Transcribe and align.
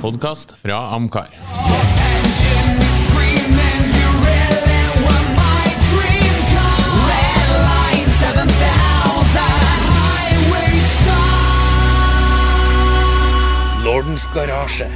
podkast 0.00 0.52
fra 0.60 0.94
Amcar. 0.94 1.30
Engine 1.32 2.78
is 2.82 2.94
screaming, 3.06 3.82
you 3.96 4.08
really 4.26 4.82
were 5.04 5.24
my 5.38 5.66
dream 5.88 6.36
car. 6.52 6.80
Red 7.10 7.48
line 7.64 8.08
7000, 8.20 9.40
highway 9.96 10.72
star. 10.92 11.44
Lordens 13.84 14.26
garasje, 14.34 14.90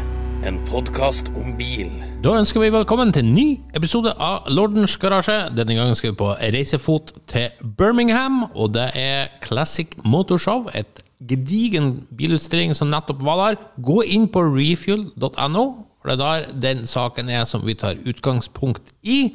en 0.45 0.61
podkast 0.69 1.29
om 1.37 1.57
bil. 1.59 1.91
Da 2.25 2.37
ønsker 2.37 2.61
vi 2.61 2.73
velkommen 2.75 3.13
til 3.17 3.25
en 3.25 3.35
ny 3.35 3.49
episode 3.77 4.13
av 4.21 4.49
Lordens 4.53 4.97
garasje. 5.01 5.39
Denne 5.57 5.75
gangen 5.79 5.97
skal 5.97 6.13
vi 6.13 6.21
på 6.21 6.35
reisefot 6.41 7.15
til 7.31 7.49
Birmingham, 7.79 8.43
og 8.55 8.75
det 8.77 8.91
er 8.95 9.33
Classic 9.45 9.89
Motorshow. 10.05 10.69
Et 10.75 11.01
gedigen 11.21 12.07
bilutstilling 12.17 12.75
som 12.77 12.91
nettopp 12.93 13.23
var 13.25 13.41
der. 13.43 13.61
Gå 13.85 14.01
inn 14.09 14.27
på 14.33 14.43
refuel.no, 14.49 15.65
for 16.01 16.11
det 16.11 16.17
er 16.17 16.21
der 16.21 16.59
den 16.65 16.83
saken 16.89 17.29
er 17.29 17.45
som 17.49 17.67
vi 17.67 17.77
tar 17.79 18.01
utgangspunkt 18.09 18.95
i. 19.03 19.35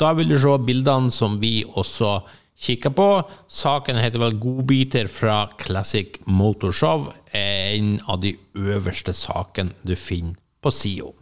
Da 0.00 0.12
vil 0.18 0.32
du 0.32 0.38
se 0.40 0.58
bildene 0.66 1.12
som 1.14 1.38
vi 1.42 1.62
også 1.68 2.20
kikker 2.60 2.92
på. 2.92 3.08
Saken 3.48 3.96
heter 3.96 4.20
vel 4.20 4.38
'Godbiter 4.38 5.08
fra 5.08 5.48
Classic 5.58 6.18
Motorshow'. 6.26 7.12
En 7.32 8.00
av 8.08 8.20
de 8.20 8.36
øverste 8.54 9.12
sakene 9.12 9.70
du 9.86 9.94
finner 9.94 10.34
på 10.62 10.70
SIO. 10.70 11.14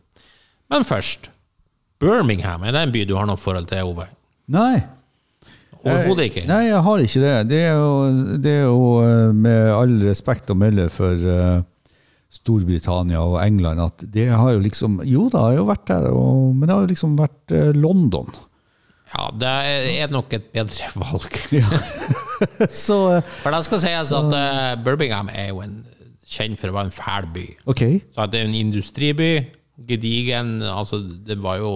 Men 0.71 0.85
først 0.85 1.31
Birmingham, 2.01 2.63
er 2.63 2.73
det 2.73 2.83
en 2.83 2.93
by 2.93 3.05
du 3.05 3.17
har 3.17 3.27
noe 3.27 3.37
forhold 3.37 3.67
til, 3.67 3.91
Ove? 3.91 4.07
Nei. 4.49 4.98
Overhodet 5.85 6.29
ikke. 6.31 6.45
Nei, 6.49 6.63
jeg 6.69 6.83
har 6.85 7.03
ikke 7.05 7.23
det. 7.23 7.35
Det 7.53 7.59
er 7.69 7.75
jo, 7.79 7.91
det 8.43 8.55
er 8.55 8.65
jo 8.67 8.87
eh, 9.05 9.35
med 9.47 9.73
all 9.73 9.99
respekt 10.09 10.51
å 10.51 10.57
melde 10.59 10.89
for 10.93 11.29
eh, 11.35 11.61
Storbritannia 12.39 13.23
og 13.25 13.39
England 13.41 13.81
at 13.81 14.05
det 14.13 14.27
har 14.29 14.53
jo 14.53 14.61
liksom 14.61 14.99
Jo 15.09 15.29
da, 15.33 15.47
jeg 15.49 15.57
har 15.57 15.63
jo 15.63 15.69
vært 15.71 15.87
der, 15.89 16.09
og, 16.13 16.51
men 16.53 16.69
det 16.69 16.75
har 16.75 16.85
jo 16.85 16.93
liksom 16.93 17.17
vært 17.19 17.55
eh, 17.57 17.71
London. 17.77 18.29
Ja, 19.09 19.29
det 19.33 19.53
er 20.03 20.11
nok 20.13 20.35
et 20.37 20.51
bedre 20.53 20.91
valg. 21.03 21.39
Så 22.69 22.99
eh, 23.17 23.31
For 23.41 23.55
det 23.55 23.63
skal 23.69 23.85
sies 23.85 24.13
at 24.19 24.37
eh, 24.43 24.75
Birmingham 24.85 25.33
er 25.33 25.53
jo 25.53 25.63
en, 25.65 25.81
kjent 26.29 26.61
for 26.61 26.69
å 26.69 26.77
være 26.77 26.91
en 26.91 26.99
fæl 26.99 27.31
by. 27.33 27.47
Okay. 27.73 28.03
Så 28.13 28.27
at 28.27 28.35
det 28.35 28.43
er 28.43 28.51
en 28.51 28.59
industriby. 28.59 29.33
Gedigen. 29.89 30.59
Altså, 30.67 30.99
det 31.01 31.39
var 31.41 31.63
jo 31.63 31.71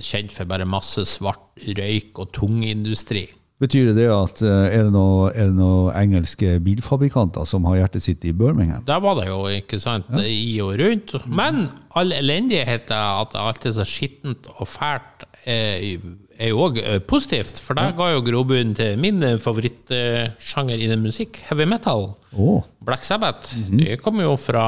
kjent 0.00 0.32
for 0.32 0.48
bare 0.48 0.66
masse 0.68 1.04
svart 1.08 1.64
røyk 1.78 2.20
og 2.20 2.32
tung 2.36 2.62
industri. 2.66 3.26
Betyr 3.62 3.92
det 3.94 4.08
at 4.10 4.40
eh, 4.42 4.74
er 4.74 4.88
det 4.88 4.92
noen 4.92 5.30
er 5.30 5.46
det 5.46 5.54
noe 5.56 5.92
engelske 5.94 6.56
bilfabrikanter 6.64 7.46
som 7.46 7.68
har 7.70 7.78
hjertet 7.84 8.02
sitt 8.02 8.26
i 8.26 8.32
Birmingham? 8.34 8.82
Der 8.88 8.98
var 9.00 9.14
det 9.20 9.28
jo, 9.28 9.44
ikke 9.46 9.78
sant, 9.80 10.10
i 10.26 10.58
og 10.64 10.74
rundt. 10.80 11.14
Men 11.30 11.68
all 11.94 12.10
elendigheten, 12.16 12.96
at 12.98 13.38
alt 13.38 13.64
er 13.64 13.76
så 13.78 13.86
skittent 13.86 14.50
og 14.56 14.68
fælt, 14.68 15.24
er, 15.46 16.02
er 16.40 16.50
jo 16.50 16.66
òg 16.66 16.82
positivt. 17.06 17.60
For 17.62 17.78
det 17.78 17.94
ga 17.94 18.10
jo 18.16 18.24
grobunn 18.26 18.74
til 18.76 18.98
min 19.00 19.22
eh, 19.22 19.38
favorittsjanger 19.40 20.84
innen 20.84 21.06
musikk, 21.06 21.38
heavy 21.46 21.68
metal. 21.70 22.10
Oh. 22.34 22.64
Black 22.84 23.06
Sabbath. 23.06 23.54
Det 23.70 24.00
kommer 24.02 24.26
jo 24.26 24.34
fra 24.40 24.66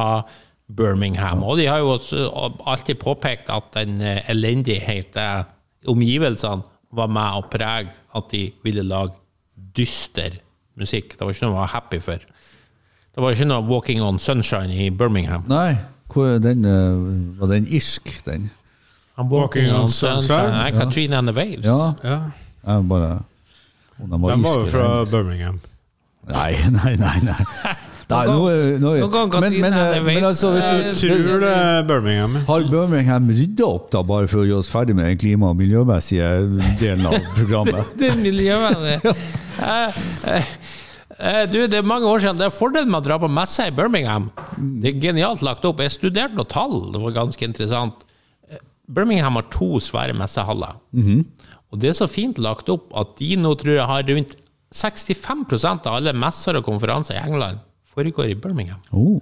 Birmingham. 0.68 1.42
Og 1.46 1.58
de 1.58 1.66
har 1.66 1.78
jo 1.78 1.94
også 1.94 2.26
alltid 2.66 2.98
påpekt 2.98 3.50
at 3.52 3.70
den 3.76 4.00
eh, 4.02 4.22
elendigheten, 4.30 5.46
omgivelsene, 5.86 6.66
var 6.96 7.10
med 7.12 7.38
å 7.38 7.44
prege 7.50 7.92
at 8.16 8.30
de 8.32 8.48
ville 8.64 8.82
lage 8.86 9.12
dyster 9.76 10.38
musikk. 10.78 11.16
Det 11.16 11.20
var 11.20 11.34
ikke 11.34 11.46
noe 11.46 11.54
man 11.54 11.64
var 11.64 11.74
happy 11.74 12.00
for. 12.00 12.22
Det 13.16 13.22
var 13.22 13.32
ikke 13.32 13.48
noe 13.48 13.64
'Walking 13.64 14.02
on 14.02 14.18
Sunshine' 14.18 14.72
i 14.72 14.88
Birmingham. 14.90 15.44
Nei, 15.48 15.76
hvor 16.12 16.34
er 16.34 16.38
den, 16.38 16.64
eh, 16.64 17.38
var 17.40 17.46
den 17.52 17.66
irsk, 17.66 18.24
den? 18.24 18.50
I'm 19.18 19.28
walking 19.28 19.72
on 19.72 19.88
sunshine. 19.88 20.50
Nei, 20.52 20.70
Katrina 20.70 21.18
and 21.18 21.28
the 21.28 21.34
Waves. 21.34 21.64
Ja, 21.64 21.94
Ja, 22.04 22.20
jeg 22.66 22.88
bare 22.88 23.22
de 23.98 24.10
var 24.10 24.30
Den 24.30 24.42
var 24.42 24.58
jo 24.58 24.66
fra 24.66 25.04
den. 25.04 25.10
Birmingham. 25.10 25.60
Nei, 26.28 26.52
nei, 26.70 26.96
nei. 26.96 27.20
nei. 27.24 27.74
Nei 28.06 28.22
nå, 28.30 28.42
nå, 28.78 28.90
men, 29.42 29.54
men, 29.58 29.74
eh, 29.74 29.96
men 30.04 30.24
altså, 30.28 30.52
du, 30.54 30.60
tror 30.94 31.40
det 31.42 31.50
er 31.50 31.86
Birmingham. 31.88 32.36
Har 32.46 32.66
Birmingham 32.70 33.32
rydda 33.34 33.66
opp 33.66 33.88
da, 33.90 34.02
bare 34.06 34.28
for 34.30 34.44
å 34.44 34.46
gjøre 34.46 34.62
oss 34.62 34.70
ferdig 34.70 34.94
med 34.94 35.08
den 35.10 35.18
klima- 35.18 35.50
og 35.50 35.58
miljømessige 35.58 36.28
delen 36.78 37.08
av 37.10 37.18
programmet? 37.38 37.90
Det 37.98 38.12
er 38.12 38.20
miljøvennlig. 38.22 38.94
Eh, 39.10 39.98
eh, 40.36 40.54
eh, 41.18 41.42
Du, 41.50 41.58
det 41.66 41.80
er 41.80 41.90
mange 41.90 42.06
år 42.06 42.22
siden. 42.22 42.38
Det 42.38 42.46
er 42.46 42.54
fordelen 42.54 42.94
med 42.94 43.02
å 43.02 43.08
dra 43.08 43.18
på 43.26 43.32
messe 43.40 43.66
i 43.66 43.74
Birmingham. 43.74 44.30
Det 44.54 44.94
er 44.94 45.02
genialt 45.08 45.42
lagt 45.42 45.66
opp. 45.66 45.82
Jeg 45.82 45.98
studerte 45.98 46.38
noen 46.38 46.52
tall. 46.54 46.78
Det 46.94 47.02
var 47.08 47.18
ganske 47.24 47.50
interessant. 47.50 48.06
Eh, 48.46 48.62
Birmingham 48.86 49.40
har 49.40 49.50
to 49.50 49.82
svære 49.82 50.14
messehaller. 50.14 50.78
Og 51.74 51.82
det 51.82 51.90
er 51.90 51.98
så 51.98 52.06
fint 52.06 52.38
lagt 52.38 52.70
opp 52.70 52.92
at 52.94 53.18
de 53.18 53.34
nå 53.42 53.58
tror 53.58 53.80
jeg 53.80 53.90
har 53.90 54.10
rundt 54.14 54.38
65% 54.76 55.88
av 55.90 55.96
alle 55.98 56.14
messer 56.14 56.58
og 56.58 56.70
konferanser 56.70 57.18
i 57.18 57.24
England 57.26 57.65
foregår 57.96 58.30
i 58.32 58.38
Birmingham. 58.38 58.82
Oh. 58.92 59.18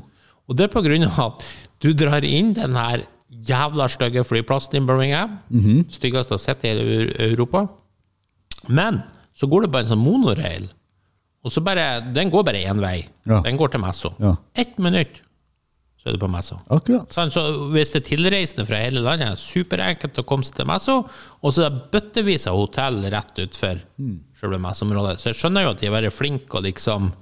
Og 0.48 0.58
det 0.58 0.66
er 0.68 0.74
på 0.74 0.82
grunn 0.84 1.06
av 1.08 1.18
at 1.28 1.44
du 1.84 1.92
drar 1.96 2.24
inn 2.26 2.52
den 2.56 2.76
her 2.76 3.06
jævla 3.44 3.88
stygge 3.92 4.24
flyplassen 4.26 4.78
i 4.78 4.86
Birmingham. 4.86 5.38
Styggeste 5.92 6.34
jeg 6.34 6.40
har 6.40 6.44
sett 6.44 6.64
i 6.64 6.72
hele 6.72 7.10
Europa. 7.30 7.66
Men 8.68 9.02
så 9.36 9.48
går 9.50 9.64
det 9.64 9.74
bare 9.74 9.86
en 9.86 9.94
sånn 9.94 10.04
monorail. 10.04 10.70
Og 11.44 11.52
så 11.52 11.60
bare, 11.60 12.00
Den 12.14 12.30
går 12.32 12.44
bare 12.46 12.64
én 12.64 12.80
vei. 12.80 13.06
Ja. 13.28 13.42
Den 13.44 13.56
går 13.60 13.74
til 13.74 13.82
Messa. 13.82 14.14
Ja. 14.18 14.36
Ett 14.54 14.78
minutt, 14.78 15.20
så 16.00 16.08
er 16.08 16.16
du 16.16 16.22
på 16.22 16.30
Messa. 16.32 16.60
Akkurat. 16.72 17.12
Sånn, 17.12 17.32
så 17.32 17.42
hvis 17.74 17.92
det 17.92 18.00
er 18.00 18.08
tilreisende 18.08 18.64
fra 18.68 18.80
hele 18.80 19.02
landet, 19.04 19.40
superenkelt 19.40 20.20
å 20.20 20.24
komme 20.24 20.46
seg 20.46 20.56
til 20.60 20.68
Messa. 20.70 21.02
Og 21.42 21.52
så 21.52 21.66
er 21.66 21.74
det 21.74 21.90
bøttevis 21.92 22.48
av 22.48 22.56
hotell 22.60 23.02
rett 23.12 23.44
utfor 23.44 23.82
selve 24.40 24.62
messeområdet. 24.62 25.18
Så 25.20 25.32
jeg 25.32 25.40
skjønner 25.42 25.66
jo 25.66 25.74
at 25.74 25.84
de 25.84 25.92
er 25.92 26.10
flinke 26.14 26.60
og 26.60 26.64
liksom 26.64 27.12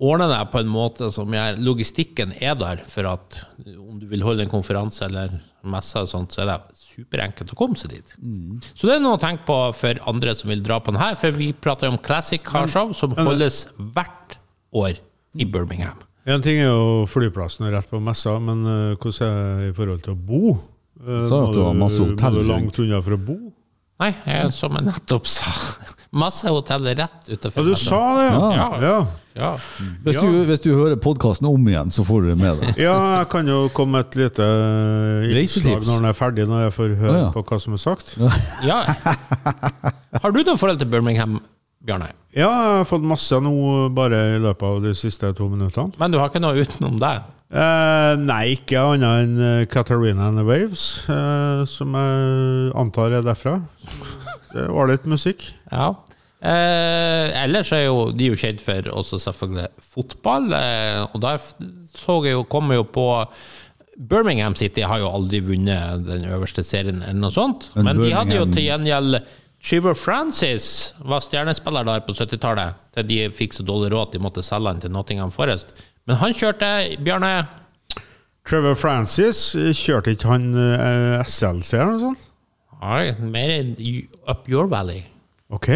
ordner 0.00 0.30
det 0.32 0.40
på 0.52 0.60
en 0.62 0.70
måte 0.72 1.10
som 1.12 1.30
gjør 1.34 1.58
Logistikken 1.60 2.32
er 2.40 2.54
der 2.58 2.80
for 2.88 3.08
at 3.10 3.40
om 3.76 3.98
du 4.00 4.06
vil 4.10 4.22
holde 4.24 4.46
en 4.46 4.52
konferanse 4.52 5.04
eller 5.06 5.34
messe, 5.68 6.00
og 6.00 6.08
sånt, 6.08 6.32
så 6.32 6.40
er 6.40 6.48
det 6.54 6.58
superenkelt 6.80 7.50
å 7.52 7.56
komme 7.58 7.76
seg 7.76 7.92
dit. 7.98 8.14
Så 8.72 8.88
det 8.88 8.94
er 8.96 9.02
noe 9.04 9.18
å 9.18 9.20
tenke 9.20 9.44
på 9.48 9.58
for 9.76 10.00
andre 10.08 10.32
som 10.38 10.48
vil 10.48 10.62
dra 10.64 10.78
på 10.80 10.94
den 10.94 11.02
her, 11.02 11.18
for 11.20 11.36
vi 11.36 11.50
prater 11.52 11.90
jo 11.90 11.94
om 11.98 12.00
Classic 12.00 12.40
Carshow, 12.46 12.94
som 12.96 13.12
holdes 13.18 13.66
hvert 13.76 14.38
år 14.72 14.96
i 15.36 15.44
Birmingham. 15.44 16.00
En 16.30 16.40
ting 16.44 16.60
er 16.62 16.70
jo 16.70 17.04
flyplassen 17.10 17.66
og 17.68 17.74
rett 17.76 17.88
på 17.92 18.00
messa, 18.04 18.38
men 18.40 18.64
eh, 18.64 18.96
hvordan 19.00 19.28
er 19.28 19.62
det 19.66 19.70
i 19.70 19.76
forhold 19.76 20.02
til 20.04 20.16
å 20.16 20.20
bo? 20.32 20.42
Eh, 21.00 21.22
Sa 21.28 21.44
at 21.46 21.54
du 21.56 21.62
har 21.64 21.76
masse 21.76 22.00
hotell 22.04 22.40
langt 22.48 22.80
unna 22.80 23.00
for 23.04 23.16
å 23.16 23.20
bo? 23.30 23.38
Nei, 24.00 24.14
jeg, 24.24 24.52
som 24.56 24.76
jeg 24.80 24.86
nettopp 24.88 25.28
sa. 25.28 25.52
Masse 26.24 26.48
hoteller 26.50 26.96
rett 26.98 27.28
utenfor. 27.28 27.60
Ja, 27.60 27.68
du 27.68 27.76
sa 27.78 28.00
det, 28.16 28.28
ja! 28.32 28.46
Ja. 28.56 28.68
Ja, 28.82 28.94
Ja. 29.40 29.54
Hvis, 30.04 30.14
Ja. 30.18 30.22
du, 30.26 30.38
hvis 30.50 30.60
du 30.64 30.68
hører 30.76 30.98
podkasten 31.00 31.48
om 31.48 31.68
igjen, 31.70 31.90
så 31.94 32.04
får 32.04 32.22
du 32.22 32.28
det 32.34 32.38
med 32.42 32.60
deg. 32.60 32.78
ja 32.86 32.96
jeg 33.18 33.28
kan 33.32 33.48
jo 33.48 33.62
komme 33.74 33.96
med 33.98 34.10
et 34.10 34.18
lite 34.20 34.44
eh, 34.44 35.40
innslag 35.40 35.80
når 35.86 36.02
den 36.02 36.08
er 36.10 36.18
ferdig, 36.18 36.46
når 36.50 36.66
jeg 36.66 36.76
får 36.76 36.94
høre 37.00 37.14
Å, 37.16 37.22
ja. 37.24 37.30
på 37.34 37.44
hva 37.48 37.60
som 37.64 37.76
er 37.78 37.82
sagt. 37.82 38.14
ja. 38.66 38.82
Har 40.22 40.34
du 40.34 40.40
noe 40.44 40.58
forhold 40.60 40.80
til 40.82 40.90
Birmingham, 40.92 41.38
Bjarne? 41.86 42.10
Ja, 42.36 42.46
jeg 42.46 42.78
har 42.82 42.86
fått 42.86 43.02
masse 43.06 43.38
nå 43.42 43.52
bare 43.96 44.18
i 44.36 44.40
løpet 44.42 44.66
av 44.68 44.80
de 44.84 44.92
siste 44.94 45.32
to 45.34 45.48
minuttene. 45.50 45.96
Men 45.98 46.12
du 46.12 46.18
har 46.20 46.28
ikke 46.30 46.42
noe 46.44 46.60
utenom 46.62 46.98
deg? 47.00 47.24
Eh, 47.50 48.12
nei, 48.22 48.42
ikke 48.54 48.78
annet 48.92 49.24
enn 49.24 49.40
eh, 49.42 49.64
Katarina 49.70 50.28
and 50.30 50.38
the 50.38 50.44
Waves, 50.46 50.84
eh, 51.10 51.64
som 51.66 51.96
jeg 51.98 52.68
antar 52.78 53.16
er 53.18 53.24
derfra. 53.26 53.56
Det 54.52 54.68
var 54.70 54.90
litt 54.92 55.08
musikk. 55.10 55.48
Ja. 55.72 55.88
Eh, 56.40 57.42
ellers 57.42 57.68
er 57.76 57.84
jo 57.84 58.06
de 58.16 58.30
jo 58.30 58.36
kjent 58.40 58.62
for 58.64 58.86
også 58.96 59.18
selvfølgelig 59.20 59.66
fotball, 59.92 60.46
eh, 60.56 61.02
og 61.10 61.20
der 61.20 61.42
så 61.92 62.16
jeg 62.24 62.38
jo, 62.38 62.46
kom 62.48 62.72
jeg 62.72 62.80
jo 62.80 62.86
på 62.94 63.04
Birmingham 64.00 64.54
City 64.56 64.80
har 64.88 65.02
jo 65.02 65.10
aldri 65.12 65.42
vunnet 65.44 66.06
den 66.06 66.24
øverste 66.32 66.64
serien 66.64 67.02
eller 67.02 67.20
noe 67.20 67.34
sånt, 67.34 67.68
Men 67.76 67.90
men 67.90 68.00
de 68.00 68.14
hadde 68.16 68.38
jo 68.38 68.46
til 68.48 68.64
gjengjeld 68.70 69.20
Chiver 69.60 69.92
Francis 69.92 70.94
var 71.04 71.20
stjernespiller 71.20 71.84
der 71.84 72.00
på 72.06 72.16
70-tallet, 72.16 72.78
til 72.96 73.08
de 73.10 73.18
fikk 73.36 73.52
så 73.58 73.66
dårlig 73.68 73.92
råd 73.92 74.08
at 74.08 74.16
de 74.16 74.22
måtte 74.24 74.44
selge 74.46 74.72
han 74.72 74.80
til 74.80 74.94
Nottingham 74.94 75.32
Forest. 75.34 75.74
Men 76.08 76.16
han 76.22 76.32
kjørte, 76.32 76.70
Bjarne 77.04 77.34
Trevor 78.48 78.74
Francis, 78.80 79.50
kjørte 79.76 80.14
ikke 80.16 80.32
han 80.32 80.48
eh, 80.56 81.20
SLC 81.28 81.74
eller 81.76 81.92
noe 81.92 82.04
sånt? 82.06 82.24
Nei, 82.80 83.10
mer 83.20 83.52
up 84.32 84.48
your 84.48 84.64
valley. 84.72 85.02
Ok. 85.52 85.68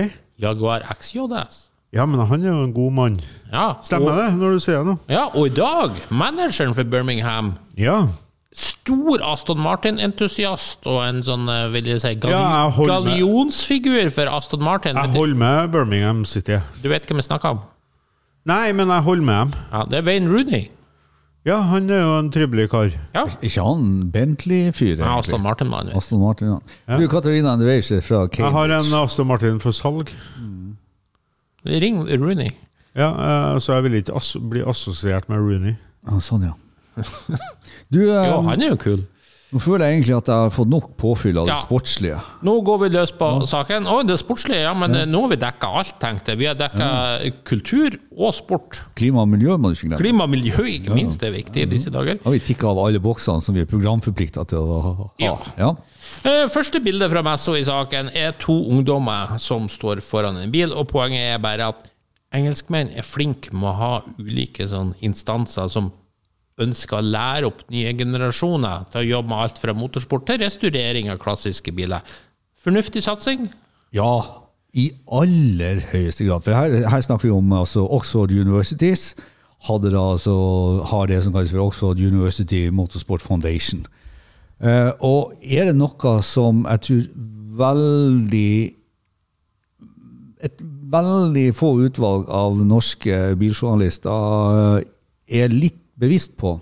Jaguar 0.44 0.84
XJS. 0.94 1.62
Ja, 1.94 2.04
men 2.10 2.18
han 2.26 2.42
er 2.42 2.50
jo 2.50 2.64
en 2.66 2.72
god 2.74 2.92
mann. 2.92 3.16
Ja, 3.52 3.68
Stemmer 3.86 4.10
og, 4.12 4.18
det, 4.18 4.38
når 4.40 4.56
du 4.56 4.62
sier 4.64 4.82
det? 4.88 4.96
Ja, 5.14 5.28
og 5.30 5.46
i 5.46 5.52
dag, 5.54 5.94
manageren 6.10 6.74
for 6.74 6.82
Birmingham, 6.90 7.52
Ja. 7.78 8.00
stor 8.54 9.22
Aston 9.32 9.58
Martin-entusiast 9.62 10.86
og 10.90 11.00
en 11.06 11.22
sånn, 11.26 11.46
eh, 11.50 11.68
vil 11.74 11.84
jeg 11.92 12.00
si, 12.02 12.14
gal 12.22 12.30
Ja, 12.34 12.42
jeg 12.68 12.86
gallionsfigur 12.90 14.10
for 14.14 14.30
Aston 14.30 14.62
Martin. 14.62 14.96
Jeg 14.98 15.14
holder 15.14 15.38
med 15.38 15.72
Birmingham 15.72 16.24
City. 16.24 16.58
du 16.82 16.88
vet 16.88 17.06
hvem 17.06 17.18
jeg 17.22 17.24
snakker 17.30 17.54
om? 17.56 17.60
Nei, 18.46 18.72
men 18.72 18.88
jeg 18.88 19.02
holder 19.02 19.24
med 19.24 19.38
dem. 19.40 19.52
Ja, 19.72 19.84
det 19.90 19.98
er 19.98 20.02
Wayne 20.10 20.28
Rooney. 20.30 20.68
Ja, 21.44 21.58
han 21.68 21.90
er 21.92 22.00
jo 22.00 22.12
en 22.22 22.30
trivelig 22.32 22.70
kar. 22.72 22.88
Ja. 23.12 23.26
Ikke 23.44 23.60
han 23.60 24.10
Bentley-fyr, 24.12 24.96
Ja. 24.96 25.18
Aston 25.18 25.42
Martin-mann. 25.44 25.90
Aston 25.92 26.20
Martin, 26.22 26.54
ja. 26.54 26.58
Ja. 26.88 27.00
Du, 27.00 27.08
Katarina 27.12 27.52
Andreas 27.52 27.92
fra 28.06 28.22
Jeg 28.32 28.52
har 28.52 28.72
en 28.72 28.94
Aston 29.02 29.26
Martin 29.28 29.60
for 29.60 29.70
salg. 29.76 30.08
Ring 31.66 32.00
Rooney. 32.08 32.50
Ja, 32.96 33.10
uh, 33.54 33.58
så 33.60 33.74
jeg 33.74 33.84
vil 33.88 33.94
ikke 34.00 34.14
asso 34.16 34.40
bli 34.40 34.62
assosiert 34.62 35.28
med 35.28 35.38
Rooney. 35.42 35.74
Ah, 36.06 36.20
sånn, 36.22 36.46
ja. 36.48 36.54
Du, 37.92 37.98
um, 38.06 38.24
Jo, 38.24 38.40
han 38.48 38.62
er 38.62 38.70
jo 38.72 38.76
kul. 38.80 39.02
Nå 39.54 39.60
føler 39.62 39.86
jeg 39.86 39.94
egentlig 40.00 40.14
at 40.16 40.28
jeg 40.32 40.42
har 40.44 40.50
fått 40.50 40.70
nok 40.72 40.88
påfyll 40.98 41.36
av 41.38 41.46
det 41.46 41.52
Ja. 41.54 41.60
sportslige. 41.62 42.16
Nå 42.42 42.54
går 42.66 42.78
vi 42.82 42.88
løs 42.96 43.12
på 43.14 43.28
saken. 43.46 43.86
Å, 43.86 44.00
det 44.06 44.16
sportslige, 44.18 44.64
ja, 44.64 44.72
men 44.74 44.96
ja. 44.98 45.04
nå 45.06 45.20
har 45.22 45.30
vi 45.30 45.38
dekka 45.44 45.70
alt, 45.78 45.92
tenkte 46.02 46.34
jeg. 46.34 46.40
Vi 46.42 46.48
har 46.50 46.56
dekka 46.58 46.88
kultur 47.46 47.94
og 48.18 48.34
sport. 48.34 48.80
Klima 48.98 49.22
og 49.22 49.30
miljø 49.30 49.54
må 49.56 49.70
du 49.70 49.76
ikke 49.78 49.88
glemme. 49.92 50.02
Klima 50.02 50.26
og 50.26 50.32
miljø, 50.34 50.66
ikke 50.74 50.94
minst, 50.98 51.20
det 51.22 51.30
er 51.30 51.36
viktig 51.38 51.62
i 51.62 51.70
disse 51.70 51.92
dager. 51.94 52.18
Har 52.24 52.34
vi 52.34 52.42
tikka 52.42 52.68
av 52.72 52.82
alle 52.82 52.98
boksene 53.04 53.40
som 53.46 53.54
vi 53.54 53.62
er 53.62 53.70
programforplikta 53.70 54.44
til 54.50 54.58
å 54.58 54.80
ha? 54.88 54.94
Ja. 55.22 55.36
ja. 55.60 55.70
Eh, 56.26 56.44
Første 56.50 56.82
bilde 56.82 57.06
fra 57.14 57.22
messa 57.22 57.54
i 57.54 57.64
saken 57.64 58.10
er 58.18 58.34
to 58.42 58.58
ungdommer 58.74 59.38
som 59.38 59.68
står 59.70 60.02
foran 60.02 60.36
en 60.42 60.50
bil, 60.50 60.74
og 60.74 60.88
poenget 60.90 61.36
er 61.36 61.42
bare 61.42 61.70
at 61.70 61.90
engelskmenn 62.34 62.90
er 62.98 63.06
flinke 63.06 63.54
med 63.54 63.70
å 63.70 63.78
ha 63.78 63.92
ulike 64.18 64.66
sånn 64.66 64.94
instanser 65.06 65.68
som 65.70 65.92
ønsker 66.62 67.00
å 67.00 67.06
lære 67.06 67.48
opp 67.48 67.64
nye 67.74 67.92
generasjoner 67.98 68.86
til 68.92 69.02
å 69.02 69.08
jobbe 69.08 69.32
med 69.32 69.42
alt 69.46 69.60
fra 69.62 69.74
motorsport 69.76 70.26
til 70.28 70.40
restaurering 70.44 71.10
av 71.10 71.20
klassiske 71.22 71.74
biler. 71.74 72.04
Fornuftig 72.64 73.02
satsing? 73.04 73.48
Ja, 73.94 74.44
i 74.74 74.88
aller 75.12 75.82
høyeste 75.92 76.26
grad. 76.26 76.44
For 76.46 76.54
her, 76.56 76.88
her 76.90 77.02
snakker 77.04 77.28
vi 77.28 77.34
om 77.34 77.52
altså, 77.54 77.84
Oxford 77.86 78.32
Universities. 78.34 79.12
Hadde 79.68 79.92
da, 79.94 80.02
altså, 80.14 80.34
har 80.90 81.10
det 81.10 81.22
som 81.24 81.34
kalles 81.34 81.52
for 81.54 81.66
Oxford 81.66 82.00
University 82.00 82.66
Motorsport 82.74 83.22
Foundation. 83.22 83.84
Uh, 84.62 84.90
og 85.02 85.34
er 85.42 85.70
det 85.70 85.76
noe 85.78 86.16
som 86.22 86.62
jeg 86.68 86.82
tror 86.86 87.06
veldig 87.58 88.74
Et 90.44 90.60
veldig 90.92 91.46
få 91.56 91.70
utvalg 91.86 92.26
av 92.28 92.58
norske 92.68 93.16
biljournalister 93.40 94.82
eh, 94.82 95.40
er 95.40 95.54
litt 95.54 95.78
bevisst 96.00 96.36
på, 96.40 96.56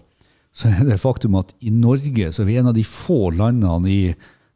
så 0.53 0.69
er 0.69 0.85
det 0.89 1.01
faktum 1.01 1.39
at 1.41 1.55
i 1.65 1.73
Norge 1.73 2.33
så 2.33 2.43
er 2.43 2.51
vi 2.51 2.59
en 2.61 2.71
av 2.73 2.77
de 2.77 2.85
få 2.85 3.31
landene 3.35 3.89
i 3.91 4.03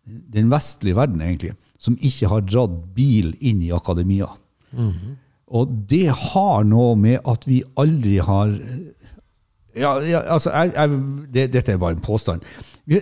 den 0.06 0.50
vestlige 0.52 0.98
verden 0.98 1.22
egentlig, 1.24 1.54
som 1.80 1.96
ikke 2.04 2.28
har 2.30 2.44
dratt 2.46 2.74
bil 2.96 3.32
inn 3.40 3.62
i 3.64 3.72
akademia. 3.74 4.28
Og 5.46 5.72
det 5.88 6.10
har 6.10 6.66
noe 6.68 6.96
med 6.98 7.22
at 7.24 7.46
vi 7.48 7.62
aldri 7.78 8.18
har 8.22 8.52
ja, 9.76 9.90
ja, 10.00 10.22
altså, 10.32 10.50
jeg, 10.54 10.72
jeg, 10.72 11.00
det, 11.34 11.42
Dette 11.52 11.74
er 11.74 11.80
bare 11.80 11.98
en 11.98 12.04
påstand. 12.04 12.44
Vi, 12.88 13.00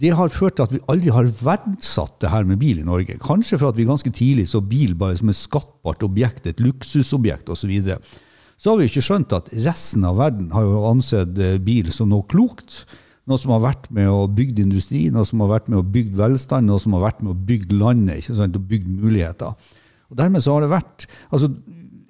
det 0.00 0.12
har 0.16 0.32
ført 0.32 0.58
til 0.58 0.66
at 0.66 0.74
vi 0.74 0.80
aldri 0.92 1.12
har 1.12 1.28
verdsatt 1.40 2.18
det 2.20 2.32
her 2.32 2.44
med 2.48 2.60
bil 2.60 2.80
i 2.82 2.84
Norge. 2.84 3.16
Kanskje 3.20 3.58
for 3.60 3.70
at 3.72 3.78
vi 3.78 3.88
ganske 3.88 4.12
tidlig 4.12 4.46
så 4.50 4.60
bil 4.64 4.94
bare 5.00 5.16
som 5.20 5.32
et 5.32 5.38
skattbart 5.38 6.04
objekt, 6.04 6.46
et 6.46 6.60
luksusobjekt 6.60 7.48
osv. 7.52 7.72
Så, 8.60 8.68
har 8.68 8.76
vi 8.76 8.90
ikke 8.90 9.00
skjønt 9.00 9.32
at 9.32 9.46
resten 9.64 10.02
av 10.04 10.18
verden 10.20 10.50
har 10.52 10.66
jo 10.66 10.82
ansett 10.90 11.38
eh, 11.40 11.56
bil 11.64 11.88
som 11.94 12.10
noe 12.12 12.26
klokt. 12.28 12.82
Noe 13.30 13.40
som 13.40 13.54
har 13.54 13.62
vært 13.64 13.86
med 13.94 14.10
å 14.12 14.26
bygge 14.28 14.66
industri, 14.66 15.06
noe 15.12 15.24
som 15.28 15.40
har 15.40 15.54
vært 15.54 15.70
med 15.72 15.78
å 15.80 15.86
bygge 15.94 16.18
velstand, 16.18 16.68
noe 16.68 16.82
som 16.82 16.96
har 16.96 17.06
vært 17.06 17.22
med 17.24 17.32
å 17.32 17.44
bygge 17.48 17.78
landet 17.80 18.20
ikke 18.20 18.36
sant, 18.36 18.58
og 18.58 18.66
bygge 18.68 18.96
muligheter. 19.00 19.70
Og 20.10 20.18
dermed 20.18 20.44
så 20.44 20.56
har 20.56 20.66
det 20.66 20.72
vært 20.74 21.06
altså, 21.30 21.48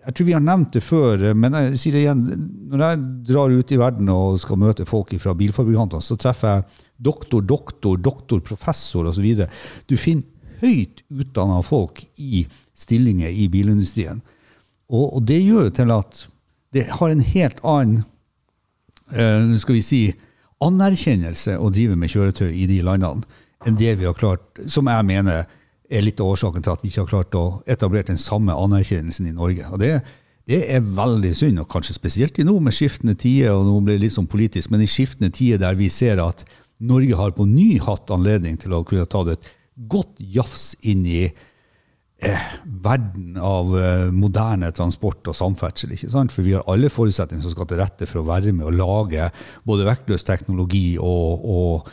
Jeg 0.00 0.16
tror 0.16 0.26
vi 0.26 0.34
har 0.34 0.42
nevnt 0.42 0.72
det 0.74 0.82
før, 0.82 1.22
men 1.36 1.54
jeg 1.58 1.78
sier 1.82 1.94
det 1.94 2.02
igjen. 2.06 2.24
Når 2.72 2.82
jeg 2.86 3.00
drar 3.28 3.54
ut 3.54 3.74
i 3.76 3.80
verden 3.84 4.10
og 4.14 4.40
skal 4.40 4.58
møte 4.62 4.88
folk 4.88 5.12
fra 5.20 5.36
bilfabrikantene, 5.36 6.02
så 6.02 6.16
treffer 6.18 6.54
jeg 6.54 6.86
doktor, 7.10 7.44
doktor, 7.44 8.00
doktor, 8.00 8.40
professor 8.42 9.10
osv. 9.12 9.44
Du 9.86 9.94
finner 10.00 10.26
høyt 10.64 11.04
utdanna 11.12 11.60
folk 11.62 12.02
i 12.18 12.46
stillinger 12.74 13.30
i 13.30 13.46
bilindustrien. 13.52 14.24
Og, 14.90 15.04
og 15.20 15.26
det 15.28 15.42
gjør 15.44 15.68
jo 15.68 15.76
til 15.78 15.94
at 15.94 16.24
det 16.74 16.86
har 17.00 17.10
en 17.10 17.22
helt 17.32 17.62
annen 17.66 18.02
eh, 19.12 19.56
skal 19.58 19.78
vi 19.78 19.84
si, 19.84 20.02
anerkjennelse 20.62 21.56
å 21.58 21.70
drive 21.72 21.96
med 21.98 22.12
kjøretøy 22.12 22.50
i 22.52 22.66
de 22.70 22.80
landene 22.86 23.26
enn 23.66 23.76
det 23.76 23.96
vi 24.00 24.06
har 24.08 24.16
klart, 24.16 24.60
som 24.72 24.88
jeg 24.88 25.04
mener 25.08 25.44
er 25.90 26.04
litt 26.04 26.20
av 26.22 26.30
årsaken 26.32 26.64
til 26.64 26.72
at 26.72 26.82
vi 26.84 26.90
ikke 26.92 27.02
har 27.02 27.10
klart 27.10 27.36
å 27.36 27.44
etablere 27.68 28.08
den 28.08 28.20
samme 28.20 28.54
anerkjennelsen 28.56 29.26
i 29.28 29.34
Norge. 29.36 29.66
Og 29.68 29.82
det, 29.82 29.90
det 30.48 30.62
er 30.72 30.86
veldig 30.86 31.32
synd, 31.36 31.60
og 31.60 31.68
kanskje 31.72 31.96
spesielt 31.96 32.38
i 32.40 32.46
nå 32.46 32.54
med 32.62 32.76
skiftende 32.76 33.16
tider, 33.18 33.52
og 33.52 33.66
nå 33.68 33.76
blir 33.84 33.98
det 33.98 34.06
litt 34.06 34.16
sånn 34.16 34.30
politisk, 34.30 34.70
men 34.72 34.84
i 34.84 34.88
skiftende 34.88 35.32
tider 35.34 35.60
der 35.64 35.76
vi 35.76 35.90
ser 35.92 36.22
at 36.24 36.46
Norge 36.80 37.18
har 37.18 37.34
på 37.36 37.44
ny 37.44 37.74
hatt 37.84 38.08
anledning 38.14 38.56
til 38.60 38.72
å 38.72 38.84
kunne 38.88 39.08
ta 39.10 39.24
det 39.26 39.36
et 39.36 39.50
godt 39.90 40.16
jafs 40.18 40.72
inn 40.80 41.04
i 41.08 41.26
verden 42.20 43.38
av 43.40 43.72
eh, 43.78 44.10
moderne 44.12 44.70
transport 44.76 45.30
og 45.30 45.36
samferdsel. 45.36 45.94
ikke 45.94 46.10
sant? 46.12 46.34
For 46.34 46.46
vi 46.46 46.54
har 46.56 46.66
alle 46.70 46.90
forutsetninger 46.92 47.44
som 47.44 47.54
skal 47.54 47.68
til 47.70 47.80
rette 47.80 48.08
for 48.08 48.22
å 48.22 48.28
være 48.28 48.52
med 48.56 48.68
og 48.68 48.76
lage 48.76 49.30
både 49.68 49.88
vektløs 49.88 50.26
teknologi 50.28 50.98
og, 51.00 51.44
og 51.44 51.90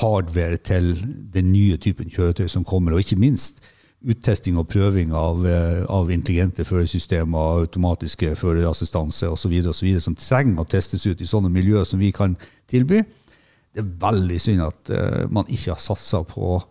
hardware 0.00 0.60
til 0.62 0.94
den 1.34 1.52
nye 1.52 1.78
typen 1.82 2.10
kjøretøy 2.12 2.48
som 2.48 2.64
kommer, 2.64 2.94
og 2.94 3.04
ikke 3.04 3.18
minst 3.20 3.64
uttesting 4.00 4.56
og 4.56 4.68
prøving 4.72 5.12
av, 5.12 5.44
eh, 5.46 5.84
av 5.84 6.10
intelligente 6.10 6.64
førersystemer, 6.64 7.64
automatiske 7.66 8.32
førerassistanse 8.38 9.28
osv., 9.28 10.00
som 10.00 10.16
trenger 10.16 10.62
å 10.62 10.68
testes 10.68 11.04
ut 11.06 11.20
i 11.20 11.28
sånne 11.28 11.50
miljøer 11.52 11.84
som 11.84 12.00
vi 12.00 12.12
kan 12.12 12.36
tilby. 12.70 13.02
Det 13.70 13.84
er 13.84 13.90
veldig 14.00 14.40
synd 14.40 14.64
at 14.64 14.90
eh, 14.90 15.26
man 15.28 15.44
ikke 15.48 15.74
har 15.74 15.82
satsa 15.82 16.22
på 16.24 16.62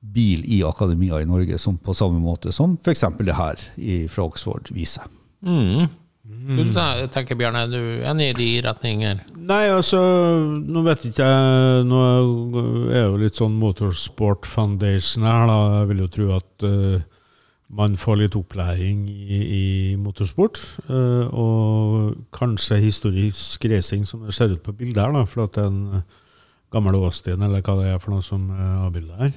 bil 0.00 0.44
i 0.44 0.62
akademia 0.66 1.20
i 1.22 1.28
Norge 1.28 1.58
som 1.58 1.78
på 1.78 1.94
samme 1.96 2.20
måte 2.22 2.52
som 2.54 2.76
f.eks. 2.82 3.04
det 3.18 3.36
her 3.36 3.62
i, 3.76 4.06
fra 4.10 4.26
Oxford 4.28 4.70
viser. 4.74 5.08
Du 6.26 6.62
te- 6.74 7.06
tenker, 7.14 7.38
Bjørn, 7.38 7.54
er 7.54 7.68
du 7.70 8.06
enig 8.06 8.32
i 8.32 8.36
de 8.36 8.48
retninger? 8.66 9.20
Nei, 9.46 9.66
altså, 9.70 10.00
nå 10.58 10.82
vet 10.82 11.04
ikke 11.06 11.26
jeg 11.26 11.84
Nå 11.86 12.00
er 12.02 12.96
jeg 12.96 13.04
jo 13.04 13.20
litt 13.20 13.38
sånn 13.38 13.54
Motorsport 13.60 14.48
Foundation 14.50 15.26
her, 15.26 15.46
da. 15.46 15.58
Jeg 15.80 15.90
vil 15.92 16.02
jo 16.02 16.08
tro 16.16 16.26
at 16.34 16.66
uh, 16.66 17.04
man 17.78 17.94
får 17.98 18.20
litt 18.24 18.38
opplæring 18.38 19.06
i, 19.10 19.38
i 19.38 19.64
motorsport. 20.02 20.58
Uh, 20.90 21.30
og 21.30 22.18
kanskje 22.34 22.82
historisk 22.82 23.66
racing, 23.70 24.06
som 24.06 24.26
det 24.26 24.34
ser 24.34 24.54
ut 24.54 24.64
på 24.66 24.74
bildet 24.74 25.04
her, 25.04 25.14
da, 25.14 25.22
for 25.30 25.46
at 25.46 25.54
det 25.54 25.62
er 25.66 25.70
en 25.70 26.00
eh, 26.00 26.22
gammel 26.74 26.98
Austin, 26.98 27.42
eller 27.42 27.62
hva 27.62 27.78
det 27.80 27.92
er 27.92 28.02
for 28.02 28.16
noe 28.16 28.26
som 28.26 28.50
er 28.50 28.86
avbildet 28.88 29.22
her. 29.22 29.36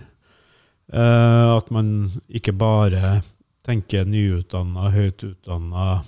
Eh, 0.90 1.58
at 1.58 1.70
man 1.72 2.12
ikke 2.34 2.54
bare 2.58 3.20
tenker 3.68 4.06
nyutdanna, 4.10 4.90
høyt 4.96 5.22
utdanna 5.28 6.02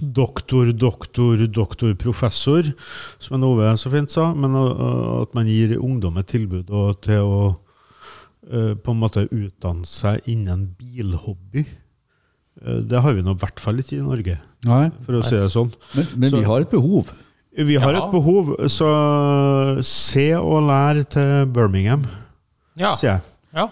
doktor, 0.00 0.70
doktor, 0.76 1.46
doktor, 1.48 1.94
professor, 2.00 2.66
som 3.18 3.36
en 3.38 3.46
Ove 3.48 3.70
så 3.80 3.92
fint 3.92 4.12
sa, 4.12 4.30
men 4.36 4.52
uh, 4.56 5.22
at 5.22 5.32
man 5.36 5.48
gir 5.48 5.76
ungdom 5.80 6.18
et 6.20 6.28
tilbud 6.28 6.68
og 6.68 6.98
til 7.06 7.24
å 7.24 7.38
uh, 7.56 8.74
på 8.76 8.92
en 8.92 9.00
måte 9.00 9.24
utdanne 9.32 9.88
seg 9.88 10.28
innen 10.32 10.66
bilhobby. 10.78 11.64
Uh, 12.60 12.82
det 12.84 13.00
har 13.04 13.16
vi 13.16 13.24
nå 13.24 13.36
i 13.36 13.40
hvert 13.40 13.62
fall 13.62 13.80
ikke 13.80 13.98
i 13.98 14.04
Norge, 14.04 14.36
Nei. 14.68 14.82
for 15.06 15.18
å 15.20 15.24
si 15.24 15.36
det 15.38 15.48
sånn. 15.54 15.72
Men, 15.96 16.10
men 16.16 16.30
Så- 16.34 16.42
vi 16.42 16.50
har 16.50 16.66
et 16.66 16.70
behov. 16.76 17.14
Vi 17.56 17.78
har 17.80 17.94
Ja. 17.96 18.04
et 18.04 18.12
behov, 18.12 18.50
så 18.68 18.90
se 19.82 20.26
og 20.36 20.60
lær 20.68 21.00
til 21.08 21.46
Birmingham, 21.46 22.04
Ja. 22.76 22.94
sier 23.00 23.14
jeg. 23.16 23.22
Ja. 23.56 23.66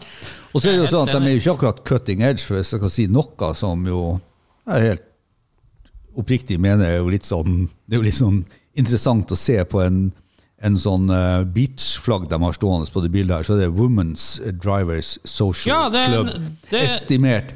Og 0.55 0.63
så 0.63 0.71
er 0.71 0.77
det 0.79 0.85
jo 0.85 0.91
sånn 0.93 1.09
at 1.11 1.17
de 1.19 1.29
er 1.29 1.35
jo 1.37 1.43
ikke 1.43 1.55
akkurat 1.59 1.81
cutting 1.89 2.23
edge, 2.25 2.45
for 2.47 2.57
hvis 2.59 2.73
jeg 2.75 2.81
kan 2.83 2.93
si 2.93 3.07
noe 3.11 3.55
som 3.59 3.83
jo 3.89 4.03
jeg 4.65 4.89
helt 4.89 5.09
oppriktig 6.15 6.61
mener 6.63 6.87
er 6.87 7.01
jo 7.03 7.09
litt 7.11 7.27
sånn 7.27 7.65
Det 7.85 7.97
er 7.97 8.01
jo 8.01 8.07
litt 8.07 8.17
sånn 8.17 8.45
interessant 8.79 9.31
å 9.35 9.37
se 9.39 9.57
på 9.71 9.81
en, 9.85 9.99
en 10.65 10.77
sånn 10.79 11.11
uh, 11.11 11.43
beach-flagg 11.47 12.29
de 12.31 12.39
har 12.43 12.55
stående 12.57 12.91
på 12.91 13.03
det 13.05 13.11
bildet 13.15 13.37
her, 13.37 13.47
så 13.47 13.59
det 13.59 13.69
er 13.69 13.75
Women's 13.75 14.39
Drivers 14.63 15.17
Social 15.23 15.71
Ja, 15.71 15.83
det 15.93 16.07
Club, 16.11 16.31
det- 16.71 16.85
estimert 16.89 17.53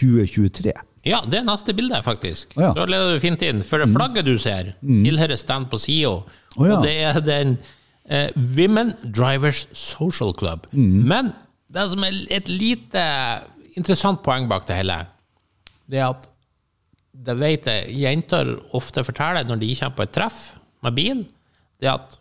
2023. 0.00 0.72
Ja, 1.06 1.20
det 1.28 1.38
er 1.40 1.44
neste 1.46 1.72
bilde, 1.76 2.00
faktisk. 2.04 2.52
Oh, 2.56 2.62
ja. 2.64 2.72
Da 2.76 2.84
leder 2.88 3.14
du 3.14 3.20
fint 3.22 3.42
inn. 3.44 3.62
For 3.64 3.80
det 3.80 3.88
flagget 3.92 4.26
du 4.28 4.34
ser, 4.40 4.74
tilhører 4.84 5.38
stand 5.40 5.70
på 5.72 5.78
sida. 5.80 6.16
oh, 6.56 6.64
ja. 6.66 6.76
Og 6.76 6.84
det 6.84 6.94
er 7.08 7.20
den 7.24 7.54
eh, 8.08 8.28
Women 8.56 8.92
Drivers 9.04 9.66
Social 9.72 10.34
Club. 10.36 10.66
Men 10.72 11.32
det 11.70 11.86
som 11.92 12.04
er 12.06 12.18
et 12.34 12.50
lite 12.50 13.02
interessant 13.78 14.22
poeng 14.24 14.48
bak 14.50 14.66
det 14.68 14.80
hele, 14.80 14.98
det 15.90 16.00
er 16.00 16.10
at 16.10 16.26
det 17.10 17.36
vet 17.38 17.66
jeg 17.68 18.00
jenter 18.00 18.54
ofte 18.76 19.04
forteller 19.04 19.46
når 19.46 19.60
de 19.60 19.70
kommer 19.78 19.96
på 19.98 20.06
et 20.06 20.14
treff 20.14 20.42
med 20.86 20.96
bil, 20.96 21.24
det 21.80 21.90
er 21.90 21.98
at 21.98 22.16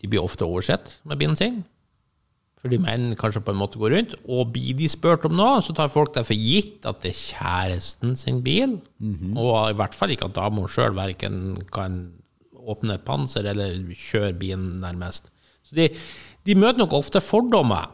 de 0.00 0.10
blir 0.10 0.24
ofte 0.24 0.46
oversett 0.46 0.98
med 1.08 1.18
bilen 1.20 1.36
sin. 1.38 1.64
Fordi 2.60 2.78
menn 2.82 3.10
kanskje 3.18 3.42
på 3.44 3.52
en 3.52 3.60
måte 3.60 3.78
går 3.78 3.92
rundt. 3.94 4.14
Og 4.26 4.50
blir 4.54 4.74
de 4.78 4.88
spurt 4.90 5.24
om 5.28 5.34
noe, 5.38 5.60
så 5.62 5.74
tar 5.76 5.92
folk 5.92 6.14
det 6.16 6.24
for 6.26 6.34
gitt 6.34 6.86
at 6.88 7.02
det 7.04 7.12
er 7.12 7.20
kjæresten 7.20 8.16
sin 8.18 8.40
bil. 8.44 8.78
Og 9.36 9.70
i 9.70 9.76
hvert 9.78 9.94
fall 9.94 10.12
ikke 10.14 10.30
at 10.30 10.38
dama 10.38 10.66
sjøl 10.70 10.96
verken 10.96 11.60
kan 11.72 12.00
åpne 12.66 12.96
et 12.96 13.06
panser 13.06 13.46
eller 13.46 13.76
kjøre 13.94 14.32
bilen 14.40 14.80
nærmest. 14.82 15.30
Så 15.66 15.76
de, 15.78 15.90
de 16.46 16.58
møter 16.58 16.80
nok 16.82 16.96
ofte 16.96 17.22
fordommer 17.22 17.92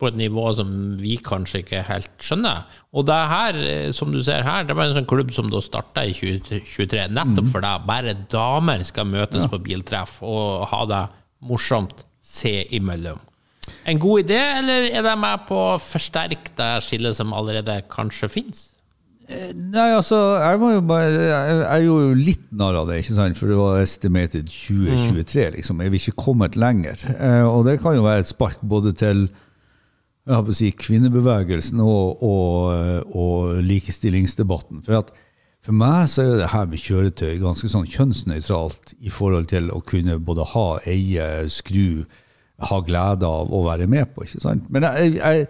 på 0.00 0.10
et 0.10 0.16
nivå 0.18 0.46
som 0.58 0.70
vi 1.00 1.16
kanskje 1.22 1.62
ikke 1.62 1.84
helt 1.88 2.10
skjønner. 2.22 2.64
Og 2.94 3.06
det 3.08 3.20
her, 3.30 3.60
eh, 3.62 3.92
som 3.96 4.12
du 4.12 4.22
ser 4.24 4.42
her, 4.46 4.64
det 4.66 4.76
var 4.76 4.90
en 4.90 4.96
sånn 4.98 5.08
klubb 5.10 5.32
som 5.34 5.50
da 5.52 5.62
starta 5.64 6.04
i 6.04 6.14
2023, 6.16 7.06
nettopp 7.14 7.52
for 7.52 7.64
det. 7.64 7.74
Bare 7.86 8.16
damer 8.32 8.84
skal 8.86 9.08
møtes 9.10 9.46
på 9.50 9.62
biltreff 9.62 10.20
og 10.22 10.66
ha 10.72 10.82
det 10.90 11.04
morsomt 11.44 12.04
se 12.24 12.64
imellom. 12.74 13.20
En 13.88 13.98
god 14.00 14.26
idé, 14.26 14.40
eller 14.58 14.90
er 14.90 15.04
de 15.04 15.16
med 15.16 15.44
på 15.48 15.56
å 15.56 15.80
forsterke 15.80 16.52
det 16.58 16.70
skillet 16.84 17.16
som 17.16 17.32
allerede 17.36 17.82
kanskje 17.92 18.28
finnes? 18.32 18.70
Nei, 19.24 19.86
altså, 19.96 20.18
jeg 20.36 20.58
jo 20.60 20.80
bare 20.84 21.06
Jeg, 21.08 21.52
jeg 21.62 21.84
gjorde 21.86 22.08
jo 22.10 22.16
litt 22.26 22.42
narr 22.52 22.76
av 22.76 22.90
det, 22.90 22.98
ikke 23.00 23.14
sant? 23.16 23.38
for 23.40 23.48
det 23.48 23.56
var 23.56 23.78
estimated 23.80 24.50
2023, 24.52 25.46
liksom. 25.56 25.80
Er 25.80 25.88
vi 25.94 26.00
ikke 26.02 26.18
kommet 26.26 26.58
lenger? 26.60 27.00
Eh, 27.14 27.40
og 27.48 27.64
det 27.64 27.78
kan 27.80 27.96
jo 27.96 28.04
være 28.04 28.26
et 28.26 28.28
spark 28.28 28.60
både 28.60 28.92
til 29.00 29.24
jeg 29.24 29.32
si, 30.56 30.70
kvinnebevegelsen 30.72 31.80
og, 31.84 32.22
og, 32.22 33.06
og 33.14 33.62
likestillingsdebatten. 33.62 34.82
For, 34.86 35.02
at, 35.02 35.12
for 35.64 35.76
meg 35.76 36.08
så 36.08 36.22
er 36.24 36.36
det 36.40 36.52
her 36.52 36.66
med 36.70 36.80
kjøretøy 36.80 37.38
ganske 37.42 37.68
sånn 37.68 37.88
kjønnsnøytralt 37.88 38.94
i 39.00 39.12
forhold 39.12 39.50
til 39.52 39.70
å 39.72 39.80
kunne 39.84 40.18
både 40.18 40.46
ha, 40.54 40.66
eie, 40.88 41.48
skru, 41.52 42.04
ha 42.64 42.80
glede 42.86 43.28
av 43.28 43.52
å 43.52 43.64
være 43.66 43.88
med 43.90 44.14
på. 44.14 44.24
ikke 44.24 44.42
sant? 44.44 44.68
Men 44.72 44.86
jeg, 44.88 45.16
jeg, 45.18 45.48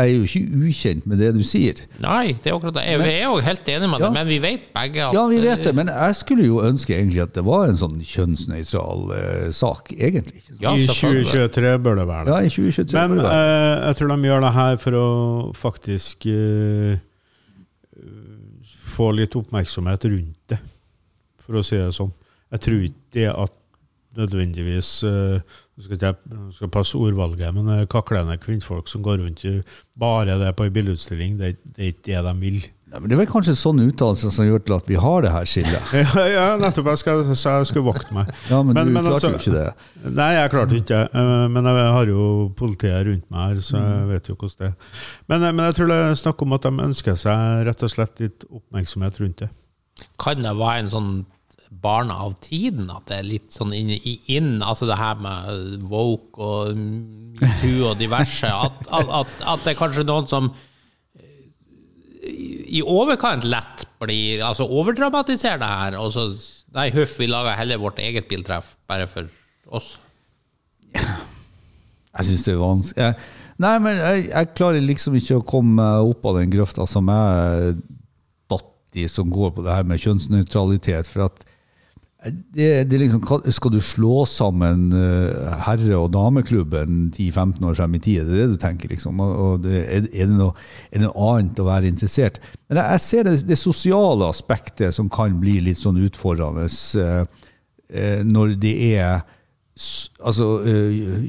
jeg 0.00 0.10
er 0.10 0.16
jo 0.16 0.26
ikke 0.26 0.66
ukjent 0.70 1.06
med 1.10 1.20
det 1.20 1.30
du 1.36 1.42
sier. 1.46 1.80
Nei, 2.02 2.32
det 2.32 2.50
er 2.50 2.56
akkurat 2.56 2.76
det. 2.78 2.84
Jeg 2.88 3.00
er 3.20 3.26
jo 3.26 3.36
helt 3.44 3.68
enig 3.74 3.90
med 3.92 4.00
Ja. 4.00 4.06
deg, 4.06 4.14
men 4.16 4.26
vi 4.30 4.38
vet 4.42 4.64
begge 4.74 5.04
at 5.06 5.14
Ja, 5.16 5.26
vi 5.28 5.40
vet 5.44 5.64
det, 5.64 5.74
men 5.76 5.90
jeg 5.92 6.16
skulle 6.16 6.46
jo 6.46 6.62
ønske 6.64 6.96
egentlig 6.96 7.22
at 7.22 7.34
det 7.36 7.44
var 7.44 7.68
en 7.68 7.78
sånn 7.80 8.00
kjønnsnøytral 8.00 9.04
uh, 9.12 9.50
sak, 9.52 9.92
egentlig. 9.92 10.42
Ja, 10.60 10.72
I 10.74 10.88
2023 10.88 11.76
bør 11.84 12.00
det 12.00 12.08
være 12.08 12.24
det. 12.26 12.32
Ja, 12.32 12.40
i 12.40 12.50
2023. 12.50 12.96
Men 12.98 13.14
bør 13.14 13.22
det 13.22 13.28
være. 13.28 13.44
Uh, 13.44 13.86
jeg 13.86 14.00
tror 14.00 14.12
de 14.14 14.28
gjør 14.30 14.44
det 14.46 14.52
her 14.56 14.80
for 14.86 14.98
å 15.00 15.06
faktisk 15.60 16.26
uh, 16.32 16.96
få 18.90 19.10
litt 19.16 19.36
oppmerksomhet 19.38 20.04
rundt 20.10 20.36
det, 20.54 20.58
for 21.44 21.60
å 21.60 21.64
si 21.66 21.78
det 21.78 21.92
sånn. 21.96 22.12
Jeg 22.50 22.64
tror 22.66 22.84
ikke 22.88 23.14
det 23.14 23.28
at 23.30 23.54
nødvendigvis 24.18 24.90
eh, 25.06 25.40
skal 25.80 25.96
ikke 25.96 26.10
jeg 26.10 26.50
skal 26.56 26.72
passe 26.72 26.98
ordvalget, 26.98 27.54
men 27.56 27.70
eh, 27.74 27.86
kaklende 27.90 28.36
kvinnfolk 28.40 28.88
som 28.90 29.04
går 29.04 29.22
rundt 29.22 29.44
i 29.48 29.60
bare 30.00 30.36
det 30.40 30.50
på 30.56 30.66
en 30.66 30.74
bildeutstilling, 30.74 31.38
det, 31.40 31.56
det 31.76 31.84
er 31.84 31.92
ikke 31.94 32.06
det 32.08 32.24
de 32.26 32.34
vil. 32.40 32.60
Ja, 32.90 32.98
men 32.98 33.06
det 33.06 33.14
er 33.14 33.20
vel 33.20 33.28
kanskje 33.30 33.54
sånne 33.54 33.84
uttalelser 33.86 34.32
som 34.34 34.48
gjør 34.48 34.64
til 34.66 34.74
at 34.74 34.88
vi 34.90 34.96
har 34.98 35.22
det 35.22 35.30
her 35.30 35.46
skillet. 35.46 35.92
Ja, 36.00 36.24
ja 36.26 36.46
nettopp. 36.58 36.88
Jeg 36.90 37.02
skal, 37.04 37.22
så 37.38 37.52
jeg 37.60 37.68
skulle 37.70 37.86
vokte 37.86 38.10
meg. 38.16 38.32
Ja, 38.50 38.58
men, 38.66 38.74
du 38.74 38.90
klarte 38.90 39.12
altså- 39.14 39.30
jo 39.30 39.38
ikke 39.38 39.54
det. 39.54 40.10
Nei, 40.18 40.30
jeg 40.34 40.50
klarte 40.56 40.80
ikke 40.80 40.88
det. 40.96 41.04
eh, 41.14 41.46
Men 41.54 41.70
jeg 41.70 41.92
har 41.96 42.10
jo 42.10 42.24
politiet 42.58 43.06
rundt 43.06 43.30
meg 43.30 43.52
her, 43.52 43.60
så 43.62 43.78
jeg 43.78 44.08
vet 44.10 44.32
jo 44.32 44.34
hvordan 44.40 44.58
det 44.58 44.72
er. 44.72 44.96
Men, 45.30 45.46
men 45.54 45.64
jeg 45.68 45.78
tror 45.78 45.92
det 45.92 46.00
er 46.08 46.18
snakk 46.24 46.42
om 46.42 46.58
at 46.58 46.66
de 46.66 46.86
ønsker 46.90 47.20
seg 47.22 47.66
rett 47.70 47.86
og 47.86 47.94
slett 47.94 48.24
litt 48.26 48.48
oppmerksomhet 48.50 49.22
rundt 49.22 49.44
det. 49.44 49.52
Kan 50.18 50.42
det 50.42 50.56
være 50.58 50.82
en 50.82 50.90
sånn 50.90 51.12
barn 51.70 52.10
av 52.10 52.34
tiden, 52.42 52.90
at 52.90 53.06
det 53.08 53.20
er 53.20 53.28
litt 53.28 53.54
sånn 53.54 53.72
inn, 53.76 53.92
inn 54.26 54.58
altså 54.58 54.88
det 54.90 54.98
her 54.98 55.20
med 55.22 55.84
woke 55.88 56.42
og 56.42 56.80
metoo 57.40 57.92
og 57.92 58.00
diverse, 58.00 58.50
at, 58.50 58.90
at, 58.90 59.36
at 59.46 59.62
det 59.64 59.72
er 59.72 59.78
kanskje 59.78 60.04
noen 60.08 60.26
som 60.30 60.50
eh, 61.14 62.34
i 62.80 62.82
overkant 62.82 63.46
lett 63.46 63.86
blir 64.00 64.40
Altså 64.46 64.64
overdramatiserer 64.64 65.60
det 65.60 65.68
her, 65.68 65.98
og 66.00 66.12
så 66.14 66.30
Nei, 66.70 66.86
huff, 66.94 67.16
vi 67.18 67.26
lager 67.26 67.56
heller 67.58 67.80
vårt 67.82 67.98
eget 67.98 68.28
biltreff 68.30 68.76
bare 68.86 69.08
for 69.10 69.26
oss. 69.74 69.96
Jeg 70.94 72.26
syns 72.28 72.44
det 72.46 72.52
er 72.52 72.60
vanskelig. 72.60 73.08
Jeg, 73.08 73.16
nei, 73.58 73.72
men 73.82 73.98
jeg, 73.98 74.28
jeg 74.28 74.50
klarer 74.54 74.84
liksom 74.84 75.16
ikke 75.18 75.40
å 75.40 75.46
komme 75.46 75.88
opp 76.06 76.28
av 76.30 76.38
den 76.38 76.52
grøfta 76.52 76.86
som 76.86 77.10
jeg 77.10 77.74
datt 78.54 79.02
i, 79.02 79.08
som 79.10 79.34
går 79.34 79.50
på 79.56 79.66
det 79.66 79.74
her 79.80 79.90
med 79.90 79.98
kjønnsnøytralitet. 80.04 81.10
For 81.10 81.26
at 81.26 81.42
det, 82.28 82.84
det 82.84 82.98
liksom, 82.98 83.22
Skal 83.48 83.72
du 83.72 83.80
slå 83.80 84.24
sammen 84.28 84.92
eh, 84.92 85.52
herre- 85.64 85.96
og 85.96 86.10
dameklubben 86.12 87.08
10-15 87.16 87.64
år 87.64 87.78
frem 87.78 87.96
i 87.96 88.00
tid? 88.04 88.20
Er 88.20 88.28
det 88.28 88.40
det 88.40 88.48
du 88.52 88.60
tenker? 88.60 88.92
liksom? 88.92 89.22
Det, 89.64 89.80
er, 89.88 90.04
det 90.04 90.28
noe, 90.28 90.52
er 90.90 91.00
det 91.00 91.06
noe 91.06 91.30
annet 91.32 91.60
å 91.62 91.68
være 91.70 91.88
interessert? 91.88 92.40
Men 92.68 92.82
jeg, 92.82 93.04
ser 93.06 93.28
det, 93.28 93.36
det 93.48 93.58
sosiale 93.58 94.28
aspektet 94.28 94.96
som 94.96 95.08
kan 95.12 95.38
bli 95.40 95.58
litt 95.64 95.80
sånn 95.80 96.00
utfordrende 96.04 96.68
eh, 96.68 97.20
eh, 97.88 98.24
når 98.28 98.56
det 98.60 98.78
er 98.94 99.20
Altså, 100.20 100.44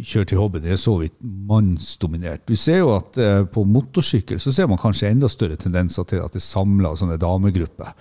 kjør 0.04 0.26
til 0.28 0.40
hobby, 0.42 0.60
det 0.60 0.74
er 0.74 0.80
så 0.82 0.98
vidt 1.00 1.14
mannsdominert. 1.24 2.42
Du 2.50 2.58
ser 2.60 2.82
jo 2.82 2.90
at 2.98 3.16
på 3.54 3.62
motorsykkel 3.64 4.42
så 4.44 4.52
ser 4.52 4.68
man 4.68 4.82
kanskje 4.82 5.08
enda 5.08 5.30
større 5.32 5.56
tendenser 5.56 6.04
til 6.10 6.20
at 6.20 6.36
det 6.36 6.42
samler 6.44 6.98
sånne 7.00 7.16
damegrupper. 7.22 7.94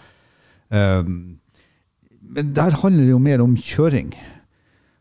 Um, 0.75 1.39
men 2.35 2.53
der 2.57 2.77
handler 2.83 3.07
det 3.07 3.15
jo 3.15 3.23
mer 3.23 3.43
om 3.45 3.57
kjøring. 3.59 4.13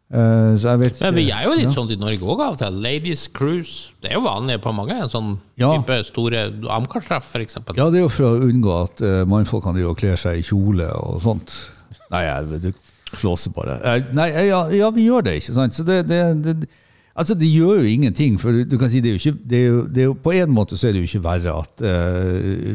Uh, 0.10 0.56
så 0.58 0.72
jeg 0.72 0.80
vet 0.82 1.02
Men 1.06 1.18
vi 1.20 1.24
er 1.30 1.44
jo 1.46 1.52
litt 1.54 1.68
ja. 1.68 1.74
sånn 1.76 1.92
i 1.94 1.98
Norge 2.02 2.26
òg 2.26 2.40
av 2.42 2.56
og 2.56 2.62
til. 2.64 2.78
Ladies 2.82 3.28
Cruise. 3.30 3.92
Det 4.02 4.10
er 4.10 4.18
jo 4.18 4.24
vanlig 4.26 4.58
på 4.64 4.74
mange 4.74 4.98
sånn 5.14 5.36
Ja. 5.62 5.70
type 5.78 6.00
store 6.08 6.48
Amcar-treff, 6.66 7.28
f.eks. 7.30 7.60
Ja, 7.78 7.90
det 7.94 8.02
er 8.02 8.08
jo 8.08 8.10
for 8.10 8.32
å 8.32 8.48
unngå 8.48 8.74
at 8.88 9.04
uh, 9.06 9.22
mannfolkene 9.30 9.86
kler 10.00 10.18
seg 10.18 10.42
i 10.42 10.48
kjole 10.48 10.90
og 10.98 11.22
sånt. 11.22 11.54
Nei, 12.10 12.24
jeg 12.26 12.62
du 12.66 12.72
flåser 13.20 13.54
bare. 13.54 13.78
Uh, 13.86 14.10
nei, 14.18 14.32
ja, 14.50 14.64
ja, 14.74 14.90
vi 14.94 15.06
gjør 15.06 15.30
det, 15.30 15.40
ikke 15.44 15.54
sant? 15.60 15.78
Så 15.78 15.86
det, 15.86 16.02
det, 16.10 16.24
det, 16.42 16.72
altså, 17.14 17.38
det 17.38 17.52
gjør 17.54 17.84
jo 17.84 17.94
ingenting, 17.94 18.42
for 18.42 18.66
du 18.66 18.78
kan 18.82 18.90
si 18.90 19.04
det 19.06 19.14
er 19.14 19.18
jo 19.20 19.22
ikke 19.22 19.46
det 19.46 19.62
er 19.62 19.70
jo, 19.70 19.86
det 19.86 20.04
er 20.04 20.10
jo, 20.10 20.18
På 20.26 20.34
en 20.34 20.58
måte 20.58 20.78
så 20.80 20.90
er 20.90 20.98
det 20.98 21.04
jo 21.04 21.12
ikke 21.12 21.26
verre 21.30 21.54
at 21.62 21.86
eh, 21.86 22.74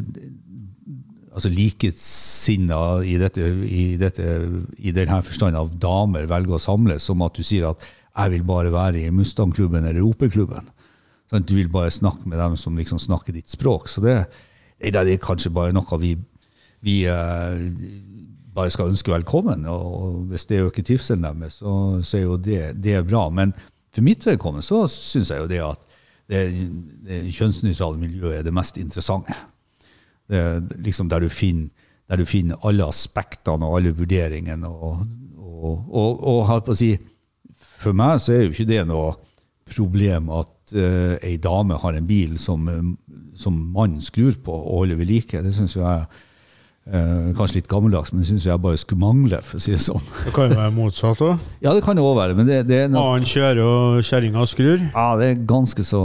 altså 1.35 1.51
likesinna 1.51 2.81
i, 3.03 3.17
dette, 3.19 3.43
i, 3.67 3.85
dette, 3.99 4.25
i 4.79 4.95
denne 4.95 5.19
forstand 5.27 5.59
av 5.59 5.73
damer 5.83 6.29
velger 6.31 6.57
å 6.57 6.63
samles, 6.63 7.07
som 7.09 7.25
at 7.27 7.35
du 7.35 7.43
sier 7.43 7.67
at 7.73 7.83
'jeg 8.15 8.31
vil 8.31 8.45
bare 8.47 8.71
være 8.71 9.03
i 9.03 9.11
Mustang-klubben 9.11 9.85
eller 9.85 10.07
Opel-klubben'. 10.07 10.71
Sånn, 11.31 11.47
du 11.47 11.57
vil 11.57 11.69
bare 11.73 11.91
snakke 11.91 12.29
med 12.29 12.39
dem 12.39 12.57
som 12.57 12.77
liksom 12.77 13.01
snakker 13.03 13.35
ditt 13.35 13.51
språk. 13.51 13.89
Så 13.89 14.01
det, 14.05 14.27
det 14.79 14.95
er 14.95 15.19
kanskje 15.19 15.51
bare 15.51 15.73
noe 15.75 15.99
vi, 15.99 16.15
vi 16.85 17.03
eh, 17.11 17.65
bare 18.55 18.71
skal 18.71 18.93
ønske 18.93 19.11
velkommen. 19.11 19.67
Og 19.67 20.29
hvis 20.31 20.47
det 20.47 20.63
øker 20.63 20.87
trivselen 20.87 21.27
deres, 21.27 21.59
så, 21.59 21.99
så 22.03 22.21
er 22.21 22.23
jo 22.23 22.37
det, 22.37 22.77
det 22.79 22.95
er 22.95 23.03
bra. 23.03 23.27
Men 23.31 23.55
for 23.91 24.07
mitt 24.07 24.23
vedkommende 24.27 24.63
så 24.63 24.85
syns 24.87 25.33
jeg 25.33 25.43
jo 25.43 25.51
det 25.51 25.63
at 25.65 25.83
det, 26.31 26.45
det 27.05 27.25
kjønnsnøytrale 27.35 27.99
miljøet 27.99 28.39
er 28.39 28.47
det 28.47 28.55
mest 28.55 28.79
interessante. 28.79 29.35
Er 30.29 30.63
liksom 30.81 31.11
der 31.13 31.21
du 31.21 31.29
finner 31.29 31.69
der 32.09 32.21
du 32.21 32.27
finner 32.29 32.61
alle 32.69 32.85
aspektene 32.85 33.67
og 33.67 33.79
alle 33.79 33.95
vurderingene. 33.97 34.69
Og, 34.69 35.07
og, 35.41 35.87
og, 35.89 36.25
og 36.35 36.69
og 36.69 36.77
si, 36.77 36.91
for 37.57 37.97
meg 37.97 38.21
så 38.21 38.35
er 38.35 38.43
jo 38.45 38.53
ikke 38.53 38.69
det 38.69 38.83
noe 38.89 39.15
problem 39.65 40.29
at 40.37 40.75
uh, 40.77 41.15
ei 41.25 41.39
dame 41.41 41.79
har 41.81 41.97
en 41.97 42.07
bil 42.09 42.37
som, 42.41 42.69
eh, 42.69 42.83
som 43.37 43.57
mannen 43.73 44.05
skrur 44.05 44.37
på 44.45 44.53
og 44.53 44.83
holder 44.83 45.01
ved 45.01 45.09
like. 45.09 45.41
Det 45.43 45.55
syns 45.57 45.79
jeg 45.79 46.07
eh, 46.87 47.33
Kanskje 47.37 47.57
litt 47.61 47.69
gammeldags, 47.71 48.13
men 48.13 48.21
det 48.23 48.29
syns 48.29 48.45
jeg 48.47 48.61
bare 48.61 48.77
skulle 48.81 49.01
mangle, 49.01 49.39
for 49.43 49.57
å 49.57 49.63
si 49.65 49.73
det 49.73 49.81
sånn. 49.81 50.03
Det 50.25 50.33
kan 50.37 50.51
jo 50.53 50.59
være 50.59 50.75
motsatt 50.77 51.23
òg. 51.25 51.39
Ja, 51.65 51.73
det 51.75 51.83
kan 51.87 51.97
det 51.97 52.05
òg 52.05 52.17
være, 52.19 52.37
men 52.37 52.47
det, 52.51 52.59
det 52.69 52.79
er 52.85 52.89
noe 52.93 53.15
Annen 53.15 53.25
kjører 53.31 53.63
og 53.65 54.03
kjerringa 54.05 54.45
skrur. 54.51 54.85
ja, 54.93 55.07
det 55.21 55.31
er 55.33 55.41
ganske 55.49 55.85
så 55.87 56.03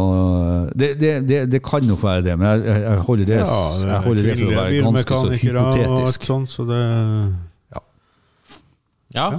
Det, 0.75 0.93
det, 1.01 1.13
det, 1.27 1.41
det 1.51 1.62
kan 1.65 1.83
nok 1.83 2.01
være 2.03 2.24
det, 2.29 2.38
men 2.39 2.48
jeg, 2.63 2.79
jeg- 2.86 3.03
holder 3.09 3.25
det, 3.33 3.39
jeg 3.43 4.01
holder 4.07 4.24
det 4.29 4.38
for 4.39 4.48
å 4.48 4.57
være 4.59 4.81
ganske 4.88 5.21
så 5.25 5.29
hypotetisk. 5.43 5.91
og 5.91 6.07
alt 6.07 6.29
sånt, 6.31 6.50
så 6.55 6.65
det 6.69 6.81
Ja. 9.15 9.31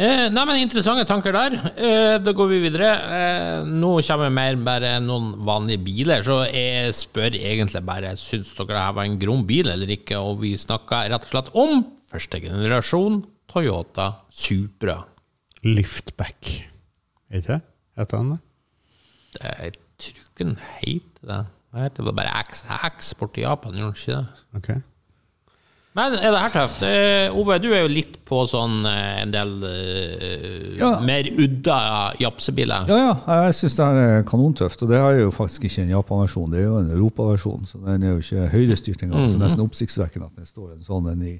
Eh, 0.00 0.30
nei, 0.32 0.44
men 0.48 0.62
Interessante 0.62 1.04
tanker 1.04 1.34
der. 1.36 1.56
Eh, 1.76 2.14
da 2.24 2.32
går 2.32 2.48
vi 2.48 2.60
videre. 2.62 2.88
Eh, 3.12 3.66
nå 3.68 3.90
kommer 4.06 4.32
mer 4.32 4.56
bare 4.64 4.94
noen 5.04 5.34
vanlige 5.44 5.82
biler. 5.84 6.24
Så 6.24 6.38
jeg 6.48 6.94
spør 6.96 7.36
egentlig 7.36 7.82
bare 7.84 8.14
syns 8.16 8.54
dere 8.56 8.70
det 8.72 8.80
her 8.80 8.96
var 8.96 9.08
en 9.10 9.18
grom 9.20 9.44
bil 9.48 9.68
eller 9.68 9.92
ikke. 9.92 10.22
Og 10.24 10.40
vi 10.46 10.54
snakker 10.56 11.10
rett 11.12 11.26
og 11.28 11.34
slett 11.34 11.52
om 11.52 11.84
første 12.10 12.40
generasjon 12.40 13.20
Toyota 13.50 14.08
Supra. 14.32 14.96
Liftback. 15.68 16.54
Er 17.28 17.42
ikke 17.42 17.58
det? 17.58 17.62
Heter 18.00 18.22
han 18.22 18.32
det? 18.32 18.40
Det 19.36 19.50
er 19.52 19.80
den 20.40 20.56
heter 20.80 21.26
det. 21.28 21.42
Det 21.70 21.82
heter 21.84 22.12
bare 22.16 22.40
XX 22.48 23.12
borti 23.20 23.44
Japan, 23.44 23.76
gjør 23.76 23.92
den 23.92 24.00
ikke 24.00 24.16
det? 24.16 24.46
Ok. 24.56 24.70
Men 25.98 26.14
er 26.14 26.30
det 26.30 26.38
her 26.38 26.52
tøft? 26.54 26.82
Uh, 26.86 27.38
Ove, 27.40 27.56
du 27.58 27.72
er 27.74 27.80
jo 27.82 27.88
litt 27.90 28.12
på 28.28 28.44
sånn 28.46 28.84
uh, 28.86 29.22
en 29.24 29.32
del 29.34 29.56
uh, 29.64 30.76
Ja. 30.78 30.90
mer 31.02 31.26
udda 31.34 31.78
japsebiler. 32.22 32.86
Ja, 32.86 32.98
ja, 33.08 33.38
jeg 33.48 33.56
syns 33.58 33.74
det 33.80 33.88
her 33.88 33.98
er 34.04 34.22
kanontøft. 34.28 34.84
Og 34.86 34.92
det 34.92 35.00
er 35.00 35.18
jo 35.24 35.32
faktisk 35.34 35.66
ikke 35.66 35.82
en 35.82 35.90
Japan-versjon, 35.96 36.52
det 36.54 36.60
er 36.62 36.68
jo 36.68 36.76
en 36.84 36.92
Europaversjon. 36.94 37.66
Så 37.66 37.82
den 37.82 38.06
er 38.06 38.14
jo 38.14 38.22
ikke 38.22 38.46
høyrestyrt 38.54 39.02
engang. 39.02 39.26
Så 39.32 39.40
nesten 39.42 39.64
oppsiktsvekkende 39.66 40.30
at 40.30 40.38
det 40.38 40.46
står 40.52 40.76
en 40.76 40.86
sånn 40.86 41.10
en 41.10 41.26
i, 41.26 41.34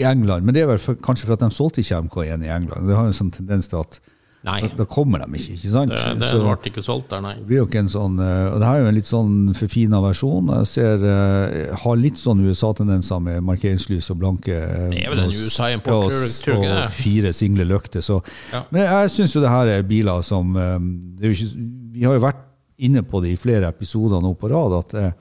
i 0.00 0.08
England. 0.08 0.48
Men 0.48 0.56
det 0.56 0.64
er 0.64 0.72
vel 0.72 0.80
for, 0.80 0.96
kanskje 1.04 1.28
for 1.28 1.36
at 1.36 1.44
de 1.44 1.52
solgte 1.54 1.84
ikke 1.84 2.00
MK1 2.08 2.48
i 2.48 2.52
England. 2.56 2.88
Det 2.88 2.96
har 2.96 3.04
jo 3.04 3.12
en 3.12 3.20
sånn 3.20 3.34
tendens 3.36 3.68
til 3.68 3.84
at 3.84 4.00
Nei, 4.44 4.58
da, 4.60 4.68
da 4.76 4.84
kommer 4.84 5.22
de 5.24 5.38
ikke, 5.40 5.54
ikke 5.56 5.70
sant? 5.72 5.90
det, 5.90 6.00
det 6.20 6.28
Så- 6.28 6.40
ble 6.44 6.70
ikke 6.70 6.82
solgt 6.84 7.08
der, 7.14 7.22
nei. 7.24 7.32
det 7.38 7.46
blir 7.48 7.62
jo 7.62 7.66
ikke 7.66 7.78
en 7.80 7.88
sånn, 7.88 8.18
eh, 8.20 8.52
og 8.52 8.58
det 8.60 8.66
her 8.68 8.74
er 8.76 8.82
jo 8.82 8.88
en 8.90 8.98
litt 8.98 9.08
sånn 9.08 9.32
forfina 9.56 10.00
versjon. 10.04 10.50
Jeg 10.58 10.66
ser, 10.68 11.04
eh, 11.08 11.74
har 11.80 11.96
litt 11.96 12.20
sånn 12.20 12.42
USA-tendenser 12.44 13.22
med 13.24 13.42
markeringslys 13.48 14.10
og 14.12 14.18
blanke 14.20 14.52
eh, 14.52 14.88
Det 14.92 15.00
er 15.06 15.14
vel 15.14 15.24
en 15.24 15.32
USA-import, 15.32 16.12
tror 16.44 16.58
ikke 16.60 16.72
og 16.84 16.90
fire 16.92 17.32
single 17.32 17.64
løkter. 17.64 18.04
Så. 18.04 18.20
Ja. 18.52 18.62
Men 18.70 18.82
jeg 18.84 19.14
syns 19.16 19.32
jo 19.34 19.40
det 19.40 19.48
her 19.54 19.66
er 19.78 19.82
biler 19.82 20.20
som 20.22 20.52
det 20.54 21.24
er 21.24 21.32
ikke, 21.32 21.70
Vi 21.94 22.02
har 22.04 22.18
jo 22.18 22.20
vært 22.26 22.42
inne 22.84 23.02
på 23.06 23.22
det 23.22 23.32
i 23.32 23.36
flere 23.38 23.68
episoder 23.72 24.20
nå 24.20 24.34
på 24.36 24.50
rad. 24.50 24.72
at 24.84 25.14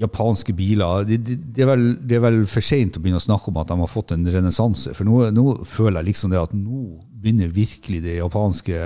japanske 0.00 0.54
biler 0.56 1.04
det, 1.08 1.20
de, 1.26 1.36
de 1.36 1.64
er 1.64 1.82
det 2.08 2.16
er 2.16 2.24
vel 2.24 2.42
for 2.48 2.64
sent 2.64 2.96
å 2.96 3.02
begynne 3.02 3.20
å 3.20 3.24
snakke 3.24 3.50
om 3.52 3.60
at 3.60 3.70
de 3.70 3.76
har 3.80 3.90
fått 3.90 4.14
en 4.14 4.26
renessanse. 4.32 4.94
For 4.96 5.08
nå, 5.08 5.26
nå 5.36 5.44
føler 5.68 6.00
jeg 6.00 6.12
liksom 6.12 6.32
det 6.32 6.40
at 6.40 6.56
nå 6.56 6.84
begynner 7.20 7.52
virkelig 7.52 8.00
de 8.04 8.16
japanske 8.18 8.80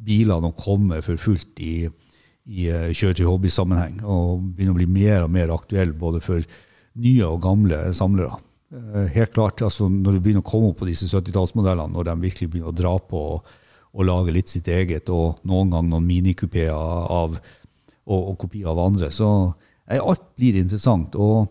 bilene 0.00 0.50
å 0.50 0.56
komme 0.56 1.00
for 1.04 1.20
fullt 1.20 1.60
i, 1.62 1.74
i 2.50 2.66
eh, 2.72 2.90
kjøretøy-hobby-sammenheng. 2.96 4.00
Og 4.02 4.50
begynner 4.56 4.74
å 4.74 4.80
bli 4.80 4.88
mer 4.90 5.26
og 5.26 5.34
mer 5.34 5.54
aktuelle 5.54 5.96
både 5.96 6.22
for 6.24 6.44
nye 7.00 7.28
og 7.28 7.42
gamle 7.44 7.82
samlere. 7.96 8.40
Eh, 8.74 9.08
Helt 9.14 9.34
klart, 9.36 9.62
altså 9.62 9.88
Når 9.90 10.16
du 10.18 10.20
begynner 10.20 10.44
å 10.44 10.50
komme 10.50 10.72
opp 10.72 10.80
på 10.82 10.90
disse 10.90 11.08
70-tallsmodellene, 11.10 11.94
når 11.94 12.10
de 12.10 12.18
virkelig 12.26 12.50
begynner 12.50 12.72
å 12.72 12.76
dra 12.82 12.96
på 12.98 13.24
og, 13.36 13.56
og 13.90 14.06
lage 14.06 14.34
litt 14.34 14.50
sitt 14.50 14.68
eget, 14.70 15.10
og 15.10 15.42
noen 15.46 15.72
gang 15.74 15.88
noen 15.90 16.06
minikupeer 16.06 16.74
og, 16.74 17.40
og 18.10 18.36
kopier 18.40 18.70
av 18.70 18.82
andre. 18.82 19.10
Så 19.14 19.28
alt 19.98 20.22
blir 20.38 20.54
interessant. 20.60 21.16
Og 21.16 21.48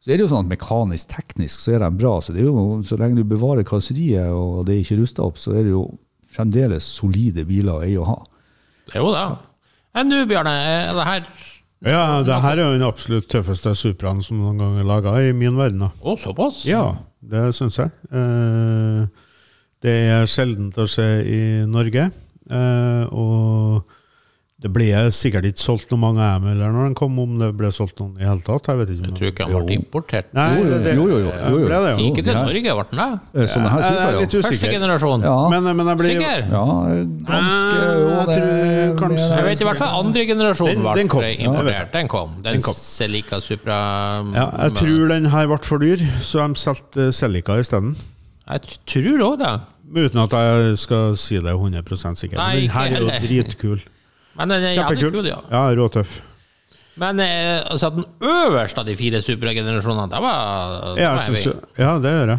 så 0.00 0.10
er 0.12 0.16
det 0.16 0.24
jo 0.24 0.30
sånn 0.30 0.46
at 0.46 0.52
mekanisk, 0.54 1.08
teknisk, 1.12 1.60
så 1.60 1.74
er 1.76 1.82
de 1.84 1.90
bra. 1.98 2.20
Så, 2.22 2.32
det 2.32 2.40
er 2.40 2.48
jo, 2.48 2.80
så 2.86 2.96
lenge 2.96 3.16
du 3.20 3.24
bevarer 3.28 3.66
karosseriet 3.66 4.30
og 4.32 4.64
det 4.66 4.76
er 4.76 4.84
ikke 4.84 5.00
rusta 5.02 5.22
opp, 5.26 5.36
så 5.36 5.52
er 5.52 5.64
det 5.66 5.74
jo 5.74 5.84
fremdeles 6.36 6.84
solide 6.96 7.44
biler 7.48 7.74
å 7.74 7.82
eie 7.84 7.98
og 8.00 8.06
ha. 8.12 8.16
Det 8.86 8.96
er 8.96 9.02
jo 9.04 9.12
det. 9.12 9.26
Enn 9.96 10.10
du, 10.12 10.16
Bjarne, 10.28 10.52
er 10.52 10.94
det 10.94 11.06
her 11.08 11.26
Ja, 11.86 12.22
det 12.24 12.36
her 12.42 12.56
er 12.56 12.62
jo 12.62 12.72
den 12.78 12.86
absolutt 12.86 13.28
tøffeste 13.32 13.72
Supraen 13.76 14.22
som 14.24 14.38
noen 14.40 14.58
gang 14.60 14.78
er 14.80 14.86
laga 14.88 15.12
i 15.24 15.32
min 15.36 15.56
verden. 15.58 15.86
Å, 15.88 16.16
såpass? 16.20 16.62
Ja, 16.68 16.94
det 17.20 17.48
syns 17.56 17.76
jeg. 17.80 17.92
Eh, 18.12 19.06
Det 19.82 19.92
er 20.14 20.24
sjeldent 20.30 20.76
å 20.80 20.86
se 20.88 21.04
i 21.28 21.40
Norge. 21.68 22.10
eh, 22.50 23.04
Og 23.12 23.82
det 24.56 24.70
ble 24.72 24.86
sikkert 25.12 25.44
ikke 25.44 25.60
solgt 25.60 25.90
noen 25.92 26.00
mange 26.00 26.26
eller 26.50 26.70
når 26.72 26.86
den 26.88 26.94
kom, 26.96 27.18
om 27.20 27.34
det 27.38 27.50
ble 27.58 27.68
solgt 27.76 27.98
noen 28.00 28.14
i 28.16 28.24
hele 28.24 28.40
tatt. 28.40 28.64
Jeg 28.70 28.78
vet 28.78 28.88
ikke 28.94 29.02
om 29.02 29.10
Jeg 29.10 29.18
tror 29.18 29.28
ikke 29.28 29.44
han 29.50 29.66
ble 29.66 29.74
importert. 29.76 30.30
Nei, 30.32 30.46
Jo, 30.56 30.62
jo, 30.64 30.78
det- 30.86 30.94
jo, 30.96 31.02
jo, 31.10 31.18
jo, 31.18 31.28
jo, 31.28 31.58
jo. 31.60 31.66
ble 31.68 31.80
det 31.84 31.90
jo. 31.92 31.98
Ikke 32.06 32.22
til 32.24 32.32
Norge, 32.38 32.62
ble 32.78 32.84
den 32.88 33.02
det? 33.02 33.20
Eh, 33.42 33.46
Sånne 33.52 33.68
her 33.74 33.80
Jeg 33.84 33.98
er 34.00 34.20
litt 34.20 34.30
usikker. 34.32 34.48
Første 34.48 34.70
generasjon. 34.72 35.22
Ja. 35.28 35.34
Men, 35.52 35.76
men 35.76 35.86
jeg 35.92 35.98
ble, 36.00 36.08
Sikker? 36.08 36.40
Ja, 36.56 36.64
ganske 37.28 37.76
Ah, 37.76 37.92
jo, 38.00 38.08
jeg 38.08 38.26
det- 38.26 38.38
tror 38.38 38.96
kanskje- 39.02 39.36
Jeg 39.36 39.44
vet 39.44 39.60
i 39.60 39.64
hvert 39.68 39.78
fall 39.78 40.04
andre 40.06 40.24
generasjon 40.26 40.66
Den- 40.72 40.82
ble 40.82 40.94
den 40.96 41.08
kom. 41.08 41.22
importert. 41.22 41.92
Den 41.92 42.08
kom. 42.08 42.30
Den, 42.40 42.52
Den 42.52 42.60
kom. 42.62 42.74
Celica 42.74 43.40
Supra 43.40 43.78
Ja, 44.34 44.50
jeg 44.64 44.72
tror 44.72 45.08
den 45.08 45.24
her 45.26 45.46
ble 45.46 45.58
for 45.58 45.78
dyr, 45.78 45.98
så 46.20 46.48
de 46.48 46.54
solgte 46.56 47.12
Celica 47.12 47.58
isteden. 47.60 47.94
Jeg 48.48 48.62
tror 48.86 49.20
òg 49.20 49.38
det. 49.38 49.60
Uten 49.94 50.18
at 50.24 50.30
jeg 50.32 50.78
skal 50.78 51.14
si 51.14 51.36
det 51.38 51.52
100 51.52 52.16
sikkert. 52.16 52.38
Nei, 52.40 52.54
Men 52.54 52.60
den 52.62 52.70
her 52.70 52.86
er 52.86 53.00
jo 53.00 53.44
dritkul. 53.44 53.80
Men 54.36 54.48
den 54.52 54.62
er 54.64 54.74
jævlig 54.76 54.98
Kjempekul. 55.00 55.12
kul, 55.20 55.26
ja. 55.30 55.38
Ja, 55.50 55.62
råtøff. 55.78 56.16
Men 56.96 57.20
eh, 57.20 57.60
altså, 57.70 57.90
den 57.92 58.04
øverste 58.24 58.80
av 58.80 58.86
de 58.88 58.94
fire 58.96 59.20
Supra-generasjonene, 59.24 60.08
det 60.12 60.20
var, 60.24 60.94
det 60.96 61.02
Ja, 61.02 61.10
var 61.12 61.24
synes, 61.26 61.46
ja, 61.78 61.98
det 62.00 62.12
gjør 62.14 62.30
jeg. 62.34 62.38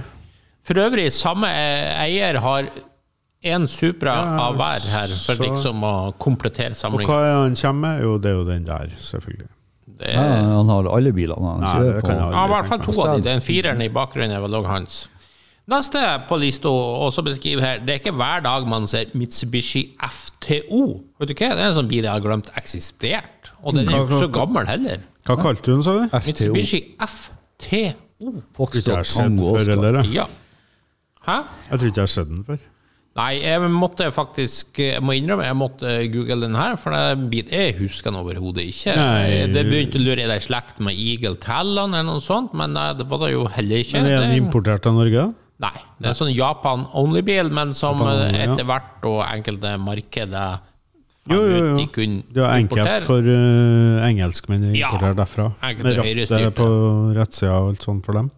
For 0.68 0.82
øvrig, 0.84 1.12
samme 1.14 1.48
eier 1.48 2.40
har 2.44 2.70
én 3.46 3.68
Supra 3.70 4.16
Ja, 4.18 4.40
av 4.48 4.56
hver 4.58 4.88
her, 4.92 5.08
for 5.08 5.36
så- 5.38 5.44
liksom 5.46 5.84
å 5.86 5.94
komplettere 6.18 6.74
Og 6.90 7.02
hva 7.06 7.20
er 7.24 7.36
han 7.44 7.56
kommer 7.56 7.82
med? 7.88 8.02
Jo, 8.04 8.18
det 8.18 8.32
er 8.32 8.36
jo 8.36 8.44
den 8.46 8.66
der, 8.66 8.88
selvfølgelig. 8.98 9.48
Det 9.98 10.14
Ja, 10.14 10.22
han 10.22 10.70
har 10.70 10.90
alle 10.96 11.12
bilene. 11.14 11.42
Han 11.54 11.62
Nei, 11.62 11.78
det 11.84 12.02
kan 12.04 12.18
jeg 12.18 12.32
ja, 12.34 12.46
I 12.46 12.50
hvert 12.50 12.68
fall 12.68 12.80
to 12.80 13.02
av 13.02 13.14
dem. 13.16 13.22
Den 13.24 13.40
fireren 13.42 13.82
i 13.82 13.90
bakgrunnen 13.90 14.32
er 14.36 14.42
vel 14.42 14.52
òg 14.60 14.66
hans. 14.68 15.08
Neste 15.68 16.02
på 16.28 16.38
lista, 16.40 16.70
også 16.70 17.24
beskriver 17.24 17.62
her, 17.62 17.80
det 17.80 17.90
er 17.96 18.00
ikke 18.00 18.16
hver 18.16 18.42
dag 18.44 18.68
man 18.68 18.86
ser 18.88 19.06
Mitsubishi 19.14 19.96
FTO. 20.00 21.04
Vet 21.18 21.32
du 21.32 21.34
hva? 21.34 21.50
Det 21.58 21.64
er 21.64 21.68
en 21.72 21.78
sånn 21.80 21.90
bil 21.90 22.04
jeg 22.06 22.12
har 22.14 22.22
glemt 22.24 22.50
eksistert. 22.60 23.52
Og 23.64 23.74
den 23.78 23.90
er 23.90 23.98
jo 23.98 24.06
ikke 24.08 24.24
så 24.28 24.32
gammel 24.34 24.68
heller. 24.70 25.04
Hva 25.28 25.38
kalte 25.42 25.66
du 25.66 25.74
den, 25.76 25.84
sa 25.86 25.96
du? 25.98 26.04
FTO. 26.08 26.28
Mitsubishi 26.30 26.82
FTO. 27.02 28.34
Foxtrot 28.58 29.14
Tango 29.18 29.54
Oscar. 29.58 30.02
Ja. 30.14 30.28
Hæ? 31.28 31.38
Jeg 31.72 31.80
tror 31.80 31.88
ikke 31.90 32.02
jeg 32.02 32.06
har 32.08 32.14
sett 32.14 32.30
den 32.32 32.44
før. 32.48 32.60
Nei, 33.18 33.32
jeg 33.42 33.70
måtte 33.74 34.12
faktisk 34.14 34.78
Jeg 34.78 35.02
må 35.02 35.16
innrømme, 35.18 35.46
jeg 35.48 35.58
måtte 35.58 35.94
google 36.14 36.46
den 36.46 36.56
her, 36.56 36.76
for 36.78 36.94
det 36.94 37.30
bit- 37.32 37.50
jeg 37.52 37.74
husker 37.80 38.12
den 38.12 38.20
overhodet 38.20 38.68
ikke. 38.70 38.94
Nei. 38.96 39.48
Det 39.50 39.64
begynte 39.66 39.98
å 39.98 40.04
lure 40.06 40.22
er 40.22 40.30
det 40.30 40.38
i 40.38 40.46
slekt 40.46 40.80
med 40.80 40.94
Eagle 40.94 41.36
Talon 41.42 41.96
eller 41.98 42.06
noe 42.12 42.22
sånt, 42.22 42.54
men 42.54 42.74
det 42.78 43.08
var 43.10 43.26
det 43.26 43.32
jo 43.34 43.48
heller 43.48 43.82
ikke. 43.82 43.98
Men 44.04 44.12
er 44.12 44.22
den 44.28 44.38
importert 44.44 44.86
av 44.86 44.94
Norge? 44.94 45.34
Nei, 45.60 45.74
det 45.98 46.06
er 46.06 46.14
en 46.14 46.20
sånn 46.20 46.36
Japan-only-bil, 46.36 47.50
men 47.50 47.74
som 47.74 47.98
Japan 47.98 48.14
only, 48.14 48.28
eh, 48.38 48.46
ja. 48.46 48.54
etter 48.54 48.66
hvert 48.70 49.06
og 49.10 49.24
enkelte 49.26 49.72
markeder 49.82 50.60
Jo, 51.28 51.40
jo, 51.44 51.58
jo. 51.58 51.76
de 51.78 51.86
kunne 51.92 52.24
Det 52.34 52.42
var 52.44 52.54
enkelt 52.56 52.80
importere. 52.80 53.06
for 53.08 53.28
uh, 53.28 54.08
engelskmenn 54.08 54.66
å 54.70 54.72
Ja, 54.76 54.90
importere 54.92 55.18
derfra. 55.18 55.48
enkelt 55.70 55.88
Med 55.88 55.98
rattet 56.32 56.56
på 56.56 56.68
rettsida 57.18 57.54
og 57.58 57.70
alt 57.74 57.88
sånt 57.88 58.06
for 58.08 58.20
dem. 58.20 58.30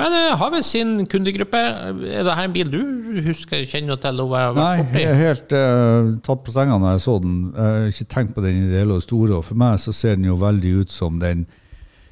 Men 0.00 0.16
uh, 0.16 0.36
har 0.40 0.52
vi 0.54 0.62
sin 0.66 1.06
kundegruppe? 1.06 1.60
Er 1.60 2.24
det 2.26 2.36
her 2.38 2.48
en 2.48 2.56
bil 2.56 2.70
du 2.72 2.80
husker, 3.26 3.64
kjenner 3.68 4.00
til 4.00 4.22
Nei, 4.56 4.76
jeg 4.94 5.08
er 5.10 5.20
helt 5.20 5.52
uh, 5.56 6.12
tatt 6.24 6.44
på 6.46 6.54
senga 6.54 6.78
når 6.80 6.96
jeg 6.96 7.04
så 7.06 7.18
den. 7.22 7.38
Jeg 7.54 7.72
har 7.76 7.90
ikke 7.94 8.10
tenkt 8.16 8.34
på 8.34 8.44
den 8.44 8.62
i 8.64 8.68
det 8.70 8.84
hele 8.84 8.96
og 9.00 9.02
store. 9.04 9.40
Og 9.40 9.44
for 9.44 9.60
meg 9.60 9.78
så 9.82 9.92
ser 9.92 10.16
den 10.16 10.28
jo 10.30 10.38
veldig 10.40 10.76
ut 10.84 10.90
som 10.92 11.18
den 11.20 11.46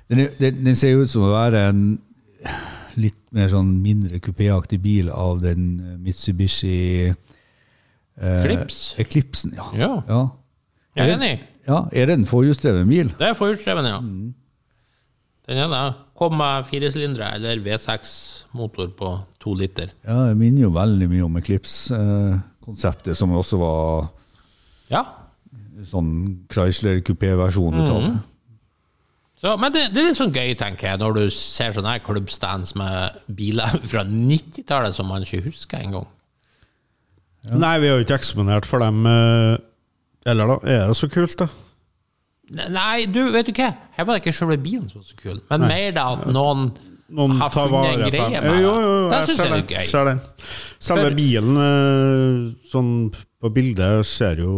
Den, 0.09 0.29
den, 0.41 0.65
den 0.65 0.75
ser 0.77 0.97
ut 0.97 1.11
som 1.11 1.27
å 1.27 1.35
være 1.35 1.67
en 1.69 1.99
litt 2.97 3.19
mer 3.37 3.51
sånn 3.53 3.75
mindre 3.83 4.21
kupéaktig 4.25 4.81
bil 4.83 5.11
av 5.13 5.43
den 5.43 5.67
eh, 5.83 5.97
Mitsubishi 6.01 7.13
eh, 8.21 8.67
Eklipsen, 9.05 9.55
ja. 9.57 9.69
Ja. 9.79 9.93
ja. 10.09 10.21
Jeg 10.99 11.09
er 11.11 11.17
enig. 11.17 11.33
Ja, 11.69 11.83
Er 11.93 12.07
det 12.09 12.15
en 12.19 12.25
forhjulsdreven 12.27 12.89
bil? 12.89 13.11
Det 13.19 13.27
er 13.29 13.35
forhjulsdreven, 13.39 13.85
ja. 13.87 13.99
Mm. 14.01 14.35
Den 15.49 15.59
er 15.65 15.69
det. 15.73 15.83
Kom 16.19 16.35
med 16.37 16.65
firesylindere 16.69 17.35
eller 17.39 17.61
V6-motor 17.65 18.91
på 18.99 19.13
to 19.41 19.55
liter. 19.55 19.93
Ja, 20.05 20.27
Det 20.31 20.37
minner 20.41 20.63
jo 20.67 20.71
veldig 20.75 21.09
mye 21.13 21.25
om 21.29 21.37
Eclipse-konseptet, 21.41 23.17
som 23.17 23.33
også 23.37 23.59
var 23.61 24.09
Ja. 24.91 25.05
sånn 25.85 26.11
Chrysler-kupé-versjon 26.51 27.75
ut 27.83 27.89
av. 27.93 28.03
Mm. 28.03 28.19
Så, 29.39 29.53
men 29.63 29.71
det, 29.73 29.85
det 29.95 30.03
er 30.03 30.09
litt 30.09 30.19
sånn 30.19 30.33
gøy, 30.35 30.57
tenker 30.59 30.89
jeg, 30.91 30.99
når 30.99 31.15
du 31.15 31.25
ser 31.31 31.71
sånne 31.77 31.93
her 31.95 32.01
klubbstands 32.03 32.75
med 32.75 33.21
biler 33.39 33.77
fra 33.91 34.03
90-tallet 34.05 34.97
som 34.97 35.07
man 35.07 35.23
ikke 35.23 35.45
husker 35.47 35.79
engang. 35.85 36.09
Nei, 37.55 37.79
vi 37.81 37.89
har 37.89 37.97
jo 38.01 38.05
ikke 38.05 38.19
eksponert 38.19 38.67
for 38.69 38.83
dem. 38.85 39.07
eh, 39.07 39.57
Eller 40.29 40.47
da, 40.51 40.59
er 40.69 40.87
det 40.91 40.97
så 40.99 41.09
kult, 41.13 41.37
da? 41.41 41.47
Nei, 42.73 43.07
du, 43.13 43.27
vet 43.33 43.49
du 43.49 43.53
hva? 43.57 43.71
Her 43.97 44.07
var 44.09 44.17
det 44.17 44.23
ikke 44.25 44.37
selve 44.37 44.57
bilen 44.61 44.87
som 44.89 45.01
var 45.03 45.09
så 45.09 45.17
kul, 45.21 45.41
men 45.51 45.67
mer 45.69 45.91
det 45.93 46.05
at 46.05 46.27
noen, 46.33 46.71
Noen 47.13 47.35
har 47.41 47.49
tar 47.53 47.69
vare 47.73 47.97
på 48.05 48.11
dem. 48.13 48.33
Jo, 48.37 48.53
jo, 48.61 48.73
jo, 48.85 48.95
jeg 49.13 49.29
syns 49.31 49.39
ser 49.39 49.53
jeg 49.53 49.59
er 49.59 49.65
den. 49.65 49.89
Ser 49.89 50.09
den. 50.11 50.19
Selve 50.89 51.11
bilen 51.17 51.61
eh, 51.65 52.39
sånn 52.73 52.91
på 53.41 53.51
bildet 53.55 54.05
ser 54.09 54.41
jo 54.45 54.55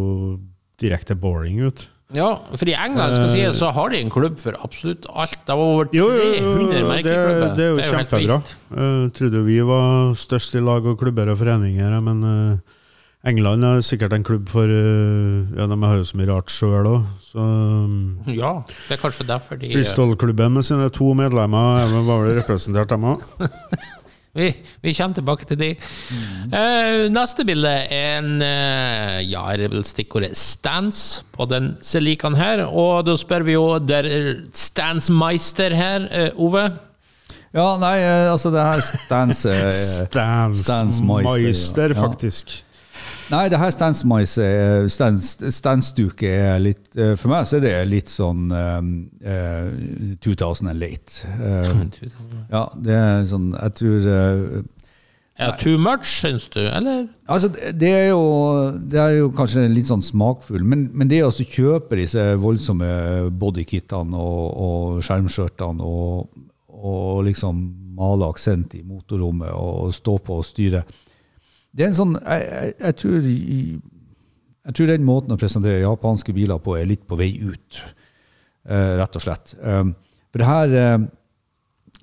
direkte 0.80 1.14
boring 1.18 1.60
ut. 1.66 1.84
Ja, 2.14 2.32
for 2.58 2.66
i 2.66 2.74
England 2.74 3.14
skal 3.14 3.28
si, 3.30 3.42
så 3.54 3.68
har 3.74 3.92
de 3.92 4.00
en 4.02 4.10
klubb 4.10 4.38
for 4.42 4.56
absolutt 4.66 5.04
alt. 5.14 5.36
Det 5.46 5.54
var 5.54 5.74
over 5.76 5.90
300 5.92 5.98
Jo, 6.00 6.08
jo, 6.10 6.32
jo, 6.42 6.64
det, 6.72 6.80
merkeklubber. 6.88 7.52
det 7.54 7.66
er 7.66 7.70
jo 7.70 7.84
kjempebra. 7.92 8.38
Jeg 8.80 9.12
trodde 9.18 9.42
vi 9.46 9.58
var 9.68 10.14
størst 10.18 10.56
i 10.58 10.62
lag 10.66 10.88
og 10.90 10.98
klubber 10.98 11.30
og 11.30 11.38
foreninger, 11.42 11.94
men 12.02 12.24
eh, 12.26 12.79
England 13.28 13.66
er 13.68 13.82
sikkert 13.84 14.14
en 14.16 14.24
klubb 14.24 14.48
for 14.48 14.64
eh, 14.64 15.48
Ja, 15.58 15.66
de 15.68 15.76
har 15.82 15.98
jo 15.98 16.08
så 16.08 16.16
mye 16.16 16.30
rart 16.30 16.52
sjøl 16.52 16.88
òg, 16.88 17.06
så 17.20 17.44
um, 17.44 17.96
Ja, 18.32 18.54
det 18.88 18.96
er 18.96 19.02
kanskje 19.02 19.28
derfor 19.28 19.60
de 19.60 19.72
Bristol-klubben 19.74 20.56
med 20.56 20.64
sine 20.64 20.88
to 20.94 21.12
medlemmer 21.18 21.82
er 21.82 21.96
var 22.08 22.24
vel 22.24 22.38
representert, 22.40 22.92
dem 22.92 23.08
òg. 23.14 23.24
Vi, 24.30 24.46
vi 24.78 24.92
kommer 24.94 25.16
tilbake 25.18 25.42
til 25.42 25.58
de. 25.58 25.68
Mm. 25.74 26.52
Uh, 26.52 27.08
neste 27.10 27.42
bilde 27.42 27.66
er 27.90 28.20
en 28.20 28.36
uh, 28.38 29.16
Ja, 29.26 29.42
er 29.50 29.72
vel 29.72 29.82
stikkordet 29.82 30.38
stance 30.38 31.24
på 31.34 31.48
den 31.50 31.72
Selikan 31.82 32.38
her. 32.38 32.62
Og 32.68 33.08
da 33.08 33.16
spør 33.18 33.42
vi 33.42 33.56
jo 33.56 33.64
der 33.82 34.06
Stansmeister 34.54 35.74
her, 35.74 36.06
uh, 36.06 36.46
Ove. 36.46 36.62
Ja, 37.50 37.74
nei, 37.82 37.96
eh, 37.98 38.30
altså 38.30 38.52
det 38.54 38.62
her 38.62 38.80
Stance 38.84 39.50
eh, 39.50 39.70
Stans 40.06 40.60
Stans 40.62 41.00
Meister, 41.02 41.40
Meister, 41.42 41.94
ja. 41.96 41.98
faktisk. 41.98 42.60
Nei, 43.30 43.44
det 43.48 43.58
her 43.60 43.70
standsmice 43.70 44.42
er- 44.42 44.88
er 46.26 46.58
litt 46.58 46.96
eh, 46.98 47.14
For 47.16 47.30
meg 47.30 47.46
så 47.46 47.56
er 47.60 47.62
det 47.64 47.74
litt 47.88 48.10
sånn 48.10 48.50
um, 48.50 48.90
eh, 49.22 50.16
2000 50.20 50.68
and 50.72 50.80
late. 50.82 51.22
Uh, 51.40 51.86
ja, 52.50 52.64
det 52.74 52.94
er 52.94 53.24
sånn 53.30 53.52
Jeg 53.54 53.74
tror 53.78 54.06
uh, 54.10 54.60
ja, 55.40 55.54
too 55.56 55.78
much, 55.80 56.04
syns 56.20 56.48
du, 56.52 56.60
eller? 56.60 57.06
Altså, 57.26 57.48
det 57.48 57.72
det 57.80 57.90
er 57.96 58.08
jo, 58.10 58.24
det 58.76 58.98
er 59.00 59.14
jo 59.22 59.30
kanskje 59.32 59.62
litt 59.72 59.88
sånn 59.88 60.02
smakfull, 60.04 60.66
men, 60.68 60.90
men 60.92 61.08
det 61.08 61.22
å 61.24 61.30
kjøpe 61.32 61.96
disse 61.96 62.20
voldsomme 62.42 63.30
bodykittene 63.40 64.20
og, 64.20 64.50
og 64.66 64.98
skjermskjørtene 65.06 65.86
og, 65.86 66.42
og 66.68 67.22
liksom 67.24 67.62
male 67.96 68.28
aksent 68.28 68.76
i 68.76 68.82
motorrommet 68.84 69.54
og 69.56 69.94
stå 69.96 70.18
på 70.26 70.42
og 70.42 70.44
styre 70.44 70.84
Det 71.70 71.84
er 71.84 71.92
en 71.92 71.96
sånn 71.96 72.16
Jeg, 72.18 72.46
jeg, 72.46 72.74
jeg, 72.80 72.96
tror, 72.98 73.30
jeg 73.30 74.76
tror 74.76 74.90
den 74.90 75.06
måten 75.06 75.34
å 75.34 75.40
presentere 75.40 75.82
japanske 75.84 76.34
biler 76.34 76.60
på 76.62 76.76
er 76.78 76.88
litt 76.90 77.06
på 77.08 77.18
vei 77.20 77.32
ut, 77.38 77.80
uh, 78.70 78.98
rett 79.00 79.18
og 79.18 79.24
slett. 79.24 79.54
Um, 79.62 79.94
for 80.34 80.46
her 80.46 80.74
uh, 80.74 81.08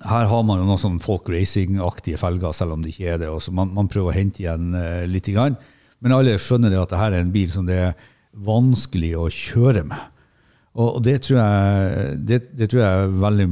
her 0.06 0.28
har 0.30 0.44
man 0.46 0.60
jo 0.60 0.66
noen 0.66 0.78
sånn 0.78 1.00
folk 1.02 1.26
racing-aktige 1.32 2.20
felger, 2.20 2.52
selv 2.54 2.76
om 2.76 2.84
det 2.84 2.92
ikke 2.92 3.14
er 3.14 3.18
det. 3.24 3.32
og 3.32 3.42
så 3.42 3.54
man, 3.54 3.72
man 3.74 3.88
prøver 3.90 4.12
å 4.12 4.18
hente 4.18 4.44
igjen 4.44 4.70
uh, 4.76 5.02
litt. 5.10 5.26
Grann. 5.34 5.58
Men 5.98 6.14
alle 6.14 6.36
skjønner 6.38 6.70
det 6.70 6.78
at 6.78 6.92
dette 6.92 7.08
er 7.08 7.18
en 7.18 7.34
bil 7.34 7.50
som 7.50 7.66
det 7.66 7.80
er 7.88 8.06
vanskelig 8.46 9.16
å 9.18 9.26
kjøre 9.32 9.82
med. 9.88 10.14
Og, 10.78 11.00
og 11.00 11.02
det 11.02 11.16
tror 11.26 11.40
jeg, 11.40 12.14
det, 12.28 12.40
det 12.54 12.70
tror 12.70 12.84
jeg 12.84 13.10
veldig, 13.24 13.48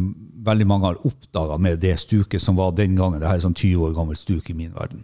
veldig 0.46 0.68
mange 0.70 0.92
har 0.92 1.02
oppdaga 1.08 1.58
med 1.58 1.82
det 1.82 1.96
stuket 1.98 2.42
som 2.42 2.58
var 2.58 2.76
den 2.78 2.94
gangen. 2.98 3.18
Det 3.18 3.26
her 3.26 3.40
er 3.40 3.46
sånn 3.48 3.56
20 3.56 3.88
år 3.88 3.96
gammelt 3.96 4.22
stuk 4.22 4.52
i 4.52 4.56
min 4.56 4.74
verden. 4.76 5.02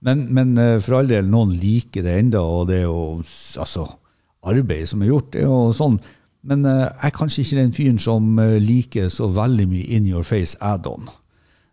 Men, 0.00 0.26
men 0.34 0.58
eh, 0.58 0.76
for 0.82 1.00
all 1.00 1.10
del, 1.10 1.26
noen 1.30 1.54
liker 1.58 2.04
det 2.06 2.18
enda, 2.20 2.42
og 2.42 2.68
det 2.70 2.82
er 2.82 2.86
jo 2.86 3.18
altså, 3.58 3.86
arbeidet 4.46 4.92
som 4.92 5.02
er 5.02 5.10
gjort. 5.10 5.32
det 5.34 5.42
er 5.42 5.48
jo 5.48 5.72
sånn. 5.74 5.98
Men 6.48 6.66
eh, 6.68 6.84
jeg 6.84 7.10
er 7.10 7.16
kanskje 7.16 7.44
ikke 7.44 7.58
den 7.58 7.74
fyren 7.74 7.98
som 8.02 8.38
eh, 8.42 8.58
liker 8.62 9.10
så 9.12 9.30
veldig 9.34 9.66
mye 9.70 9.88
in 9.98 10.06
your 10.06 10.26
face 10.26 10.58
add-on. 10.62 11.10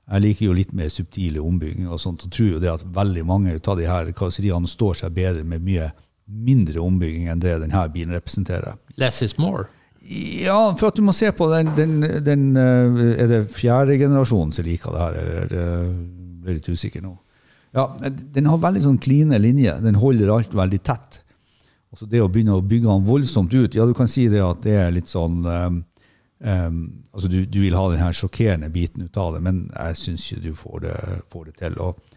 Jeg 0.05 0.21
liker 0.21 0.47
jo 0.47 0.57
litt 0.57 0.73
mer 0.77 0.89
subtile 0.93 1.41
ombygginger 1.41 1.93
og 1.93 2.01
sånt, 2.01 2.25
og 2.25 2.33
tror 2.33 2.49
jo 2.55 2.61
det 2.61 2.73
at 2.73 2.83
veldig 2.95 3.23
mange 3.25 3.55
av 3.57 3.79
de 3.79 3.87
her 3.89 4.11
karosseriene 4.17 4.69
står 4.69 4.99
seg 5.01 5.15
bedre 5.15 5.45
med 5.45 5.63
mye 5.65 5.89
mindre 6.25 6.81
ombygging 6.81 7.29
enn 7.29 7.41
det 7.41 7.55
denne 7.61 7.81
bilen 7.93 8.13
representerer. 8.13 8.77
Less 9.01 9.21
is 9.25 9.37
more. 9.41 9.67
Ja, 10.05 10.75
for 10.77 10.89
at 10.89 10.97
du 10.97 11.01
må 11.05 11.13
se 11.17 11.31
på 11.33 11.47
den, 11.49 11.71
den, 11.73 11.93
den 12.21 12.43
Er 12.57 13.25
det 13.25 13.39
fjerde 13.49 13.95
generasjonen 13.97 14.51
som 14.53 14.67
liker 14.67 14.93
det 14.93 15.01
her, 15.01 15.15
Jeg 15.17 15.63
er 16.45 16.57
litt 16.59 16.69
usikker 16.69 17.01
nå? 17.01 17.15
Ja, 17.75 17.89
Den 17.99 18.47
har 18.47 18.61
veldig 18.63 18.85
sånn 18.85 19.01
kline 19.03 19.39
linjer. 19.41 19.81
Den 19.83 19.99
holder 19.99 20.31
alt 20.31 20.53
veldig 20.55 20.79
tett. 20.87 21.21
Og 21.91 21.99
så 21.99 22.07
det 22.11 22.21
å 22.23 22.29
begynne 22.31 22.55
å 22.55 22.63
bygge 22.63 22.89
den 22.89 23.07
voldsomt 23.07 23.53
ut 23.55 23.75
Ja, 23.75 23.85
du 23.87 23.93
kan 23.95 24.09
si 24.11 24.25
det 24.31 24.41
at 24.43 24.63
det 24.65 24.73
er 24.79 24.95
litt 24.95 25.07
sånn 25.07 25.45
um, 25.45 25.77
um, 26.43 26.79
altså 27.13 27.29
du, 27.31 27.37
du 27.47 27.61
vil 27.61 27.77
ha 27.77 27.85
den 27.91 28.03
her 28.03 28.15
sjokkerende 28.15 28.67
biten 28.73 29.05
ut 29.05 29.19
av 29.19 29.35
det, 29.35 29.43
men 29.45 29.65
jeg 29.71 29.99
syns 30.01 30.25
ikke 30.27 30.43
du 30.43 30.57
får 30.59 30.83
det, 30.87 30.95
får 31.31 31.45
det 31.49 31.55
til. 31.61 31.77
Og 31.79 32.15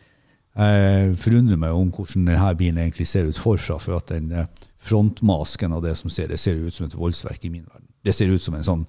jeg 0.59 1.15
forundrer 1.23 1.61
meg 1.63 1.77
om 1.79 1.93
hvordan 1.95 2.27
denne 2.27 2.55
bilen 2.59 2.81
egentlig 2.83 3.07
ser 3.07 3.29
ut 3.31 3.39
forfra, 3.39 3.79
for 3.79 4.01
at 4.01 4.11
den 4.11 4.33
eh, 4.35 4.49
frontmasken 4.83 5.75
av 5.77 5.85
det 5.85 5.95
som 6.01 6.11
ser, 6.11 6.31
det 6.33 6.41
ser 6.43 6.59
ut 6.59 6.75
som 6.75 6.89
et 6.89 6.97
voldsverk 6.99 7.45
i 7.47 7.53
min 7.53 7.67
verden. 7.67 7.87
Det 8.03 8.15
ser 8.17 8.31
ut 8.33 8.43
som 8.43 8.57
en 8.59 8.67
sånn 8.67 8.87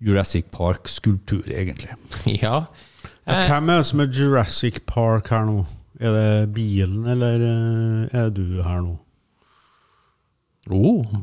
Jurassic 0.00 0.48
Park-skulptur, 0.52 1.44
egentlig. 1.52 1.92
Ja. 2.40 2.66
Ja, 3.26 3.40
Hvem 3.48 3.72
er 3.72 3.80
det 3.80 3.86
som 3.88 4.00
er 4.00 4.10
Jurassic 4.14 4.80
Park 4.86 5.32
her 5.34 5.44
nå? 5.48 5.64
Er 5.96 6.12
det 6.12 6.54
bilen, 6.54 7.06
eller 7.08 7.42
eh, 7.46 8.16
er 8.20 8.32
du 8.34 8.60
her 8.62 8.82
nå? 8.84 8.96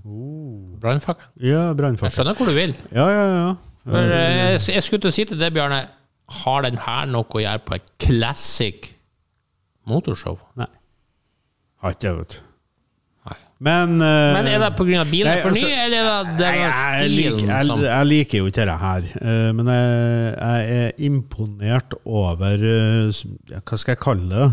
oh. 0.07 0.79
Brannfakkel. 0.81 1.25
Ja, 1.43 1.73
Jeg 1.75 2.15
skjønner 2.15 2.37
hvor 2.37 2.47
du 2.49 2.55
vil. 2.55 2.73
Ja, 2.95 3.07
ja, 3.11 3.25
ja. 3.33 3.49
For, 3.83 3.99
eh, 3.99 4.37
jeg, 4.53 4.61
jeg 4.77 4.85
skulle 4.85 5.03
til 5.03 5.11
å 5.11 5.15
si 5.17 5.25
til 5.27 5.41
deg, 5.41 5.53
Bjarne, 5.53 5.81
har 6.43 6.63
den 6.65 6.79
her 6.79 7.05
noe 7.11 7.27
å 7.27 7.43
gjøre 7.43 7.61
på 7.67 7.75
et 7.77 7.91
classic 8.01 8.93
motorshow? 9.89 10.39
Nei. 10.59 10.69
Har 11.83 11.97
ikke 11.97 12.07
det, 12.07 12.15
vet 12.21 12.37
du. 12.37 12.52
Men 13.63 13.95
uh, 14.01 14.33
Men 14.35 14.49
er 14.51 14.59
det 14.59 14.71
pga. 14.75 15.03
bilen 15.07 15.29
er 15.31 15.41
for 15.43 15.55
ny, 15.55 15.61
altså- 15.63 15.83
eller 15.85 16.09
er 16.09 16.27
det 16.27 16.37
den 16.41 16.57
jeg, 16.59 16.73
stilen 16.73 17.51
jeg, 17.53 17.67
som 17.69 17.83
jeg 17.85 18.07
liker 18.09 18.37
jo 18.41 18.49
ikke 18.51 18.59
dette 18.59 18.77
her, 18.81 19.09
Uh, 19.23 19.49
men 19.55 19.71
jeg, 19.71 20.35
jeg 20.35 20.83
er 20.83 20.91
imponert 21.07 21.95
over 22.03 22.65
uh, 22.67 23.23
Hva 23.61 23.79
skal 23.79 23.95
jeg 23.95 24.01
kalle 24.03 24.29
det? 24.33 24.51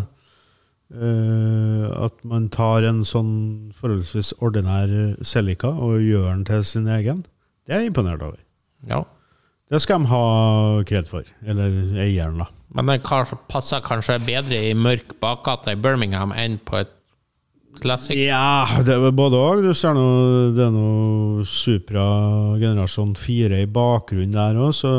At 0.91 2.17
man 2.27 2.49
tar 2.51 2.83
en 2.89 3.05
sånn 3.07 3.71
forholdsvis 3.79 4.33
ordinær 4.43 4.91
Celica 5.23 5.71
og 5.71 6.01
gjør 6.03 6.33
den 6.33 6.43
til 6.49 6.65
sin 6.67 6.89
egen. 6.91 7.21
Det 7.63 7.77
er 7.77 7.85
jeg 7.85 7.93
imponert 7.93 8.25
over. 8.27 8.41
Ja. 8.91 9.05
Det 9.71 9.79
skal 9.85 10.03
de 10.03 10.11
ha 10.11 10.25
kred 10.91 11.07
for. 11.07 11.23
Eller 11.47 11.77
eieren, 12.03 12.43
da. 12.43 12.49
Men 12.75 12.91
den 12.91 13.05
passer 13.51 13.83
kanskje 13.87 14.19
bedre 14.27 14.59
i 14.67 14.75
mørk 14.75 15.15
bakgate 15.23 15.77
i 15.77 15.79
Birmingham 15.79 16.35
enn 16.35 16.59
på 16.67 16.81
et 16.83 16.91
classic? 17.83 18.17
Ja, 18.19 18.67
det 18.87 18.95
er 18.97 19.13
både 19.17 19.39
òg. 19.41 19.63
Du 19.65 19.73
ser 19.77 19.95
noe, 19.97 20.51
det 20.57 20.65
er 20.67 20.75
noe 20.75 21.45
Supra 21.49 22.05
generasjon 22.61 23.15
4 23.19 23.63
i 23.65 23.71
bakgrunnen 23.71 24.37
der 24.37 24.61
òg, 24.61 24.75
så 24.77 24.93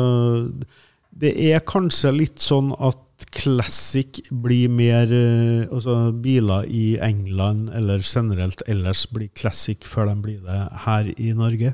det 1.22 1.34
er 1.52 1.62
kanskje 1.68 2.12
litt 2.16 2.42
sånn 2.42 2.72
at 2.82 2.98
classic 3.32 4.18
blir 4.34 4.66
mer 4.72 5.06
eh, 5.14 5.68
Altså 5.70 5.94
biler 6.24 6.64
i 6.66 6.96
England 7.06 7.68
eller 7.76 8.02
generelt 8.02 8.64
ellers 8.66 9.04
blir 9.14 9.28
classic 9.38 9.86
før 9.86 10.08
de 10.10 10.16
blir 10.24 10.40
det 10.42 10.56
her 10.88 11.12
i 11.14 11.30
Norge. 11.38 11.70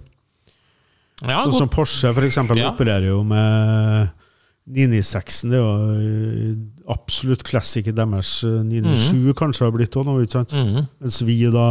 Ja, 1.25 1.41
Sånn 1.47 1.57
som. 1.65 1.71
Porsche 1.73 2.13
for 2.15 2.27
eksempel 2.29 2.61
Ja. 2.61 2.69
opererer 2.75 3.09
jo 3.09 3.23
med 3.27 4.11
996-en. 4.69 5.51
Det 5.51 5.59
er 5.59 5.65
jo 5.65 5.73
eh, 5.97 6.53
absolutt 6.89 7.43
klassiker 7.45 7.93
deres. 7.93 8.43
eh, 8.45 8.63
997 8.65 9.35
kanskje 9.37 9.65
har 9.67 9.73
blitt 9.75 9.97
òg 9.97 10.07
nå, 10.09 10.17
ikke 10.23 10.33
sant? 10.39 10.53
Mm. 10.57 10.87
Mens 11.01 11.21
vi 11.23 11.37
da 11.53 11.67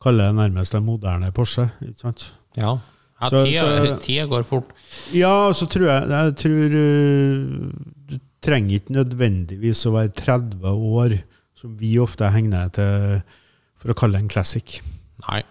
kaller 0.00 0.30
det 0.30 0.36
nærmest 0.40 0.74
en 0.74 0.86
moderne 0.86 1.32
Porsche. 1.36 1.70
ikke 1.84 2.00
sant? 2.00 2.32
Ja. 2.56 2.78
ja 3.20 3.28
Så- 3.28 3.44
tida, 3.44 3.66
så- 3.84 3.98
tida 4.00 4.26
går 4.26 4.44
fort. 4.44 4.70
Ja, 5.12 5.48
og 5.48 5.54
så 5.54 5.68
tror 5.68 5.86
jeg 5.86 6.08
Jeg 6.08 6.36
tror 6.36 6.64
eh, 6.80 7.72
du 8.08 8.18
trenger 8.42 8.80
ikke 8.80 8.96
nødvendigvis 8.96 9.84
å 9.86 9.92
være 9.92 10.14
30 10.14 10.64
år, 10.64 11.22
som 11.54 11.76
vi 11.76 11.98
ofte 11.98 12.30
hegner 12.32 12.72
til 12.72 13.22
for 13.76 13.92
å 13.92 13.94
kalle 13.94 14.12
det 14.16 14.22
en 14.22 14.28
classic. 14.28 14.80
Nei. 15.28 15.42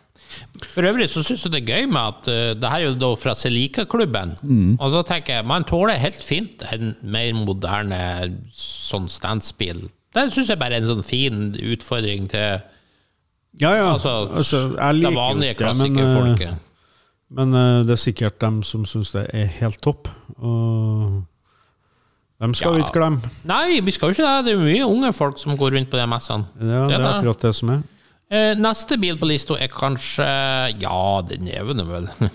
For 0.69 0.85
øvrig 0.85 1.09
så 1.09 1.23
syns 1.25 1.45
jeg 1.45 1.53
det 1.53 1.61
er 1.63 1.69
gøy 1.69 1.87
med 1.89 2.01
at 2.01 2.27
uh, 2.29 2.49
det 2.59 2.71
her 2.71 2.83
er 2.83 2.87
jo 2.89 2.97
da 3.01 3.11
fra 3.19 3.35
Celica-klubben. 3.37 4.35
Mm. 4.43 4.73
Og 4.77 4.91
så 4.93 5.03
tenker 5.07 5.39
jeg 5.39 5.47
man 5.49 5.65
tåler 5.67 5.99
helt 6.01 6.21
fint 6.23 6.65
en 6.73 6.93
mer 7.01 7.31
moderne 7.37 8.01
sånn 8.53 9.09
standsbil. 9.09 9.87
Det 10.15 10.29
syns 10.33 10.49
jeg 10.49 10.59
bare 10.61 10.77
er 10.77 10.83
en 10.83 10.89
sånn 10.89 11.05
fin 11.05 11.49
utfordring 11.53 12.29
til 12.31 12.61
Ja, 13.59 13.73
ja. 13.75 13.91
Altså, 13.93 14.29
Altså, 14.29 14.69
det 14.69 15.13
vanlige 15.13 15.35
men, 15.35 15.43
eh, 15.49 15.57
klassikerfolket. 15.57 16.65
Men 17.29 17.53
eh, 17.53 17.81
det 17.85 17.93
er 17.93 18.01
sikkert 18.01 18.39
dem 18.41 18.61
som 18.65 18.85
syns 18.89 19.11
det 19.13 19.27
er 19.33 19.49
helt 19.59 19.81
topp. 19.85 20.09
Og 20.37 21.23
dem 22.39 22.53
skal 22.55 22.77
vi 22.77 22.85
ikke 22.85 22.95
glemme. 22.95 23.29
Nei, 23.49 23.81
vi 23.83 23.91
skal 23.91 24.09
jo 24.09 24.17
ikke 24.17 24.25
det. 24.25 24.45
Det 24.47 24.53
er 24.55 24.61
mye 24.63 24.85
unge 24.87 25.13
folk 25.13 25.41
som 25.41 25.57
går 25.59 25.75
rundt 25.75 25.89
på 25.91 25.99
de 25.99 26.05
messene. 26.09 26.47
Ja, 26.61 26.85
det 26.87 26.99
er 26.99 27.07
akkurat 27.09 27.41
det 27.43 27.55
som 27.57 27.73
er. 27.75 27.81
Eh, 28.29 28.53
neste 28.61 28.97
bil 29.01 29.17
på 29.17 29.25
lista 29.25 29.55
er 29.57 29.71
kanskje 29.73 30.25
Ja, 30.83 31.21
den 31.25 31.47
er 31.49 31.63
vel 31.65 32.05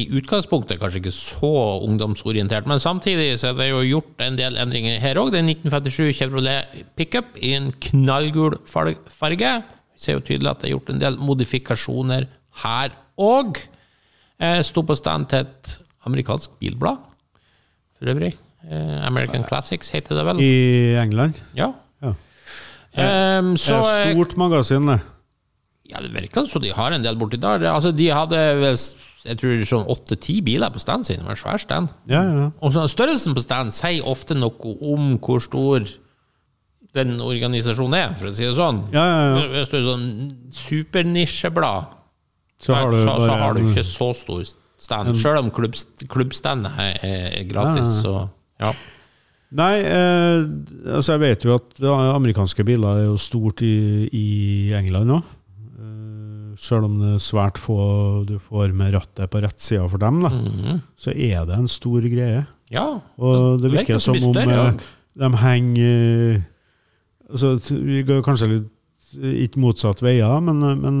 i 0.00 0.04
utgangspunktet 0.14 0.78
kanskje 0.78 1.00
ikke 1.00 1.10
så 1.16 1.50
ungdomsorientert, 1.82 2.68
men 2.70 2.78
samtidig 2.78 3.32
så 3.42 3.48
er 3.50 3.56
det 3.58 3.66
jo 3.72 3.80
gjort 3.82 4.22
en 4.22 4.36
del 4.38 4.54
endringer 4.62 5.00
her 5.02 5.18
òg. 5.18 5.32
Det 5.32 5.40
er 5.40 5.42
en 5.42 5.50
1957 5.50 6.14
Chevrolet 6.20 6.84
pickup 6.94 7.32
i 7.42 7.56
en 7.56 7.72
knallgul 7.88 8.60
farge. 8.70 9.50
Vi 9.90 9.98
ser 9.98 10.14
jo 10.20 10.22
tydelig 10.22 10.52
at 10.52 10.62
det 10.62 10.70
er 10.70 10.76
gjort 10.76 10.94
en 10.94 11.02
del 11.02 11.18
modifikasjoner 11.18 12.28
her 12.62 12.94
òg. 13.18 13.58
Eh, 14.38 14.60
Sto 14.62 14.86
på 14.86 14.94
stand 14.96 15.26
til 15.34 15.42
et 15.48 15.74
amerikansk 16.06 16.54
bilblad, 16.62 17.02
for 17.98 18.14
øvrig. 18.14 18.36
Eh, 18.70 18.96
American 19.10 19.42
Classics 19.50 19.90
heter 19.90 20.20
det 20.20 20.28
vel. 20.30 20.40
I 20.46 20.94
England. 21.02 21.42
Ja. 21.58 21.72
Ja. 22.00 22.14
Ehm, 22.94 23.56
Det 23.58 23.74
er 23.74 24.12
stort 24.14 24.38
magasin, 24.38 24.86
det. 24.86 25.00
Ja, 25.90 26.00
det 26.02 26.12
virker 26.14 26.46
som 26.48 26.62
de 26.62 26.72
har 26.74 26.94
en 26.94 27.04
del 27.04 27.18
borti 27.20 27.40
der. 27.40 27.64
Altså, 27.70 27.92
de 27.94 28.08
hadde 28.14 28.40
vel 28.60 28.78
jeg 29.20 29.36
tror 29.36 29.64
sånn 29.68 29.88
åtte-ti 29.92 30.38
biler 30.44 30.72
på 30.72 30.80
standen 30.80 31.04
sin. 31.04 31.20
Det 31.20 31.28
var 31.28 31.36
en 31.36 31.40
svær 31.42 31.60
stand. 31.60 31.90
Ja, 32.08 32.22
ja. 32.24 32.46
Og 32.64 32.72
så 32.72 32.86
størrelsen 32.88 33.36
på 33.36 33.42
standen 33.44 33.74
sier 33.74 34.06
ofte 34.08 34.36
noe 34.38 34.76
om 34.88 35.16
hvor 35.20 35.42
stor 35.44 35.84
den 36.96 37.20
organisasjonen 37.22 37.98
er, 37.98 38.14
for 38.18 38.30
å 38.30 38.34
si 38.34 38.46
det 38.48 38.56
sånn. 38.58 38.80
Ja, 38.94 39.02
ja, 39.04 39.18
ja. 39.20 39.48
Hvis 39.52 39.70
du 39.70 39.76
er 39.78 39.84
sånn 39.86 40.06
supernisjeblad, 40.56 41.96
Så 42.60 42.74
har 42.76 42.90
du 42.92 42.98
så, 43.00 43.12
så 43.24 43.36
har 43.40 43.54
du 43.56 43.60
ikke 43.64 43.84
så 43.88 44.10
stor 44.16 44.40
stand. 44.80 45.12
Selv 45.20 45.44
om 45.44 45.52
klubb, 45.54 45.76
klubbstandet 46.12 46.80
er, 47.04 47.44
gratis. 47.48 48.00
Så, 48.02 48.14
ja. 48.60 48.72
Nei, 49.56 49.74
eh, 49.82 50.44
altså 50.94 51.16
jeg 51.16 51.22
vet 51.24 51.44
jo 51.46 51.56
at 51.56 51.80
amerikanske 51.82 52.64
biler 52.68 53.02
er 53.02 53.08
jo 53.08 53.16
stort 53.20 53.64
i, 53.66 54.08
i 54.14 54.26
England 54.78 55.16
òg. 55.18 55.36
Selv 56.60 56.90
om 56.90 56.98
det 57.00 57.14
er 57.16 57.22
svært 57.24 57.58
få 57.60 57.76
du 58.28 58.34
får 58.42 58.74
med 58.76 58.92
rattet 58.92 59.30
på 59.32 59.40
rett 59.40 59.62
side 59.64 59.86
for 59.88 60.02
dem, 60.02 60.18
da, 60.26 60.30
så 61.00 61.14
er 61.14 61.46
det 61.48 61.56
en 61.56 61.70
stor 61.70 62.04
greie. 62.04 62.42
Ja. 62.70 62.86
Og 63.16 63.62
det 63.62 63.70
virker 63.72 63.98
som 63.98 64.18
som 64.18 64.28
om 64.28 64.34
større, 64.36 64.66
eh, 64.68 64.90
de 65.20 65.30
henger 65.40 66.36
eh, 66.36 66.42
altså, 67.30 67.56
Vi 67.72 68.02
går 68.06 68.20
kanskje 68.26 68.50
litt 68.52 68.68
eh, 69.18 69.38
ikke 69.46 69.62
motsatt 69.64 70.04
veier, 70.04 70.36
men, 70.44 70.60
men 70.82 71.00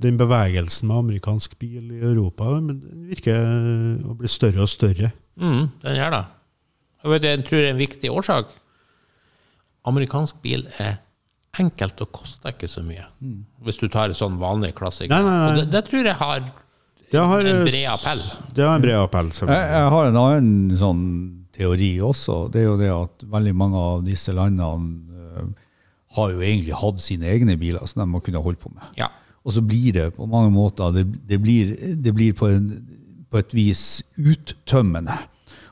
den 0.00 0.16
bevegelsen 0.18 0.88
med 0.88 1.04
amerikansk 1.04 1.58
bil 1.60 1.92
i 1.92 2.00
Europa 2.00 2.56
den 2.56 2.80
virker 3.12 3.36
å 4.00 4.16
bli 4.16 4.32
større 4.32 4.64
og 4.64 4.72
større. 4.72 5.12
Mm, 5.36 5.68
den 5.84 6.00
gjør 6.00 6.16
det. 6.16 6.24
Jeg, 7.00 7.12
vet, 7.12 7.28
jeg 7.28 7.44
tror 7.44 7.60
det 7.60 7.68
er 7.68 7.76
en 7.76 7.84
viktig 7.84 8.16
årsak. 8.16 8.56
Amerikansk 9.92 10.40
bil 10.42 10.66
er 10.80 10.98
enkelt 11.58 12.00
og 12.04 12.12
koster 12.14 12.52
ikke 12.54 12.68
så 12.70 12.82
mye. 12.86 13.06
Hvis 13.64 13.80
du 13.80 13.88
tar 13.90 14.12
en 14.12 14.18
sånn 14.18 14.38
vanlig 14.40 14.74
klassiker. 14.78 15.12
Nei, 15.12 15.22
nei, 15.26 15.36
nei. 15.36 15.48
Og 15.50 15.60
det, 15.60 15.66
det 15.74 15.84
tror 15.88 16.06
jeg 16.06 16.18
har 16.20 16.44
Det 17.10 17.24
har, 17.32 17.40
en 17.40 17.56
eh, 17.56 17.64
bred 17.66 17.88
appell. 17.90 18.22
Det 18.54 18.66
har 18.66 18.76
en 18.78 18.84
bred 18.84 18.98
appell. 19.00 19.32
Jeg, 19.34 19.70
jeg 19.74 19.94
har 19.96 20.10
en 20.10 20.20
annen 20.20 20.76
sånn 20.78 21.04
teori 21.56 21.90
også. 22.06 22.44
Det 22.52 22.62
er 22.62 22.68
jo 22.68 22.76
det 22.80 22.92
at 22.94 23.26
veldig 23.32 23.56
mange 23.56 23.82
av 23.90 24.04
disse 24.06 24.34
landene 24.36 25.16
eh, 25.16 25.48
har 26.16 26.36
jo 26.36 26.44
egentlig 26.44 26.78
hatt 26.78 27.02
sine 27.02 27.28
egne 27.30 27.58
biler 27.60 27.82
som 27.90 28.04
de 28.04 28.08
har 28.14 28.24
kunnet 28.26 28.46
holde 28.46 28.62
på 28.62 28.72
med. 28.74 28.86
Ja. 28.98 29.10
Og 29.44 29.56
så 29.56 29.64
blir 29.64 29.92
det 29.96 30.08
på 30.16 30.28
mange 30.28 30.52
måter 30.52 30.92
det, 30.94 31.06
det 31.26 31.40
blir, 31.42 31.74
det 31.96 32.14
blir 32.14 32.34
på, 32.36 32.50
en, 32.52 32.70
på 33.30 33.40
et 33.40 33.54
vis 33.56 33.84
uttømmende. 34.18 35.16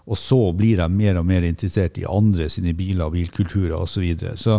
Og 0.08 0.16
så 0.16 0.38
blir 0.56 0.78
de 0.80 0.86
mer 0.88 1.18
og 1.20 1.26
mer 1.28 1.44
interessert 1.44 1.98
i 2.00 2.06
andre 2.08 2.48
sine 2.48 2.72
biler, 2.76 3.10
bilkulturer 3.12 3.74
osv. 3.76 3.92
Så, 3.92 4.00
videre. 4.00 4.36
så 4.40 4.58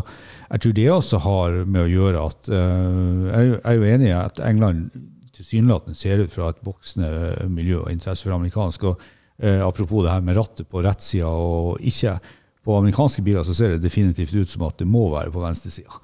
jeg 0.52 0.62
tror 0.62 0.76
det 0.78 0.90
også 0.94 1.22
har 1.26 1.56
med 1.66 1.88
å 1.88 1.90
gjøre 1.90 2.26
at 2.28 2.52
uh, 2.54 3.24
Jeg 3.30 3.56
er 3.64 3.80
jo- 3.80 3.88
enig 3.94 4.12
i 4.12 4.18
at 4.18 4.42
England 4.46 4.92
tilsynelatende 5.34 5.98
ser 5.98 6.22
ut 6.22 6.34
fra 6.34 6.50
et 6.52 6.62
voksende 6.66 7.48
miljø 7.50 7.80
og 7.82 7.92
interesse 7.92 8.28
for 8.28 8.36
amerikansk. 8.36 8.84
og 8.92 9.02
uh, 9.44 9.66
Apropos 9.66 10.06
det 10.06 10.14
her 10.14 10.22
med 10.22 10.38
rattet 10.38 10.70
på 10.70 10.84
rettsida 10.86 11.32
og 11.34 11.82
ikke. 11.82 12.20
På 12.66 12.78
amerikanske 12.78 13.24
biler 13.26 13.44
så 13.48 13.56
ser 13.58 13.74
det 13.74 13.82
definitivt 13.88 14.36
ut 14.36 14.50
som 14.50 14.68
at 14.68 14.78
det 14.78 14.88
må 14.88 15.08
være 15.16 15.32
på 15.34 15.42
venstresida. 15.42 15.98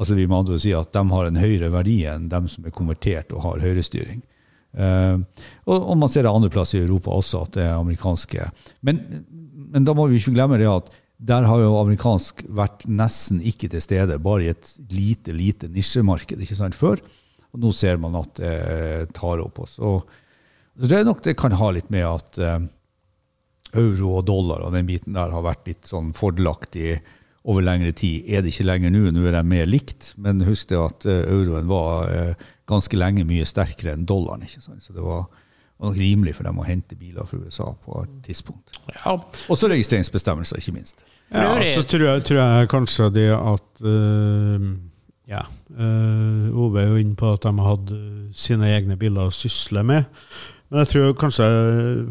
Altså 0.00 0.16
vi 0.16 0.26
må 0.26 0.40
andre 0.40 0.58
si 0.58 0.72
at 0.72 0.92
de 0.96 1.02
har 1.12 1.28
en 1.28 1.36
høyere 1.38 1.70
verdi 1.70 2.00
enn 2.08 2.30
dem 2.32 2.48
som 2.48 2.64
er 2.64 2.74
konvertert 2.74 3.30
og 3.36 3.44
har 3.44 3.60
høyrestyring. 3.62 4.22
Eh, 4.70 5.44
og, 5.66 5.76
og 5.76 5.96
man 5.98 6.10
ser 6.12 6.26
det 6.26 6.32
andre 6.32 6.50
plasser 6.52 6.80
i 6.80 6.84
Europa 6.86 7.14
også, 7.16 7.44
at 7.46 7.54
det 7.58 7.66
er 7.66 7.76
amerikanske. 7.78 8.48
Men, 8.86 9.02
men 9.70 9.86
da 9.86 9.94
må 9.96 10.08
vi 10.10 10.20
ikke 10.20 10.34
glemme 10.36 10.60
det 10.60 10.70
at 10.70 10.92
der 11.20 11.44
har 11.44 11.60
jo 11.60 11.76
amerikansk 11.82 12.46
vært 12.56 12.86
nesten 12.88 13.42
ikke 13.44 13.68
til 13.68 13.82
stede, 13.84 14.16
bare 14.24 14.46
i 14.46 14.52
et 14.54 14.72
lite, 14.88 15.34
lite 15.36 15.68
nisjemarked 15.68 16.40
ikke 16.40 16.56
sant, 16.56 16.78
før. 16.78 17.02
Og 17.50 17.60
nå 17.60 17.72
ser 17.76 18.00
man 18.00 18.16
at 18.20 18.38
det 18.40 19.10
tar 19.16 19.42
opp 19.42 19.60
oss. 19.66 19.76
Og, 19.84 20.06
så 20.78 20.88
det 20.88 21.00
er 21.00 21.08
nok 21.08 21.20
det 21.26 21.36
kan 21.36 21.56
ha 21.60 21.72
litt 21.76 21.90
med 21.92 22.06
at 22.08 22.40
eh, 22.40 22.60
euro 23.76 24.16
og 24.18 24.26
dollar 24.30 24.64
og 24.64 24.74
den 24.74 24.88
biten 24.88 25.16
der 25.18 25.34
har 25.34 25.44
vært 25.44 25.68
litt 25.68 25.90
sånn 25.90 26.14
fordelaktig 26.16 27.00
over 27.48 27.64
lengre 27.64 27.92
tid. 27.96 28.24
Er 28.28 28.44
det 28.44 28.52
ikke 28.54 28.68
lenger 28.68 28.92
nå, 28.92 29.06
nå 29.12 29.24
er 29.26 29.38
de 29.38 29.44
mer 29.48 29.68
likt, 29.68 30.12
men 30.20 30.44
husk 30.46 30.70
det 30.72 30.80
at 30.80 31.06
eh, 31.08 31.22
euroen 31.28 31.68
var 31.70 32.14
eh, 32.14 32.48
ganske 32.70 32.98
lenge 32.98 33.26
mye 33.28 33.46
sterkere 33.48 33.94
enn 33.96 34.06
dollaren. 34.08 34.46
ikke 34.46 34.62
sant? 34.64 34.84
Så 34.84 34.94
det 34.96 35.02
var, 35.04 35.26
var 35.80 35.90
nok 35.90 35.98
rimelig 35.98 36.36
for 36.38 36.48
dem 36.48 36.60
å 36.60 36.66
hente 36.66 36.98
biler 36.98 37.26
fra 37.28 37.40
USA 37.40 37.72
på 37.84 38.04
et 38.04 38.14
tidspunkt. 38.28 38.78
ja. 38.94 39.16
Og 39.16 39.58
så 39.58 39.70
registreringsbestemmelser, 39.72 40.62
ikke 40.62 40.76
minst. 40.76 41.04
Ja, 41.30 41.54
så 41.74 41.84
tror 41.86 42.06
jeg, 42.08 42.24
tror 42.26 42.40
jeg 42.40 42.70
kanskje 42.72 43.10
det 43.14 43.28
at 43.34 43.84
eh, 43.86 44.70
Ja. 45.30 45.44
Uh, 45.70 46.50
Ove 46.58 46.80
er 46.82 46.88
jo 46.90 46.96
inne 46.98 47.14
på 47.14 47.28
at 47.30 47.44
de 47.44 47.52
hadde 47.62 47.98
sine 48.34 48.66
egne 48.74 48.96
biler 48.98 49.28
å 49.28 49.34
sysle 49.34 49.84
med. 49.86 50.08
Men 50.70 50.84
jeg 50.84 50.90
tror 50.92 51.14
kanskje 51.18 51.46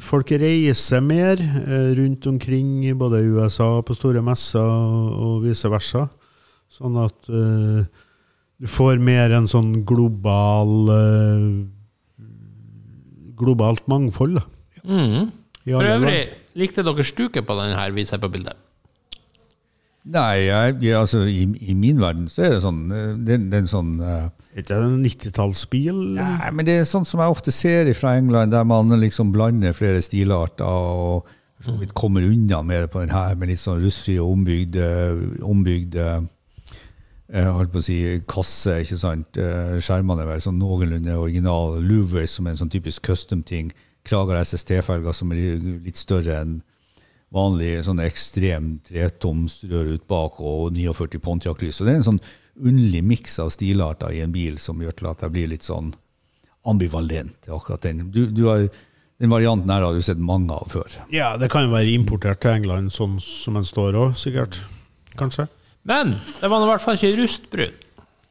folk 0.04 0.32
reiser 0.36 1.04
mer 1.04 1.40
eh, 1.40 1.92
rundt 1.96 2.26
omkring 2.28 2.84
både 3.00 3.22
i 3.24 3.30
USA 3.32 3.70
på 3.80 3.96
store 3.96 4.20
messer 4.24 4.60
og, 4.60 5.46
vice 5.46 5.72
versa. 5.72 6.10
Sånn 6.70 6.98
at 7.00 7.30
eh, 7.32 7.86
du 8.60 8.68
får 8.68 9.00
mer 9.04 9.34
en 9.38 9.48
sånn 9.50 9.84
global 9.88 10.96
eh, 10.96 11.44
Globalt 13.40 13.86
mangfold, 13.88 14.36
da. 14.36 14.42
Mm. 14.84 15.30
For 15.64 15.86
øvrig, 15.88 16.26
likte 16.60 16.84
dere 16.84 17.06
stuket 17.08 17.46
på 17.48 17.56
den 17.56 17.72
her, 17.72 17.94
viser 17.96 18.18
jeg 18.18 18.24
på 18.26 18.30
bildet? 18.34 18.58
Nei, 20.12 20.50
jeg, 20.50 20.76
jeg, 20.84 20.96
altså, 21.00 21.22
i, 21.24 21.46
i 21.72 21.76
min 21.78 22.02
verden 22.02 22.28
så 22.32 22.46
er 22.48 22.54
det 22.56 22.62
sånn 22.64 22.86
eh, 22.96 23.10
Det, 23.20 23.36
det 23.52 23.58
er 23.58 23.64
en 23.66 23.70
sånn 23.70 23.90
uh, 24.00 24.30
ikke 24.58 24.74
det 24.74 24.78
en 24.88 25.02
90-tallsbil? 25.04 26.00
Nei, 26.18 26.52
men 26.56 26.68
det 26.68 26.80
er 26.80 26.88
sånn 26.90 27.08
som 27.08 27.22
jeg 27.22 27.36
ofte 27.36 27.54
ser 27.54 27.92
fra 27.96 28.16
England, 28.20 28.56
der 28.56 28.66
man 28.68 28.92
liksom 29.00 29.34
blander 29.36 29.76
flere 29.78 30.02
stilarter 30.04 30.66
og 30.66 31.30
så 31.64 31.76
vidt 31.76 31.92
kommer 31.98 32.24
unna 32.24 32.62
med 32.64 32.86
det 32.86 32.92
på 32.94 33.02
den 33.04 33.12
her, 33.12 33.36
med 33.36 33.52
litt 33.52 33.60
sånn 33.60 33.82
rustfri 33.84 34.16
og 34.20 34.32
ombygde, 34.38 34.86
ombygde 35.44 36.06
holdt 37.30 37.74
på 37.74 37.82
å 37.82 37.86
si, 37.86 38.00
kasse, 38.30 38.80
ikke 38.84 38.98
sant. 38.98 39.38
Eh, 39.38 39.78
Skjermene 39.84 40.24
er 40.24 40.32
vel 40.32 40.42
sånn 40.42 40.58
noenlunde 40.58 41.18
original. 41.20 41.78
Louvers 41.84 42.34
som 42.38 42.48
er 42.48 42.56
en 42.56 42.64
sånn 42.64 42.74
typisk 42.74 43.06
custom-ting. 43.06 43.70
Krager 44.08 44.40
SST-felger 44.42 45.14
som 45.14 45.34
er 45.36 45.60
litt 45.86 46.00
større 46.00 46.40
enn 46.42 46.60
vanlig 47.36 47.84
sånn 47.86 48.02
ekstrem 48.02 48.80
tretomsrør 48.88 49.94
ut 49.94 50.06
bak 50.10 50.40
og 50.42 50.74
49 50.74 51.22
Pontiac-lys. 51.22 51.78
Så 51.78 51.86
det 51.86 51.94
er 51.94 52.02
en 52.02 52.08
sånn 52.08 52.24
underlig 52.60 53.04
miks 53.06 53.38
av 53.40 53.52
stilarter 53.54 54.16
i 54.16 54.24
en 54.24 54.34
bil 54.34 54.58
som 54.62 54.82
gjør 54.82 54.98
til 54.98 55.12
at 55.12 55.22
jeg 55.24 55.36
blir 55.36 55.52
litt 55.52 55.68
sånn 55.68 55.94
ambivalent 56.68 57.48
akkurat 57.48 57.86
den. 57.86 58.10
Du, 58.12 58.26
du 58.34 58.48
har, 58.50 58.66
den 59.22 59.32
varianten 59.32 59.70
her 59.72 59.86
har 59.86 59.94
du 59.94 60.02
sett 60.04 60.20
mange 60.20 60.56
av 60.56 60.74
før. 60.74 60.98
Ja, 61.14 61.36
det 61.40 61.52
kan 61.54 61.68
jo 61.68 61.76
være 61.76 61.94
importert 61.94 62.42
til 62.44 62.58
England 62.58 62.96
sånn 62.96 63.20
som 63.24 63.60
den 63.60 63.68
står 63.68 64.00
òg, 64.00 64.18
sikkert. 64.20 64.64
Kanskje. 65.20 65.46
Men 65.90 66.16
det 66.22 66.50
var 66.52 66.64
i 66.66 66.70
hvert 66.70 66.84
fall 66.86 66.98
ikke 67.00 67.18
rustbrun. 67.24 67.78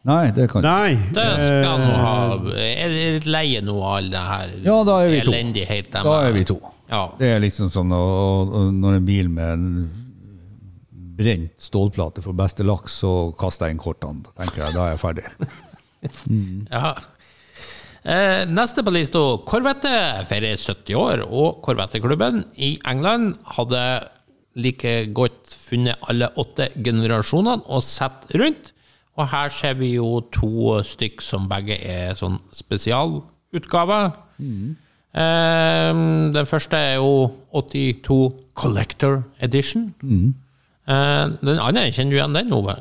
Nei, 0.09 0.31
det 0.33 0.47
kan 0.49 0.63
Nei. 0.65 0.95
Det 1.13 1.25
skal 1.43 1.81
nå 1.83 1.95
ha 1.99 2.13
eh, 2.55 2.69
Er 2.85 2.93
litt 2.95 3.27
leie 3.29 3.61
nå 3.67 3.75
av 3.83 3.97
all 3.99 4.07
det 4.13 4.21
her 4.25 4.53
Ja, 4.65 4.77
da 4.87 4.95
er 5.03 5.11
vi 5.11 5.19
to. 5.27 5.33
elendighet? 5.35 5.89
de 5.91 6.03
Da 6.07 6.15
er- 6.23 6.33
vi 6.37 6.45
to. 6.49 6.57
Ja. 6.89 7.01
Det 7.19 7.33
er 7.35 7.43
liksom 7.43 7.69
som 7.75 7.91
og, 7.93 8.53
og 8.55 8.71
når 8.79 8.95
en 9.01 9.05
bil 9.05 9.29
med 9.29 9.51
en 9.59 9.91
brent 11.19 11.51
stålplate 11.61 12.23
får 12.25 12.37
beste 12.39 12.65
laks, 12.65 12.95
så 13.03 13.13
kaster 13.37 13.67
jeg 13.67 13.75
inn 13.75 13.83
kortene. 13.83 14.23
Da 14.23 14.45
tenker 14.45 14.65
jeg, 14.65 14.75
da 14.79 14.87
er 14.87 14.95
jeg 14.95 15.03
ferdig. 15.03 15.27
ja. 16.71 16.95
Eh, 18.09 18.45
neste 18.49 18.85
på 18.87 18.95
lista, 18.95 19.19
Corvette 19.51 19.91
feirer 20.31 20.55
70 20.57 20.95
år, 20.97 21.25
og 21.27 21.59
Corvette-klubben 21.67 22.45
i 22.57 22.77
England 22.89 23.35
hadde 23.59 23.83
like 24.59 24.95
godt 25.15 25.55
funnet 25.69 26.11
alle 26.11 26.29
åtte 26.41 26.69
generasjonene 26.85 27.65
og 27.67 27.85
sett 27.87 28.29
rundt. 28.39 28.73
Og 29.19 29.27
her 29.33 29.51
ser 29.51 29.79
vi 29.81 29.95
jo 29.97 30.21
to 30.35 30.79
stykk 30.87 31.23
som 31.25 31.49
begge 31.51 31.79
er 31.83 32.13
sånn 32.19 32.39
spesialutgaver. 32.55 34.13
Eh, 34.39 36.03
den 36.37 36.47
første 36.47 36.79
er 36.79 37.01
jo 37.01 37.31
82 37.51 38.19
Collector 38.59 39.25
Edition. 39.43 39.89
Eh, 40.89 41.25
den 41.43 41.59
andre, 41.59 41.89
kjenner 41.91 42.15
du 42.15 42.19
igjen 42.21 42.39
den, 42.39 42.53
Ove? 42.55 42.79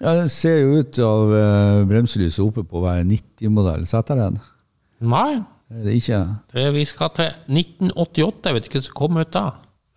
Ja, 0.00 0.16
den 0.18 0.30
ser 0.32 0.56
jo 0.62 0.80
ut 0.80 0.98
av 0.98 1.34
eh, 1.38 1.82
bremselyset 1.90 2.42
oppe 2.42 2.64
på 2.66 2.82
være 2.82 3.04
90-modell. 3.10 3.84
Setter 3.86 4.18
den? 4.18 4.40
Nei. 5.04 5.42
Det 5.74 5.90
Er 5.90 5.96
ikke? 5.98 6.18
Det, 6.52 6.64
vi 6.74 6.84
skal 6.86 7.10
til 7.16 7.30
1988, 7.50 8.48
jeg 8.48 8.56
vet 8.56 8.66
ikke 8.68 8.80
hva 8.80 8.86
som 8.86 8.96
kom 8.98 9.20
ut 9.20 9.30
da. 9.34 9.44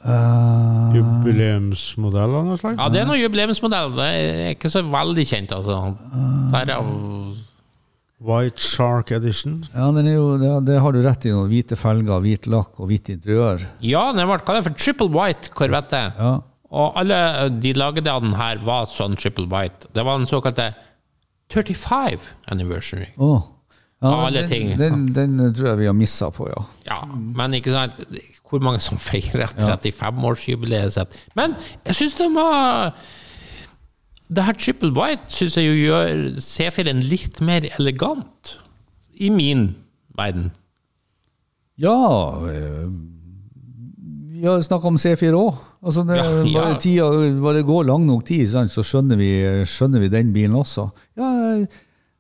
Eh, 0.08 0.96
Jubileumsmodell 0.98 2.36
av 2.39 2.46
noe 2.48 2.58
slag? 2.60 2.78
Ja, 2.80 2.88
det 2.93 3.02
er 3.02 3.10
noen 3.10 3.20
jubileumsmodell. 3.20 3.91
Det 3.98 4.08
er 4.08 4.52
ikke 4.56 4.72
så 4.72 4.84
veldig 4.88 5.26
kjent, 5.28 5.52
altså. 5.58 5.80
Derav 6.54 6.91
White 8.28 8.63
Shark 8.63 9.12
Edition. 9.13 9.60
ja, 9.76 9.91
den 9.93 10.08
er 10.10 10.15
jo, 10.15 10.30
det, 10.41 10.50
det 10.72 10.80
har 10.82 10.96
du 10.96 11.02
rett 11.06 11.28
i. 11.28 11.34
Noen 11.36 11.52
hvite 11.52 11.78
felger, 11.78 12.24
hvit 12.24 12.48
lakk 12.50 12.80
og 12.82 12.89
hvitt 12.89 13.12
interiør. 13.13 13.62
Ja, 13.86 14.08
den 14.15 14.26
ble 14.30 14.39
kalt 14.48 14.65
for 14.65 14.74
Triple 14.80 15.12
White 15.13 15.52
Corvette. 15.54 16.02
Ja. 16.17 16.32
Og 16.67 16.98
alle 17.00 17.20
de 17.62 17.76
lagde 17.78 18.08
av 18.12 18.24
den 18.26 18.34
her 18.39 18.63
var 18.65 18.88
sånn 18.91 19.13
Triple 19.20 19.46
White. 19.52 19.91
Det 19.96 20.04
var 20.08 20.17
den 20.17 20.28
såkalte 20.28 20.72
35 21.54 22.26
anniversary. 22.52 23.12
Åh. 23.22 23.46
Ja, 24.04 24.12
alle 24.28 24.44
den, 24.44 24.50
ting. 24.52 24.74
Den, 24.78 25.06
den 25.16 25.38
tror 25.58 25.72
jeg 25.72 25.78
vi 25.80 25.88
har 25.90 25.96
missa 25.98 26.28
på, 26.30 26.46
ja. 26.52 26.60
Ja, 26.86 27.00
men 27.10 27.56
ikke 27.58 27.72
sant 27.74 27.96
Hvor 28.48 28.62
mange 28.62 28.80
som 28.84 29.00
feirer 29.10 29.50
35-årsjubileet 29.58 30.94
sitt? 30.94 31.18
Men 31.36 31.56
jeg 31.88 31.98
syns 31.98 32.16
de 32.20 32.28
var 32.36 32.94
Det 34.30 34.46
her 34.46 34.54
Triple 34.60 34.92
White 34.94 35.34
syns 35.34 35.58
jeg 35.58 35.66
jo 35.72 35.74
gjør 35.88 36.38
C4-en 36.44 37.02
litt 37.10 37.42
mer 37.42 37.66
elegant. 37.80 38.54
I 39.18 39.32
min 39.34 39.72
verden. 40.18 40.52
Ja, 41.82 41.96
eh, 42.52 42.86
Vi 44.38 44.46
har 44.46 44.62
snakka 44.62 44.92
om 44.92 44.98
C4 45.02 45.34
òg. 45.34 45.58
Altså 45.82 46.04
det, 46.06 46.18
Ja, 46.20 46.30
ja. 46.44 46.54
Bare, 46.62 46.78
tida, 46.82 47.10
bare 47.42 47.58
det 47.62 47.66
går 47.66 47.84
lang 47.90 48.06
nok 48.06 48.26
tid, 48.28 48.46
sant, 48.52 48.70
så 48.74 48.84
skjønner 48.86 49.18
vi, 49.18 49.32
skjønner 49.66 50.04
vi 50.06 50.10
den 50.14 50.34
bilen 50.36 50.56
også. 50.60 50.90
Ja, 51.18 51.28
jeg, 51.56 51.68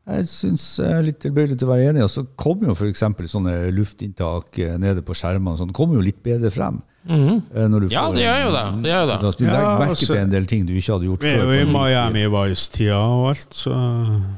jeg 0.07 0.25
syns 0.31 0.65
jeg 0.79 0.91
er 0.97 1.01
litt 1.03 1.19
tilbøyelig 1.19 1.57
til 1.59 1.67
å 1.67 1.71
være 1.73 1.89
enig. 1.91 2.03
Og 2.03 2.09
så 2.13 2.25
kommer 2.39 2.67
jo 2.71 2.75
f.eks. 2.75 3.03
sånne 3.31 3.55
luftinntak 3.75 4.59
eh, 4.63 4.77
nede 4.79 5.01
på 5.03 5.13
skjermene 5.17 5.57
sånn, 5.59 5.73
kommer 5.75 5.95
jo 5.99 6.05
litt 6.05 6.21
bedre 6.23 6.49
frem. 6.51 6.81
eh, 7.07 7.67
når 7.71 7.79
du 7.79 7.85
Mhm. 7.87 7.91
Ja, 7.91 8.01
får 8.09 8.15
det 8.15 8.23
gjør 8.25 8.41
jo 8.43 8.51
det. 8.51 8.83
det, 8.83 8.89
gjør 8.91 9.01
jo 9.01 9.07
det. 9.07 9.17
Altså, 9.23 9.37
du 9.37 9.45
Ja, 9.45 9.51
legger 9.53 9.79
merke 9.79 9.89
altså- 9.95 10.05
til 10.13 10.17
en 10.17 10.29
del 10.29 10.45
ting 10.45 10.65
du 10.65 10.73
ikke 10.73 10.93
hadde 10.93 11.07
gjort 11.07 11.21
Vi 11.21 11.27
er 11.29 11.37
jo 11.39 11.51
i 11.51 11.71
Miami 11.71 12.25
Vice-tida 12.27 12.97
og 12.99 13.27
alt, 13.29 13.49
så 13.53 13.71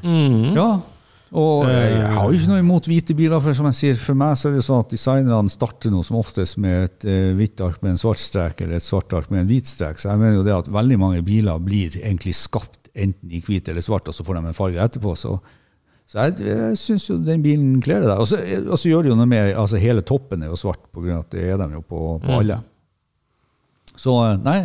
Mhm. 0.04 0.54
Ja, 0.54 0.80
og 1.32 1.66
jeg, 1.66 1.92
jeg 1.98 2.06
har 2.10 2.30
jo 2.30 2.38
ikke 2.38 2.48
noe 2.48 2.58
imot 2.62 2.86
hvite 2.86 3.14
biler, 3.16 3.40
for 3.40 3.54
som 3.54 3.66
jeg 3.66 3.74
sier, 3.74 3.94
for 3.96 4.14
meg 4.14 4.36
så 4.36 4.46
er 4.48 4.52
det 4.54 4.62
jo 4.64 4.72
sånn 4.72 4.80
at 4.84 4.88
designerne 4.90 5.50
starter 5.50 5.90
noe 5.90 6.02
som 6.04 6.16
oftest 6.16 6.58
med 6.58 6.84
et 6.90 7.04
eh, 7.06 7.32
hvitt 7.34 7.60
ark 7.60 7.82
med 7.82 7.90
en 7.90 7.96
svart 7.98 8.18
strek, 8.18 8.60
eller 8.62 8.76
et 8.76 8.82
svart 8.86 9.12
ark 9.14 9.30
med 9.30 9.40
en 9.40 9.46
hvit 9.48 9.66
strek. 9.66 9.96
Så 9.98 10.10
jeg 10.10 10.18
mener 10.18 10.34
jo 10.38 10.42
det 10.44 10.54
at 10.54 10.66
veldig 10.70 10.98
mange 10.98 11.22
biler 11.24 11.58
blir 11.58 11.90
egentlig 12.02 12.34
skapt 12.34 12.88
enten 12.94 13.30
i 13.32 13.40
hvit 13.40 13.68
eller 13.68 13.80
svart, 13.80 14.06
og 14.08 14.14
så 14.14 14.24
får 14.26 14.34
de 14.40 14.46
en 14.48 14.52
farge 14.54 14.78
etterpå. 14.78 15.16
Så, 15.16 15.40
så 16.10 16.24
jeg, 16.26 16.40
jeg 16.42 16.78
syns 16.80 17.04
jo 17.06 17.20
den 17.22 17.42
bilen 17.44 17.76
kler 17.84 18.02
deg. 18.02 18.18
Og 18.18 18.26
så, 18.26 18.40
og 18.64 18.74
så 18.80 18.90
gjør 18.90 19.06
det 19.06 19.12
jo 19.12 19.18
noe 19.20 19.30
med 19.30 19.52
altså 19.54 19.78
Hele 19.78 20.02
toppen 20.02 20.42
er 20.42 20.50
jo 20.50 20.58
svart, 20.58 20.82
på 20.90 21.04
grunn 21.04 21.20
av 21.20 21.28
at 21.28 21.36
det 21.36 21.44
er 21.46 21.60
dem 21.60 21.76
jo 21.76 21.84
på, 21.86 22.16
på 22.24 22.40
alle. 22.40 22.56
Så 23.94 24.16
eh, 24.24 24.40
nei, 24.42 24.56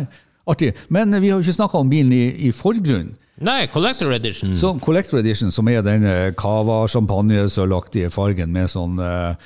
artig. 0.50 0.72
Men 0.90 1.14
vi 1.20 1.30
har 1.30 1.38
jo 1.38 1.46
ikke 1.46 1.60
snakka 1.60 1.84
om 1.84 1.92
bilen 1.92 2.10
i, 2.16 2.24
i 2.48 2.52
forgrunnen. 2.56 3.14
Nei, 3.46 3.66
Collector 3.68 4.10
Edition. 4.16 4.56
Så 4.56 4.72
Collector 4.82 5.20
Edition, 5.20 5.52
som 5.52 5.68
er 5.68 5.84
den 5.86 6.06
eh, 6.08 6.32
cava 6.40 6.80
champagne-sølvaktige 6.88 8.08
fargen 8.10 8.50
med 8.54 8.72
sånn 8.72 8.96
uh, 8.98 9.36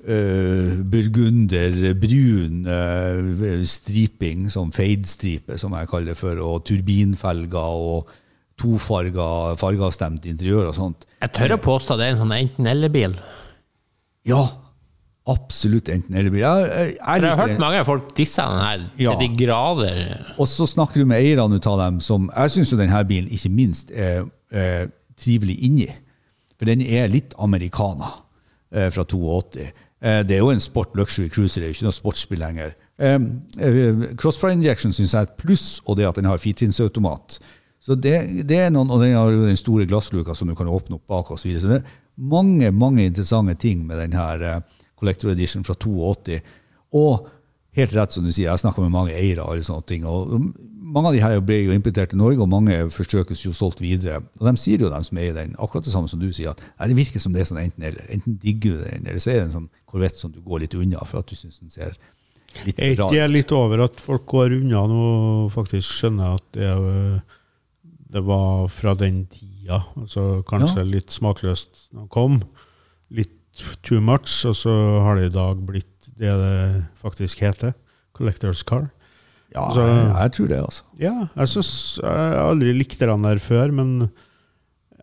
eh, 0.00 0.78
burgunder, 0.80 1.76
brun 2.00 2.64
uh, 2.64 3.66
striping, 3.68 4.48
sånn 4.50 4.72
fade-stripe, 4.72 5.58
som 5.60 5.76
jeg 5.76 5.90
kaller 5.92 6.14
det 6.14 6.18
for, 6.18 6.40
og 6.40 6.64
turbinfelger 6.66 7.84
og 7.92 8.08
tofarga, 8.58 9.26
fargeavstemt 9.60 10.26
interiør 10.28 10.70
og 10.70 10.74
sånt. 10.76 11.06
Jeg 11.22 11.32
tør 11.36 11.54
å 11.56 11.60
påstå 11.62 11.96
det 11.98 12.06
er 12.08 12.14
en 12.16 12.22
sånn 12.24 12.34
enten-eller-bil. 12.36 13.14
Ja, 14.28 14.42
absolutt 15.28 15.88
enten 15.92 16.16
eller. 16.16 16.30
bil. 16.32 16.40
Jeg, 16.44 16.68
jeg, 16.68 16.92
jeg, 16.96 17.22
jeg 17.22 17.30
har 17.30 17.40
hørt 17.42 17.60
mange 17.62 17.84
folk 17.88 18.12
disse 18.16 18.42
den 18.44 18.62
her 18.64 18.84
Ja. 19.00 19.14
til 19.14 19.24
de 19.28 19.44
grader. 19.46 20.00
Og 20.38 20.48
så 20.48 20.66
snakker 20.68 21.02
du 21.02 21.06
med 21.10 21.20
eierne 21.22 21.60
av 21.60 21.78
dem 21.84 22.00
som 22.04 22.30
Jeg 22.34 22.54
syns 22.56 22.72
jo 22.72 22.78
denne 22.80 23.02
bilen 23.08 23.28
ikke 23.32 23.50
minst 23.52 23.90
er, 23.92 24.24
er 24.50 24.88
trivelig 25.18 25.58
inni. 25.66 25.88
For 26.58 26.66
den 26.66 26.80
er 26.82 27.10
litt 27.12 27.34
americana 27.38 28.08
eh, 28.72 28.88
fra 28.90 29.04
82. 29.04 29.68
Eh, 30.00 30.22
det 30.26 30.36
er 30.36 30.42
jo 30.42 30.50
en 30.50 30.60
sport 30.62 30.94
luxury 30.98 31.28
cruiser, 31.30 31.60
det 31.62 31.68
er 31.68 31.72
jo 31.72 31.76
ikke 31.78 31.88
noe 31.88 31.96
sportsbil 31.96 32.40
lenger. 32.42 32.72
Eh, 32.98 33.18
eh, 33.62 34.02
Crossfire 34.18 34.56
injection 34.56 34.92
syns 34.96 35.14
jeg 35.14 35.20
er 35.22 35.28
et 35.30 35.36
pluss, 35.38 35.80
og 35.86 35.98
det 36.00 36.08
at 36.08 36.18
den 36.18 36.26
har 36.30 36.40
firtrinnsautomat. 36.42 37.38
Så 37.80 37.94
det, 37.94 38.16
det 38.48 38.58
er 38.58 38.70
noen, 38.74 38.90
Og 38.90 39.00
den 39.04 39.14
har 39.14 39.30
jo 39.30 39.46
den 39.46 39.56
store 39.56 39.86
glassluka 39.86 40.34
som 40.34 40.48
du 40.50 40.54
kan 40.58 40.66
åpne 40.66 40.96
opp 40.98 41.06
bak 41.06 41.30
osv. 41.30 41.42
Så, 41.42 41.48
videre. 41.48 41.60
så 41.62 41.68
det 41.68 41.76
er 41.82 41.98
mange 42.18 42.70
mange 42.74 43.04
interessante 43.06 43.54
ting 43.54 43.84
med 43.86 43.98
den 44.02 44.16
her 44.18 44.42
eh, 44.42 44.60
Collector 44.98 45.30
Edition 45.30 45.62
fra 45.64 45.74
82. 45.78 46.40
Og 46.98 47.28
helt 47.78 47.94
rett 47.94 48.12
som 48.16 48.24
du 48.26 48.32
sier, 48.32 48.48
jeg 48.50 48.58
snakker 48.64 48.82
med 48.82 48.90
mange 48.90 49.14
eiere 49.14 49.44
og 49.44 49.52
alle 49.54 49.62
sånne 49.62 49.86
ting. 49.86 50.04
og 50.08 50.32
Mange 50.88 51.10
av 51.10 51.14
de 51.14 51.20
her 51.22 51.38
ble 51.44 51.60
jo 51.68 51.74
importert 51.76 52.10
til 52.10 52.18
Norge, 52.18 52.40
og 52.42 52.48
mange 52.50 52.74
forsøkes 52.90 53.42
jo 53.44 53.52
solgt 53.54 53.82
videre. 53.84 54.22
Og 54.40 54.46
de 54.48 54.54
sier 54.58 54.80
jo, 54.82 54.88
de 54.90 55.00
som 55.04 55.18
eier 55.20 55.34
den, 55.36 55.54
akkurat 55.60 55.84
det 55.84 55.92
samme 55.92 56.08
som 56.10 56.18
du 56.18 56.30
sier, 56.32 56.50
at 56.56 56.62
nei, 56.80 56.88
det 56.90 56.96
virker 56.98 57.20
som 57.22 57.34
det 57.36 57.42
er 57.44 57.50
sånn 57.52 57.60
enten-eller. 57.62 58.08
Enten 58.16 58.38
digger 58.42 58.78
du 58.78 58.84
den, 58.88 59.04
eller 59.06 59.20
så 59.22 59.30
er 59.30 59.38
det 59.42 59.46
en 59.50 59.54
sånn 59.60 59.68
korvett 59.86 60.16
som 60.18 60.32
du 60.32 60.40
går 60.42 60.64
litt 60.64 60.74
unna 60.80 61.04
for 61.06 61.20
at 61.20 61.28
du 61.30 61.36
syns 61.38 61.60
den 61.60 61.70
ser 61.70 61.94
litt 62.64 62.80
Er 62.80 62.94
ikke 62.96 63.02
rar 63.04 63.12
det 63.12 63.26
litt 63.30 63.52
over 63.52 63.84
at 63.84 64.00
folk 64.00 64.24
går 64.32 64.56
unna 64.62 64.86
nå 64.88 65.02
og 65.44 65.52
faktisk 65.54 65.92
skjønner 66.00 66.38
at 66.40 66.46
det, 66.56 66.64
er- 66.72 67.20
det 68.12 68.22
var 68.24 68.68
fra 68.72 68.94
den 68.96 69.26
tida? 69.32 69.82
Altså 69.98 70.42
kanskje 70.48 70.86
litt 70.86 71.12
smakløst 71.12 71.88
når 71.92 72.06
det 72.06 72.12
kom. 72.14 72.38
Litt 73.12 73.64
too 73.84 74.00
much, 74.04 74.44
og 74.48 74.56
så 74.56 74.72
har 75.04 75.18
det 75.18 75.30
i 75.30 75.34
dag 75.34 75.60
blitt 75.68 76.08
det 76.18 76.32
det 76.40 76.84
faktisk 77.02 77.42
heter. 77.44 77.74
Collectors 78.16 78.64
car. 78.66 78.88
Ja, 79.54 79.68
altså, 79.68 79.84
jeg, 79.86 80.08
jeg 80.12 80.32
tror 80.36 80.48
det, 80.50 80.56
altså. 80.60 80.84
Ja, 81.00 81.14
jeg 81.36 81.48
synes, 81.54 81.70
jeg 82.02 82.32
har 82.32 82.50
aldri 82.50 82.72
likt 82.76 83.00
den 83.00 83.24
der 83.24 83.38
før, 83.40 83.70
men 83.72 83.92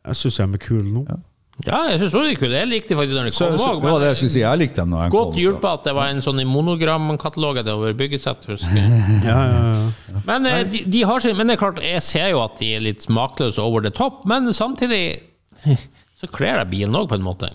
jeg 0.05 0.19
syns 0.19 0.37
de 0.37 0.45
er 0.45 0.61
kule 0.61 0.85
nå. 0.85 1.05
Ja. 1.09 1.17
Ja, 1.63 1.77
jeg 1.87 2.01
syns 2.01 2.11
også 2.19 2.27
de 2.27 2.35
kunne. 2.35 2.51
Jeg 2.59 2.67
likte 2.67 2.91
de 2.91 2.95
faktisk 2.99 3.15
når 3.15 3.29
de 3.29 3.31
kom 3.31 3.53
òg. 3.55 3.77
Det 3.81 3.91
var 3.93 4.01
det 4.03 4.07
jeg 4.09 4.17
skulle 4.19 4.31
si. 4.33 4.41
Jeg 4.43 4.59
likte 4.59 4.81
dem 4.81 4.89
når 4.91 5.03
jeg 5.05 5.11
Godt 5.13 5.23
kom. 5.29 5.33
så- 5.33 5.39
hjulpet 5.39 5.69
at 5.71 5.83
det 5.87 5.93
var 5.95 6.07
en 6.11 6.19
sånn 6.25 6.41
i 6.41 6.45
monogramkatalogen 6.49 7.69
over 7.71 7.93
byggesett. 7.93 8.43
husker 8.49 8.75
jeg. 8.75 9.23
Ja, 9.23 9.37
ja, 9.47 9.61
ja. 9.71 10.21
Men, 10.27 10.45
eh, 10.45 10.63
de, 10.63 10.83
de 10.83 11.03
har 11.07 11.19
sin, 11.23 11.37
men 11.37 11.47
det 11.47 11.55
er 11.55 11.61
klart, 11.63 11.79
jeg 11.81 12.03
ser 12.03 12.29
jo 12.33 12.41
at 12.43 12.57
de 12.59 12.73
er 12.75 12.81
litt 12.83 12.99
smakløse 13.07 13.59
over 13.63 13.81
the 13.81 13.89
top, 13.89 14.25
men 14.25 14.51
samtidig 14.53 15.21
så 16.19 16.27
kler 16.27 16.59
det 16.59 16.69
bilen 16.75 16.93
òg, 16.95 17.07
på 17.07 17.15
en 17.15 17.23
måte. 17.23 17.49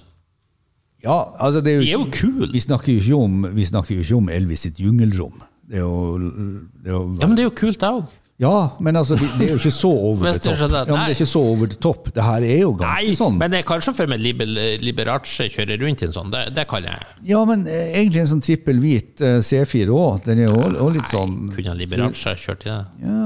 Ja, 1.05 1.19
altså 1.41 1.61
det 1.63 1.73
er 1.73 1.77
jo, 1.77 1.85
De 1.85 1.93
er 1.93 1.99
jo 1.99 2.09
kul. 2.13 2.49
Vi 2.53 2.61
snakker 2.61 2.93
jo 2.93 3.01
ikke 3.01 3.21
om, 3.25 3.43
vi 3.55 3.65
snakker 3.65 3.95
jo 3.97 4.01
ikke 4.01 4.17
om 4.17 4.29
Elvis 4.29 4.61
sitt 4.67 4.81
jungelrom. 4.81 5.43
Det 5.71 5.77
er 5.79 5.85
jo, 5.85 6.19
det 6.19 6.89
er 6.89 6.97
jo 6.97 7.17
Ja, 7.21 7.27
men 7.27 7.37
det 7.37 7.45
er 7.45 7.49
jo 7.51 7.55
kult, 7.57 7.79
det 7.81 7.89
òg. 7.89 8.05
Ja, 8.41 8.71
men 8.81 8.97
altså, 8.97 9.19
det 9.21 9.27
det 9.37 9.47
er 9.47 9.51
jo 9.53 9.59
ikke 9.61 9.73
så 9.75 9.91
over 9.93 10.25
the 10.25 10.33
du 10.33 10.45
top. 10.47 10.61
Ja, 10.61 10.69
men 10.71 11.03
det 11.05 11.13
er 11.13 11.17
ikke 11.19 11.27
så 11.29 11.41
over 11.45 11.67
the 11.69 11.77
top. 11.77 12.09
Det 12.17 12.25
her 12.25 12.47
er 12.47 12.61
jo 12.63 12.71
ganske 12.81 13.05
Nei, 13.05 13.15
sånn. 13.19 13.37
men 13.43 13.57
jeg 13.59 13.67
kan 13.69 13.83
sjåfør 13.85 14.09
for 14.09 14.23
liber, 14.25 14.55
Liberace 14.81 15.49
kjøre 15.53 15.77
rundt 15.83 16.01
i 16.01 16.09
en 16.09 16.15
sånn. 16.17 16.33
Det, 16.33 16.47
det 16.57 16.65
kan 16.71 16.89
jeg. 16.89 17.11
Ja, 17.29 17.43
men 17.49 17.67
eh, 17.69 17.93
egentlig 18.01 18.23
en 18.25 18.31
sånn 18.33 18.45
trippel 18.47 18.81
hvit 18.81 19.21
eh, 19.21 19.39
C4 19.45 19.93
òg. 19.93 20.23
Den 20.25 20.41
er 20.41 20.49
jo 20.49 20.57
også 20.71 20.89
litt 20.97 21.13
sånn 21.13 21.39
Kunne 21.53 21.77
Liberace 21.83 22.37
kjørt 22.41 22.65
i 22.65 22.73
det? 22.73 22.83
Ja, 23.05 23.25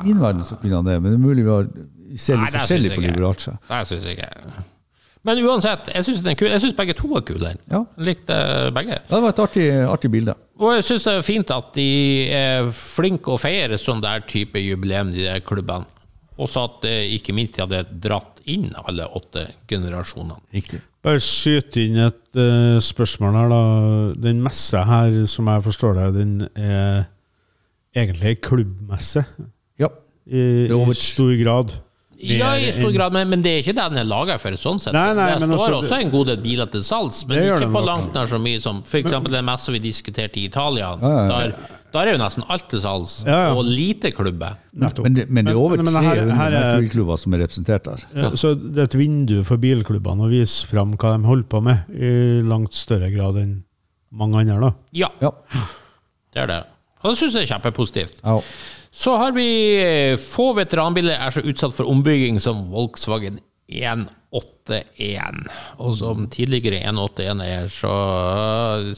i 0.00 0.08
min 0.08 0.22
verden 0.24 0.46
så 0.48 0.56
kunne 0.62 0.80
han 0.80 0.88
det, 0.88 0.96
men 1.02 1.12
det 1.12 1.18
er 1.20 1.26
mulig 1.28 1.44
vi 1.44 1.52
har 1.52 1.68
ser 2.16 2.40
litt 2.40 2.52
det 2.54 2.62
forskjellig 2.62 2.94
på. 2.96 3.04
Liberace. 3.04 3.58
Det 3.68 3.82
syns 3.90 4.08
jeg 4.08 4.16
ikke. 4.16 4.64
Men 5.22 5.38
uansett, 5.46 5.92
er. 5.92 6.00
Jeg 6.00 6.62
syns 6.64 6.74
begge 6.78 6.96
to 6.98 7.12
er 7.14 7.22
kule. 7.26 7.52
Ja. 7.70 7.84
Jeg 8.00 8.08
likte 8.08 8.38
begge. 8.74 8.96
Ja, 8.96 9.12
det 9.12 9.22
var 9.22 9.34
et 9.36 9.42
artig, 9.44 9.68
artig 9.86 10.10
bilde. 10.10 10.34
Og 10.62 10.76
jeg 10.76 10.84
syns 10.86 11.06
det 11.08 11.16
er 11.18 11.24
fint 11.26 11.50
at 11.50 11.72
de 11.74 11.88
er 12.30 12.68
flinke 12.76 13.32
å 13.34 13.40
feire 13.40 13.78
sånn 13.80 14.02
der 14.04 14.22
type 14.30 14.60
jubileum, 14.62 15.10
de 15.14 15.24
der 15.26 15.42
klubbene. 15.42 15.88
Også 16.42 16.62
at 16.64 16.86
ikke 16.86 17.34
minst 17.36 17.58
de 17.58 17.64
hadde 17.64 17.82
dratt 18.02 18.40
inn 18.50 18.70
alle 18.80 19.04
åtte 19.18 19.44
generasjonene. 19.70 20.38
Riktig. 20.54 20.80
Bare 21.02 21.20
skyte 21.22 21.82
inn 21.82 21.98
et 21.98 22.38
uh, 22.38 22.78
spørsmål 22.82 23.36
her, 23.36 23.50
da. 23.52 23.62
Den 24.22 24.40
messa 24.42 24.84
her, 24.86 25.16
som 25.30 25.50
jeg 25.50 25.64
forstår 25.66 25.98
det, 25.98 26.06
den 26.16 26.34
er 26.54 27.08
egentlig 27.94 28.32
ei 28.32 28.38
klubbmesse 28.40 29.24
Ja. 29.82 29.90
i, 30.30 30.44
i 30.70 30.94
stor 30.96 31.34
grad. 31.42 31.74
Ja, 32.22 32.52
i 32.56 32.70
stor 32.72 32.92
grad, 32.94 33.12
men, 33.12 33.28
men 33.28 33.42
det 33.42 33.50
er 33.50 33.62
ikke 33.64 33.74
det 33.74 33.84
den 33.90 33.98
er 33.98 34.04
laga 34.06 34.38
for. 34.38 34.54
sånn 34.60 34.78
sett. 34.78 34.94
Nei, 34.94 35.08
nei, 35.18 35.28
det 35.42 35.48
står 35.50 35.74
også 35.80 35.98
en 36.00 36.10
god 36.12 36.26
del 36.30 36.36
biler 36.44 36.66
til 36.70 36.82
salgs, 36.86 37.24
men 37.26 37.42
ikke 37.42 37.70
på 37.74 37.82
langt 37.84 38.14
nær 38.14 38.26
så 38.30 38.38
mye 38.38 38.60
som 38.62 38.82
f.eks. 38.86 39.10
den 39.28 39.44
messa 39.48 39.72
vi 39.74 39.78
diskuterte 39.82 40.38
i 40.38 40.44
Italia. 40.46 40.92
ja, 41.02 41.12
ja. 41.26 41.28
Der, 41.32 41.78
der 41.92 42.08
er 42.08 42.12
jo 42.14 42.20
nesten 42.22 42.44
alt 42.48 42.68
til 42.72 42.80
salgs, 42.80 43.18
Ja, 43.26 43.48
ja. 43.48 43.54
og 43.54 43.66
lite 43.68 44.10
klubber. 44.14 44.54
Men 44.72 45.14
det, 45.18 45.26
men 45.28 45.44
det 45.44 45.52
er 45.52 45.58
over 45.60 45.76
Men- 45.76 45.84
men 45.92 46.02
300 46.02 46.36
her 46.38 46.52
er- 46.52 46.80
bilklubber 46.80 47.18
som 47.18 47.34
er 47.34 47.42
representert 47.44 47.84
der. 47.84 48.04
Ja, 48.16 48.30
Så 48.30 48.54
det 48.54 48.78
er 48.78 48.84
et 48.88 48.94
vindu 48.96 49.42
for 49.44 49.56
bilklubbene 49.60 50.24
å 50.24 50.30
vise 50.30 50.66
fram 50.66 50.94
hva 50.96 51.16
de 51.18 51.26
holder 51.26 51.44
på 51.52 51.60
med, 51.62 51.84
i 51.92 52.40
langt 52.48 52.72
større 52.72 53.10
grad 53.12 53.36
enn 53.36 53.64
mange 54.10 54.40
andre. 54.40 54.60
da. 54.60 54.72
Ja, 54.92 55.08
Ja. 55.20 55.30
det 56.32 56.42
er 56.42 56.46
det. 56.46 56.62
Og 57.04 57.10
det 57.10 57.18
syns 57.18 57.34
jeg 57.34 57.50
er 57.50 57.58
kjempepositivt. 57.58 58.20
ja. 58.24 58.38
Så 58.92 59.14
har 59.16 59.32
vi 59.32 59.46
eh, 59.80 60.18
få 60.20 60.50
veteranbiler 60.58 61.16
er 61.16 61.32
så 61.32 61.40
utsatt 61.48 61.72
for 61.76 61.88
ombygging 61.88 62.36
som 62.44 62.66
Volkswagen 62.72 63.38
181. 63.72 65.46
Og 65.80 65.94
som 65.96 66.26
tidligere 66.32 66.82
181 66.84 67.40
er, 67.46 67.70
så 67.72 67.94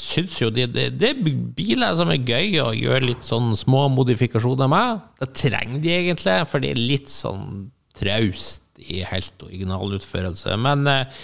syns 0.01 0.41
jo 0.43 0.51
de 0.55 0.67
det, 0.67 0.89
det 0.99 1.13
er 1.13 1.23
biler 1.55 1.95
som 1.99 2.11
er 2.11 2.27
gøy 2.27 2.59
å 2.65 2.73
gjøre 2.75 3.07
litt 3.13 3.23
sånn 3.27 3.55
små 3.59 3.87
modifikasjoner 3.95 4.71
med. 4.71 5.05
Det 5.23 5.31
trenger 5.45 5.83
de 5.85 5.95
egentlig, 5.95 6.37
for 6.51 6.65
det 6.65 6.75
er 6.75 6.83
litt 6.83 7.13
sånn 7.13 7.69
traust 7.95 8.63
i 8.83 9.05
helt 9.07 9.47
original 9.47 9.95
utførelse. 9.95 10.59
Men 10.59 10.91
eh, 10.91 11.23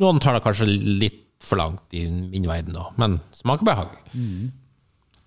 noen 0.00 0.22
tar 0.22 0.38
det 0.38 0.44
kanskje 0.46 0.70
litt 0.72 1.20
for 1.42 1.58
langt 1.60 1.92
i 1.92 2.06
min 2.08 2.48
verden, 2.48 2.76
òg. 2.78 2.96
Men 3.02 3.20
smaker 3.36 3.66
behag. 3.68 3.96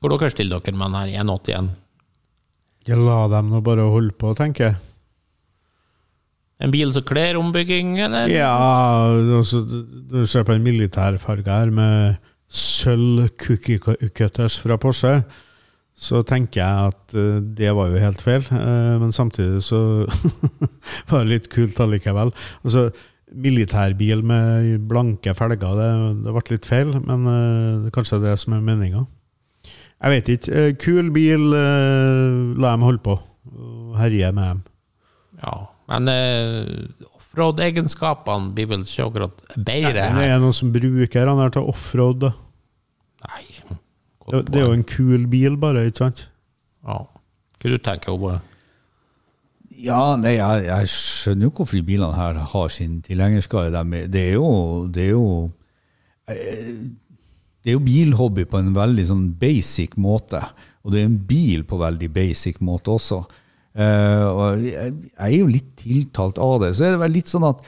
Hvor 0.06 0.20
dere 0.20 0.30
stiller 0.30 0.62
dere 0.62 0.78
med 0.78 0.91
den 0.93 0.99
her 1.01 1.24
181? 1.24 1.70
Jeg 2.86 3.01
la 3.01 3.24
dem 3.32 3.47
nå 3.49 3.64
bare 3.66 3.88
holde 3.89 4.14
på, 4.14 4.36
tenker 4.38 4.68
jeg. 4.68 4.76
En 6.62 6.70
bil 6.70 6.93
som 6.93 7.01
kler 7.10 7.39
ombygging, 7.39 7.95
eller? 8.06 8.30
Ja, 8.30 8.51
altså, 9.10 9.64
du 9.66 10.22
ser 10.30 10.45
på 10.45 10.53
en 10.53 10.62
militærfarge 10.62 11.49
her 11.49 11.74
med 11.74 12.20
sølv 12.45 13.32
cookie 13.41 13.82
cutters 14.14 14.60
fra 14.62 14.78
Porsche, 14.78 15.16
så 15.97 16.22
tenker 16.28 16.62
jeg 16.62 16.93
at 16.93 17.18
eh, 17.18 17.41
det 17.58 17.74
var 17.74 17.89
jo 17.89 18.06
helt 18.06 18.22
feil. 18.22 18.45
Eh, 18.53 18.93
men 19.01 19.10
samtidig 19.16 19.66
så 19.66 19.82
var 21.10 21.26
det 21.26 21.32
litt 21.32 21.49
kult 21.49 21.82
allikevel. 21.82 22.30
Altså, 22.62 22.91
militærbil 23.34 24.22
med 24.22 24.86
blanke 24.86 25.34
felger, 25.34 25.82
det, 25.82 25.91
det 26.22 26.38
ble 26.38 26.47
litt 26.53 26.70
feil, 26.70 26.93
men 27.01 27.26
eh, 27.26 27.70
det 27.82 27.89
er 27.89 27.97
kanskje 27.97 28.22
det 28.30 28.38
som 28.45 28.53
er 28.53 28.66
meninga. 28.70 29.08
Jeg 30.06 30.14
vet 30.14 30.28
ikke. 30.36 30.53
Eh, 30.53 30.74
Kul 30.78 31.08
bil, 31.16 31.47
eh, 31.58 32.60
la 32.62 32.72
dem 32.76 32.84
holde 32.86 33.01
på. 33.01 33.16
og 33.56 33.95
Herje 33.97 34.32
med 34.36 34.49
dem. 34.51 34.60
Ja, 35.41 35.56
men 35.89 36.10
uh, 36.10 37.08
offroad-egenskapene 37.18 38.53
blir 38.56 38.70
vel 38.72 38.84
ikke 38.86 39.06
akkurat 39.10 39.41
bedre 39.58 39.91
Det 39.97 40.03
her. 40.16 40.36
er 40.36 40.39
noen 40.41 40.53
som 40.56 40.72
bruker 40.74 41.26
den 41.28 41.41
her 41.41 41.49
til 41.53 41.68
offroad. 41.74 42.20
da. 42.22 42.32
Nei. 43.28 43.43
Det, 44.32 44.39
det 44.51 44.62
er 44.62 44.66
jo 44.66 44.74
en 44.78 44.84
kul 44.89 45.26
bil, 45.30 45.58
bare, 45.62 45.84
ikke 45.89 46.01
sant? 46.06 46.24
Ja. 46.86 47.01
Hva 47.62 47.72
du 47.74 47.78
tenker 47.82 48.14
Obo? 48.16 48.32
Ja, 49.76 50.16
nei, 50.22 50.36
jeg, 50.38 50.66
jeg 50.70 50.88
skjønner 50.93 51.49
jo 51.49 51.53
hvorfor 51.58 51.76
de 51.80 51.84
bilene 51.86 52.16
her 52.16 52.38
har 52.53 52.70
sin 52.74 53.01
tilhengerskare. 53.06 53.74
Er- 53.74 54.08
Det 54.08 54.22
er 54.30 54.34
jo 54.38 54.88
Det 54.88 55.03
er 55.03 55.12
jo 55.12 55.26
det 57.66 57.72
er 57.72 57.80
jo 57.80 57.82
bilhobby 57.82 58.43
på 58.45 58.59
en 58.61 58.76
veldig 58.76 59.07
sånn 59.09 59.24
basic 59.41 59.95
måte, 59.97 60.38
og 60.86 60.93
det 60.93 60.99
er 61.01 61.07
en 61.09 61.22
bil 61.26 61.63
på 61.66 61.80
veldig 61.82 62.11
basic 62.13 62.59
måte 62.61 62.93
også. 62.93 63.24
Uh, 63.76 64.26
og 64.30 64.61
jeg, 64.61 64.91
jeg 65.09 65.26
er 65.26 65.39
jo 65.39 65.47
litt 65.49 65.72
tiltalt 65.82 66.38
av 66.39 66.59
det. 66.61 66.76
Så 66.78 66.86
er 66.86 66.93
det 66.93 67.01
vel 67.01 67.18
litt 67.18 67.32
sånn 67.32 67.47
at 67.49 67.63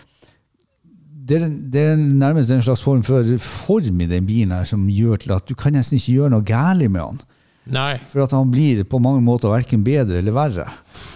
det 1.28 1.40
det 1.74 1.82
er 1.82 1.98
nærmest 1.98 2.54
en 2.54 2.62
slags 2.64 2.84
form 2.86 3.02
for 3.04 3.26
form 3.42 4.04
i 4.06 4.08
den 4.08 4.30
bilen 4.30 4.54
her 4.56 4.70
som 4.70 4.86
gjør 4.88 5.20
til 5.24 5.34
at 5.36 5.50
du 5.50 5.58
kan 5.60 5.76
nesten 5.76 5.98
ikke 5.98 6.20
gjøre 6.20 6.36
noe 6.36 6.46
galt 6.48 6.86
med 6.88 7.02
han. 7.02 7.20
Nei, 7.68 7.98
For 8.08 8.24
at 8.24 8.32
han 8.32 8.48
blir 8.48 8.86
på 8.88 9.00
mange 9.04 9.20
måter 9.26 9.52
verken 9.52 9.82
bedre 9.84 10.22
eller 10.22 10.36
verre. 10.36 10.68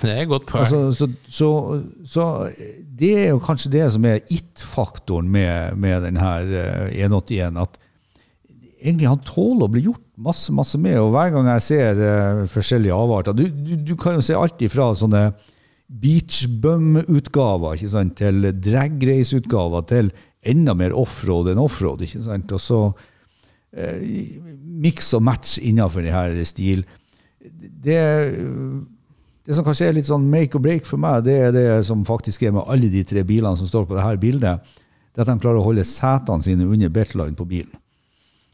det 0.01 0.09
er 0.11 0.25
et 0.25 0.31
godt 0.33 0.49
poeng. 0.49 0.65
Altså, 0.65 0.81
så, 0.97 1.07
så, 1.31 1.51
så 2.03 2.25
det 2.99 3.13
er 3.21 3.29
jo 3.29 3.39
kanskje 3.45 3.71
det 3.77 3.85
som 3.93 4.09
er 4.09 4.19
it-faktoren 4.27 5.29
med, 5.31 5.77
med 5.79 6.03
denne 6.09 6.33
eh, 6.43 7.05
181. 7.05 7.61
At 7.61 7.79
egentlig 8.81 9.09
han 9.09 9.23
tåler 9.25 9.67
å 9.67 9.71
bli 9.71 9.85
gjort 9.85 10.03
masse 10.21 10.53
masse 10.55 10.79
med. 10.81 10.97
Og 11.01 11.13
hver 11.13 11.31
gang 11.35 11.49
jeg 11.53 11.65
ser 11.67 12.01
uh, 12.01 12.43
forskjellige 12.49 12.97
avarter 12.97 13.37
du, 13.37 13.45
du, 13.49 13.73
du 13.91 13.95
kan 13.99 14.17
jo 14.17 14.25
se 14.25 14.37
alt 14.37 14.61
ifra 14.65 14.91
sånne 14.97 15.29
beach 16.01 16.45
bum-utgaver 16.63 17.75
ikke 17.75 17.91
sant, 17.91 18.15
til 18.21 18.47
drag 18.63 19.01
race-utgaver 19.09 19.83
til 19.89 20.11
enda 20.47 20.75
mer 20.77 20.95
offroad 20.97 21.51
enn 21.51 21.59
offroad. 21.61 22.05
ikke 22.05 22.23
sant, 22.25 22.53
Og 22.55 22.63
så 22.63 22.79
uh, 22.91 23.99
miks 24.81 25.11
og 25.17 25.25
match 25.27 25.57
innenfor 25.59 26.07
denne 26.07 26.47
stil. 26.47 26.85
Det, 27.41 27.99
det 29.45 29.57
som 29.57 29.65
kanskje 29.65 29.89
er 29.89 29.97
litt 29.97 30.09
sånn 30.09 30.29
make 30.31 30.57
or 30.57 30.63
break 30.63 30.87
for 30.87 31.01
meg, 31.01 31.25
det 31.25 31.37
er 31.47 31.53
det 31.55 31.67
som 31.87 32.05
faktisk 32.07 32.45
er 32.45 32.55
med 32.55 32.67
alle 32.69 32.91
de 32.93 33.03
tre 33.07 33.25
bilene 33.27 33.57
som 33.59 33.69
står 33.69 33.89
på 33.89 33.97
dette 33.97 34.21
bildet. 34.21 34.73
Det 35.11 35.19
er 35.19 35.25
at 35.25 35.33
de 35.33 35.43
klarer 35.43 35.59
å 35.59 35.65
holde 35.65 35.83
setene 35.87 36.45
sine 36.45 36.67
under 36.69 36.91
beltline 36.93 37.35
på 37.35 37.47
bilen. 37.49 37.80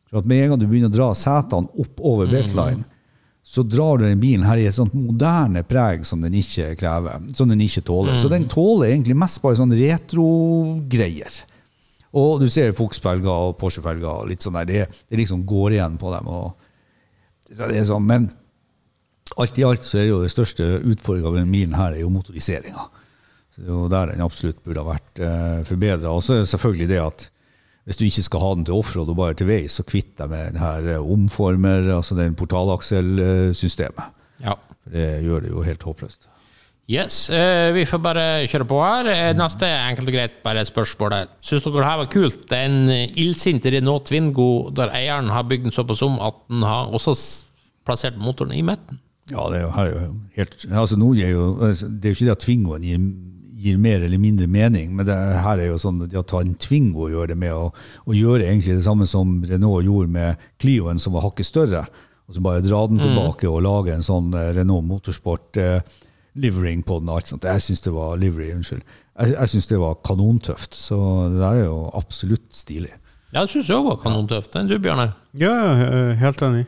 For 0.08 0.22
at 0.22 0.30
Med 0.30 0.44
en 0.44 0.54
gang 0.54 0.62
du 0.62 0.68
begynner 0.70 0.92
å 0.92 0.98
dra 0.98 1.10
setene 1.18 1.72
opp 1.84 2.00
over 2.00 2.30
beltline, 2.32 2.86
så 3.48 3.64
drar 3.64 4.00
du 4.00 4.04
den 4.04 4.20
bilen 4.20 4.44
her 4.44 4.60
i 4.60 4.66
et 4.68 4.76
sånt 4.76 4.96
moderne 4.96 5.62
preg 5.64 6.04
som 6.08 6.20
den 6.24 6.34
ikke 6.36 6.74
krever, 6.80 7.30
som 7.36 7.48
den 7.48 7.62
ikke 7.64 7.84
tåler. 7.88 8.18
Så 8.20 8.28
den 8.32 8.48
tåler 8.52 8.90
egentlig 8.90 9.16
mest 9.16 9.40
bare 9.44 9.56
sånn 9.60 9.72
retro-greier. 9.72 11.38
Og 12.18 12.42
du 12.42 12.50
ser 12.52 12.76
Fuchs-felger 12.76 13.32
og 13.32 13.56
Porsche-felger 13.62 14.10
og 14.24 14.28
litt 14.32 14.44
sånn 14.44 14.58
der. 14.60 14.68
Det, 14.68 15.06
det 15.08 15.22
liksom 15.22 15.46
går 15.48 15.78
igjen 15.78 15.96
på 16.02 16.12
dem. 16.12 16.28
Sånn, 17.56 18.04
men 18.08 18.28
alt 19.40 19.60
i 19.60 19.66
alt 19.68 19.88
så 19.88 20.02
er 20.02 20.10
jo 20.10 20.22
det 20.24 20.32
største 20.34 20.68
utfordringa 20.82 21.32
med 21.32 21.42
denne 21.44 21.56
bilen 21.56 21.80
her 21.80 21.96
er 21.96 22.04
jo 22.04 22.12
motoriseringa. 22.12 22.88
Det 23.58 23.66
er 23.66 23.74
jo 23.74 23.88
der 23.90 24.12
den 24.12 24.22
absolutt 24.22 24.60
burde 24.66 24.84
ha 24.84 24.92
vært 24.92 25.24
eh, 25.24 25.60
forbedra. 25.66 26.12
Og 26.14 26.22
så 26.24 26.36
er 26.36 26.44
det 26.44 26.52
selvfølgelig 26.52 26.92
det 26.92 27.00
at 27.02 27.30
hvis 27.88 28.00
du 28.00 28.04
ikke 28.04 28.26
skal 28.26 28.44
ha 28.44 28.54
den 28.58 28.66
til 28.68 28.76
offroad 28.76 29.12
og 29.14 29.16
bare 29.16 29.36
til 29.40 29.48
vei, 29.48 29.62
så 29.72 29.86
kvitt 29.88 30.18
deg 30.20 30.32
med 30.32 30.50
den 30.52 30.60
her 30.60 30.90
eh, 30.92 31.12
omformer, 31.14 31.88
altså 31.96 32.18
den 32.18 32.36
portalakselsystemet. 32.36 34.10
Ja. 34.44 34.58
For 34.84 34.96
det 34.96 35.06
gjør 35.24 35.46
det 35.46 35.54
jo 35.54 35.64
helt 35.64 35.86
håpløst. 35.88 36.28
Yes, 36.92 37.30
eh, 37.36 37.70
vi 37.76 37.88
får 37.88 38.00
bare 38.04 38.26
kjøre 38.48 38.68
på 38.68 38.82
her. 38.84 39.08
Eh, 39.12 39.32
Neste 39.40 39.68
er 39.68 39.88
enkelt 39.90 40.12
og 40.12 40.16
greit 40.16 40.38
bare 40.44 40.68
spørsmålet. 40.68 41.32
Syns 41.44 41.64
dere 41.64 41.80
det 41.80 41.88
her 41.88 42.00
var 42.04 42.12
kult? 42.12 42.44
Det 42.48 42.60
er 42.60 42.70
en 42.70 42.92
illsint 43.24 43.66
Renault 43.72 44.08
Twingo 44.12 44.70
der 44.76 44.92
eieren 44.96 45.32
har 45.32 45.48
bygd 45.48 45.68
den 45.68 45.76
såpass 45.76 46.04
om 46.04 46.20
at 46.24 46.44
den 46.52 46.64
har 46.68 46.92
også 46.92 47.16
plassert 47.88 48.20
motoren 48.20 48.56
i 48.56 48.64
midten. 48.68 49.00
Ja, 49.32 49.48
det 49.52 49.60
er 49.60 49.66
jo, 49.66 49.72
her 49.76 49.88
er 49.88 50.06
jo 50.06 50.14
helt 50.38 50.54
altså 50.72 50.96
gir 51.16 51.32
jo, 51.34 51.48
altså, 51.68 51.88
Det 51.88 52.06
er 52.06 52.14
jo 52.14 52.16
ikke 52.16 52.28
det 52.30 52.36
at 52.38 52.44
Twingoen 52.46 52.86
gir, 52.88 53.00
gir 53.58 53.78
mer 53.82 54.04
eller 54.06 54.22
mindre 54.22 54.48
mening, 54.52 54.92
men 54.96 55.08
det 55.08 55.16
her 55.44 55.62
er 55.62 55.72
jo 55.72 55.80
sånn 55.82 56.04
at 56.06 56.34
en 56.38 56.54
Twingo 56.62 57.08
å 57.08 57.12
gjøre 57.12 57.32
det 57.34 57.40
med 57.42 57.56
å, 57.56 57.72
å 58.06 58.14
gjøre 58.16 58.46
egentlig 58.46 58.78
det 58.78 58.86
samme 58.86 59.08
som 59.10 59.40
Renault 59.48 59.86
gjorde 59.86 60.14
med 60.14 60.44
Clioen, 60.62 61.02
som 61.02 61.16
var 61.18 61.26
hakket 61.26 61.50
større, 61.50 61.86
og 62.28 62.36
så 62.36 62.44
bare 62.44 62.62
dra 62.66 62.84
den 62.92 63.02
tilbake 63.02 63.50
og 63.50 63.64
lage 63.66 63.96
en 63.96 64.06
sånn 64.06 64.30
eh, 64.36 64.52
Renault 64.58 64.86
Motorsport 64.86 65.58
eh, 65.64 65.80
livering 66.38 66.84
på 66.86 67.00
den. 67.00 67.10
og 67.10 67.22
alt 67.22 67.32
sånt. 67.32 67.48
Jeg 67.48 67.64
syns 67.64 67.84
det 67.86 67.94
var 67.96 68.18
livery, 68.20 68.52
unnskyld. 68.54 68.84
Jeg, 69.18 69.34
jeg 69.34 69.54
synes 69.54 69.70
det 69.72 69.80
var 69.82 70.00
kanontøft. 70.06 70.76
Så 70.78 70.98
det 71.32 71.40
der 71.42 71.62
er 71.64 71.70
jo 71.70 71.80
absolutt 71.98 72.50
stilig. 72.54 72.92
Ja, 73.32 73.42
det 73.42 73.52
syns 73.52 73.72
jeg 73.72 73.80
òg 73.80 73.88
var 73.90 74.02
kanontøft. 74.04 74.54
Den 74.54 74.70
du, 74.70 74.78
Bjørne? 74.84 75.10
Ja, 75.40 75.56
helt 76.20 76.44
enig. 76.46 76.68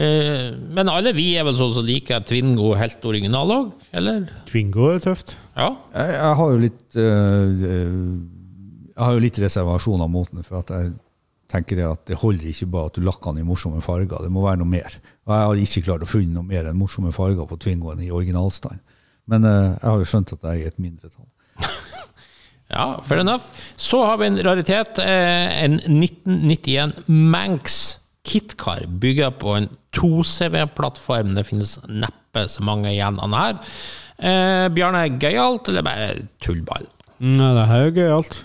Eh, 0.00 0.50
Men 0.72 0.88
alle 0.88 1.12
vi 1.16 1.26
er 1.36 1.44
vel 1.44 1.58
sånn 1.58 1.74
som 1.76 1.84
liker 1.84 2.22
Twingo 2.24 2.70
helt 2.78 3.04
original 3.04 3.50
òg, 3.52 3.72
eller? 3.92 4.28
Twingo 4.48 4.86
er 4.94 5.02
tøft. 5.04 5.34
Ja. 5.58 5.66
Jeg, 5.92 6.14
jeg 6.16 6.34
har 6.40 6.52
jo 6.54 6.60
litt 6.62 6.96
eh, 6.96 7.66
eh, 7.68 7.98
Jeg 8.94 9.04
har 9.04 9.16
jo 9.16 9.22
litt 9.26 9.40
reservasjoner 9.42 10.08
mot 10.12 10.30
den, 10.32 10.42
for 10.46 10.60
at 10.62 10.70
jeg 10.72 10.92
tenker 11.50 11.76
det 11.80 11.86
at 11.88 12.04
det 12.06 12.16
holder 12.20 12.46
ikke 12.52 12.68
bare 12.70 12.86
at 12.92 12.96
du 12.96 13.02
lakker 13.02 13.34
den 13.34 13.42
i 13.42 13.48
morsomme 13.48 13.80
farger. 13.82 14.22
Det 14.22 14.30
må 14.30 14.44
være 14.46 14.60
noe 14.62 14.70
mer. 14.70 14.96
Og 15.26 15.34
jeg 15.34 15.46
har 15.50 15.62
ikke 15.66 15.82
klart 15.88 16.04
å 16.06 16.08
finne 16.08 16.36
noe 16.38 16.46
mer 16.46 16.68
enn 16.70 16.78
morsomme 16.78 17.10
farger 17.12 17.48
på 17.50 17.58
Twingoen 17.60 18.00
i 18.06 18.10
originalstand. 18.14 18.78
Men 19.30 19.42
jeg 19.48 19.82
har 19.82 19.98
jo 19.98 20.06
skjønt 20.06 20.32
at 20.36 20.46
jeg 20.46 20.50
er 20.50 20.62
i 20.64 20.70
et 20.70 20.78
mindretall. 20.80 21.26
Ja, 22.70 23.00
fair 23.02 23.18
enough. 23.18 23.48
Så 23.74 23.98
har 24.06 24.20
vi 24.20 24.28
en 24.28 24.36
raritet. 24.46 24.98
eh, 25.02 25.64
En 25.64 25.80
1991 25.80 27.00
Manx 27.08 27.98
KitKar 28.30 28.86
bygger 29.02 29.34
på 29.40 29.56
en 29.58 29.68
2CV-plattform. 29.96 31.34
Det 31.34 31.46
finnes 31.48 31.76
neppe 31.90 32.46
så 32.50 32.62
mange 32.66 32.92
igjen 32.92 33.18
av 33.18 33.26
den 33.26 33.38
her. 33.40 33.74
Eh, 34.20 34.66
Bjarne, 34.76 35.06
gøyalt 35.20 35.70
eller 35.72 35.86
bare 35.86 36.10
tullball? 36.44 36.86
Nei, 37.20 37.50
det 37.56 37.66
her 37.68 37.88
er 37.88 37.96
gøyalt. 37.96 38.44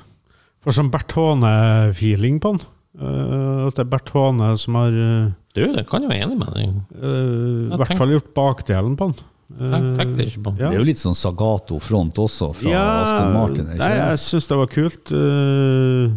Får 0.66 0.80
sånn 0.80 0.90
Bert 0.94 1.14
Håne-feeling 1.14 2.42
på 2.42 2.56
den. 2.56 2.66
Uh, 2.96 3.68
at 3.68 3.76
det 3.76 3.84
er 3.84 3.92
Bert 3.92 4.10
Håne 4.16 4.54
som 4.56 4.78
har 4.80 4.94
uh, 4.96 5.32
Du, 5.52 5.66
det 5.76 5.82
kan 5.90 6.04
jo 6.06 6.08
være 6.08 6.30
enig 6.30 6.38
med 6.40 6.54
deg 6.56 6.70
eh, 6.72 7.02
Ja, 7.04 7.76
i 7.76 7.80
hvert 7.82 7.98
fall 8.00 8.14
gjort 8.14 8.30
bakdelen 8.38 8.94
på 8.96 9.10
den. 9.10 9.26
Jeg 9.60 9.90
tenkte 10.00 10.26
ikke 10.26 10.44
på 10.46 10.54
Ja. 10.56 10.70
Det 10.70 10.78
er 10.78 10.80
jo 10.80 10.88
litt 10.88 11.02
sånn 11.02 11.18
Sagato-front 11.18 12.22
også, 12.24 12.50
fra 12.56 12.72
Aston 12.80 13.36
Martin. 13.36 13.68
Ikke? 13.68 13.82
nei, 13.84 13.92
jeg 14.00 14.16
det? 14.16 14.22
syns 14.24 14.48
det 14.50 14.60
var 14.62 14.72
kult. 14.72 15.12
Eh, 15.12 16.16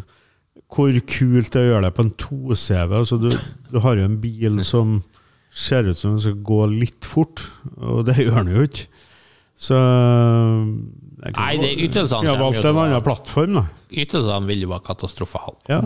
hvor 0.68 1.00
kult 1.08 1.52
det 1.54 1.60
er 1.60 1.66
å 1.66 1.72
gjøre 1.72 1.86
det 1.86 1.94
på 1.96 2.04
en 2.04 2.14
2CV. 2.20 2.94
Altså, 3.00 3.18
du, 3.22 3.30
du 3.72 3.78
har 3.84 3.98
jo 3.98 4.08
en 4.08 4.18
bil 4.20 4.60
som 4.66 4.98
ser 5.48 5.88
ut 5.88 5.98
som 5.98 6.14
den 6.14 6.22
skal 6.22 6.38
gå 6.44 6.60
litt 6.74 7.08
fort, 7.08 7.46
og 7.76 8.04
det 8.08 8.18
gjør 8.20 8.42
den 8.42 8.54
jo 8.56 8.66
ikke. 8.68 8.86
Så 9.58 9.74
jeg 9.74 11.34
Nei, 11.34 11.54
det 11.58 11.68
er 11.72 11.80
ytelsene 11.88 12.22
Vi 12.22 12.30
har 12.30 12.38
valgt 12.38 12.62
en 12.62 12.78
annen 12.78 13.02
plattform, 13.02 13.56
da. 13.58 13.64
Ytelsene 13.90 14.46
vil 14.46 14.64
jo 14.66 14.70
være 14.70 14.86
katastrofale. 14.86 15.58
Ja. 15.70 15.82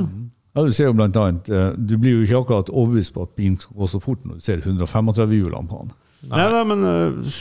Ja, 0.52 0.66
du 0.66 0.74
ser 0.76 0.90
jo 0.90 0.96
blant 0.98 1.16
annet, 1.16 1.48
eh, 1.48 1.70
du 1.80 1.94
blir 1.96 2.18
jo 2.18 2.24
ikke 2.26 2.42
akkurat 2.42 2.68
overbevist 2.68 3.14
på 3.14 3.24
at 3.24 3.30
bilen 3.38 3.54
skal 3.60 3.78
gå 3.80 3.86
så 3.88 4.00
fort 4.02 4.26
når 4.28 4.36
du 4.36 4.44
ser 4.44 4.60
135-hjulene 4.60 5.70
på 5.70 5.78
den. 5.80 5.94
Nei 6.28 6.48
da, 6.52 6.58
men 6.68 6.84
uh, 6.84 7.38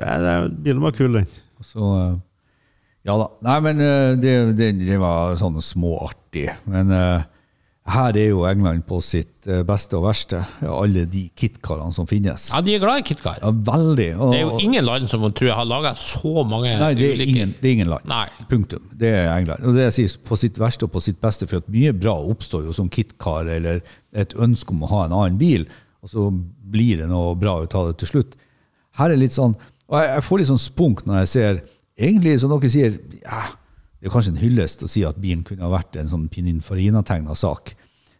ja, 0.00 0.38
bilen 0.48 0.80
var 0.82 0.94
kul, 0.96 1.18
den. 1.18 1.28
Så 1.60 1.90
eh, 1.98 2.14
ja 3.04 3.16
da. 3.20 3.28
Nei, 3.44 3.60
men 3.66 3.84
eh, 3.84 4.10
det, 4.20 4.34
det, 4.58 4.72
det 4.80 4.98
var 5.02 5.36
sånn 5.40 5.60
småartig. 5.62 6.48
Men 6.72 6.92
uh, 6.94 7.26
her 7.92 8.16
er 8.16 8.30
jo 8.30 8.46
England 8.48 8.86
på 8.88 8.96
sitt 9.04 9.44
eh, 9.44 9.60
beste 9.66 9.98
og 9.98 10.06
verste. 10.06 10.38
Alle 10.64 11.02
de 11.10 11.26
kitkarene 11.36 11.92
som 11.92 12.08
finnes. 12.08 12.46
Ja, 12.54 12.62
de 12.64 12.78
er 12.78 12.80
glad 12.80 13.02
i 13.02 13.04
KitKar. 13.10 13.42
Ja, 13.42 13.50
veldig. 13.52 14.06
Og, 14.16 14.32
Det 14.32 14.38
er 14.38 14.46
jo 14.46 14.62
ingen 14.64 14.86
land 14.86 15.10
som 15.12 15.26
tror 15.28 15.50
jeg 15.50 15.58
har 15.58 15.68
laga 15.68 15.92
så 16.00 16.46
mange 16.48 16.72
Nei, 16.80 16.94
det 16.96 17.10
er, 17.10 17.18
ulike 17.18 17.34
ingen, 17.34 17.52
det 17.58 17.68
er 17.68 17.76
ingen 17.76 17.92
land. 17.92 18.08
Nei. 18.08 18.24
Punktum. 18.48 18.86
Det 18.96 19.10
er 19.12 19.28
England. 19.34 19.68
Og 19.68 19.76
det 19.76 19.84
jeg 19.90 19.96
sier 19.98 20.16
på 20.30 20.40
sitt 20.40 20.62
verste 20.62 20.88
og 20.88 20.94
på 20.96 21.04
sitt 21.04 21.20
beste, 21.20 21.48
for 21.50 21.60
at 21.60 21.68
mye 21.76 21.92
bra 21.92 22.16
oppstår 22.32 22.64
jo 22.70 22.72
som 22.76 22.88
kitkar 22.88 23.52
eller 23.52 23.84
et 24.16 24.32
ønske 24.32 24.72
om 24.72 24.88
å 24.88 24.92
ha 24.94 25.04
en 25.04 25.16
annen 25.18 25.36
bil, 25.40 25.68
og 26.00 26.12
så 26.14 26.30
blir 26.72 27.04
det 27.04 27.12
noe 27.12 27.36
bra 27.36 27.58
ut 27.60 27.76
av 27.76 27.90
det 27.90 27.98
til 28.00 28.14
slutt. 28.14 28.38
Her 28.96 29.12
er 29.12 29.18
litt 29.18 29.34
sånn 29.34 29.56
Og 29.90 29.96
jeg, 29.98 30.08
jeg 30.14 30.22
får 30.24 30.40
litt 30.40 30.48
sånn 30.48 30.60
spunk 30.62 31.00
når 31.04 31.24
jeg 31.24 31.30
ser 31.34 31.56
Egentlig, 31.94 32.38
som 32.42 32.50
dere 32.50 32.70
sier, 32.72 32.96
ja, 33.22 33.42
det 34.00 34.08
er 34.10 34.14
kanskje 34.14 34.34
en 34.34 34.42
hyllest 34.42 34.82
å 34.84 34.90
si 34.90 35.04
at 35.06 35.20
bilen 35.22 35.44
kunne 35.46 35.66
ha 35.66 35.72
vært 35.72 35.96
en 36.00 36.10
sånn 36.10 36.26
Pininfarina-tegna 36.32 37.36
sak. 37.38 37.76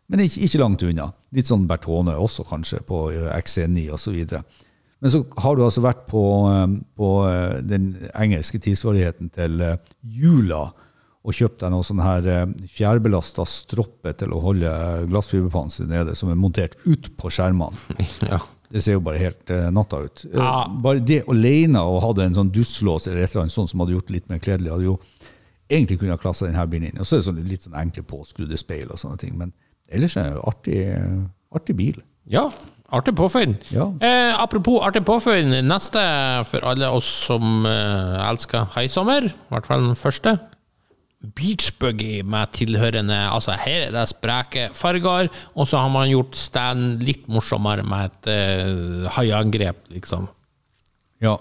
Men 0.09 0.23
ikke, 0.25 0.45
ikke 0.47 0.61
langt 0.61 0.85
unna. 0.87 1.09
Litt 1.35 1.49
sånn 1.51 1.67
Bertone 1.69 2.15
også, 2.21 2.45
kanskje, 2.49 2.83
på 2.87 3.09
eh, 3.13 3.33
XC9 3.41 3.89
osv. 3.97 4.21
Men 5.05 5.13
så 5.13 5.21
har 5.45 5.57
du 5.57 5.61
altså 5.67 5.83
vært 5.85 6.07
på, 6.09 6.23
eh, 6.49 6.79
på 6.97 7.11
eh, 7.29 7.59
den 7.61 7.91
engelske 8.17 8.61
tilsvarigheten 8.65 9.29
til 9.35 9.61
eh, 9.61 9.77
Jula 10.01 10.71
og 11.25 11.37
kjøpt 11.37 11.61
deg 11.61 11.73
noe 11.73 11.85
sånn 11.85 12.03
her 12.05 12.27
fjærbelasta 12.69 13.47
stroppe 13.49 14.13
til 14.21 14.33
å 14.37 14.43
holde 14.45 14.71
glassfiberpanseret 15.09 15.89
nede, 15.89 16.17
som 16.17 16.29
er 16.29 16.37
montert 16.37 16.77
ut 16.85 17.09
på 17.17 17.33
skjermene. 17.33 17.77
Ja. 18.29 18.41
Det 18.75 18.83
ser 18.83 18.97
jo 18.97 19.03
bare 19.07 19.21
helt 19.23 19.51
uh, 19.55 19.69
natta 19.71 20.01
ut. 20.03 20.25
Eh, 20.27 20.39
Ja. 20.41 20.65
Bare 20.83 20.99
det 20.99 21.21
alene 21.31 21.79
å 21.87 22.01
ha 22.03 22.11
en 22.25 22.35
sånn 22.35 22.51
dusslås 22.51 23.07
eller 23.07 23.23
et 23.23 23.31
eller 23.31 23.45
annet 23.45 23.55
sånt 23.55 23.71
som 23.71 23.85
hadde 23.85 23.95
gjort 23.95 24.09
det 24.09 24.17
litt 24.17 24.33
mer 24.33 24.43
kledelig, 24.43 24.73
hadde 24.73 24.89
jo 24.89 24.97
egentlig 25.71 26.01
kunne 26.01 26.17
ha 26.17 26.21
klassa 26.21 26.49
denne 26.49 26.65
bilen 26.67 26.91
inn. 26.91 26.99
Og 27.01 27.07
så 27.07 27.17
er 27.17 27.23
det 27.23 27.29
sånn, 27.29 27.43
litt 27.49 27.67
sånn 27.69 27.79
enkle 27.79 28.03
påskrudde 28.11 28.59
speil 28.59 28.91
og 28.91 28.99
sånne 29.01 29.21
ting. 29.23 29.37
Men 29.39 29.55
ellers 29.89 30.17
er 30.19 30.27
det 30.33 30.35
jo 30.35 30.43
artig, 30.51 30.81
artig 31.55 31.77
bil. 31.79 32.03
Ja, 32.31 32.49
artig 32.95 33.15
påfunn. 33.19 33.55
Ja. 33.71 33.87
Eh, 34.03 34.33
apropos 34.41 34.83
artig 34.85 35.05
påfunn, 35.07 35.55
neste 35.69 36.03
for 36.51 36.67
alle 36.67 36.91
oss 36.91 37.09
som 37.29 37.67
eh, 37.69 38.29
elsker 38.29 38.67
heisommer, 38.75 39.31
i 39.31 39.55
hvert 39.55 39.71
fall 39.71 39.87
den 39.87 39.99
første. 39.99 40.39
Beachbuggy 41.37 42.21
med 42.27 42.53
tilhørende 42.57 43.17
Altså, 43.31 43.57
her 43.65 43.89
er 43.89 43.95
det 43.95 44.05
spreke 44.11 44.69
farger, 44.77 45.31
og 45.55 45.69
så 45.71 45.81
har 45.81 45.93
man 45.93 46.11
gjort 46.13 46.37
stand 46.37 47.03
litt 47.05 47.29
morsommere 47.33 47.83
med 47.87 48.11
et 48.11 49.09
haiangrep, 49.17 49.89
liksom. 49.95 50.29
Ja. 51.25 51.37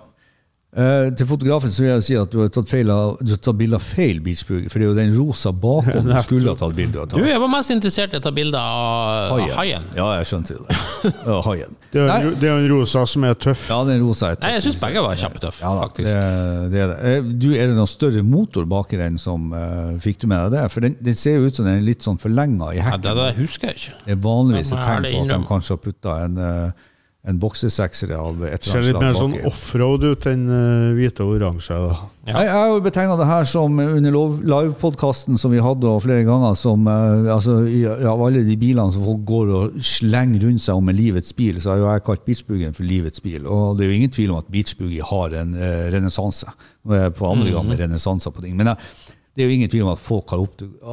Eh, 0.74 1.12
til 1.14 1.28
fotografen 1.30 1.70
så 1.70 1.84
vil 1.84 1.92
jeg 1.92 2.04
si 2.08 2.16
at 2.18 2.32
du 2.34 2.40
har 2.42 2.48
tatt, 2.50 2.66
feil 2.72 2.90
av, 2.90 3.20
du 3.22 3.30
har 3.36 3.42
tatt 3.46 3.58
bilde 3.60 3.78
av 3.78 3.84
feil 3.86 4.18
beachbuggy, 4.26 4.72
for 4.74 4.82
det 4.82 4.88
er 4.88 4.90
jo 4.90 4.96
den 4.98 5.12
rosa 5.14 5.52
bakom 5.54 6.08
du 6.10 6.14
skulle 6.26 6.50
ha 6.50 6.58
tatt 6.58 6.74
bilde 6.74 6.98
av. 7.04 7.12
Du, 7.14 7.20
jeg 7.30 7.38
var 7.44 7.52
mest 7.54 7.70
interessert 7.76 8.16
i 8.16 8.18
å 8.18 8.24
ta 8.26 8.32
bilde 8.34 8.58
av 8.58 9.36
haien. 9.60 9.86
Ja, 9.94 10.08
jeg 10.18 10.30
skjønte 10.32 10.58
det. 10.58 10.80
Ja, 11.28 11.36
haien. 11.46 11.76
Det 11.94 12.00
er, 12.02 12.08
Nei. 12.10 12.18
jo- 12.26 12.34
det 12.42 12.50
er 12.50 12.58
en 12.64 12.68
rosa 12.72 13.04
som 13.12 13.26
er 13.28 13.36
tøff. 13.38 13.68
Ja, 13.70 13.82
den 13.86 14.02
rosa 14.02 14.32
er 14.32 14.40
tøff. 14.40 14.48
Nei, 14.48 14.54
jeg 14.56 14.64
syns 14.66 14.80
begge 14.82 15.04
var 15.06 15.20
kjempetøffe, 15.20 15.62
Ja, 15.62 15.74
da, 15.78 15.84
faktisk. 15.86 16.10
Det, 16.10 16.72
det 16.74 16.82
er 16.82 16.90
det. 16.94 16.98
Eh, 17.12 17.30
Du, 17.44 17.48
er 17.54 17.70
det 17.70 17.76
noen 17.78 17.92
større 17.92 18.24
motor 18.26 18.66
bak 18.72 18.96
i 18.98 19.00
den 19.04 19.20
som 19.22 19.52
eh, 19.54 19.94
Fikk 20.04 20.24
du 20.24 20.28
med 20.32 20.48
deg 20.48 20.56
det? 20.58 20.64
For 20.74 20.86
den, 20.88 20.96
den 21.04 21.18
ser 21.20 21.38
jo 21.38 21.52
ut 21.52 21.60
som 21.60 21.68
den 21.70 21.78
er 21.82 21.86
litt 21.86 22.02
sånn 22.08 22.18
forlenga 22.22 22.72
i 22.74 22.80
Ja, 22.80 22.88
hekken. 22.90 23.06
det, 23.06 23.14
det 23.20 23.30
husker 23.44 23.70
jeg 23.70 23.82
ikke. 23.84 24.00
Det 24.08 24.16
er 24.18 24.24
vanligvis 24.26 24.72
et 24.74 24.80
men 24.80 24.88
tegn 24.90 25.06
på 25.12 25.22
at 25.22 25.32
de 25.36 25.40
kanskje 25.54 25.76
har 25.78 25.84
putta 25.86 26.18
en, 26.26 26.42
eh, 26.48 26.90
en 27.24 27.38
boksesekser 27.40 28.10
av 28.18 28.42
et 28.44 28.50
eller 28.50 28.50
annet 28.52 28.66
slag. 28.68 28.84
Ser 28.84 28.88
litt 28.90 29.00
mer 29.00 29.14
sånn 29.16 29.36
offroad 29.48 30.04
ut 30.04 30.26
enn 30.28 30.42
uh, 30.52 30.90
hvite 30.98 31.24
og 31.24 31.38
oransje. 31.38 31.78
da. 31.80 31.94
Ja. 32.28 32.34
Jeg, 32.44 32.50
har 32.52 32.68
jo 32.74 32.82
betegna 32.84 33.16
det 33.20 33.28
her 33.30 33.46
som 33.48 33.80
under 33.80 34.18
livepodkasten 34.52 35.40
som 35.40 35.54
vi 35.56 35.62
hadde 35.64 35.88
og 35.88 36.02
flere 36.04 36.26
ganger, 36.28 36.58
som 36.60 36.84
uh, 36.84 37.30
altså, 37.32 37.62
i- 37.68 37.86
av 37.88 38.20
alle 38.28 38.44
de 38.44 38.58
bilene 38.60 38.92
som 38.92 39.06
folk 39.08 39.24
går 39.30 39.54
og 39.56 39.80
slenger 39.80 40.44
rundt 40.50 40.66
seg 40.66 40.76
om 40.82 40.86
med 40.92 41.00
livets 41.00 41.32
bil, 41.38 41.62
så 41.64 41.72
har 41.74 41.80
jo 41.80 41.88
jeg 41.94 42.06
kalt 42.10 42.26
Beachbuggen 42.28 42.76
for 42.76 42.84
livets 42.92 43.24
bil. 43.24 43.48
Og 43.48 43.78
det 43.80 43.86
er 43.88 43.94
jo 43.94 43.98
ingen 44.02 44.16
tvil 44.20 44.34
om 44.36 44.42
at 44.44 44.52
Beachbuggy 44.52 45.00
har 45.14 45.40
en 45.46 45.56
uh, 45.56 45.88
renessanse. 45.96 46.52
Nå 46.84 46.98
er 47.00 47.06
jeg 47.08 47.18
på 47.22 47.32
andre 47.32 47.56
gang 47.56 47.72
med 47.72 47.80
renessanser 47.86 48.36
på 48.36 48.44
ting. 48.44 48.58
Men 48.60 48.74
uh, 48.76 48.90
det 49.34 49.46
er 49.46 49.48
jo 49.48 49.56
ingen 49.62 49.72
tvil 49.72 49.88
om 49.88 49.94
at 49.96 50.04
folk 50.04 50.36
har 50.36 50.44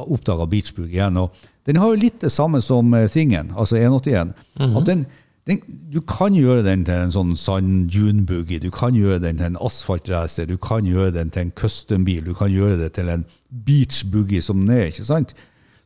oppdaga 0.07 0.47
Beachbuggy 0.49 0.95
igjen. 0.95 1.19
Og 1.21 1.35
den 1.67 1.77
har 1.83 1.91
jo 1.91 1.99
litt 2.07 2.23
det 2.23 2.31
samme 2.31 2.63
som 2.63 2.87
uh, 2.95 3.03
Thingen, 3.11 3.51
altså 3.51 3.75
181. 3.83 4.31
At 4.63 4.87
den, 4.87 5.03
den, 5.49 5.61
du 5.93 6.01
kan 6.05 6.35
gjøre 6.37 6.61
den 6.65 6.83
til 6.85 6.99
en 7.01 7.13
sånn 7.13 7.31
sand 7.39 7.87
dune-buggy, 7.93 8.59
du 8.61 8.69
kan 8.73 8.93
gjøre 8.93 9.21
den 9.23 9.39
til 9.39 9.49
en 9.49 9.61
asfaltracer, 9.65 10.45
du 10.45 10.57
kan 10.61 10.85
gjøre 10.85 11.15
den 11.15 11.31
til 11.33 11.47
en 11.47 11.53
custom-bil, 11.57 12.27
du 12.27 12.35
kan 12.37 12.51
gjøre 12.53 12.77
det 12.77 12.91
til 12.97 13.09
en 13.09 13.25
beach-buggy 13.49 14.41
som 14.45 14.61
den 14.61 14.75
er. 14.75 14.91
ikke 14.91 15.07
sant? 15.07 15.33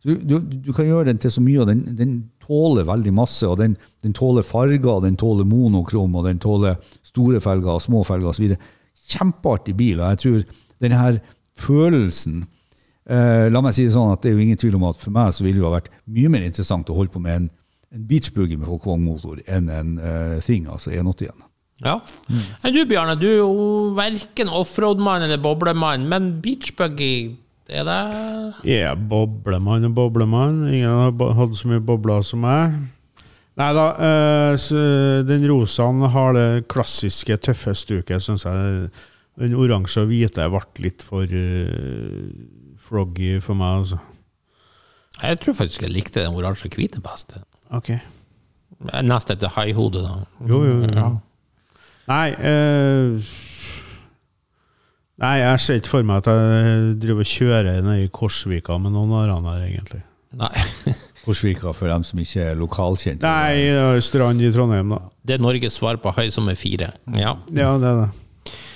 Du, 0.05 0.11
du, 0.21 0.35
du 0.39 0.73
kan 0.75 0.85
gjøre 0.85 1.07
den 1.09 1.21
til 1.23 1.31
så 1.33 1.41
mye, 1.41 1.63
og 1.63 1.69
den, 1.71 1.85
den 1.97 2.17
tåler 2.45 2.85
veldig 2.85 3.13
masse. 3.15 3.47
og 3.47 3.57
Den, 3.57 3.77
den 4.03 4.13
tåler 4.13 4.45
farger, 4.45 4.99
den 5.01 5.17
tåler 5.17 5.47
monokrom, 5.49 6.19
og 6.19 6.27
den 6.27 6.39
tåler 6.39 6.75
store 7.03 7.41
felger 7.41 7.79
og 7.79 7.81
små 7.81 8.03
felger 8.05 8.29
osv. 8.29 8.53
Kjempeartig 9.09 9.73
bil. 9.77 10.01
og 10.01 10.13
jeg 10.13 10.21
tror 10.21 10.45
denne 10.83 10.99
her 10.99 11.17
følelsen 11.57 12.43
eh, 13.07 13.47
La 13.49 13.61
meg 13.63 13.73
si 13.73 13.85
det 13.87 13.95
sånn 13.95 14.11
at 14.11 14.21
det 14.21 14.31
er 14.31 14.35
jo 14.35 14.43
ingen 14.43 14.59
tvil 14.59 14.75
om 14.77 14.89
at 14.89 14.99
for 14.99 15.13
meg 15.15 15.31
så 15.33 15.45
ville 15.45 15.57
det 15.57 15.63
jo 15.63 15.69
ha 15.69 15.77
vært 15.77 15.93
mye 16.11 16.31
mer 16.33 16.45
interessant 16.45 16.89
å 16.91 16.97
holde 16.97 17.13
på 17.13 17.21
med 17.23 17.37
en, 17.39 17.47
en 17.95 18.07
Beach-boogie 18.09 18.59
med 18.59 18.69
Volkswagen-motor 18.69 19.41
enn 19.47 19.71
en 19.71 19.97
uh, 19.99 20.37
Thing, 20.43 20.67
altså 20.71 20.91
181. 20.93 21.45
Ja. 21.83 21.97
Men 22.63 22.73
du, 22.75 22.85
Bjarne, 22.87 23.17
du 23.19 23.25
er 23.27 23.39
jo 23.41 23.55
verken 23.97 24.51
offroad-mann 24.51 25.25
eller 25.25 25.41
boblemann, 25.43 26.07
men 26.11 26.35
beachbuggy, 26.43 27.35
det 27.67 27.81
er 27.81 27.87
det 27.87 27.99
Jeg 28.69 28.85
er 28.91 28.99
boblemann 29.09 29.87
og 29.89 29.95
boblemann. 29.97 30.67
Ingen 30.69 30.91
har 30.91 31.33
hatt 31.39 31.57
så 31.57 31.71
mye 31.71 31.83
bobler 31.83 32.23
som 32.23 32.45
meg. 32.45 32.77
Nei 33.55 33.69
da, 33.75 33.85
eh, 34.03 35.23
den 35.27 35.45
rosaen 35.47 36.03
har 36.11 36.35
det 36.35 36.67
klassiske 36.71 37.37
tøffe 37.39 37.73
stuket, 37.75 38.23
syns 38.23 38.43
jeg. 38.45 38.89
Den 39.39 39.55
oransje 39.55 40.03
og 40.03 40.11
hvite 40.11 40.47
ble 40.51 40.63
litt 40.83 41.03
for 41.03 41.23
eh, 41.23 42.35
froggy 42.79 43.39
for 43.43 43.57
meg, 43.59 43.81
altså. 43.83 43.99
Jeg 45.15 45.39
tror 45.39 45.55
faktisk 45.55 45.85
jeg 45.85 45.95
likte 45.95 46.23
den 46.23 46.35
oransje 46.35 46.67
og 46.67 46.75
hvite 46.75 47.01
best. 47.03 47.37
Ok. 47.76 47.91
Nest 49.05 49.32
etter 49.32 49.51
haihodet, 49.55 50.03
da. 50.03 50.26
Jo, 50.49 50.63
jo, 50.67 50.80
jo. 50.84 51.11
Nei 52.05 52.26
eh, 52.38 53.30
Nei, 55.15 55.38
jeg 55.39 55.61
ser 55.63 55.80
ikke 55.80 55.93
for 55.93 56.05
meg 56.05 56.19
at 56.19 56.28
jeg 56.28 56.89
driver 57.01 57.23
og 57.23 57.30
kjører 57.32 57.86
ned 57.86 58.01
i 58.03 58.09
Korsvika 58.13 58.76
med 58.84 58.91
noen 58.97 59.13
av 59.15 59.30
dem 59.30 59.47
her, 59.47 59.61
egentlig. 59.69 60.01
Nei. 60.36 60.51
Korsvika 61.23 61.71
for 61.73 61.88
dem 61.88 62.03
som 62.03 62.19
ikke 62.19 62.49
er 62.51 62.59
lokalkjente. 62.59 63.23
Nei, 63.23 64.01
strand 64.03 64.43
i 64.43 64.51
Trondheim, 64.51 64.91
da. 64.91 64.99
Det 65.23 65.38
er 65.38 65.45
Norges 65.45 65.80
svar 65.80 66.01
på 66.03 66.11
hai 66.17 66.28
som 66.36 66.51
er 66.51 66.59
fire. 66.59 66.91
Ja. 67.15 67.38
Ja, 67.55 67.71
det 67.80 67.93
er 67.93 68.01
det. 68.03 68.09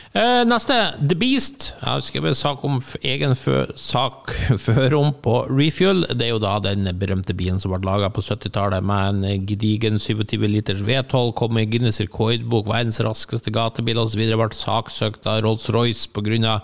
Eh, 0.10 0.42
neste, 0.50 0.74
The 1.06 1.14
Beast. 1.14 1.68
Jeg 1.78 1.86
har 1.86 2.02
skrevet 2.02 2.38
sak 2.38 2.64
om 2.66 2.80
egen 3.06 3.36
fø 3.38 3.60
sak 3.78 4.32
før 4.66 4.96
om 4.98 5.12
på 5.14 5.36
Refuel. 5.52 6.02
Det 6.18 6.26
er 6.26 6.32
jo 6.32 6.40
da 6.42 6.56
den 6.66 6.88
berømte 6.98 7.36
bilen 7.38 7.62
som 7.62 7.76
ble 7.76 7.86
laga 7.86 8.10
på 8.10 8.24
70-tallet 8.26 8.82
med 8.90 9.20
en 9.30 9.46
gedigen 9.46 10.00
27 10.02 10.48
liters 10.50 10.82
V12, 10.88 11.36
kom 11.38 11.60
i 11.62 11.68
Guinness 11.70 12.02
rekordbok, 12.02 12.66
verdens 12.72 12.98
raskeste 13.06 13.54
gatebil 13.54 14.02
osv. 14.02 14.24
Ble 14.34 14.50
saksøkt 14.58 15.30
av 15.30 15.44
Rolls-Royce 15.46 16.10
pga. 16.16 16.56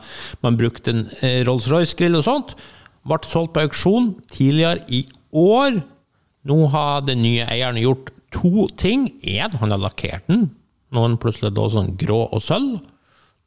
man 0.42 0.58
brukte 0.58 0.96
en 0.96 1.06
eh, 1.22 1.46
Rolls-Royce-grill 1.46 2.18
og 2.18 2.26
sånt. 2.26 2.58
Ble 3.06 3.22
solgt 3.30 3.54
på 3.54 3.68
auksjon 3.68 4.16
tidligere 4.34 4.82
i 4.90 5.04
år. 5.30 5.84
Nå 6.50 6.60
har 6.74 7.06
den 7.06 7.22
nye 7.22 7.46
eieren 7.46 7.78
gjort 7.78 8.10
to 8.34 8.66
ting. 8.74 9.12
Én, 9.22 9.54
han 9.62 9.70
har 9.70 9.86
lakkert 9.86 10.26
den. 10.34 10.50
Nå 10.90 11.06
er 11.06 11.14
den 11.14 11.22
plutselig 11.22 11.54
da 11.54 11.70
sånn 11.70 11.94
grå 12.02 12.24
og 12.26 12.42
sølv. 12.42 12.82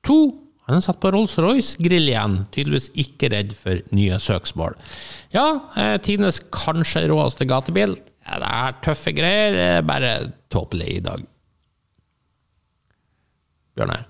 To, 0.09 0.18
han 0.68 0.84
satt 0.84 1.00
på 1.00 1.11
Rolls-Royce-grill 1.14 2.11
igjen. 2.11 2.42
Tydeligvis 2.52 2.90
ikke 3.00 3.30
redd 3.32 3.54
for 3.56 3.80
nye 3.96 4.18
søksmål. 4.20 4.76
Ja, 5.32 5.46
eh, 5.80 5.96
tidenes 6.04 6.42
kanskje 6.52 7.06
råeste 7.09 7.48
gatebil. 7.48 7.96
Ja, 8.28 8.38
det 8.42 8.52
er 8.52 8.78
tøffe 8.84 9.14
greier. 9.16 9.56
Er 9.56 9.88
bare 9.88 10.12
tåpelig 10.52 10.90
i 10.98 11.02
dag. 11.04 11.24
Bjørnar? 13.76 14.04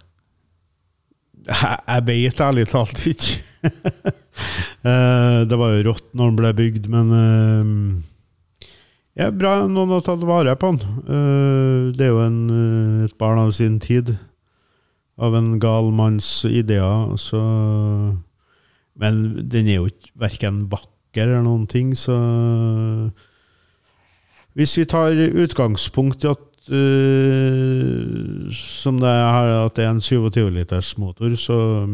Jeg, 1.49 1.79
jeg 1.87 2.07
vet 2.11 2.47
ærlig 2.49 2.69
talt 2.71 3.07
ikke. 3.15 3.43
Eh, 4.87 5.41
det 5.51 5.57
var 5.59 5.73
jo 5.75 5.81
rått 5.89 6.13
når 6.15 6.29
den 6.29 6.37
ble 6.39 6.51
bygd, 6.55 6.85
men 6.93 7.09
eh, 7.17 8.69
ja, 9.19 9.27
bra 9.35 9.57
noen 9.67 9.91
har 9.97 10.05
tatt 10.07 10.23
vare 10.23 10.55
på 10.55 10.71
den. 10.71 11.01
Det 11.99 12.07
er 12.07 12.13
jo 12.13 12.21
en, 12.23 12.39
et 13.03 13.17
barn 13.19 13.41
av 13.43 13.51
sin 13.57 13.81
tid. 13.83 14.13
Av 15.19 15.35
en 15.35 15.57
gal 15.63 15.91
manns 15.95 16.45
ideer. 16.47 17.17
Så 17.19 17.41
Men 18.99 19.49
den 19.51 19.69
er 19.69 19.81
jo 19.81 19.89
ikke 19.91 20.13
verken 20.19 20.67
vakker 20.71 21.27
eller 21.29 21.43
noen 21.47 21.67
ting, 21.67 21.95
så 21.97 22.15
Hvis 24.55 24.77
vi 24.79 24.85
tar 24.91 25.15
utgangspunkt 25.15 26.25
i 26.25 26.31
at 26.33 26.71
uh, 26.73 28.51
som 28.55 28.99
det 28.99 29.09
er, 29.09 29.51
at 29.65 29.77
det 29.77 29.85
er 29.85 29.91
en 29.95 30.03
27 30.03 30.51
liters 30.51 30.97
motor, 30.99 31.35
så, 31.39 31.87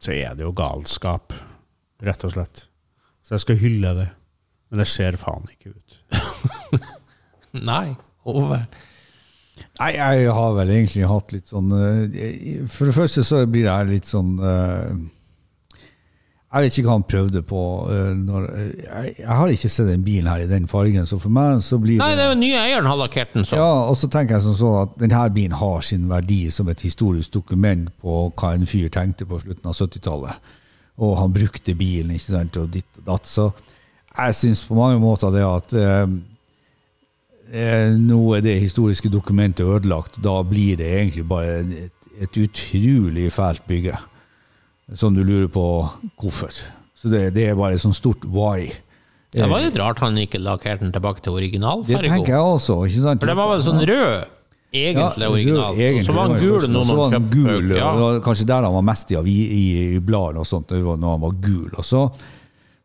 så 0.00 0.12
er 0.12 0.36
det 0.36 0.44
jo 0.44 0.52
galskap, 0.56 1.32
rett 2.04 2.24
og 2.28 2.34
slett. 2.36 2.66
Så 3.24 3.34
jeg 3.34 3.44
skal 3.46 3.60
hylle 3.62 3.94
det. 3.96 4.08
Men 4.70 4.82
det 4.82 4.88
ser 4.90 5.16
faen 5.18 5.46
ikke 5.50 5.72
ut. 5.72 5.96
Nei. 7.70 7.94
Ove? 8.26 8.60
Nei, 9.80 9.90
jeg 9.96 10.30
har 10.36 10.54
vel 10.56 10.70
egentlig 10.74 11.06
hatt 11.08 11.32
litt 11.32 11.48
sånn 11.48 11.70
eh, 11.72 12.64
For 12.68 12.88
det 12.90 12.94
første 12.96 13.22
så 13.24 13.42
blir 13.48 13.64
jeg 13.70 13.86
litt 13.88 14.08
sånn 14.08 14.34
eh, 14.40 14.90
Jeg 16.56 16.64
vet 16.66 16.76
ikke 16.78 16.86
hva 16.88 16.94
han 16.96 17.04
prøvde 17.08 17.42
på. 17.44 17.62
eh, 17.92 18.10
Når, 18.16 18.44
jeg, 18.84 19.14
jeg 19.18 19.38
har 19.40 19.52
ikke 19.52 19.70
sett 19.72 19.88
den 19.90 20.04
bilen 20.06 20.28
her 20.30 20.44
i 20.44 20.48
den 20.50 20.68
fargen, 20.70 21.08
så 21.08 21.18
for 21.20 21.32
meg 21.34 21.60
så 21.64 21.78
blir 21.82 21.98
Nei, 22.00 22.10
det 22.14 22.20
det 22.20 22.26
er 22.26 22.30
jo 22.34 22.38
nye 22.40 22.60
eieren 22.66 22.88
har 22.88 23.00
lakkert 23.00 23.34
den 23.36 23.48
sånn. 23.48 23.60
ja, 23.60 23.72
og 23.90 23.96
så 24.00 24.08
tenker 24.12 24.36
jeg 24.38 24.46
som 24.46 24.56
så 24.60 24.70
at 24.84 24.94
denne 25.02 25.24
bilen 25.36 25.56
har 25.60 25.80
sin 25.84 26.06
verdi 26.08 26.38
som 26.54 26.68
et 26.72 26.84
historisk 26.86 27.32
dokument 27.36 27.90
på 28.00 28.20
hva 28.36 28.52
en 28.56 28.68
fyr 28.68 28.88
tenkte 28.92 29.28
på 29.28 29.40
slutten 29.42 29.68
av 29.72 29.76
70-tallet. 29.76 30.54
Og 31.04 31.16
han 31.20 31.34
brukte 31.34 31.74
bilen, 31.76 32.14
ikke 32.16 32.32
sant, 32.38 32.56
og 32.56 32.70
ditt 32.72 33.02
og 33.02 33.04
datt. 33.10 33.28
Så 33.28 33.50
jeg 34.16 34.36
syns 34.38 34.62
på 34.64 34.78
mange 34.78 34.96
måter 35.02 35.34
det 35.34 35.44
at 35.44 35.74
nå 37.52 38.20
er 38.36 38.42
det 38.44 38.56
historiske 38.60 39.10
dokumentet 39.12 39.66
ødelagt. 39.66 40.18
Da 40.22 40.42
blir 40.42 40.76
det 40.80 40.88
egentlig 40.88 41.26
bare 41.28 41.60
et, 41.62 42.08
et 42.20 42.38
utrolig 42.42 43.28
fælt 43.32 43.62
bygge. 43.68 43.96
Som 44.94 45.14
du 45.14 45.22
lurer 45.26 45.48
på 45.50 45.66
hvorfor. 46.20 46.52
Så 46.96 47.10
det, 47.10 47.34
det 47.34 47.48
er 47.48 47.58
bare 47.58 47.74
et 47.74 47.82
sånt 47.82 47.98
stort 47.98 48.24
why. 48.24 48.70
Det 49.36 49.48
var 49.50 49.60
litt 49.60 49.76
rart 49.78 50.00
han 50.00 50.16
ikke 50.18 50.40
lakkerte 50.40 50.86
den 50.86 50.94
tilbake 50.94 51.20
til 51.20 51.34
Det 51.42 52.00
tenker 52.06 52.32
jeg 52.32 52.40
også. 52.40 52.84
ikke 52.86 53.02
sant? 53.02 53.20
For 53.20 53.26
det 53.26 53.36
var 53.36 53.50
vel 53.52 53.64
sånn 53.66 53.82
rød 53.82 54.24
egentlig 54.76 55.22
Ja, 55.22 55.28
original. 55.30 56.04
så 56.04 56.12
var 56.12 56.28
han 56.28 56.40
gul 56.40 56.66
nå 56.70 56.84
når 56.84 57.02
han 57.02 57.12
kjøpte 57.16 57.36
gul, 57.36 57.76
ja. 57.76 57.90
kanskje 58.24 58.46
der 58.48 58.66
han 58.66 58.74
var 58.74 58.86
mest 58.86 59.12
i, 59.12 59.16
i, 59.16 59.66
i 59.96 60.00
bladene 60.00 60.42
og 60.42 60.48
sånt, 60.48 60.70
når 60.70 61.10
han 61.12 61.22
var 61.22 61.36
gul. 61.42 61.70
Og 61.76 61.84
så 61.86 62.06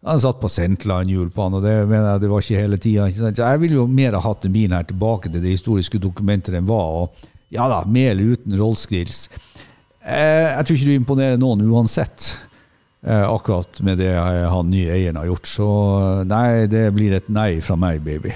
han 0.05 0.19
satt 0.19 0.39
på 0.41 0.49
Sentland-hjul 0.49 1.29
på 1.33 1.45
han, 1.45 1.55
og 1.59 1.65
det 1.65 1.75
mener 1.85 2.07
jeg 2.15 2.23
det 2.23 2.29
var 2.31 2.45
ikke 2.45 2.61
hele 2.63 2.77
tida. 2.81 3.09
Jeg 3.37 3.61
ville 3.61 3.77
jo 3.77 3.87
mer 3.89 4.17
ha 4.17 4.23
hatt 4.23 4.45
den 4.47 4.55
bilen 4.55 4.73
her 4.73 4.87
tilbake 4.89 5.29
til 5.29 5.43
det 5.43 5.53
historiske 5.53 6.01
dokumentet 6.01 6.55
den 6.57 6.69
var. 6.69 7.03
og 7.03 7.27
Ja 7.53 7.67
da, 7.69 7.83
med 7.85 8.13
eller 8.13 8.33
uten 8.33 8.57
Rolls 8.57 8.85
Grills. 8.89 9.27
Eh, 10.01 10.47
jeg 10.55 10.65
tror 10.65 10.77
ikke 10.77 10.89
du 10.89 10.95
imponerer 10.95 11.37
noen 11.37 11.61
uansett, 11.67 12.31
eh, 13.05 13.27
akkurat 13.27 13.81
med 13.85 13.99
det 14.01 14.13
eh, 14.15 14.47
han 14.49 14.71
nye 14.71 14.89
eieren 14.95 15.19
har 15.21 15.29
gjort. 15.29 15.51
Så 15.51 15.67
nei, 16.25 16.65
det 16.71 16.87
blir 16.95 17.13
et 17.19 17.29
nei 17.29 17.59
fra 17.61 17.77
meg, 17.77 18.01
baby. 18.01 18.33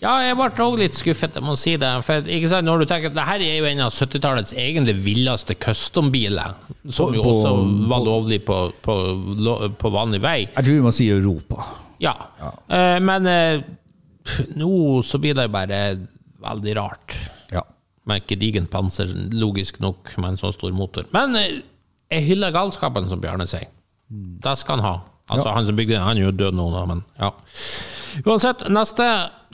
Ja, 0.00 0.14
jeg 0.24 0.36
ble 0.38 0.46
også 0.48 0.78
litt 0.80 0.94
skuffet, 0.96 1.34
jeg 1.36 1.44
må 1.44 1.54
si 1.60 1.74
det. 1.76 1.88
For 2.06 2.24
ikke 2.24 2.48
sant, 2.48 2.64
når 2.64 2.80
du 2.82 2.86
tenker 2.88 3.10
at 3.10 3.16
det 3.18 3.24
her 3.28 3.42
er 3.44 3.58
jo 3.58 3.66
en 3.68 3.82
av 3.84 3.92
70-tallets 3.92 4.54
egentlig 4.56 4.94
villeste 5.04 5.56
custom-biler, 5.60 6.54
som 6.88 7.12
jo 7.14 7.20
også 7.20 7.50
på- 7.52 7.88
var 7.90 8.06
lovlig 8.06 8.38
på, 8.48 8.56
på, 8.82 8.96
på 9.82 9.92
vanlig 9.92 10.22
vei. 10.24 10.38
Jeg 10.54 10.64
tror 10.64 10.78
vi 10.78 10.86
må 10.86 10.92
si 10.96 11.10
Europa. 11.12 11.66
Ja. 12.00 12.14
Eh, 12.72 12.96
men 13.04 13.28
eh, 13.28 13.60
nå 14.56 14.70
så 15.04 15.20
blir 15.20 15.36
det 15.36 15.44
jo 15.50 15.52
bare 15.58 15.82
veldig 16.40 16.76
rart. 16.80 17.18
Ja. 17.52 17.66
Med 18.08 18.24
gedigent 18.30 18.70
panser, 18.72 19.12
logisk 19.36 19.82
nok, 19.84 20.14
med 20.16 20.32
en 20.32 20.40
så 20.40 20.48
stor 20.56 20.72
motor. 20.72 21.04
Men 21.12 21.36
eh, 21.36 21.58
jeg 22.10 22.24
hyller 22.32 22.56
galskapen, 22.56 23.04
som 23.12 23.20
Bjarne 23.20 23.44
sier. 23.50 23.68
Det 24.08 24.56
skal 24.58 24.80
han 24.80 24.86
ha. 24.88 24.96
Altså, 25.30 25.44
Ja. 25.50 25.54
han 25.60 25.66
som 25.68 25.76
bygde 25.76 25.92
den, 25.98 26.02
han 26.08 26.16
er 26.18 26.24
jo 26.30 26.32
død 26.40 26.56
nå, 26.58 26.70
men 26.88 27.04
ja. 27.20 27.28
Uansett, 28.26 28.64
neste 28.72 29.04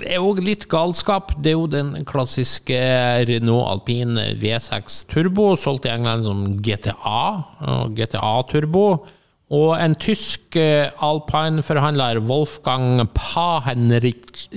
er 0.04 0.16
jo 0.18 0.32
litt 0.40 0.66
galskap. 0.72 1.34
Det 1.42 1.52
er 1.52 1.56
jo 1.58 1.66
den 1.70 1.92
klassiske 2.08 2.78
Renault 3.28 3.68
Alpine 3.72 4.30
V6 4.40 5.02
Turbo, 5.12 5.52
solgt 5.60 5.86
i 5.88 5.92
England 5.94 6.26
som 6.26 6.42
GTA. 6.64 7.22
og 7.76 7.94
GTA 7.98 8.34
Turbo. 8.50 8.86
Og 9.54 9.76
en 9.78 9.94
tysk 9.94 10.56
eh, 10.58 10.88
alpine-forhandler, 11.06 12.18
Wolfgang 12.26 13.04
Pahenrich, 13.14 14.48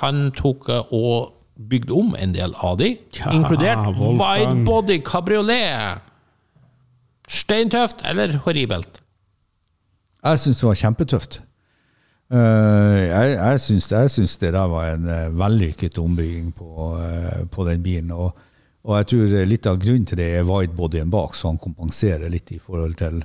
han 0.00 0.30
tok 0.38 0.70
eh, 0.72 0.94
og 0.96 1.34
bygde 1.56 1.92
om 1.96 2.14
en 2.20 2.32
del 2.36 2.54
av 2.64 2.78
de, 2.80 2.94
Ja, 3.18 3.30
inkludert 3.32 3.82
Wolfgang. 3.98 4.64
widebody 4.64 4.98
cabriolet. 5.04 6.00
Steintøft 7.28 8.04
eller 8.08 8.38
horribelt? 8.44 9.00
Jeg 10.24 10.40
syns 10.42 10.60
det 10.62 10.66
var 10.68 10.80
kjempetøft. 10.80 11.40
Eh, 12.26 13.00
jeg 13.06 13.36
jeg 13.38 13.60
jeg 13.90 14.10
syns 14.10 14.36
det 14.40 14.52
der 14.52 14.66
var 14.66 14.88
en 14.90 15.04
uh, 15.06 15.38
vellykket 15.38 15.98
ombygging 15.98 16.52
på, 16.54 16.98
eh, 16.98 17.44
på 17.46 17.64
den 17.68 17.82
bilen. 17.82 18.10
Og, 18.10 18.34
og 18.84 18.96
jeg 18.98 19.06
tror 19.06 19.44
litt 19.46 19.66
av 19.66 19.78
grunnen 19.78 20.06
til 20.06 20.18
det 20.18 20.32
er 20.34 20.48
widebodyen 20.48 21.10
bak, 21.10 21.34
så 21.34 21.52
han 21.52 21.58
kompenserer 21.62 22.28
litt 22.30 22.50
i 22.52 22.58
forhold 22.58 22.96
til, 22.98 23.22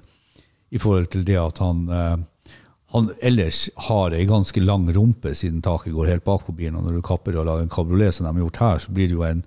i 0.70 0.78
forhold 0.78 1.10
til 1.14 1.26
det 1.26 1.40
at 1.42 1.58
han, 1.58 1.88
eh, 1.90 2.54
han 2.94 3.10
ellers 3.22 3.70
har 3.88 4.14
ei 4.14 4.28
ganske 4.30 4.62
lang 4.62 4.86
rumpe 4.94 5.34
siden 5.34 5.64
taket 5.66 5.96
går 5.96 6.14
helt 6.14 6.28
bak 6.28 6.46
på 6.46 6.54
bilen. 6.54 6.78
Og 6.78 6.86
når 6.86 7.00
du 7.00 7.02
kapper 7.02 7.40
og 7.40 7.50
lager 7.50 7.66
en 7.66 7.74
kabriolet 7.74 8.14
som 8.14 8.28
de 8.28 8.36
har 8.36 8.46
gjort 8.46 8.62
her, 8.62 8.86
så 8.86 8.94
blir 8.94 9.10
det 9.10 9.18
jo 9.18 9.26
en, 9.26 9.42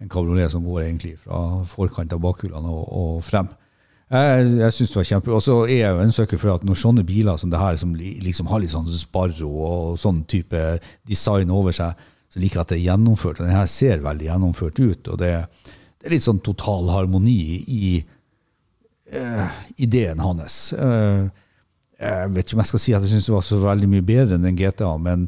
en 0.00 0.08
kabriolet 0.08 0.50
som 0.50 0.64
går 0.64 0.86
egentlig 0.86 1.18
fra 1.20 1.60
forkant 1.68 2.16
av 2.16 2.24
bakhjulene 2.24 2.72
og, 2.72 2.88
og 2.88 3.24
frem. 3.24 3.52
Jeg, 4.06 4.50
jeg 4.60 4.72
synes 4.72 4.92
det 4.92 4.98
var 5.00 5.08
kjempe... 5.08 5.32
Og 5.34 5.42
så 5.42 5.54
er 5.64 5.80
jeg 5.80 5.94
jo 5.94 6.02
en 6.04 6.12
søker 6.14 6.38
for 6.38 6.54
at 6.54 6.66
når 6.66 6.78
sånne 6.78 7.04
biler 7.06 7.38
som 7.40 7.50
det 7.50 7.58
her, 7.58 7.78
som 7.80 7.94
liksom 7.96 8.50
har 8.52 8.62
litt 8.62 8.70
sånn 8.70 8.86
Sparro 8.90 9.48
og 9.66 9.96
sånn 9.98 10.20
type 10.30 10.60
design 11.08 11.50
over 11.50 11.74
seg, 11.74 12.04
så 12.30 12.42
liker 12.42 12.60
jeg 12.60 12.66
at 12.66 12.74
det 12.74 12.78
er 12.78 12.84
gjennomført. 12.90 13.40
Og 13.40 13.48
den 13.48 13.56
her 13.56 13.70
ser 13.70 14.04
veldig 14.04 14.28
gjennomført 14.28 14.78
ut. 14.78 15.10
Og 15.10 15.18
det, 15.22 15.32
det 15.98 16.06
er 16.06 16.14
litt 16.14 16.26
sånn 16.26 16.42
total 16.46 16.92
harmoni 16.94 17.40
i 17.66 17.88
uh, 19.16 19.58
ideen 19.82 20.22
hans. 20.22 20.60
Uh, 20.76 21.26
jeg 21.98 22.30
vet 22.36 22.46
ikke 22.46 22.58
om 22.58 22.62
jeg 22.62 22.70
skal 22.70 22.84
si 22.84 22.94
at 22.94 23.04
jeg 23.06 23.14
syns 23.14 23.26
det 23.30 23.34
var 23.34 23.44
så 23.46 23.58
veldig 23.62 23.90
mye 23.90 24.06
bedre 24.06 24.36
enn 24.36 24.46
den 24.46 24.58
GTA, 24.58 24.90
men, 25.00 25.26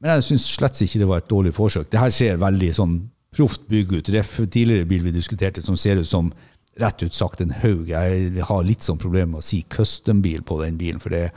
men 0.00 0.14
jeg 0.16 0.30
syns 0.30 0.46
slett 0.56 0.80
ikke 0.82 1.02
det 1.02 1.10
var 1.10 1.22
et 1.22 1.30
dårlig 1.30 1.52
forsøk. 1.54 1.90
Det 1.92 2.00
her 2.00 2.14
ser 2.14 2.40
veldig 2.40 2.70
sånn 2.78 2.96
proft 3.32 3.66
bygg 3.70 3.92
ut. 3.98 4.10
Ref 4.12 4.38
tidligere 4.42 4.88
bil 4.88 5.04
vi 5.06 5.14
diskuterte, 5.14 5.62
som 5.64 5.76
ser 5.78 6.00
ut 6.00 6.08
som 6.08 6.32
rett 6.80 7.02
ut 7.02 7.14
sagt 7.14 7.40
en 7.40 7.54
haug. 7.62 7.88
Jeg 7.90 8.44
har 8.48 8.64
litt 8.64 8.84
sånn 8.84 9.00
problem 9.00 9.34
med 9.34 9.42
å 9.42 9.46
si 9.46 9.62
custom-bil 9.72 10.44
på 10.46 10.60
den 10.62 10.78
bilen, 10.80 11.00
for 11.02 11.12
det, 11.12 11.28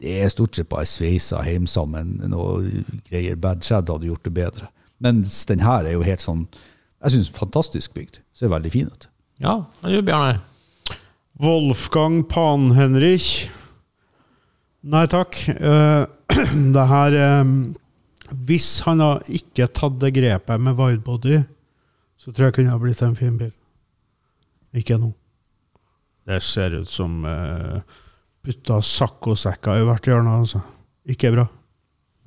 det 0.00 0.16
er 0.22 0.32
stort 0.32 0.56
sett 0.56 0.70
bare 0.72 0.88
sveisa 0.88 1.42
hjemme 1.46 1.70
sammen. 1.70 2.18
Noe 2.32 2.84
greier. 3.08 3.36
Bad 3.40 3.64
Chad 3.66 3.90
hadde 3.92 4.08
gjort 4.08 4.24
det 4.26 4.34
bedre. 4.36 4.70
Mens 5.00 5.44
den 5.48 5.64
her 5.64 5.86
er 5.88 5.96
jo 5.96 6.04
helt 6.04 6.20
sånn 6.20 6.42
Jeg 7.00 7.14
syns 7.14 7.30
fantastisk 7.32 7.94
bygd. 7.96 8.18
Ser 8.36 8.52
veldig 8.52 8.72
fin 8.74 8.88
ut. 8.92 9.06
Ja, 9.40 9.62
det 9.80 9.94
gjør 9.94 10.02
Bjarne. 10.04 10.40
Wolfgang 11.40 12.18
Pan-Henrich. 12.28 13.48
Nei 14.84 15.06
takk. 15.08 15.38
Eh, 15.48 16.02
det 16.76 16.84
her 16.90 17.16
eh, 17.16 17.54
Hvis 18.44 18.68
han 18.84 19.00
hadde 19.00 19.40
ikke 19.40 19.70
tatt 19.72 19.96
det 20.02 20.12
grepet 20.18 20.60
med 20.60 20.76
widebody, 20.76 21.40
så 22.20 22.32
tror 22.32 22.50
jeg 22.50 22.58
kunne 22.58 22.76
ha 22.76 22.82
blitt 22.82 23.00
en 23.04 23.16
fin 23.16 23.40
bil. 23.40 23.54
Ikke 24.76 24.98
nå. 25.00 25.10
Det 26.28 26.38
ser 26.44 26.76
ut 26.78 26.90
som 26.90 27.24
uh, 27.26 27.80
putta 28.44 28.78
saccosekker 28.84 29.80
i 29.80 29.88
hvert 29.88 30.06
hjørne, 30.06 30.36
altså. 30.42 30.62
Ikke 31.10 31.32
bra. 31.34 31.48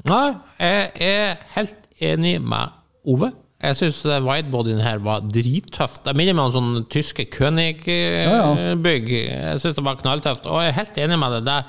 Nei, 0.09 0.33
jeg 0.59 0.91
er 1.05 1.41
helt 1.55 1.87
enig 2.03 2.35
med 2.43 2.73
Ove. 3.07 3.31
Jeg 3.63 3.77
syns 3.79 4.01
widebodyen 4.03 4.81
her 4.83 4.99
var 5.03 5.23
drittøft. 5.23 6.01
Det 6.03 6.15
minner 6.19 6.35
meg 6.35 6.49
om 6.49 6.55
sånn 6.57 6.87
tyske 6.91 7.29
König-bygg. 7.31 9.11
Jeg 9.13 9.61
syns 9.63 9.77
det 9.77 9.85
var 9.85 10.01
knalltøft. 10.01 10.49
Og 10.51 10.59
jeg 10.59 10.73
er 10.73 10.79
helt 10.81 10.99
enig 11.05 11.19
med 11.21 11.37
det. 11.37 11.43
Det 11.47 11.59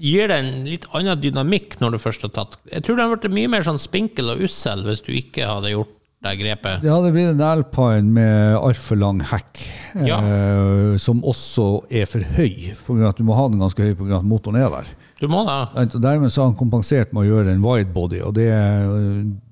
gir 0.00 0.28
det 0.28 0.36
en 0.40 0.50
litt 0.68 0.84
annen 0.96 1.20
dynamikk 1.20 1.78
når 1.80 1.94
du 1.94 2.00
først 2.00 2.22
har 2.24 2.32
tatt 2.32 2.58
Jeg 2.70 2.84
tror 2.86 2.96
den 3.00 3.10
ble 3.12 3.32
mye 3.34 3.50
mer 3.52 3.66
sånn 3.66 3.80
spinkel 3.80 4.32
og 4.32 4.44
ussel 4.46 4.84
hvis 4.86 5.02
du 5.04 5.10
ikke 5.12 5.48
hadde 5.48 5.74
gjort 5.74 5.96
det 6.20 6.34
grepet. 6.36 6.82
Det 6.82 6.90
hadde 6.92 7.10
blitt 7.14 7.30
en 7.32 7.40
Alpine 7.40 8.10
med 8.12 8.56
altfor 8.58 8.98
lang 9.00 9.22
hekk, 9.24 9.62
Ja. 10.06 10.18
eh, 10.20 10.96
som 11.00 11.22
også 11.24 11.84
er 11.90 12.04
for 12.06 12.20
høy. 12.20 12.74
På 12.86 12.92
grunn 12.94 13.04
av 13.06 13.14
at 13.14 13.16
du 13.16 13.24
må 13.24 13.34
ha 13.38 13.48
den 13.48 13.58
ganske 13.62 13.80
høy 13.80 13.94
pga. 13.96 14.18
at 14.18 14.24
motoren 14.28 14.56
er 14.60 14.68
der. 14.68 14.90
Du 15.20 15.28
må 15.28 15.46
da. 15.46 15.64
Dermed 15.86 16.30
så 16.30 16.42
har 16.42 16.52
han 16.52 16.58
kompensert 16.60 17.12
med 17.12 17.24
å 17.24 17.30
gjøre 17.30 17.54
en 17.54 17.62
widebody, 17.64 18.20
og 18.20 18.34
det, 18.34 18.50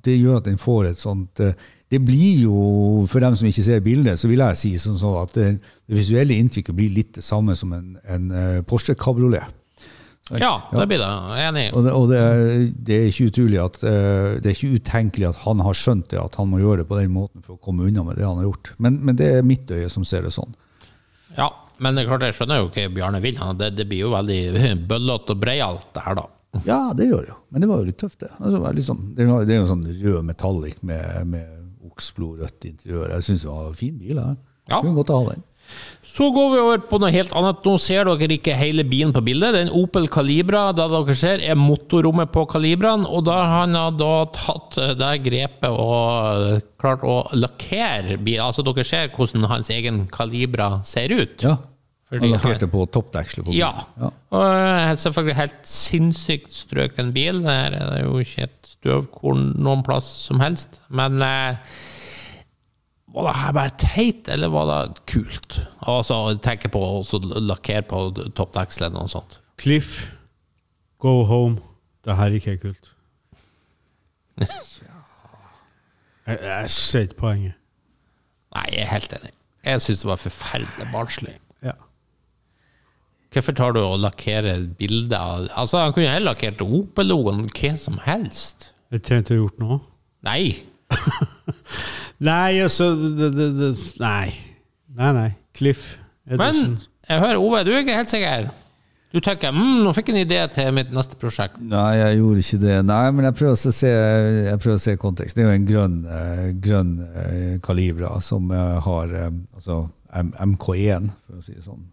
det 0.04 0.18
gjør 0.20 0.36
at 0.42 0.44
den 0.44 0.58
får 0.60 0.90
et 0.90 0.98
sånt 1.00 1.40
eh, 1.40 1.52
Det 1.90 2.02
blir 2.04 2.42
jo, 2.42 3.06
for 3.08 3.18
dem 3.24 3.34
som 3.34 3.48
ikke 3.48 3.62
ser 3.64 3.80
bildet, 3.80 4.18
så 4.20 4.28
vil 4.28 4.42
jeg 4.44 4.56
si 4.60 4.74
sånn 4.76 4.98
sånn 5.00 5.22
at 5.22 5.32
det, 5.32 5.46
det 5.88 5.96
visuelle 5.96 6.36
inntrykket 6.36 6.76
blir 6.76 6.90
litt 6.92 7.14
det 7.16 7.24
samme 7.24 7.56
som 7.56 7.72
en, 7.72 7.94
en 8.04 8.30
eh, 8.30 8.60
Porsche 8.60 8.92
Cabriolet. 8.94 9.40
Ja, 10.36 10.50
det 10.74 10.84
blir 10.90 10.98
det. 11.00 11.08
Jeg 11.08 11.40
er 11.40 11.48
enig. 11.48 11.66
Og, 11.72 11.84
det, 11.86 11.92
og 11.96 12.08
det, 12.10 12.18
det 12.84 12.96
er 12.98 13.06
ikke 13.08 13.28
utrolig 13.30 13.60
at 13.62 13.78
eh, 13.88 14.34
det 14.44 14.50
er 14.50 14.56
ikke 14.58 14.74
utenkelig 14.76 15.28
at 15.30 15.38
han 15.46 15.62
har 15.64 15.78
skjønt 15.78 16.10
det, 16.12 16.18
at 16.20 16.34
han 16.36 16.50
må 16.50 16.58
gjøre 16.60 16.82
det 16.82 16.88
på 16.90 16.98
den 17.00 17.14
måten 17.14 17.40
for 17.46 17.56
å 17.56 17.62
komme 17.64 17.86
unna 17.88 18.04
med 18.04 18.18
det 18.20 18.26
han 18.28 18.36
har 18.42 18.44
gjort. 18.50 18.74
Men, 18.78 18.98
men 19.08 19.16
det 19.16 19.30
er 19.38 19.46
mitt 19.46 19.70
øye 19.72 19.88
som 19.88 20.04
ser 20.04 20.26
det 20.28 20.34
sånn. 20.36 20.52
Ja, 21.38 21.48
men 21.80 21.94
det 21.96 22.04
er 22.04 22.10
klart 22.10 22.26
jeg 22.26 22.36
skjønner 22.36 22.60
jo 22.60 22.68
hva 22.74 22.84
Bjarne 22.92 23.22
vil. 23.24 23.38
Han- 23.40 23.56
Det, 23.60 23.70
det 23.78 23.88
blir 23.88 24.04
jo 24.04 24.12
veldig 24.12 24.40
bøllete 24.90 25.32
og 25.36 25.40
breialt, 25.46 25.88
det 25.96 26.04
her, 26.04 26.18
da. 26.20 26.26
Ja, 26.64 26.78
det 26.96 27.06
gjør 27.08 27.24
det 27.24 27.32
jo. 27.32 27.38
Men 27.52 27.60
det 27.64 27.68
var 27.70 27.80
jo 27.80 27.88
litt 27.88 27.98
tøft, 28.00 28.18
det. 28.20 28.30
Altså, 28.40 28.60
sånn, 28.84 29.02
det 29.16 29.24
er 29.24 29.28
jo- 29.32 29.40
er 29.62 29.66
sånn 29.68 29.84
rød 30.02 30.24
metallic 30.28 30.78
med, 30.82 31.26
med 31.28 31.54
oksblodrødt 31.88 32.64
interiør. 32.68 33.12
Jeg 33.16 33.26
syns 33.26 33.44
det 33.44 33.50
var 33.52 33.68
en 33.68 33.76
fin 33.80 33.96
bil. 34.00 34.16
Jeg. 34.20 34.36
Ja. 34.68 34.80
Kunne 34.82 34.96
godt 35.00 35.12
ha 35.14 35.20
den. 35.32 35.44
Så 36.08 36.30
går 36.34 36.48
vi 36.50 36.58
over 36.58 36.80
på 36.90 36.98
noe 36.98 37.12
helt 37.14 37.32
annet. 37.36 37.62
Nå 37.62 37.76
ser 37.82 38.08
dere 38.08 38.38
ikke 38.38 38.56
hele 38.58 38.82
bilen 38.88 39.12
på 39.14 39.22
bildet. 39.22 39.54
Det 39.54 39.60
er 39.60 39.68
en 39.68 39.76
Opel 39.78 40.08
Calibra. 40.10 40.64
Det 40.74 40.88
dere 40.90 41.16
ser, 41.18 41.44
er 41.46 41.58
motorrommet 41.58 42.32
på 42.34 42.42
Calibraen. 42.50 43.06
Og 43.06 43.22
da 43.28 43.36
har 43.38 43.54
han 43.60 43.78
da 44.00 44.12
tatt 44.34 44.80
det 44.98 45.12
grepet 45.28 45.70
og 45.70 46.62
klart 46.80 47.06
å 47.06 47.20
lakkere 47.38 48.18
bilen. 48.18 48.48
Altså, 48.48 48.64
dere 48.66 48.86
ser 48.88 49.12
hvordan 49.14 49.46
hans 49.52 49.70
egen 49.74 50.06
Calibra 50.10 50.78
ser 50.86 51.14
ut. 51.14 51.44
Ja. 51.44 51.58
Fordi 52.08 52.30
Han 52.30 52.38
lakkerte 52.38 52.70
på 52.72 52.86
toppdekselet 52.88 53.44
på 53.44 53.52
bilen. 53.52 53.60
Ja. 53.60 53.84
Ja. 54.00 54.10
Og 54.32 54.44
eh, 54.48 54.94
selvfølgelig 55.04 55.36
helt 55.38 55.60
sinnssykt 55.68 56.54
strøken 56.56 57.12
bil. 57.12 57.42
Her 57.44 57.76
er 57.76 57.90
det 57.92 58.02
jo 58.06 58.16
ikke 58.24 58.48
et 58.48 58.72
støvkorn 58.72 59.52
noen 59.60 59.84
plass 59.86 60.08
som 60.24 60.40
helst. 60.40 60.80
Men 60.88 61.20
eh, 61.22 61.60
var 63.14 63.28
det 63.28 63.34
her 63.40 63.52
bare 63.56 63.74
teit, 63.80 64.28
eller 64.28 64.50
var 64.52 64.68
det 64.68 65.00
kult? 65.08 65.60
Altså, 65.80 66.18
tenke 66.44 66.68
på 66.72 66.80
å 66.82 67.20
lakkere 67.40 67.82
på 67.88 68.02
toppdekselen 68.36 68.98
og 69.00 69.08
sånt. 69.12 69.38
Cliff, 69.58 70.10
go 71.02 71.22
home. 71.28 71.58
Det 72.04 72.16
her 72.16 72.36
ikke 72.36 72.52
er 72.56 72.62
kult. 72.62 72.92
Jeg, 76.28 76.38
jeg 76.44 76.68
ser 76.68 77.06
ikke 77.06 77.16
poenget. 77.22 77.54
Nei, 78.52 78.64
jeg 78.68 78.82
er 78.82 78.90
helt 78.90 79.12
enig. 79.16 79.30
Jeg 79.64 79.80
syns 79.80 80.02
det 80.02 80.08
var 80.10 80.18
forferdelig 80.20 80.88
barnslig. 80.92 81.32
Ja. 81.64 81.72
Hvorfor 83.32 83.56
tar 83.56 83.72
du 83.72 83.80
og 83.80 83.94
lakkerer 84.02 84.66
bilder 84.76 85.16
av 85.16 85.46
Altså, 85.62 85.78
Han 85.78 85.94
kunne 85.96 86.12
heller 86.12 86.34
lakkert 86.34 86.60
Opel-logoen 86.64 87.46
hva 87.48 87.72
som 87.80 87.96
helst. 88.04 88.74
Jeg 88.92 89.06
trengte 89.08 89.38
å 89.38 89.42
gjort 89.42 89.64
noe. 89.64 89.80
Nei. 90.28 90.58
Nei, 92.18 92.58
altså 92.64 92.92
det, 92.98 93.32
det, 93.36 93.48
det, 93.58 93.72
Nei. 94.02 94.32
Nei, 94.98 95.10
nei. 95.14 95.28
Cliff 95.54 95.92
Edison. 96.26 96.74
Men 96.74 96.80
jeg 97.08 97.22
hører 97.22 97.42
Ove, 97.42 97.60
du 97.64 97.70
er 97.72 97.84
ikke 97.84 97.98
helt 97.98 98.10
sikker. 98.10 98.48
Du 99.08 99.20
tenker 99.24 99.54
mm, 99.54 99.78
nå 99.86 99.92
fikk 99.96 100.10
jeg 100.10 100.18
en 100.18 100.26
idé 100.26 100.40
til 100.52 100.72
mitt 100.76 100.90
neste 100.92 101.16
prosjekt. 101.20 101.56
Nei, 101.64 101.94
jeg 101.96 102.18
gjorde 102.18 102.42
ikke 102.44 102.58
det. 102.64 102.74
Nei, 102.90 103.04
men 103.16 103.28
jeg 103.28 103.36
prøver 103.38 103.54
å 103.56 103.72
se, 103.78 103.92
jeg 103.92 104.60
prøver 104.60 104.76
å 104.76 104.82
se 104.82 104.96
kontekst. 105.00 105.38
Det 105.38 105.44
er 105.44 105.48
jo 105.48 105.54
en 105.56 105.68
grønn, 105.70 105.94
eh, 106.18 106.42
grønn 106.66 106.90
eh, 107.06 107.54
kalibra 107.64 108.18
som 108.24 108.50
eh, 108.52 108.74
har 108.84 109.14
altså 109.30 109.86
MK1, 110.12 111.08
for 111.24 111.40
å 111.40 111.46
si 111.46 111.56
det 111.56 111.64
sånn. 111.64 111.86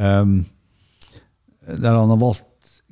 Um, 0.00 0.34
der 1.66 1.94
han 1.94 2.10
har 2.10 2.18
valgt 2.18 2.46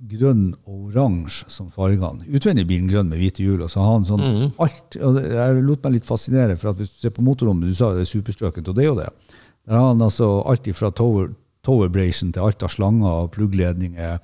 grønn 0.06 0.52
og 0.68 0.90
oransje 0.92 1.48
som 1.50 1.70
fargene. 1.74 2.26
Utvendig 2.30 2.66
bilen 2.68 2.88
grønn 2.90 3.10
med 3.10 3.18
hvite 3.18 3.42
hjul. 3.42 3.64
Og 3.64 3.72
så 3.72 3.82
har 3.82 3.96
han 3.96 4.06
sånn 4.08 4.24
alt, 4.62 4.96
og 5.02 5.18
Jeg 5.24 5.62
lot 5.64 5.84
meg 5.84 5.98
litt 5.98 6.08
fascinere, 6.08 6.56
for 6.56 6.72
at 6.72 6.80
hvis 6.80 6.94
du 6.94 7.02
ser 7.02 7.14
på 7.16 7.24
motorrommet, 7.26 7.68
du 7.68 7.74
sa 7.74 7.92
det 7.94 8.06
er 8.06 8.12
superstrøkent, 8.12 8.70
og 8.70 8.78
det 8.78 8.84
er 8.84 8.90
jo 8.90 8.98
det. 9.00 9.10
Der 9.68 9.76
har 9.76 9.90
han 9.90 10.02
altså 10.04 10.30
alt 10.48 10.68
fra 10.78 10.90
tower, 10.90 11.32
towerbration 11.66 12.32
til 12.32 12.46
alt 12.46 12.62
av 12.62 12.72
slanger 12.72 13.24
og 13.24 13.32
pluggledninger, 13.34 14.20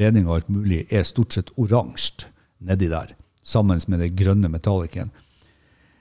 ledninger 0.00 0.30
og 0.30 0.40
alt 0.40 0.52
mulig, 0.52 0.84
er 0.90 1.06
stort 1.06 1.36
sett 1.36 1.52
oransje 1.60 2.30
nedi 2.60 2.88
der, 2.90 3.12
sammen 3.46 3.80
med 3.88 4.02
det 4.02 4.14
grønne 4.18 4.50
metallicen. 4.50 5.12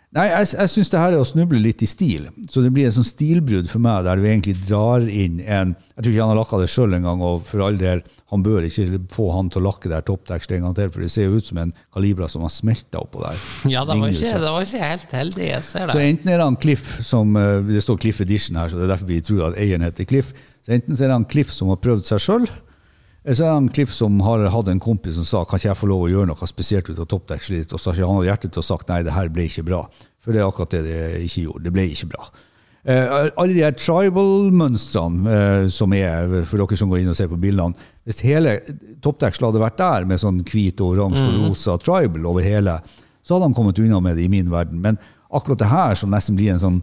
Nei, 0.10 0.24
jeg, 0.26 0.47
jeg 0.55 0.70
syns 0.74 0.89
det 0.89 0.97
her 1.03 1.14
er 1.14 1.22
å 1.22 1.26
snuble 1.28 1.60
litt 1.62 1.84
i 1.86 1.88
stil. 1.89 2.24
Så 2.49 2.64
det 2.66 2.72
blir 2.74 2.88
en 2.88 2.93
sånn 2.95 3.05
stilbrudd 3.05 3.68
for 3.70 3.82
meg, 3.84 4.07
der 4.07 4.18
du 4.18 4.24
egentlig 4.26 4.55
drar 4.64 5.03
inn 5.05 5.38
en 5.45 5.76
Jeg 5.76 5.99
tror 5.99 6.10
ikke 6.10 6.24
han 6.24 6.32
har 6.32 6.39
lakka 6.39 6.60
det 6.64 6.70
sjøl 6.74 6.95
engang, 6.97 7.22
og 7.22 7.43
for 7.45 7.62
all 7.62 7.78
del, 7.78 8.01
han 8.34 8.45
bør 8.45 8.66
ikke 8.66 9.03
få 9.14 9.28
han 9.36 9.51
til 9.53 9.62
å 9.62 9.68
lakke 9.68 9.91
der 9.91 10.07
topptekst 10.07 10.55
en 10.55 10.66
gang 10.66 10.74
til, 10.80 10.89
for 10.95 11.05
det 11.05 11.12
ser 11.14 11.28
jo 11.28 11.38
ut 11.38 11.51
som 11.51 11.60
en 11.62 11.74
kalibra 11.93 12.30
som 12.32 12.41
har 12.41 12.53
smelta 12.53 13.03
oppå 13.03 13.22
der. 13.22 13.43
Ja, 13.76 13.84
det 13.86 13.99
var, 13.99 14.10
ikke, 14.10 14.34
det 14.41 14.53
var 14.55 14.66
ikke 14.66 14.89
helt 14.89 15.14
heldig, 15.20 15.45
jeg 15.51 15.68
ser 15.68 15.86
det. 15.86 15.93
Så 15.93 16.01
enten 16.07 16.34
er 16.34 16.41
det 16.41 16.47
han 16.47 16.57
Cliff 16.64 16.88
som 17.05 17.38
eh, 17.38 17.70
Det 17.70 17.84
står 17.86 18.01
Cliff 18.01 18.24
Edition 18.26 18.57
her, 18.57 18.72
så 18.72 18.80
det 18.80 18.88
er 18.88 18.93
derfor 18.95 19.12
vi 19.12 19.22
tror 19.30 19.51
at 19.51 19.60
eieren 19.62 19.86
heter 19.86 20.10
Cliff. 20.10 20.34
Så 20.66 20.74
enten 20.74 20.97
er 20.97 21.05
det 21.05 21.20
han 21.20 21.30
Cliff 21.30 21.53
som 21.53 21.70
har 21.70 21.78
prøvd 21.86 22.10
seg 22.10 22.26
sjøl, 22.26 22.49
så 23.28 23.45
er 23.45 23.55
det 23.59 23.74
Cliff 23.76 23.91
som 23.91 24.20
har 24.24 24.45
hatt 24.53 24.70
en 24.72 24.80
kompis 24.80 25.17
som 25.20 25.26
sa 25.28 25.41
kan 25.45 25.59
ikke 25.59 25.70
jeg 25.70 25.80
få 25.80 25.89
lov 25.91 26.05
å 26.05 26.11
gjøre 26.11 26.30
noe 26.32 26.47
spesielt 26.47 26.88
ut 26.88 27.01
av 27.03 27.09
toppdekselet 27.11 27.65
ditt, 27.65 27.74
og 27.76 27.82
så 27.82 27.91
har 27.91 27.99
ikke 27.99 28.11
han 28.11 28.22
hatt 28.22 28.30
hjerte 28.30 28.51
til 28.53 28.61
å 28.61 28.67
sagt 28.70 28.91
nei, 28.91 29.01
det 29.03 29.15
her 29.15 29.32
ble 29.34 29.47
ikke 29.49 29.65
bra. 29.67 29.82
For 30.24 30.36
det 30.36 30.39
er 30.39 30.47
akkurat 30.47 30.76
det 30.76 30.86
det 30.88 31.01
ikke 31.26 31.43
gjorde. 31.47 31.65
Det 31.67 31.74
ble 31.76 31.86
ikke 31.91 32.09
bra. 32.13 32.30
Eh, 32.88 33.11
alle 33.36 33.53
de 33.57 33.65
her 33.65 33.76
tribal-mønstrene 33.76 35.36
eh, 35.36 35.65
som 35.74 35.91
er, 35.93 36.32
for 36.47 36.61
dere 36.63 36.80
som 36.80 36.91
går 36.91 37.01
inn 37.01 37.11
og 37.11 37.17
ser 37.20 37.28
på 37.28 37.36
bildene 37.41 37.76
Hvis 38.07 38.22
hele 38.24 38.53
toppdekselet 39.03 39.49
hadde 39.49 39.63
vært 39.65 39.82
der 39.82 40.07
med 40.07 40.22
sånn 40.22 40.39
hvit 40.47 40.80
og 40.80 40.95
oransje 40.95 41.26
og 41.28 41.41
rosa 41.43 41.76
tribal 41.84 42.30
over 42.32 42.45
hele, 42.45 42.78
så 43.20 43.36
hadde 43.36 43.49
han 43.49 43.57
kommet 43.57 43.82
unna 43.84 43.99
med 44.01 44.15
det 44.15 44.30
i 44.30 44.32
min 44.32 44.47
verden. 44.51 44.80
Men 44.82 44.99
akkurat 45.28 45.59
det 45.59 45.70
her, 45.70 45.99
som 45.99 46.15
nesten 46.15 46.39
blir 46.39 46.53
en 46.53 46.63
sånn 46.63 46.80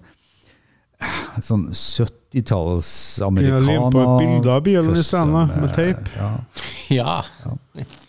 Sånn 1.44 1.66
70-talls 1.68 2.88
Kunne 3.20 3.44
jeg 3.44 3.64
limt 3.66 3.92
på 3.92 4.00
et 4.00 4.22
bilde 4.22 4.52
av 4.54 4.62
bilen 4.64 4.96
i 4.96 5.04
stedet, 5.04 5.42
med 5.52 5.68
eh, 5.68 5.76
teip? 5.76 6.10
Ja. 6.96 7.18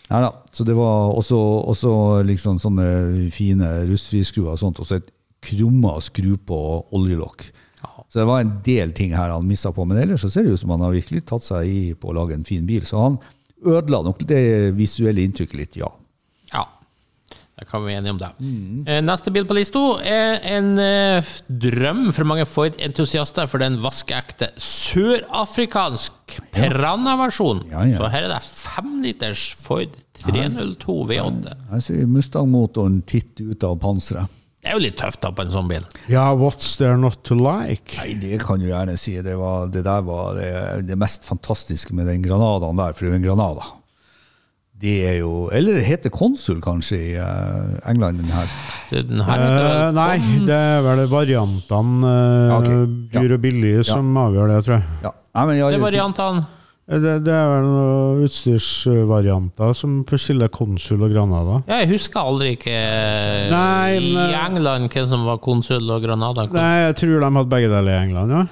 Nei 0.08 0.20
da. 0.24 0.30
Så 0.56 0.64
det 0.64 0.76
var 0.78 1.12
også, 1.18 1.38
også 1.74 1.94
liksom 2.28 2.60
sånne 2.62 2.88
fine 3.34 3.72
rustfriskruer 3.90 4.54
og 4.54 4.62
sånt, 4.62 4.80
og 4.80 4.88
så 4.88 5.02
et 5.02 5.10
krumma 5.44 5.98
skru 6.04 6.36
på 6.40 6.60
oljelokk. 6.96 7.50
Så 8.08 8.22
det 8.22 8.28
var 8.30 8.42
en 8.42 8.54
del 8.64 8.94
ting 8.96 9.12
her 9.18 9.34
han 9.34 9.48
missa 9.48 9.72
på, 9.76 9.84
men 9.86 10.00
ellers 10.00 10.24
så 10.24 10.32
ser 10.32 10.48
det 10.48 10.56
ut 10.56 10.62
som 10.62 10.72
han 10.74 10.86
har 10.86 10.96
virkelig 10.96 11.26
tatt 11.28 11.44
seg 11.44 11.68
i 11.68 11.82
på 12.00 12.12
å 12.12 12.16
lage 12.16 12.38
en 12.38 12.48
fin 12.48 12.64
bil. 12.68 12.86
Så 12.88 13.02
han 13.02 13.18
ødela 13.68 14.00
nok 14.06 14.24
det 14.30 14.72
visuelle 14.78 15.26
inntrykket 15.28 15.60
litt, 15.60 15.80
ja. 15.82 15.90
ja. 15.92 16.07
Da 17.58 17.66
kan 17.66 17.82
vi 17.82 17.89
være 17.89 18.03
enige 18.03 18.14
om 18.14 18.20
det. 18.22 18.28
Mm. 18.38 19.05
Neste 19.08 19.32
bil 19.34 19.45
på 19.49 19.55
lista 19.58 19.82
er 20.05 20.43
en 20.45 20.76
eh, 20.78 21.30
drøm 21.49 22.12
for 22.14 22.30
mange 22.30 22.45
Ford-entusiaster 22.45 23.49
for 23.49 23.64
den 23.64 23.80
vaskeekte 23.82 24.51
sørafrikansk 24.62 26.38
Piranha-versjon. 26.53 27.64
Ja, 27.72 27.88
ja. 27.89 27.97
Så 27.97 28.12
her 28.14 28.28
er 28.28 28.36
det 28.36 28.43
femliters 28.45 29.47
Ford 29.58 29.95
302 30.22 30.99
V8. 31.10 31.55
Jeg 31.72 31.86
ser 31.88 32.12
Mustang-motoren 32.14 33.01
titt 33.10 33.41
ut 33.41 33.66
av 33.66 33.80
panseret. 33.82 34.30
Det 34.62 34.74
er 34.74 34.78
jo 34.78 34.84
litt 34.84 34.97
tøft 34.99 35.22
da 35.24 35.30
på 35.32 35.45
en 35.45 35.51
sånn 35.53 35.70
bil. 35.70 35.84
Ja, 36.12 36.28
what's 36.36 36.74
there 36.78 36.97
not 36.99 37.22
to 37.26 37.38
like? 37.39 37.97
Nei, 38.01 38.18
det 38.20 38.41
kan 38.43 38.60
du 38.60 38.68
gjerne 38.68 38.97
si. 38.99 39.14
Det, 39.24 39.34
var, 39.39 39.70
det 39.72 39.86
der 39.86 40.05
var 40.05 40.38
det, 40.38 40.53
det 40.89 40.97
mest 40.99 41.26
fantastiske 41.26 41.95
med 41.95 42.10
den 42.10 42.26
Granadaen 42.26 42.78
der, 42.82 42.93
for 42.93 43.05
det 43.05 43.14
er 43.14 43.16
jo 43.16 43.22
en 43.22 43.28
Granada. 43.30 43.70
Det 44.78 44.97
er 45.09 45.15
jo 45.23 45.47
Eller 45.53 45.80
heter 45.82 46.11
konsul, 46.13 46.59
kanskje, 46.61 46.97
i 46.97 47.13
eh, 47.17 47.89
England, 47.89 48.19
den 48.21 48.30
her. 48.30 48.51
Den 48.91 49.23
her 49.25 49.41
heter 49.41 49.63
Eh, 49.67 49.88
nei, 49.95 50.17
det 50.45 50.57
er 50.57 50.84
vel 50.86 51.01
variantene 51.09 52.11
eh, 52.11 52.53
okay. 52.59 52.84
dyr 53.15 53.34
og 53.38 53.41
billig 53.41 53.73
som 53.88 54.11
avgjør 54.21 54.53
det, 54.53 54.59
tror 54.67 54.78
jeg. 54.78 54.86
Ja. 55.07 55.11
Nei, 55.38 55.47
men 55.47 55.57
i 55.57 55.63
Det 55.65 55.80
er 55.80 55.86
variantene. 55.88 56.45
Eh, 56.88 56.99
Det, 57.03 57.15
det 57.25 57.34
er 57.36 57.49
vel 57.51 57.65
noen 57.67 58.21
utstyrsvarianter 58.23 59.73
som 59.75 59.97
skiller 60.07 60.47
konsul 60.53 61.01
og 61.03 61.11
Granada. 61.11 61.57
Ja, 61.67 61.82
jeg 61.82 61.89
husker 61.97 62.21
aldri 62.21 62.53
ikke 62.55 62.78
nei, 63.51 63.97
men, 63.97 64.21
i 64.30 64.38
England 64.39 64.88
hvem 64.93 65.09
som 65.09 65.25
var 65.28 65.41
konsul 65.43 65.89
og 65.91 66.05
Granada. 66.05 66.45
Nei, 66.53 66.69
jeg 66.86 66.95
tror 67.01 67.17
de 67.19 67.34
hadde 67.41 67.51
begge 67.57 67.73
deler 67.73 67.91
i 67.97 67.99
England, 68.05 68.32
ja. 68.38 68.45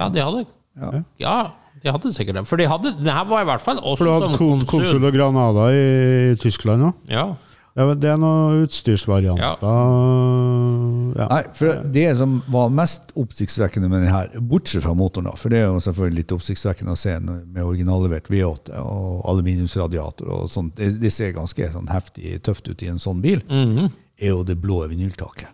Ja, 0.00 0.08
de 0.08 0.24
hadde 0.24 0.46
Ja. 0.80 0.90
Ja, 1.20 1.38
de 1.82 1.92
hadde 1.94 2.12
sikkert 2.12 2.36
det. 2.40 2.46
For 2.46 2.56
de 2.60 2.66
hadde, 2.68 2.94
det 3.00 3.12
her 3.12 3.24
var 3.30 3.42
i 3.42 3.48
hvert 3.48 3.62
fall 3.64 3.78
også 3.80 3.98
For 3.98 4.04
du 4.04 4.12
hadde 4.16 4.36
kon- 4.38 4.64
konsul 4.66 4.80
konsul. 4.84 5.04
og 5.08 5.14
Granada 5.16 5.68
i 5.72 6.34
Tyskland 6.42 6.82
òg. 6.90 6.94
Ja. 7.08 7.28
Det, 7.70 7.84
er- 7.86 7.94
det 8.02 8.08
er 8.10 8.16
noen 8.18 8.64
utstyrsvarianter. 8.66 9.62
Ja. 9.62 11.26
Nei, 11.30 11.42
for 11.54 11.80
Det 11.94 12.16
som 12.18 12.38
var 12.50 12.68
mest 12.74 13.12
oppsiktsvekkende 13.18 13.88
med 13.90 14.02
den 14.04 14.12
her, 14.12 14.28
bortsett 14.40 14.82
fra 14.84 14.94
motoren, 14.98 15.28
da, 15.30 15.34
for 15.38 15.52
det 15.52 15.60
er 15.62 15.68
jo 15.68 15.78
selvfølgelig 15.84 16.20
litt 16.22 16.34
oppsiktsvekkende 16.36 16.94
å 16.96 16.98
se 16.98 17.14
med 17.20 17.62
originallevert 17.62 18.28
V8 18.32 18.74
og 18.82 19.22
aluminiumsradiator 19.32 20.30
og 20.34 20.50
sånt, 20.52 20.74
det, 20.78 20.92
det 21.02 21.12
ser 21.14 21.32
ganske 21.36 21.70
sånn 21.74 21.88
heftig 21.90 22.36
tøft 22.46 22.68
ut 22.70 22.82
i 22.86 22.90
en 22.92 22.98
sånn 23.02 23.22
bil, 23.24 23.42
er 23.50 24.34
jo 24.34 24.42
det 24.44 24.58
blå 24.60 24.82
vinyltaket. 24.90 25.48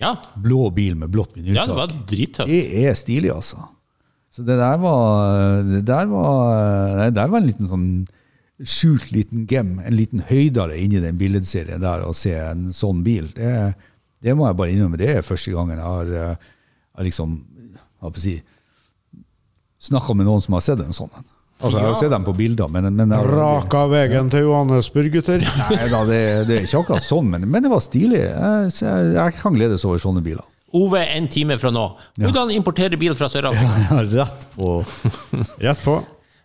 ja. 0.00 0.14
Blå 0.40 0.70
bil 0.74 0.94
med 0.96 1.10
blått 1.12 1.34
Ja, 1.36 1.66
det 1.66 1.76
var 1.76 1.90
drittøft. 2.08 2.48
Det 2.48 2.84
er 2.86 2.94
stilig, 2.98 3.30
altså. 3.34 3.66
Så 4.40 4.46
det 4.46 4.56
der 4.56 4.80
var 4.80 5.62
Det 5.68 5.84
der 5.84 6.08
var, 6.08 7.04
det 7.04 7.14
der 7.18 7.28
var 7.28 7.42
en 7.42 7.48
liten 7.50 7.68
sånn 7.68 7.90
skjult 8.60 9.08
liten 9.12 9.46
gem, 9.48 9.78
en 9.80 9.94
liten 9.96 10.20
høydare 10.28 10.76
inni 10.76 11.00
den 11.00 11.16
billedserien 11.16 11.80
der, 11.80 12.02
å 12.04 12.12
se 12.12 12.34
en 12.36 12.66
sånn 12.76 13.00
bil. 13.06 13.30
Det, 13.32 13.72
det 14.20 14.34
må 14.36 14.44
jeg 14.44 14.58
bare 14.58 14.74
innrømme. 14.74 15.00
Det 15.00 15.08
er 15.14 15.24
første 15.24 15.54
gangen 15.54 15.80
jeg 15.80 15.86
har, 15.86 16.10
eh, 16.12 16.50
har 16.98 17.06
liksom 17.06 17.38
jeg 18.04 18.20
si, 18.20 18.34
snakka 19.88 20.16
med 20.16 20.28
noen 20.28 20.44
som 20.44 20.58
har 20.58 20.64
sett 20.66 20.82
en 20.84 20.92
sånn 20.92 21.08
en. 21.16 21.24
Altså, 21.60 21.76
jeg 21.76 21.88
har 21.88 21.96
sett 22.00 22.12
dem 22.12 22.24
på 22.24 22.32
bilder, 22.36 22.68
men, 22.72 22.88
men 22.96 23.10
jeg, 23.12 23.32
Raka 23.32 23.82
veien 23.92 24.30
til 24.32 24.46
Johannesburg, 24.46 25.10
gutter. 25.12 25.42
Nei 25.44 25.88
da, 25.92 26.04
det, 26.08 26.20
det 26.48 26.54
er 26.56 26.68
ikke 26.68 26.84
akkurat 26.84 27.04
sånn, 27.04 27.28
men, 27.32 27.44
men 27.52 27.64
det 27.64 27.72
var 27.72 27.82
stilig. 27.84 28.22
Jeg, 28.28 28.70
jeg, 28.80 29.10
jeg 29.16 29.36
kan 29.40 29.56
gledes 29.56 29.84
over 29.88 30.00
sånne 30.00 30.24
biler. 30.24 30.44
Ove, 30.76 31.02
en 31.02 31.26
time 31.30 31.58
fra 31.58 31.72
nå. 31.74 31.84
Hvordan 32.20 32.52
importere 32.54 32.98
bil 33.00 33.16
fra 33.18 33.28
Sør-Afrika? 33.32 34.00
Rett 34.16 34.48
på 34.54 34.80
Rett 35.58 35.84
på. 35.84 35.98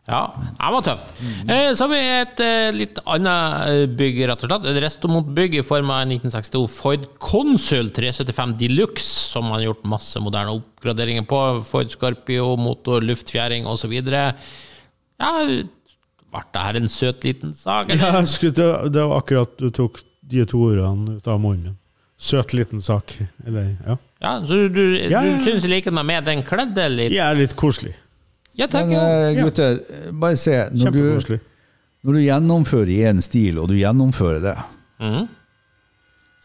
Ja, 0.05 0.19
det 0.38 0.69
var 0.69 0.84
tøft. 0.86 1.07
Eh, 1.49 1.71
så 1.73 1.88
har 1.88 1.89
vi 1.89 1.99
et 1.99 2.41
eh, 2.45 2.67
litt 2.76 2.99
annet 3.09 3.95
bygg, 3.97 4.19
rett 4.30 4.43
og 4.45 4.51
slett. 4.51 4.67
Et 4.69 4.78
Restomont-bygg 4.84 5.57
i 5.57 5.63
form 5.65 5.89
av 5.89 6.03
en 6.03 6.13
1962 6.13 6.61
Ford 6.69 7.07
Consul 7.17 7.89
375 7.93 8.53
Deluxe, 8.59 9.07
som 9.32 9.47
man 9.49 9.57
har 9.57 9.71
gjort 9.71 9.88
masse 9.89 10.21
moderne 10.21 10.53
oppgraderinger 10.59 11.26
på. 11.26 11.39
Ford 11.65 11.89
Scorpio, 11.89 12.51
motor, 12.61 13.01
luftfjæring 13.01 13.65
osv. 13.69 13.95
Ja, 13.97 15.32
ble 15.41 16.43
det 16.53 16.67
her 16.67 16.80
en 16.84 16.91
søt 16.91 17.26
liten 17.26 17.57
sak? 17.57 17.89
Eller? 17.89 18.21
Ja, 18.21 18.78
det 18.86 19.07
var 19.09 19.17
akkurat 19.23 19.57
du 19.57 19.71
tok 19.73 20.03
de 20.26 20.45
to 20.49 20.61
ordene 20.69 21.17
ut 21.17 21.28
av 21.30 21.41
munnen. 21.41 21.80
Søt 22.26 22.53
liten 22.57 22.82
sak. 22.82 23.13
Eller, 23.45 23.76
ja. 23.86 23.97
Ja, 24.23 24.32
så 24.41 24.47
du, 24.53 24.69
du, 24.73 24.82
Ja, 24.97 25.09
ja, 25.09 25.23
ja. 25.28 25.34
du 25.38 25.43
syns 25.45 25.65
i 25.67 25.69
likhet 25.69 25.93
med 25.93 26.05
meg 26.09 26.23
den 26.26 26.41
kledde 26.47 26.88
litt? 26.89 27.13
Er 27.13 27.36
litt 27.38 27.53
koselig. 27.59 27.93
Ja, 28.55 28.65
Men 28.65 28.71
takk. 28.73 28.89
Ja. 28.95 29.01
eh, 29.30 29.43
gutter, 29.43 29.80
bare 30.15 30.36
se. 30.39 30.55
Når 30.73 30.91
du, 30.95 31.38
når 32.05 32.11
du 32.17 32.21
gjennomfører 32.23 32.89
i 32.95 33.01
en 33.09 33.21
stil, 33.21 33.59
og 33.61 33.67
du 33.69 33.76
gjennomfører 33.78 34.39
det, 34.41 34.55
mm. 35.03 35.26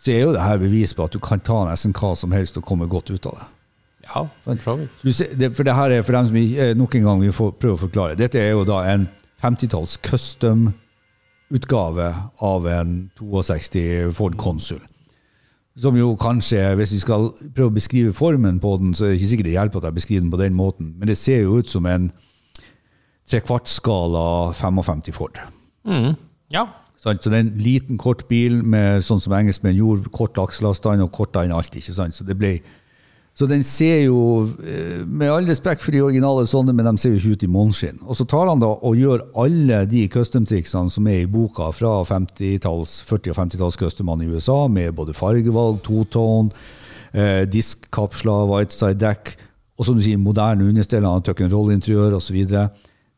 så 0.02 0.10
er 0.12 0.20
jo 0.26 0.34
det 0.36 0.42
her 0.44 0.58
bevis 0.60 0.92
på 0.96 1.04
at 1.06 1.12
du 1.14 1.18
kan 1.22 1.40
ta 1.46 1.58
nesten 1.70 1.92
hva 1.96 2.10
som 2.18 2.32
helst 2.36 2.58
og 2.60 2.64
komme 2.66 2.86
godt 2.90 3.10
ut 3.14 3.26
av 3.30 3.34
det. 3.38 3.46
ja, 4.10 4.20
for 4.44 4.56
så 4.64 4.72
vidt. 4.80 4.90
Det 5.38 5.48
for 5.56 5.62
det 5.68 5.74
her 5.78 5.90
er 5.94 6.02
for 6.02 6.12
dem 6.18 6.26
som 6.26 6.34
vi, 6.34 6.44
eh, 6.58 6.74
nok 6.76 6.94
en 6.98 7.06
gang 7.08 7.18
vi 7.22 7.30
får 7.32 7.50
prøve 7.62 7.76
å 7.78 7.84
forklare. 7.86 8.18
Dette 8.18 8.38
er 8.42 8.50
jo 8.50 8.64
da 8.68 8.78
en 8.90 9.06
50-talls 9.40 9.94
custom-utgave 10.04 12.14
av 12.40 12.68
en 12.68 13.10
62 13.20 14.12
Ford 14.16 14.36
Consul. 14.36 14.80
Som 15.78 15.96
jo 15.96 16.16
kanskje, 16.18 16.74
hvis 16.74 16.92
vi 16.92 16.98
skal 16.98 17.28
prøve 17.54 17.70
å 17.70 17.76
beskrive 17.76 18.12
formen 18.12 18.58
på 18.60 18.74
den, 18.80 18.94
så 18.94 19.06
er 19.06 19.12
det 19.12 19.20
ikke 19.20 19.30
sikkert 19.30 19.46
det 19.46 19.54
hjelper 19.54 19.78
at 19.78 19.88
jeg 19.88 19.98
beskriver 20.00 20.24
den 20.24 20.32
på 20.32 20.40
den 20.40 20.56
måten, 20.58 20.94
men 20.98 21.08
det 21.08 21.18
ser 21.18 21.44
jo 21.44 21.60
ut 21.60 21.70
som 21.70 21.86
en 21.86 22.10
trekvartsskala 23.30 24.52
55 24.58 25.14
Ford. 25.14 25.38
Mm. 25.86 26.16
Ja. 26.52 26.66
Så 27.00 27.14
det 27.14 27.32
er 27.32 27.38
en 27.46 27.54
liten, 27.56 27.98
kort 27.98 28.26
bil 28.28 28.58
med 28.66 29.04
sånn 29.06 29.22
som 29.22 29.32
engelskmenn 29.32 29.78
gjorde, 29.78 30.10
kort 30.12 30.36
akselavstand 30.42 31.00
og 31.06 31.12
kortere 31.14 31.46
enn 31.48 31.54
alt. 31.56 31.76
ikke 31.76 31.94
sant? 31.96 32.16
Så 32.16 32.26
det 32.28 32.36
ble... 32.36 32.58
Så 33.38 33.46
den 33.48 33.62
ser 33.64 34.02
jo, 34.04 34.42
eh, 34.66 35.06
med 35.06 35.30
all 35.30 35.46
respekt 35.48 35.82
for 35.84 35.94
de 35.94 36.02
originale 36.02 36.44
sånne, 36.50 36.74
men 36.76 36.84
de 36.90 37.00
ser 37.00 37.14
jo 37.14 37.20
ikke 37.20 37.38
ut 37.38 37.44
i 37.46 37.52
måneskinn. 37.54 38.00
Og 38.04 38.18
så 38.18 38.26
tar 38.28 38.50
han 38.50 38.60
da 38.60 38.72
og 38.74 38.98
gjør 38.98 39.22
alle 39.38 39.84
de 39.88 40.02
custom-triksene 40.12 40.90
som 40.90 41.06
er 41.08 41.22
i 41.22 41.30
boka 41.30 41.70
fra 41.72 42.00
50-talls, 42.04 42.98
40- 43.08 43.32
og 43.32 43.38
50-talls 43.38 43.78
customene 43.80 44.26
i 44.26 44.34
USA, 44.34 44.66
med 44.68 44.94
både 44.98 45.14
fargevalg, 45.16 45.80
totone, 45.86 46.50
eh, 47.14 47.46
diskkapsler, 47.46 48.50
whiteside 48.50 48.98
deck, 48.98 49.36
og 49.78 49.86
som 49.86 49.96
du 49.96 50.02
sier, 50.04 50.18
moderne 50.20 50.66
understeller, 50.68 51.22
tuck 51.24 51.40
and 51.40 51.54
roll-interiør 51.54 52.18
osv. 52.18 52.42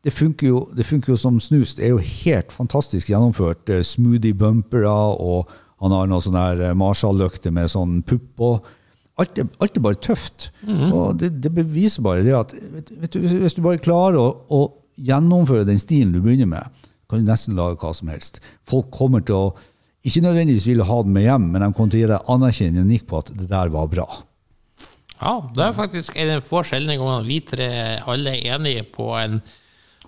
Det 0.03 0.11
funker, 0.13 0.47
jo, 0.47 0.61
det 0.75 0.85
funker 0.85 1.13
jo 1.13 1.17
som 1.19 1.39
snus. 1.39 1.75
Det 1.75 1.85
er 1.85 1.93
jo 1.93 1.97
helt 1.97 2.51
fantastisk 2.51 3.09
gjennomført. 3.09 3.67
Eh, 3.69 3.83
Smoothie 3.83 4.35
bumpere, 4.35 4.87
og 4.91 5.49
han 5.81 5.91
har 5.91 6.07
noe 6.07 6.23
sånn 6.23 6.39
her 6.39 6.61
eh, 6.61 6.73
Marshall-lykte 6.77 7.51
med 7.51 7.71
sånn 7.71 8.01
pupp 8.07 8.29
på. 8.39 8.53
Alt 9.21 9.37
er, 9.37 9.49
alt 9.61 9.75
er 9.77 9.83
bare 9.85 9.99
tøft. 10.01 10.47
Og 10.65 11.19
det, 11.21 11.29
det 11.43 11.51
beviser 11.53 12.01
bare 12.05 12.23
det 12.25 12.33
at 12.37 12.55
vet, 12.57 12.89
vet 13.03 13.13
du, 13.13 13.19
hvis 13.43 13.57
du 13.57 13.61
bare 13.65 13.81
klarer 13.83 14.17
å, 14.17 14.29
å 14.49 14.61
gjennomføre 14.97 15.67
den 15.69 15.81
stilen 15.81 16.15
du 16.15 16.21
begynner 16.23 16.49
med, 16.49 16.83
kan 17.09 17.21
du 17.21 17.29
nesten 17.29 17.57
lage 17.57 17.77
hva 17.81 17.93
som 17.93 18.09
helst. 18.09 18.39
Folk 18.69 18.89
kommer 18.95 19.21
til 19.25 19.37
å 19.37 19.47
ikke 20.03 20.23
nødvendigvis 20.25 20.65
ville 20.67 20.83
ha 20.87 20.99
den 21.05 21.13
med 21.15 21.27
hjem, 21.27 21.45
men 21.53 21.63
de 21.63 21.71
kommer 21.71 21.93
til 21.93 22.01
å 22.01 22.03
gi 22.03 22.11
deg 22.11 22.31
anerkjennende 22.33 22.89
nikk 22.89 23.05
på 23.07 23.21
at 23.21 23.29
det 23.37 23.47
der 23.51 23.69
var 23.71 23.87
bra. 23.91 24.07
Ja, 25.21 25.37
det 25.55 25.63
er 25.63 25.75
faktisk 25.77 26.17
en 26.19 26.41
få 26.43 26.63
sjeldne 26.67 26.97
ganger 26.99 27.27
vi 27.27 27.37
tre 27.47 27.67
alle 28.09 28.33
er 28.33 28.57
enige 28.57 28.87
på 28.95 29.13
en 29.19 29.39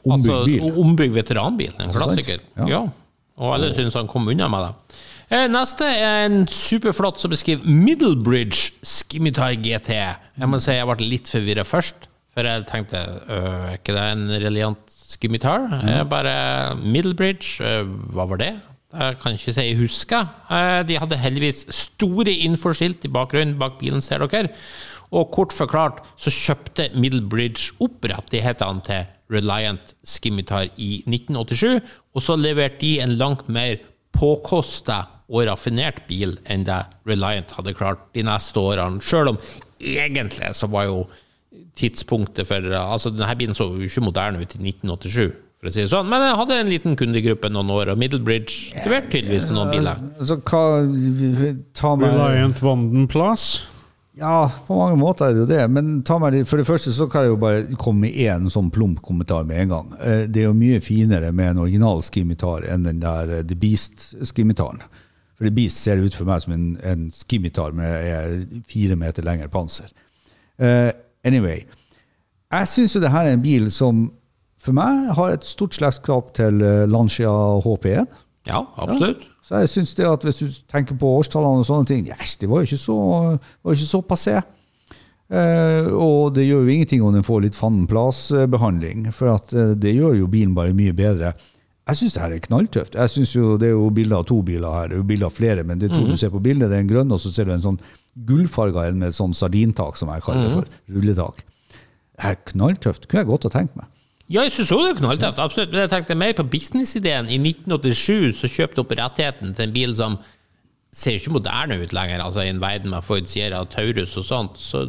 Ombygd 0.05 0.61
altså, 0.61 0.81
ombygd 0.83 1.15
veteranbil. 1.15 1.71
En 1.81 1.89
klassiker. 1.89 2.41
Ja. 2.59 2.65
Ja. 2.69 2.81
Og 3.41 3.55
alle 3.55 3.71
syns 3.73 3.95
han 3.97 4.05
kom 4.05 4.27
unna 4.29 4.45
med 4.51 4.67
det. 4.67 4.73
Eh, 5.31 5.47
Neste 5.49 5.87
er 5.89 6.27
en 6.27 6.43
superflott 6.51 7.17
som 7.21 7.31
beskriver 7.33 7.65
Middlebridge 7.65 8.75
Skimitar 8.85 9.55
GT. 9.57 9.95
Jeg 10.37 10.49
må 10.51 10.59
si 10.61 10.75
jeg 10.75 10.85
ble 10.85 11.07
litt 11.09 11.31
forvirra 11.31 11.65
først, 11.65 12.05
for 12.35 12.45
jeg 12.45 12.65
tenkte 12.69 13.01
øh, 13.01 13.71
er 13.71 13.79
ikke 13.79 13.95
det 13.95 14.03
en 14.11 14.25
reliant 14.43 14.95
skimitar? 15.09 15.65
Mm. 15.71 16.09
Bare 16.11 16.35
Middlebridge, 16.83 17.57
øh, 17.65 17.89
hva 18.13 18.27
var 18.29 18.41
det? 18.41 18.51
Jeg 18.95 19.17
kan 19.23 19.35
ikke 19.35 19.53
si 19.55 19.65
jeg 19.65 19.79
husker. 19.79 20.27
Eh, 20.51 20.83
De 20.87 20.99
hadde 21.01 21.17
heldigvis 21.19 21.65
store 21.73 22.35
infoskilt 22.45 23.07
i 23.07 23.11
bakgrunnen 23.11 23.57
bak 23.59 23.79
bilen, 23.81 24.03
ser 24.05 24.21
dere. 24.27 24.51
Og 25.15 25.31
kort 25.33 25.53
forklart 25.55 26.03
så 26.21 26.29
kjøpte 26.33 26.91
Middlebridge 26.93 27.73
opp 27.81 28.05
rettighetene 28.11 28.85
til 28.85 29.09
Reliant 29.33 29.95
Skimitar 30.05 30.69
i 30.77 30.99
1987, 31.07 31.81
og 32.13 32.21
så 32.21 32.37
leverte 32.37 32.83
de 32.83 32.93
en 33.01 33.17
langt 33.17 33.47
mer 33.49 33.79
påkosta 34.15 35.01
og 35.29 35.45
raffinert 35.49 36.03
bil 36.09 36.35
enn 36.45 36.65
det 36.67 36.81
Reliant 37.09 37.51
hadde 37.57 37.73
klart 37.77 38.03
de 38.13 38.23
neste 38.27 38.59
årene, 38.61 39.01
sjøl 39.01 39.31
om 39.33 39.39
egentlig 39.81 40.51
så 40.55 40.69
var 40.71 40.85
jo 40.89 41.05
tidspunktet 41.75 42.47
for 42.47 42.69
Altså, 42.77 43.11
denne 43.11 43.35
bilen 43.39 43.55
så 43.57 43.67
jo 43.73 43.83
ikke 43.87 44.03
moderne 44.05 44.39
ut 44.41 44.55
i 44.55 44.61
1987, 44.71 45.33
for 45.59 45.69
å 45.69 45.73
si 45.73 45.81
det 45.83 45.91
sånn, 45.91 46.07
men 46.11 46.23
jeg 46.23 46.37
hadde 46.39 46.57
en 46.61 46.71
liten 46.71 46.97
kundegruppe 46.99 47.49
noen 47.51 47.71
år, 47.75 47.91
og 47.93 47.99
Middlebridge 48.01 48.75
leverte 48.85 49.11
tydeligvis 49.17 49.49
noen 49.51 49.73
biler. 49.73 50.01
Så 50.23 50.37
hva 50.39 50.63
ta 51.75 51.95
meg, 51.99 52.13
Reliant 52.15 52.61
Vanden 52.63 53.07
Plass. 53.11 53.47
Ja, 54.15 54.45
på 54.67 54.77
mange 54.79 54.95
måter 54.95 55.27
er 55.27 55.33
det 55.35 55.41
jo 55.41 55.47
det. 55.49 55.63
Men 55.75 55.97
ta 56.07 56.15
meg, 56.23 56.37
for 56.47 56.61
det 56.61 56.67
første 56.69 56.93
så 56.95 57.09
kan 57.11 57.25
jeg 57.25 57.33
jo 57.33 57.39
bare 57.41 57.65
komme 57.81 58.05
med 58.05 58.15
én 58.23 58.45
sånn 58.53 58.69
plump 58.71 59.01
kommentar 59.03 59.43
med 59.47 59.65
en 59.65 59.73
gang. 59.73 59.89
Eh, 59.99 60.21
Det 60.31 60.39
er 60.39 60.47
jo 60.47 60.53
mye 60.55 60.79
finere 60.79 61.33
med 61.35 61.49
en 61.51 61.63
original 61.65 61.99
skimitar 62.05 62.63
enn 62.71 62.87
den 62.87 63.01
der 63.03 63.33
eh, 63.41 63.43
The 63.43 63.57
Beast-skimitaren. 63.59 64.79
For 65.35 65.47
det 65.47 65.55
Beast 65.55 65.81
ser 65.83 65.99
ut 65.99 66.15
for 66.15 66.27
meg 66.27 66.43
som 66.43 66.53
en, 66.55 66.67
en 66.83 67.07
skimitar 67.13 67.75
med 67.75 68.61
fire 68.71 68.95
meter 68.99 69.25
lengre 69.25 69.49
panser. 69.51 69.91
Uh, 70.61 70.91
anyway. 71.27 71.65
Jeg 72.53 72.69
syns 72.71 72.95
jo 72.95 73.01
det 73.03 73.11
her 73.11 73.27
er 73.27 73.35
en 73.35 73.43
bil 73.43 73.67
som 73.73 74.05
for 74.65 74.75
meg 74.75 75.11
har 75.17 75.35
et 75.35 75.45
stort 75.45 75.75
slektskap 75.77 76.31
til 76.37 76.61
eh, 76.65 76.85
Lancia 76.89 77.29
HP1. 77.61 78.13
Ja, 78.49 78.63
absolutt. 78.81 79.27
Så 79.45 79.61
jeg 79.61 79.69
synes 79.69 79.93
det 79.97 80.07
at 80.09 80.23
hvis 80.25 80.41
du 80.41 80.47
tenker 80.71 80.97
på 80.97 81.11
årstallene 81.19 81.61
og 81.61 81.67
sånne 81.67 81.89
ting, 81.89 82.07
yes, 82.09 82.37
det 82.41 82.49
var 82.49 82.63
jo 82.63 82.69
ikke 82.69 82.81
så, 82.81 82.95
var 83.61 83.75
ikke 83.77 83.89
så 83.91 84.01
passé. 84.05 84.39
Eh, 85.25 85.89
og 85.89 86.35
det 86.35 86.47
gjør 86.47 86.65
jo 86.65 86.73
ingenting 86.73 87.03
om 87.05 87.13
den 87.13 87.25
får 87.25 87.43
litt 87.45 87.57
fanden 87.57 87.85
for 87.89 89.33
at 89.33 89.53
eh, 89.53 89.73
det 89.77 89.93
gjør 89.93 90.17
jo 90.21 90.31
bilen 90.33 90.55
bare 90.57 90.73
mye 90.77 90.93
bedre. 90.97 91.33
Jeg 91.85 91.99
syns 91.99 92.15
det 92.15 92.21
her 92.23 92.33
er 92.33 92.41
knalltøft. 92.41 92.95
Jeg 92.97 93.09
synes 93.13 93.35
jo 93.35 93.57
Det 93.61 93.67
er 93.67 93.75
jo 93.75 93.89
bilder 93.93 94.23
av 94.23 94.25
to 94.25 94.39
biler 94.41 94.73
her, 94.73 94.87
det 94.89 94.97
er 94.97 95.03
jo 95.03 95.09
bilder 95.11 95.29
av 95.29 95.35
flere, 95.35 95.63
men 95.63 95.81
det 95.81 95.91
to 95.93 96.01
du 96.05 96.15
ser 96.17 96.33
på 96.33 96.41
bildet. 96.41 96.69
Det 96.71 96.79
er 96.79 96.85
en 96.85 96.89
grønn, 96.89 97.11
og 97.13 97.21
så 97.21 97.31
ser 97.33 97.45
du 97.45 97.53
en 97.53 97.61
sånn 97.61 97.81
gullfarga 98.25 98.87
en 98.89 98.97
med 99.01 99.13
sånn 99.13 99.35
sardintak, 99.35 99.97
som 99.99 100.09
jeg 100.09 100.23
kaller 100.25 100.47
det 100.47 100.55
for. 100.55 100.79
Rulletak. 100.95 101.43
Det 102.15 102.31
er 102.31 102.39
knalltøft. 102.51 103.05
Kunne 103.07 103.21
jeg 103.21 103.29
godt 103.29 103.45
ha 103.49 103.53
tenkt 103.53 103.75
meg. 103.77 103.91
Ja, 104.25 104.41
jeg 104.41 104.55
synes 104.55 104.71
også 104.73 104.87
det 104.87 104.93
er 104.95 105.01
knalltøft, 105.03 105.41
absolutt. 105.43 105.73
Men 105.73 105.83
jeg 105.83 105.91
tenkte 105.91 106.17
mer 106.17 106.33
på 106.33 106.47
businessideen. 106.49 107.27
I 107.29 107.37
1987 107.37 108.39
så 108.39 108.49
kjøpte 108.49 108.81
opp 108.81 108.95
rettigheten 108.97 109.53
til 109.53 109.67
en 109.67 109.75
bil 109.75 109.93
som 109.99 110.17
ser 110.95 111.17
jo 111.17 111.21
ikke 111.21 111.35
moderne 111.35 111.77
ut 111.83 111.93
lenger, 111.93 112.23
altså 112.23 112.45
i 112.45 112.49
en 112.49 112.63
verden 112.63 112.93
med 112.95 113.05
Ford 113.05 113.27
Sierra 113.29 113.61
Taurus 113.69 114.15
og 114.17 114.25
sånt. 114.25 114.57
Så 114.57 114.87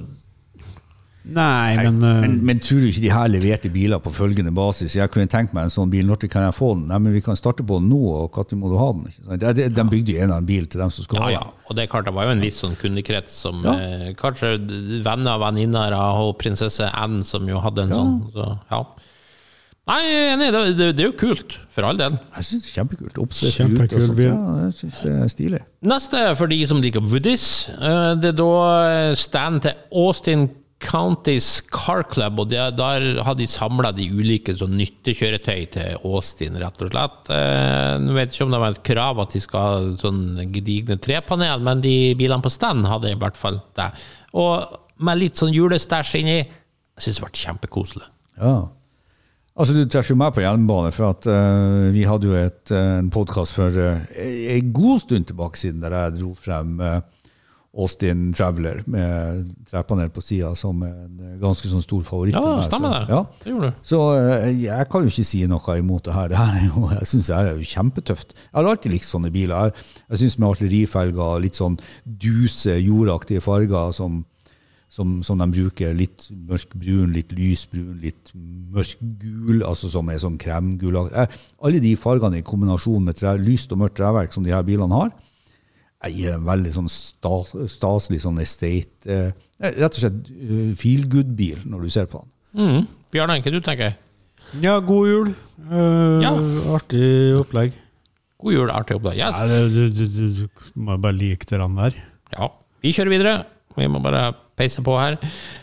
Nei, 1.27 1.75
men, 1.81 1.97
eh, 2.07 2.21
Men, 2.23 2.35
men 2.47 2.61
tror 2.63 2.79
du 2.79 2.87
ikke 2.87 3.03
de 3.03 3.11
her 3.11 3.27
leverte 3.33 3.71
biler 3.75 3.99
på 3.99 4.13
følgende 4.15 4.53
basis? 4.55 4.95
Jeg 4.95 5.11
kunne 5.11 5.27
tenkt 5.27 5.55
meg 5.57 5.67
en 5.67 5.73
sånn 5.75 5.91
bil, 5.91 6.07
når 6.07 6.29
kan 6.31 6.45
jeg 6.47 6.55
få 6.55 6.69
den? 6.77 6.85
Nei, 6.93 6.99
men 7.03 7.17
vi 7.17 7.23
kan 7.25 7.35
starte 7.39 7.65
på 7.67 7.81
den 7.81 7.89
nå, 7.91 7.99
og 7.99 8.37
når 8.39 8.59
må 8.61 8.71
du 8.71 8.77
ha 8.79 8.93
den? 8.95 9.09
Ikke 9.11 9.25
sant? 9.27 9.47
De, 9.59 9.67
de 9.75 9.85
bygde 9.91 10.15
jo 10.15 10.21
en 10.23 10.35
av 10.37 10.39
en 10.45 10.47
bil 10.47 10.69
til 10.71 10.81
dem 10.85 10.93
som 10.95 11.03
skulle 11.07 11.25
ja, 11.25 11.27
ha 11.27 11.33
ja. 11.35 11.41
den. 11.49 11.65
Og 11.67 11.75
det 11.77 11.83
er 11.83 11.91
klart 11.91 12.07
det 12.07 12.15
var 12.15 12.29
jo 12.29 12.37
en 12.37 12.45
viss 12.47 12.61
sånn 12.63 12.77
kundekrets 12.79 13.41
som 13.43 13.59
Ja. 13.67 13.75
eh, 13.75 14.13
Kanskje 14.21 14.53
venner 15.03 15.35
og 15.35 15.43
venninner 15.49 15.97
av 15.99 16.31
prinsesse 16.39 16.93
Anne 16.95 17.25
som 17.27 17.49
jo 17.51 17.59
hadde 17.65 17.89
en 17.89 17.97
sånn. 17.97 18.15
Så, 18.37 18.47
ja. 18.71 18.85
Nei, 19.87 20.01
er 20.35 20.37
det, 20.41 20.63
det, 20.79 20.87
det 20.99 21.03
er 21.05 21.11
jo 21.13 21.15
kult, 21.15 21.57
for 21.71 21.87
all 21.87 21.99
del. 21.99 22.17
Jeg 22.35 22.47
syns 22.49 22.65
det 22.65 22.71
er 22.73 22.79
kjempekult. 22.81 23.19
Oppsett 23.23 23.55
Kjempekul 23.55 24.03
ut 24.03 24.15
bil. 24.19 24.29
Ja, 24.33 24.55
jeg 24.65 24.73
synes 24.81 25.03
det 25.05 25.13
er 25.15 25.29
stilig. 25.31 25.61
Neste 25.87 26.23
er 26.31 26.39
for 26.39 26.51
de 26.51 26.59
som 26.67 26.81
liker 26.83 27.03
Woodies. 27.07 27.45
Eh, 27.75 28.15
Det 28.23 28.33
er 28.33 28.39
da 28.41 29.15
stand 29.19 29.63
til 29.67 29.75
Austin 29.95 30.49
Counties 30.83 31.63
Car 31.73 32.03
Club, 32.05 32.41
og 32.43 32.51
der, 32.51 32.75
der 32.77 33.23
har 33.25 33.37
de 33.39 33.47
samla 33.49 33.95
de 33.97 34.11
ulike 34.13 34.53
sånn 34.59 34.75
nyttekjøretøy 34.77 35.63
til 35.73 36.03
Austin, 36.05 36.59
rett 36.61 36.83
og 36.85 36.91
slett. 36.93 37.31
Eh, 37.33 37.93
Nå 38.03 38.17
vet 38.17 38.29
jeg 38.29 38.37
ikke 38.37 38.49
om 38.49 38.57
det 38.57 38.61
var 38.61 38.77
et 38.77 38.83
krav 38.91 39.23
at 39.25 39.33
de 39.33 39.41
skal 39.41 39.65
ha 39.65 39.95
sånn 40.03 40.23
gedigne 40.53 40.99
trepanel, 41.01 41.65
men 41.65 41.81
de 41.85 41.97
bilene 42.19 42.45
på 42.45 42.53
stand 42.53 42.85
hadde 42.91 43.15
i 43.15 43.21
hvert 43.21 43.41
fall 43.41 43.63
det. 43.79 43.89
Og 44.37 44.77
med 45.07 45.21
litt 45.21 45.41
sånn 45.41 45.55
julestæsj 45.55 46.17
inni. 46.21 46.39
Jeg 46.97 47.05
syns 47.05 47.19
det 47.19 47.25
ble 47.25 47.41
kjempekoselig. 47.45 48.09
Ja. 48.41 48.57
Altså, 49.57 49.73
Du 49.73 49.89
treffer 49.89 50.13
jo 50.13 50.21
meg 50.21 50.35
på 50.37 50.45
jernbane, 50.45 50.93
for 50.93 51.15
at 51.15 51.27
uh, 51.29 51.89
vi 51.93 52.05
hadde 52.09 52.29
jo 52.29 52.37
et, 52.37 52.63
uh, 52.73 52.99
en 53.01 53.09
podkast 53.13 53.57
for 53.57 53.73
uh, 53.73 54.05
en 54.21 54.73
god 54.77 55.05
stund 55.05 55.29
tilbake 55.31 55.61
siden 55.61 55.81
der 55.85 55.97
jeg 55.97 56.19
dro 56.19 56.33
frem 56.37 56.77
eh, 56.85 56.99
Austin 57.77 58.31
Traveler 58.33 58.79
med 58.89 59.51
trepanel 59.69 60.09
på 60.15 60.23
sida 60.25 60.55
som 60.57 60.81
en 60.87 61.39
ganske 61.43 61.69
sånn 61.69 61.83
stor 61.85 62.03
favoritt. 62.09 62.33
Ja, 62.39 62.63
stemmer 62.65 62.93
så- 62.93 63.01
det. 63.01 63.11
Ja. 63.13 63.23
Det 63.43 63.51
gjorde 63.53 63.71
du. 63.73 63.83
Så 63.85 63.99
eh, 64.17 64.47
jeg 64.65 64.89
kan 64.93 65.03
jo 65.05 65.13
ikke 65.13 65.25
si 65.29 65.43
noe 65.47 65.77
imot 65.79 66.05
det 66.09 66.15
her. 66.17 66.29
Det 66.33 66.39
her 66.41 66.55
er 66.63 66.65
jo, 66.71 66.87
jeg 66.95 67.07
syns 67.13 67.27
det 67.29 67.37
her 67.37 67.51
er 67.51 67.59
jo 67.61 67.69
kjempetøft. 67.75 68.33
Jeg 68.39 68.55
har 68.57 68.71
alltid 68.71 68.93
likt 68.97 69.11
sånne 69.11 69.33
biler. 69.35 69.67
Jeg, 69.69 69.85
jeg 70.15 70.19
syns 70.25 70.39
med 70.39 70.49
artillerifelger, 70.55 71.43
litt 71.45 71.61
sånn 71.61 71.77
duse, 72.07 72.79
jordaktige 72.81 73.45
farger 73.45 73.93
som, 73.93 74.23
som, 74.89 75.19
som 75.27 75.39
de 75.43 75.47
bruker, 75.53 75.93
litt 75.99 76.31
mørkbrun, 76.33 77.13
litt 77.13 77.33
lysbrun, 77.37 77.99
litt 78.01 78.33
mørkgul, 78.73 79.63
altså 79.67 79.91
som 79.93 80.09
er 80.13 80.21
sånn 80.23 80.39
kremgul. 80.41 80.97
Eh, 81.13 81.27
Alle 81.65 81.81
de 81.83 81.95
fargene 82.01 82.41
i 82.41 82.47
kombinasjon 82.47 83.05
med 83.05 83.19
tre, 83.21 83.37
lyst 83.41 83.73
og 83.75 83.81
mørkt 83.85 83.99
treverk 84.01 84.33
som 84.35 84.45
de 84.47 84.55
her 84.55 84.65
bilene 84.67 84.97
har, 84.97 85.13
gir 86.15 86.35
en 86.37 86.47
veldig 86.47 86.73
sånn 86.77 86.89
stas, 86.93 87.53
staselig 87.73 88.23
sånn 88.23 88.39
estate 88.43 89.11
eh, 89.11 89.31
Rett 89.57 89.95
og 89.97 90.03
slett 90.03 90.27
uh, 90.29 90.73
feel 90.77 91.07
good-bil 91.09 91.63
når 91.65 91.87
du 91.87 91.93
ser 91.95 92.09
på 92.13 92.21
den. 92.21 92.33
Mm. 92.61 92.83
Bjørn 93.15 93.33
Enke, 93.33 93.53
du 93.55 93.63
tenker 93.65 93.95
ja, 94.63 94.79
god 94.79 95.09
jul. 95.09 95.35
Eh, 95.71 96.23
Ja. 96.23 96.31
Artig 96.77 97.35
opplegg. 97.41 97.75
God 98.39 98.55
jul, 98.55 98.71
artig 98.71 98.99
opplegg. 98.99 99.19
Yes. 99.19 99.39
Nei, 99.41 99.61
du, 99.73 99.89
du, 99.91 100.07
du, 100.07 100.25
du 100.45 100.49
må 100.79 100.97
bare 101.01 101.17
like 101.17 101.49
det 101.49 101.59
der. 101.59 101.97
Ja, 102.37 102.51
vi 102.85 102.93
kjører 102.95 103.11
videre. 103.11 103.37
Vi 103.77 103.89
må 103.93 104.01
bare 104.01 104.31
peise 104.57 104.81
på 104.85 104.95
her. 104.97 105.19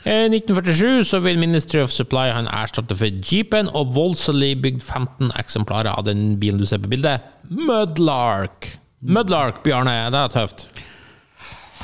I 0.06 0.28
1947 0.30 1.06
så 1.10 1.20
vil 1.24 1.40
Ministry 1.42 1.82
of 1.82 1.90
Supply 1.94 2.30
ha 2.30 2.44
en 2.44 2.50
erstatter 2.52 2.98
for 2.98 3.10
Jeepen, 3.10 3.72
og 3.74 3.96
voldsomt 3.96 4.44
bygd 4.62 4.84
15 4.84 5.32
eksemplarer 5.40 5.96
av 5.96 6.06
den 6.06 6.36
bilen 6.42 6.62
du 6.62 6.68
ser 6.70 6.82
på 6.84 6.92
bildet. 6.92 7.26
Mudlark. 7.50 8.76
Mudlark, 9.04 9.60
Bjarne, 9.66 9.98
det 10.14 10.20
er 10.20 10.32
tøft. 10.32 10.68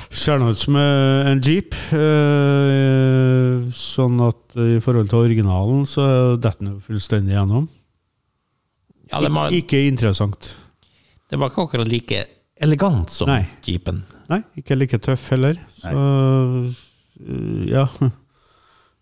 Ser 0.09 0.39
nå 0.39 0.53
ut 0.53 0.61
som 0.61 0.78
eh, 0.80 1.28
en 1.30 1.41
jeep. 1.43 1.76
eh, 1.93 3.67
sånn 3.76 4.22
at 4.26 4.55
i 4.63 4.80
forhold 4.82 5.11
til 5.11 5.26
originalen 5.28 5.84
så 5.89 6.05
detter 6.39 6.63
den 6.65 6.80
fullstendig 6.86 7.36
gjennom. 7.36 7.67
Ja, 9.11 9.20
det, 9.26 9.34
var, 9.36 9.51
Ik 9.51 9.65
ikke 9.67 9.84
interessant. 9.89 10.53
Det 11.30 11.38
var 11.38 11.51
ikke 11.51 11.67
akkurat 11.67 11.89
like 11.89 12.24
elegant 12.61 13.11
som 13.13 13.30
Nei. 13.30 13.43
jeepen. 13.65 14.03
Nei, 14.30 14.41
ikke 14.61 14.78
like 14.78 14.99
tøff 15.03 15.28
heller. 15.34 15.59
Så 15.82 15.93
Nei. 15.93 16.74
ja. 17.74 17.86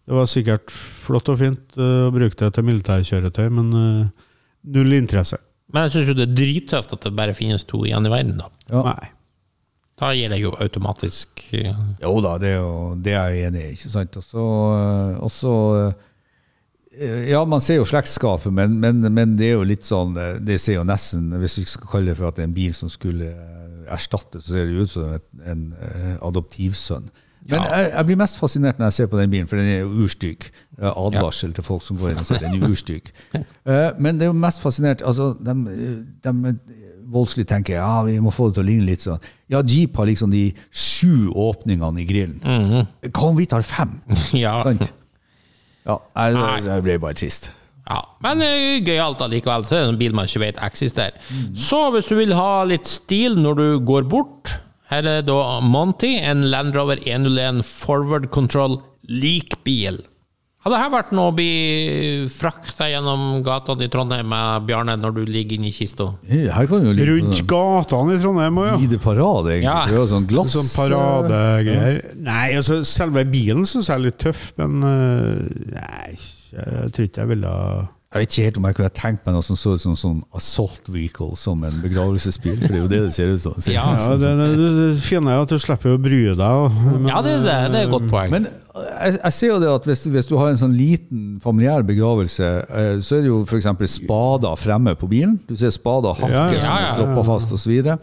Det 0.07 0.15
var 0.15 0.30
sikkert 0.32 0.72
flott 0.72 1.28
og 1.30 1.39
fint 1.41 1.76
å 1.84 2.07
bruke 2.15 2.39
det 2.39 2.53
til 2.55 2.63
militærkjøretøy, 2.63 3.47
men 3.51 3.74
null 4.63 4.95
interesse. 4.95 5.39
Men 5.74 5.88
jeg 5.88 5.97
syns 5.97 6.09
jo 6.11 6.15
det 6.15 6.28
er 6.30 6.36
drittøft 6.38 6.93
at 6.95 7.03
det 7.03 7.15
bare 7.18 7.36
finnes 7.36 7.65
to 7.68 7.84
igjen 7.88 8.07
i 8.07 8.11
verden, 8.11 8.39
da. 8.39 8.49
Ja. 8.72 8.84
Nei. 8.91 9.13
Da 9.97 10.11
gir 10.13 10.30
det 10.30 10.38
jo 10.38 10.51
automatisk 10.61 11.41
eh, 11.57 11.74
Jo 12.03 12.20
da, 12.22 12.36
det 12.38 12.51
er, 12.53 12.59
jo, 12.61 12.91
det 13.01 13.15
er 13.18 13.32
jeg 13.34 13.47
enig 13.49 13.63
i. 13.63 13.72
ikke 13.74 13.89
sant? 13.89 14.18
Og 14.20 15.32
så, 15.34 15.53
eh, 15.80 15.93
eh, 17.01 17.24
Ja, 17.32 17.41
man 17.49 17.63
ser 17.65 17.80
jo 17.80 17.88
slektskapet, 17.89 18.53
men, 18.53 18.78
men, 18.84 19.01
men 19.09 19.34
det 19.39 19.49
er 19.49 19.55
jo 19.57 19.65
litt 19.65 19.88
sånn 19.88 20.13
Det 20.45 20.59
ser 20.61 20.78
jo 20.78 20.86
nesten, 20.86 21.32
hvis 21.41 21.57
vi 21.63 21.65
skal 21.65 21.89
kalle 21.89 22.11
det 22.13 22.20
for 22.20 22.30
at 22.30 22.38
det 22.38 22.45
er 22.45 22.51
en 22.51 22.57
bil 22.59 22.76
som 22.78 22.93
skulle 22.93 23.32
erstatte, 23.88 24.41
så 24.43 24.51
ser 24.53 24.68
det 24.68 24.84
ut 24.84 24.91
som 24.91 25.13
en 25.47 25.61
adoptivsønn. 26.28 27.05
Men 27.49 27.59
Ja. 27.61 27.67
jeg, 27.77 27.91
jeg 27.93 28.05
blir 28.09 28.17
mest 28.19 28.38
fascinert 28.39 28.79
når 28.79 28.85
jeg 28.89 28.93
ser 28.93 29.07
på 29.11 29.19
den 29.19 29.29
bilen, 29.31 29.47
for 29.47 29.55
den 29.61 29.67
er 29.71 29.79
jo 29.85 30.03
urstyk. 30.03 30.49
Advarsel 30.77 31.05
Advarsel 31.17 31.53
til 31.53 31.63
folk 31.63 31.81
som 31.85 31.97
går 31.97 32.11
inn 32.11 32.19
og 32.21 32.25
ser 32.27 32.41
den 32.43 32.57
er 32.61 32.67
urstygg. 32.69 33.11
Eh, 33.67 33.91
Men 33.99 34.15
det 34.19 34.23
er 34.27 34.31
jo 34.31 34.38
mest 34.39 34.61
fascinert 34.63 35.01
altså, 35.03 35.33
de, 35.43 35.53
de 36.23 36.33
voldslig 37.11 37.45
tenker 37.47 37.75
ja, 37.79 38.01
vi 38.07 38.17
må 38.23 38.31
få 38.31 38.47
det 38.49 38.57
til 38.57 38.63
å 38.63 38.67
ligne 38.67 38.85
litt 38.88 39.03
sånn. 39.03 39.19
Ja, 39.51 39.61
Jeep 39.63 39.95
har 39.99 40.07
liksom 40.07 40.31
de 40.31 40.53
sju 40.71 41.29
åpningene 41.35 41.99
i 42.03 42.05
grillen. 42.07 42.39
Hva 43.11 43.29
om 43.29 43.35
vi 43.39 43.45
tar 43.47 43.63
fem? 43.67 43.99
Ja. 44.45 44.57
Sant? 44.63 44.91
Ja, 45.88 45.99
jeg, 46.19 46.65
jeg 46.67 46.83
ble 46.83 46.97
bare 46.99 47.15
trist. 47.15 47.51
Ja, 47.88 48.01
men 48.23 48.41
uh, 48.43 48.79
gøyalt 48.83 49.21
allikevel. 49.23 49.63
Så 49.63 49.77
er 49.77 49.85
det 49.85 49.93
en 49.93 49.99
bil 50.01 50.15
man 50.15 50.27
ikke 50.27 50.41
vet 50.43 50.57
eksisterer. 50.59 51.15
Så 51.55 51.85
hvis 51.95 52.09
du 52.11 52.17
vil 52.19 52.33
ha 52.35 52.63
litt 52.67 52.88
stil 52.91 53.38
når 53.39 53.55
du 53.61 53.67
går 53.88 54.07
bort 54.11 54.57
Her 54.88 55.07
er 55.17 55.23
da 55.27 55.59
Monty, 55.63 56.13
en 56.23 56.45
Land 56.47 56.77
Rover 56.77 57.01
101 57.03 57.63
Forward 57.67 58.29
Control 58.31 58.79
lik-bil. 59.07 59.99
Hadde 60.67 60.79
her 60.81 60.89
vært 60.91 61.11
noe 61.15 61.29
å 61.31 61.35
bli 61.35 62.27
frakta 62.31 62.89
gjennom 62.91 63.41
gatene 63.45 63.85
i 63.88 63.91
Trondheim 63.91 64.27
med 64.27 64.65
Bjarne 64.67 64.97
når 64.99 65.13
du 65.15 65.21
ligger 65.29 65.55
inne 65.55 65.69
i 65.69 65.75
kista? 65.75 66.09
Her 66.27 66.67
kan 66.67 66.83
jo 66.83 66.91
ligge 66.95 67.13
Rundt 67.13 67.43
gatene 67.47 68.17
i 68.17 68.21
Trondheim 68.23 68.59
òg, 68.59 68.67
ja. 68.67 68.79
Lide 68.81 68.99
parade, 69.03 69.53
egentlig. 69.57 69.95
Ja. 69.95 70.07
sånn 70.11 70.27
glass 70.27 70.55
Sånn 70.57 70.71
paradegreier. 70.73 72.01
Nei, 72.19 72.47
altså 72.59 72.81
selve 72.88 73.23
bilen 73.31 73.67
syns 73.69 73.88
jeg 73.88 73.95
er 73.95 74.05
litt 74.09 74.19
tøff, 74.23 74.49
men 74.59 74.83
øh, 74.88 75.45
Nei, 75.71 76.17
jeg 76.51 76.91
tror 76.95 77.07
ikke 77.07 77.23
jeg 77.23 77.31
ville 77.35 77.53
ha 77.53 77.85
Jeg 78.08 78.22
vet 78.24 78.32
ikke 78.32 78.43
helt 78.45 78.58
om 78.62 78.66
jeg 78.70 78.76
kunne 78.78 78.91
tenkt 78.95 79.26
meg 79.28 79.34
noe 79.36 79.43
som 79.43 79.58
så 79.60 79.74
ut 79.76 79.82
som 79.84 79.95
sånn 79.99 80.20
assault 80.38 80.86
vehicle 80.88 81.34
som 81.36 81.60
en 81.68 81.80
begravelsesbil, 81.84 82.53
for 82.62 82.72
det 82.72 82.78
er 82.78 82.84
jo 82.86 82.91
det 82.93 82.99
det 83.03 83.16
ser 83.18 83.34
ut 83.34 83.41
som. 83.43 83.58
Ja, 83.68 83.84
Ja, 83.99 84.14
det, 84.22 84.30
det, 84.39 84.70
det 84.78 84.86
fine 85.03 85.34
er 85.34 85.41
at 85.43 85.51
du 85.51 85.60
slipper 85.60 85.97
å 85.97 85.99
bry 85.99 86.22
deg. 86.32 86.78
Men, 86.86 87.10
Ja, 87.12 87.20
det, 87.26 87.34
er 87.36 87.43
det, 87.43 87.55
det 87.74 87.82
er 87.82 87.89
et 87.89 87.91
godt 87.91 88.05
poeng. 88.14 88.32
Men 88.32 88.47
jeg, 88.47 89.18
jeg 89.18 89.36
ser 89.36 89.51
jo 89.51 89.58
det 89.60 89.74
at 89.74 89.89
hvis, 89.89 90.05
hvis 90.14 90.30
du 90.30 90.38
har 90.39 90.53
en 90.53 90.62
sånn 90.62 90.78
liten 90.80 91.26
familiær 91.43 91.84
begravelse, 91.89 92.51
eh, 92.64 92.93
så 93.03 93.18
er 93.18 93.26
det 93.26 93.32
jo 93.34 93.41
f.eks. 93.43 93.68
spader 93.97 94.55
fremme 94.62 94.95
på 94.95 95.10
bilen. 95.12 95.36
Du 95.49 95.58
ser 95.60 95.76
spader 95.76 96.16
hakker 96.16 96.32
hakke 96.32 96.55
Ja, 96.55 96.62
ja, 96.62 96.64
som 96.64 96.80
ja, 96.80 96.86
er 96.88 96.95
stroppa 96.95 97.26
fast 97.28 97.51
osv. 97.51 97.66
Så, 97.66 97.74
videre. 97.74 97.97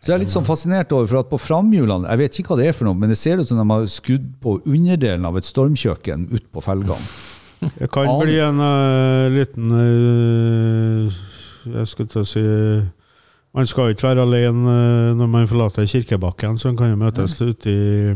så 0.00 0.10
jeg 0.10 0.16
er 0.16 0.24
litt 0.24 0.34
sånn 0.34 0.48
fascinert 0.48 0.90
over, 0.98 1.06
for 1.12 1.20
at 1.22 1.30
på 1.30 1.38
framhjulene 1.38 2.10
Jeg 2.10 2.22
vet 2.24 2.40
ikke 2.42 2.56
hva 2.56 2.58
det 2.58 2.66
er 2.72 2.74
for 2.74 2.90
noe, 2.90 2.98
men 2.98 3.14
det 3.14 3.20
ser 3.22 3.38
ut 3.38 3.46
som 3.46 3.62
de 3.62 3.68
har 3.70 3.86
skudd 3.86 4.26
på 4.42 4.58
underdelen 4.66 5.30
av 5.30 5.38
et 5.38 5.46
stormkjøkken 5.46 6.26
ut 6.34 6.50
på 6.50 6.66
felgene. 6.66 6.98
Det 7.78 7.90
kan 7.92 8.06
bli 8.20 8.38
en 8.42 8.60
uh, 8.60 9.28
liten 9.34 9.70
uh, 9.74 11.12
Jeg 11.74 11.86
skulle 11.90 12.08
til 12.12 12.22
å 12.22 12.28
si 12.28 12.42
Man 13.54 13.66
skal 13.70 13.88
jo 13.90 13.94
ikke 13.94 14.08
være 14.08 14.24
alene 14.26 14.72
uh, 14.74 15.10
når 15.18 15.28
man 15.30 15.46
forlater 15.50 15.86
Kirkebakken, 15.86 16.56
så 16.58 16.72
man 16.72 16.76
kan 16.80 16.90
jo 16.90 16.96
møtes 17.04 17.36
ute 17.40 17.70
i, 17.70 18.14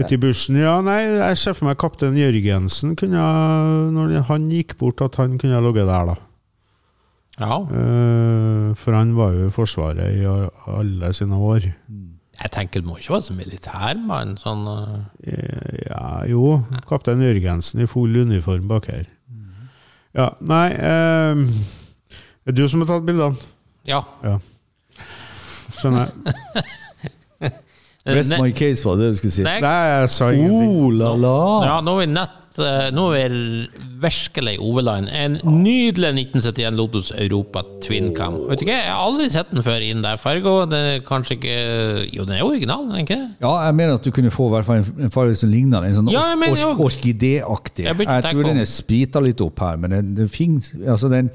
ute 0.00 0.14
i 0.16 0.20
bussen. 0.22 0.56
Ja, 0.58 0.78
nei, 0.82 1.02
jeg 1.20 1.36
ser 1.38 1.54
for 1.54 1.68
meg 1.68 1.76
kaptein 1.78 2.16
Jørgensen 2.18 2.96
kunne 2.98 3.20
ha- 3.20 3.90
Når 3.94 4.16
han 4.30 4.48
gikk 4.50 4.74
bort, 4.80 5.02
at 5.04 5.18
han 5.20 5.36
kunne 5.38 5.54
ha 5.54 5.60
ligget 5.62 5.86
der, 5.86 6.10
da. 6.14 6.16
Ja, 7.38 7.58
Eh, 7.70 8.74
for 8.74 8.96
han 8.98 9.12
var 9.14 9.30
jo 9.36 9.46
i 9.46 9.52
Forsvaret 9.54 10.16
i 10.18 10.24
alle 10.26 11.12
sine 11.14 11.36
år. 11.38 11.68
Jeg 12.38 12.52
tenker 12.54 12.82
du 12.82 12.86
må 12.86 12.98
ikke 13.00 13.16
være 13.16 13.26
så 13.26 13.34
militærmann. 13.34 14.36
Sånn, 14.38 14.66
uh... 14.70 15.00
Ja, 15.88 16.24
jo. 16.30 16.60
Kaptein 16.88 17.24
Jørgensen 17.24 17.82
i 17.82 17.88
full 17.90 18.14
uniform 18.20 18.68
bak 18.70 18.86
her. 18.92 19.08
Ja, 20.16 20.30
nei 20.40 20.70
eh, 20.72 21.40
Det 22.42 22.54
er 22.54 22.56
du 22.56 22.62
som 22.70 22.80
har 22.82 22.88
tatt 22.94 23.04
bildene? 23.06 23.36
ja. 23.88 24.00
Ja. 24.24 24.38
Skjønner 25.78 26.08
jeg. 26.08 27.52
Rest 28.08 28.32
my 28.40 28.50
case, 28.56 28.82
var 28.84 28.96
det 28.96 29.10
du 29.12 29.18
skulle 29.20 29.34
si. 29.34 29.44
Next. 29.44 29.62
Nei, 29.62 29.84
jeg 29.92 30.10
sa 30.14 30.30
ingenting. 30.32 30.70
Oh 30.72 30.88
la 30.96 31.10
la! 31.20 31.38
Ja, 31.66 31.74
nå 31.84 31.98
er 31.98 32.06
vi 32.06 32.12
nett 32.14 32.47
Nå 32.94 33.04
er 33.16 33.32
vi 33.32 33.66
virkelig 34.02 34.54
overline. 34.62 35.08
En 35.10 35.38
nydelig 35.62 36.10
1971 36.14 36.76
Lotus 36.78 37.10
Europa 37.16 37.62
Twin 37.82 38.12
Cam. 38.16 38.36
Vet 38.48 38.60
du 38.60 38.64
ikke, 38.66 38.76
Jeg 38.76 38.92
har 38.92 39.02
aldri 39.06 39.28
sett 39.34 39.50
den 39.54 39.64
før 39.66 39.82
inn 39.82 40.02
der 40.04 40.16
Fargo 40.20 40.52
Det 40.70 40.78
er 40.92 41.00
kanskje 41.06 41.34
ikke 41.38 41.56
Jo, 42.14 42.24
den 42.28 42.36
er 42.38 42.44
original, 42.46 42.84
den 42.92 43.02
ikke? 43.04 43.18
Ja, 43.42 43.52
jeg 43.66 43.74
mener 43.80 43.94
at 43.98 44.04
du 44.06 44.10
kunne 44.14 44.30
få 44.34 44.48
hvert 44.52 44.66
fall 44.68 44.82
en, 44.84 45.10
farge 45.14 45.34
som 45.40 45.50
ligner 45.52 45.82
en 45.88 45.94
sånn 45.98 46.10
Ja, 46.12 46.28
jeg 46.32 46.38
mener 46.44 46.56
or 46.56 46.76
jo- 46.76 46.86
orkidéaktig. 46.88 47.84
Jeg 47.88 47.96
Jeg, 48.06 48.24
tror 48.30 48.42
den 48.46 48.62
er 48.62 48.68
sprita 48.70 49.20
litt 49.24 49.40
opp 49.44 49.60
her, 49.64 49.76
men 49.76 49.90
den, 49.96 50.14
den, 50.16 50.28
fin, 50.28 50.60
altså 50.86 51.10
den 51.12 51.30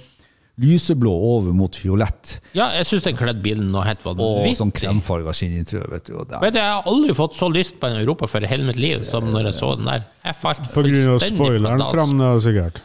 lyseblå 0.62 1.10
over 1.10 1.54
mot 1.56 1.76
fiolett. 1.76 2.36
Ja, 2.54 2.68
jeg 2.78 2.86
syns 2.86 3.08
den 3.08 3.18
kledde 3.18 3.42
bilen 3.42 3.72
noe 3.74 3.88
helt 3.88 4.06
Og 4.06 4.46
sånn 4.60 4.74
kremfarga 4.76 5.34
skinninteriør, 5.34 5.90
vet 5.96 6.06
du. 6.10 6.16
Og 6.22 6.30
der. 6.30 6.44
Vet 6.44 6.54
du, 6.54 6.60
Jeg 6.62 6.76
har 6.76 6.90
aldri 6.92 7.16
fått 7.18 7.38
så 7.40 7.50
lyst 7.50 7.80
på 7.82 7.90
en 7.90 8.02
Europa 8.04 8.30
før 8.30 8.46
i 8.46 8.52
hele 8.52 8.68
mitt 8.70 8.78
liv 8.78 9.04
som 9.08 9.30
når 9.34 9.50
jeg 9.50 9.60
så 9.60 9.74
den 9.80 9.90
der. 9.90 10.06
Jeg 10.24 10.40
falt 10.44 10.74
På 10.76 10.86
grunn 10.86 11.14
av 11.16 11.24
spoileren 11.26 11.86
fram, 11.90 12.18
sikkert. 12.44 12.84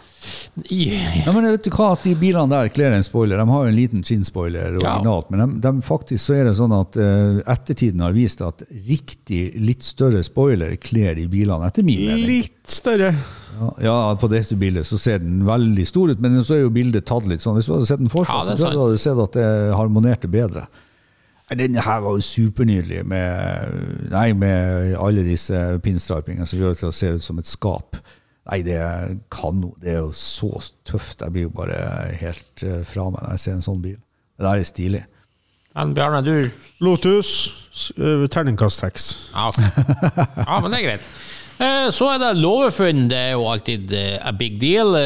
Ja, 0.69 1.33
men 1.33 1.47
vet 1.47 1.65
du 1.67 1.71
hva, 1.71 1.93
at 1.95 2.03
De 2.03 2.15
bilene 2.19 2.51
der 2.51 2.71
kler 2.75 2.97
en 2.97 3.05
spoiler. 3.07 3.39
De 3.39 3.47
har 3.51 3.65
jo 3.65 3.73
en 3.73 3.77
liten 3.77 4.05
skinnspoiler 4.07 4.79
Ja. 4.83 4.97
men 5.31 5.43
de, 5.43 5.49
de 5.65 5.73
faktisk 5.87 6.25
så 6.25 6.39
er 6.39 6.49
det 6.49 6.57
sånn 6.59 6.75
at 6.75 6.99
uh, 6.99 7.39
ettertiden 7.55 8.03
har 8.03 8.17
vist 8.17 8.43
at 8.45 8.65
riktig 8.89 9.53
litt 9.61 9.87
større 9.87 10.25
spoiler 10.27 10.75
kler 10.83 11.15
de 11.19 11.29
bilene, 11.31 11.69
etter 11.69 11.87
min 11.87 12.03
mening. 12.07 12.27
Litt 12.27 12.73
større. 12.73 13.13
Ja, 13.59 13.71
ja, 13.83 13.95
på 14.19 14.29
dette 14.31 14.57
bildet 14.59 14.87
så 14.87 14.99
ser 15.01 15.23
den 15.23 15.41
veldig 15.47 15.87
stor 15.89 16.13
ut, 16.13 16.21
men 16.23 16.37
så 16.47 16.59
er 16.59 16.63
jo 16.67 16.75
bildet 16.75 17.09
tatt 17.09 17.27
litt 17.27 17.43
sånn. 17.43 17.57
Hvis 17.59 17.67
du 17.71 17.75
hadde 17.75 17.89
sett 17.91 18.03
den 18.03 18.13
fortsatt, 18.13 18.53
Ja, 18.53 18.59
så 18.59 18.71
hadde 18.71 18.93
du 18.95 19.03
sett 19.03 19.19
at 19.25 19.39
det 19.39 19.49
harmonerte 19.75 20.31
bedre. 20.31 20.69
Denne 21.49 21.81
her 21.81 22.03
var 22.05 22.19
jo 22.19 22.23
supernydelig 22.25 23.07
med, 23.09 23.77
nei, 24.13 24.27
med 24.37 24.95
alle 25.01 25.25
disse 25.25 25.57
pinstripingene 25.85 26.45
som 26.47 26.61
gjør 26.61 26.75
det 26.75 26.81
til 26.83 26.91
å 26.91 26.97
se 26.97 27.13
ut 27.17 27.25
som 27.25 27.41
et 27.41 27.49
skap. 27.49 27.97
Nei, 28.49 28.63
det 28.65 28.79
kanon. 29.35 29.75
Det 29.83 29.93
er 29.93 29.99
jo 30.01 30.13
så 30.17 30.49
tøft. 30.89 31.21
Jeg 31.21 31.35
blir 31.35 31.49
jo 31.49 31.55
bare 31.55 31.79
helt 32.21 32.63
eh, 32.65 32.81
fra 32.89 33.11
meg 33.13 33.21
når 33.27 33.35
jeg 33.37 33.43
ser 33.45 33.57
en 33.59 33.65
sånn 33.67 33.83
bil. 33.85 33.99
Det 34.39 34.47
der 34.47 34.61
er 34.63 34.69
stilig. 34.69 35.03
Men 35.77 35.93
Bjarne, 35.95 36.23
du 36.25 36.49
Lotus, 36.83 37.33
eh, 38.01 38.25
terningkast 38.33 38.81
seks. 38.81 39.09
Ja, 39.35 39.51
okay. 39.51 39.69
ja, 40.47 40.61
men 40.65 40.73
det 40.73 40.81
er 40.81 40.87
greit. 40.89 41.11
Eh, 41.61 41.91
Så 41.93 42.09
er 42.15 42.23
det 42.23 42.33
låvefunn. 42.41 43.05
Det 43.13 43.19
er 43.19 43.33
jo 43.37 43.45
alltid 43.53 43.93
a 44.25 44.33
big 44.33 44.57
deal. 44.63 44.97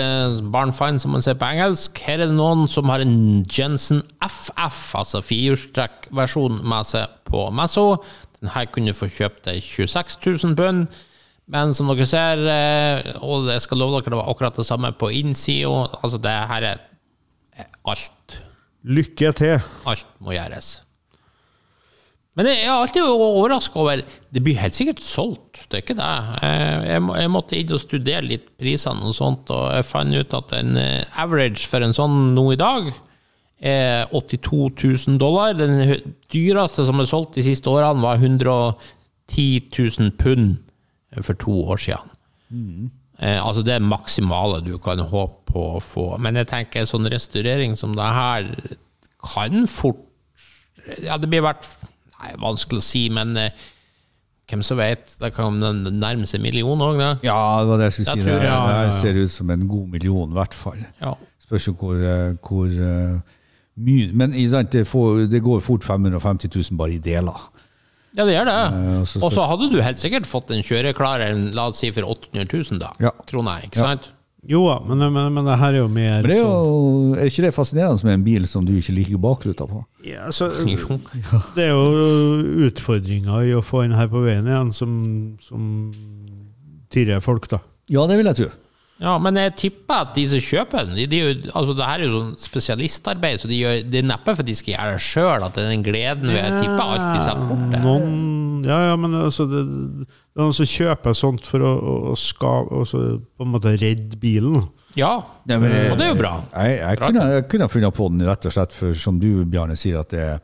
Barnfine, 0.54 1.00
som 1.02 1.10
man 1.16 1.24
ser 1.24 1.34
på 1.40 1.48
engelsk. 1.50 1.98
Her 2.06 2.20
er 2.22 2.30
det 2.30 2.38
noen 2.38 2.68
som 2.70 2.92
har 2.94 3.02
en 3.02 3.42
Jensen 3.50 4.04
FF, 4.22 4.82
altså 5.02 5.22
firehjulstrekkversjon, 5.24 6.60
med 6.68 6.86
seg 6.88 7.10
på 7.28 7.48
messa. 7.56 7.88
Den 8.42 8.52
her 8.54 8.68
kunne 8.70 8.92
du 8.94 8.98
få 8.98 9.10
kjøpt 9.10 9.44
til 9.48 9.58
26 9.64 10.20
000 10.44 10.56
pund. 10.58 10.86
Men 11.50 11.74
som 11.74 11.88
dere 11.90 12.06
ser, 12.06 12.38
eh, 12.48 13.16
og 13.24 13.48
jeg 13.50 13.60
skal 13.64 13.78
love 13.82 13.98
dere 14.00 14.12
det 14.14 14.20
var 14.20 14.30
akkurat 14.30 14.56
det 14.56 14.66
samme 14.68 14.92
på 14.94 15.10
innsida. 15.12 15.88
Altså, 16.02 16.20
det 16.22 16.30
her 16.52 16.62
er 16.72 17.68
alt. 17.84 18.38
Lykke 18.86 19.32
til. 19.38 19.58
Alt 19.86 20.06
må 20.22 20.32
gjøres. 20.36 20.80
Men 22.34 22.46
jeg 22.48 22.62
er 22.64 22.72
alltid 22.72 23.04
overraska 23.04 23.76
over 23.76 24.00
Det 24.32 24.40
blir 24.40 24.56
helt 24.56 24.72
sikkert 24.72 25.02
solgt, 25.04 25.66
det 25.68 25.76
er 25.76 25.82
ikke 25.82 25.96
det. 25.98 26.06
Jeg, 26.40 26.78
jeg, 26.88 27.02
må- 27.04 27.16
jeg 27.20 27.30
måtte 27.30 27.58
inn 27.58 27.74
og 27.76 27.82
studere 27.82 28.22
litt 28.24 28.46
prisene 28.56 29.04
og 29.04 29.12
sånt, 29.14 29.50
og 29.52 29.66
jeg 29.76 29.84
fant 29.84 30.16
ut 30.16 30.32
at 30.38 30.54
en 30.56 30.76
eh, 30.80 31.04
average 31.20 31.66
for 31.68 31.84
en 31.84 31.92
sånn 31.92 32.32
nå 32.34 32.46
i 32.54 32.56
dag 32.56 32.88
er 33.60 34.08
82 34.16 34.70
000 35.10 35.18
dollar. 35.20 35.52
Den 35.60 36.00
dyreste 36.32 36.86
som 36.88 36.98
er 37.04 37.10
solgt 37.10 37.36
de 37.36 37.44
siste 37.44 37.68
årene, 37.70 38.00
var 38.00 38.16
110 38.16 39.68
000 40.00 40.16
pund 40.16 40.56
for 41.20 41.36
to 41.36 41.54
år 41.74 41.80
siden. 41.82 42.90
Eh, 43.18 43.38
altså 43.38 43.62
det 43.62 43.76
maksimale 43.84 44.62
du 44.64 44.76
kan 44.82 44.98
håpe 44.98 45.52
på 45.52 45.66
å 45.76 45.82
få. 45.84 46.06
Men 46.22 46.40
jeg 46.40 46.48
tenker 46.50 46.88
sånn 46.88 47.10
restaurering 47.12 47.76
som 47.78 47.94
det 47.96 48.08
her 48.16 48.48
kan 49.22 49.68
fort 49.70 50.08
Ja, 50.98 51.14
det 51.20 51.28
blir 51.30 51.44
vært 51.44 51.68
Nei, 52.22 52.32
vanskelig 52.42 52.80
å 52.80 52.84
si, 52.86 53.06
men 53.10 53.36
eh, 53.38 53.54
hvem 54.50 54.60
som 54.66 54.78
vet? 54.78 55.14
Det 55.18 55.32
kan 55.34 55.56
nærme 55.58 56.26
seg 56.28 56.42
million 56.44 56.78
òg, 56.84 56.98
det. 57.00 57.10
Ja, 57.26 57.38
det 57.62 57.70
var 57.70 57.80
det 57.80 57.88
jeg 57.88 57.94
skulle 57.96 58.14
si. 58.14 58.26
Det, 58.26 58.34
ja, 58.44 58.58
ja, 58.68 58.82
ja. 58.84 58.92
ser 58.94 59.18
ut 59.18 59.32
som 59.32 59.50
en 59.50 59.64
god 59.66 59.88
million, 59.94 60.30
i 60.30 60.36
hvert 60.36 60.54
fall. 60.54 60.82
Ja. 61.00 61.14
Spørs 61.42 61.66
jo 61.70 61.74
hvor, 61.80 61.96
eh, 61.98 62.34
hvor 62.46 62.68
eh, 62.70 63.16
mye. 63.82 64.10
Men 64.14 64.36
sant, 64.52 64.70
det, 64.74 64.84
får, 64.86 65.24
det 65.32 65.42
går 65.42 65.64
fort 65.64 65.86
550 65.86 66.52
000 66.54 66.78
bare 66.78 66.98
i 66.98 67.00
deler. 67.02 67.42
Ja, 68.14 68.24
det 68.28 68.34
gjør 68.36 68.44
det. 68.44 68.56
Eh, 68.76 69.20
og 69.24 69.32
så- 69.32 69.46
hadde 69.48 69.70
du 69.72 69.78
helt 69.80 69.96
sikkert 69.98 70.26
fått 70.28 70.50
en 70.52 70.62
kjøreklar 70.62 71.20
en, 71.30 71.46
la 71.56 71.68
oss 71.68 71.78
si 71.80 71.90
for 71.90 72.02
800 72.04 72.44
000 72.52 72.78
da, 72.78 72.92
Ja. 73.00 73.10
kroner, 73.26 73.62
ikke 73.64 73.76
Ja. 73.80 73.82
sant? 73.94 74.10
Jo 74.44 74.66
da, 74.66 74.80
men, 74.84 74.98
men, 75.14 75.32
men 75.34 75.44
det 75.46 75.56
her 75.56 75.68
er 75.72 75.76
jo 75.78 75.88
mer 75.88 76.20
Men 76.20 76.26
det 76.26 76.36
er, 76.36 76.42
sånn- 76.42 76.66
jo, 76.66 77.14
er 77.14 77.26
ikke 77.30 77.42
det 77.46 77.54
fascinerende 77.54 78.04
med 78.04 78.14
en 78.14 78.24
bil 78.24 78.46
som 78.50 78.64
du 78.66 78.72
ikke 78.72 78.92
liker 78.96 79.16
bakruta 79.22 79.66
på? 79.70 79.84
ja, 80.04 80.26
så, 80.34 80.50
Det 81.54 81.62
er 81.62 81.70
jo 81.70 82.66
utfordringer 82.66 83.46
i 83.46 83.52
å 83.54 83.62
få 83.62 83.82
den 83.86 83.92
her 83.96 84.08
på 84.08 84.20
veien 84.24 84.44
igjen, 84.44 84.72
som, 84.74 85.38
som 85.40 85.92
tirrer 86.90 87.20
folk, 87.22 87.46
da. 87.48 87.60
Ja, 87.88 88.04
det 88.06 88.16
vil 88.18 88.26
jeg 88.26 88.36
tro. 88.36 88.50
Ja, 89.00 89.16
men 89.18 89.34
jeg 89.40 89.54
tipper 89.58 90.02
at 90.04 90.12
de 90.14 90.22
som 90.30 90.38
kjøper 90.44 90.84
den 90.86 90.98
de, 91.00 91.06
de, 91.10 91.20
altså 91.56 91.72
Det 91.74 91.86
her 91.88 92.02
er 92.02 92.04
jo 92.06 92.18
sånn 92.20 92.34
spesialistarbeid, 92.38 93.40
så 93.42 93.48
de 93.50 93.56
gjør, 93.58 93.80
det 93.90 93.98
er 94.02 94.04
neppe 94.06 94.34
for 94.38 94.46
de 94.46 94.54
skal 94.54 94.74
gjøre 94.76 94.92
det 94.98 95.02
sjøl 95.06 95.46
at 95.46 95.56
det 95.56 95.64
er 95.64 95.72
den 95.72 95.82
gleden 95.86 96.28
ved 96.30 96.44
å 96.44 96.60
tippe 96.60 96.84
alt 96.84 97.06
blir 97.08 97.24
satt 97.24 97.40
bort. 97.48 97.74
Noen, 97.82 98.12
ja, 98.68 98.76
ja, 98.90 98.98
men 99.00 99.16
altså 99.24 99.46
det, 99.50 99.62
det 99.64 100.06
er 100.38 100.44
noen 100.44 100.54
som 100.54 100.68
kjøper 100.70 101.16
sånt 101.18 101.48
for 101.48 101.64
å, 101.66 101.72
å, 101.72 101.94
å 102.12 102.18
ska, 102.20 102.52
altså, 102.82 103.00
på 103.26 103.46
en 103.48 103.52
måte 103.56 103.72
redde 103.80 104.20
bilen. 104.22 104.60
Ja, 104.94 105.16
Nei, 105.48 105.56
men 105.64 105.74
og 105.90 105.96
det 105.98 106.04
er 106.06 106.12
jo 106.12 106.18
bra. 106.20 106.34
Jeg, 106.52 106.76
jeg, 106.84 107.00
kunne, 107.00 107.24
jeg 107.32 107.46
kunne 107.50 107.66
ha 107.66 107.72
funnet 107.72 107.96
på 107.96 108.06
den 108.12 108.26
rett 108.28 108.46
og 108.50 108.54
slett 108.54 108.76
for, 108.76 108.92
som 109.02 109.18
du, 109.18 109.30
Bjarne, 109.48 109.74
sier, 109.80 109.98
at 110.04 110.12
det 110.12 110.22
er 110.36 110.38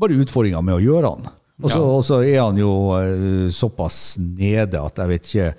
bare 0.00 0.16
utfordringer 0.22 0.62
med 0.64 0.78
å 0.78 0.80
gjøre 0.84 1.10
den. 1.18 1.28
Og 1.60 2.00
så 2.06 2.22
Ja. 2.22 2.30
er 2.30 2.40
han 2.46 2.56
jo 2.56 2.70
eh, 2.96 3.50
såpass 3.52 4.14
nede 4.22 4.80
at 4.80 4.96
jeg 5.02 5.10
vet 5.10 5.28
ikke 5.28 5.50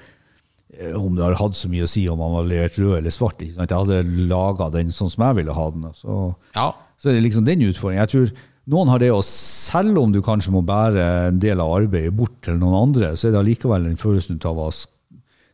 om 0.98 1.16
det 1.18 1.24
har 1.26 1.36
hatt 1.40 1.58
så 1.58 1.70
mye 1.72 1.86
å 1.88 1.90
si 1.90 2.06
om 2.10 2.22
han 2.24 2.34
var 2.36 2.48
levert 2.50 2.78
rød 2.82 2.98
eller 3.00 3.14
svart. 3.14 3.42
Ikke 3.44 3.58
sant? 3.58 3.70
Jeg 3.74 3.82
hadde 3.84 4.28
laga 4.32 4.70
den 4.74 4.94
sånn 4.96 5.12
som 5.14 5.26
jeg 5.28 5.40
ville 5.42 5.54
ha 5.58 5.68
den. 5.74 5.90
Så, 5.98 6.22
Ja. 6.56 6.72
så 6.98 7.10
er 7.10 7.18
det 7.20 7.24
liksom 7.28 7.46
den 7.46 7.62
utfordringen. 7.68 8.02
Jeg 8.08 8.14
tror 8.16 8.32
noen 8.72 8.90
har 8.94 9.00
det 9.00 9.12
og 9.12 9.24
selv 9.26 9.98
om 9.98 10.12
du 10.14 10.22
kanskje 10.22 10.54
må 10.54 10.62
bære 10.66 11.06
en 11.32 11.40
del 11.42 11.60
av 11.60 11.72
arbeidet 11.82 12.16
bort 12.16 12.42
til 12.46 12.58
noen 12.62 12.78
andre, 12.90 13.14
så 13.18 13.28
er 13.28 13.32
det 13.36 13.42
allikevel 13.42 13.84
den 13.90 13.98
følelsen 13.98 14.40
av 14.46 14.58
å 14.58 14.70
ha 14.70 14.72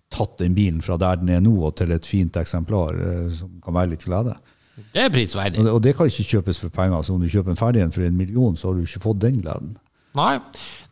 tatt 0.09 0.37
den 0.39 0.53
bilen 0.55 0.81
fra 0.81 0.95
der 0.99 1.17
den 1.19 1.29
er 1.35 1.41
nå, 1.43 1.51
og 1.67 1.75
til 1.75 1.91
et 1.91 2.05
fint 2.07 2.35
eksemplar 2.39 2.95
eh, 2.95 3.25
som 3.35 3.57
kan 3.63 3.73
være 3.75 3.91
litt 3.95 4.05
glede. 4.07 4.35
Det 4.93 5.01
er 5.01 5.09
prisverdig. 5.09 5.57
Og 5.59 5.65
det, 5.65 5.73
og 5.73 5.81
det 5.83 5.95
kan 5.97 6.07
ikke 6.07 6.23
kjøpes 6.37 6.59
for 6.61 6.69
penger. 6.69 7.01
Så 7.03 7.15
om 7.15 7.21
du 7.23 7.27
kjøper 7.27 7.49
en 7.51 7.59
ferdig 7.59 7.81
en 7.83 7.91
for 7.91 8.05
en 8.05 8.15
million, 8.15 8.55
så 8.55 8.69
har 8.69 8.77
du 8.77 8.85
ikke 8.85 9.01
fått 9.03 9.19
den 9.23 9.39
gleden. 9.41 9.73
Nei. 10.15 10.37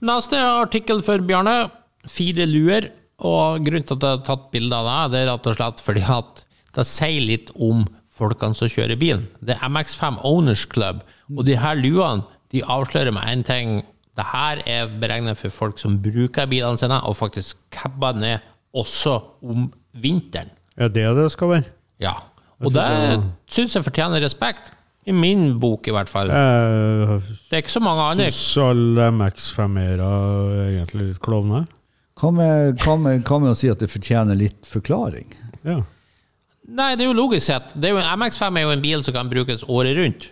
Neste 0.05 0.39
artikkel 0.41 1.03
for 1.05 1.21
Bjarne. 1.25 1.69
Fire 2.09 2.45
luer. 2.49 2.89
Og 3.23 3.63
grunnen 3.63 3.85
til 3.87 3.95
at 3.95 4.03
jeg 4.03 4.17
har 4.17 4.25
tatt 4.27 4.49
bilde 4.51 4.75
av 4.75 4.87
det, 4.89 5.13
det 5.13 5.21
er 5.23 5.31
rett 5.31 5.47
og 5.51 5.55
slett 5.55 5.83
fordi 5.83 6.03
at 6.17 6.41
det 6.75 6.83
sier 6.89 7.23
litt 7.23 7.51
om 7.55 7.85
folkene 8.15 8.55
som 8.57 8.71
kjører 8.71 8.99
bilen. 8.99 9.27
Det 9.39 9.55
er 9.55 9.71
MX5 9.71 10.19
Owners 10.27 10.65
Club, 10.71 11.03
og 11.31 11.45
de 11.47 11.55
her 11.59 11.79
luene 11.79 12.25
de 12.51 12.63
avslører 12.63 13.15
med 13.15 13.27
én 13.31 13.43
ting. 13.47 13.79
Det 14.15 14.25
her 14.31 14.61
er 14.67 14.91
beregnet 15.01 15.39
for 15.39 15.51
folk 15.51 15.79
som 15.81 15.97
bruker 16.03 16.47
bilene 16.51 16.79
sine, 16.79 16.99
og 17.03 17.17
faktisk 17.19 17.57
cabber 17.75 18.15
ned 18.15 18.43
også 18.75 19.17
om 19.43 19.69
vinteren. 19.95 20.51
Er 20.75 20.91
det 20.91 21.07
det 21.15 21.29
skal 21.31 21.51
være? 21.55 21.69
Ja. 22.03 22.15
Og 22.63 22.71
det 22.75 23.21
syns 23.51 23.75
jeg 23.75 23.83
fortjener 23.83 24.23
respekt. 24.23 24.71
I 25.05 25.13
min 25.13 25.59
bok, 25.61 25.85
i 25.87 25.93
hvert 25.93 26.09
fall. 26.09 26.31
Jeg 26.33 27.19
Det 27.51 27.53
er 27.53 27.61
ikke 27.61 27.75
så 27.75 27.81
mange 27.83 28.01
andre 28.01 28.31
syns 28.31 28.57
alle 28.63 29.09
MX5-ere 29.13 30.07
er 30.09 30.69
egentlig 30.79 31.11
litt 31.11 31.21
klovne. 31.21 31.65
Hva 32.25 32.31
med, 32.33 32.79
hva, 32.81 32.95
med, 32.97 33.21
hva 33.27 33.37
med 33.43 33.51
å 33.53 33.57
si 33.57 33.69
at 33.69 33.77
det 33.83 33.89
fortjener 33.91 34.33
litt 34.39 34.65
forklaring? 34.65 35.27
Ja. 35.67 35.75
Nei, 36.65 36.95
det 36.97 37.05
er 37.05 37.11
jo 37.11 37.17
logisk 37.19 37.45
sett. 37.45 37.75
Det 37.77 37.91
er 37.91 37.93
jo, 37.93 37.99
MX5 38.17 38.57
er 38.57 38.63
jo 38.65 38.71
en 38.73 38.81
bil 38.81 39.03
som 39.05 39.13
kan 39.13 39.29
brukes 39.29 39.61
året 39.69 39.93
rundt. 39.99 40.31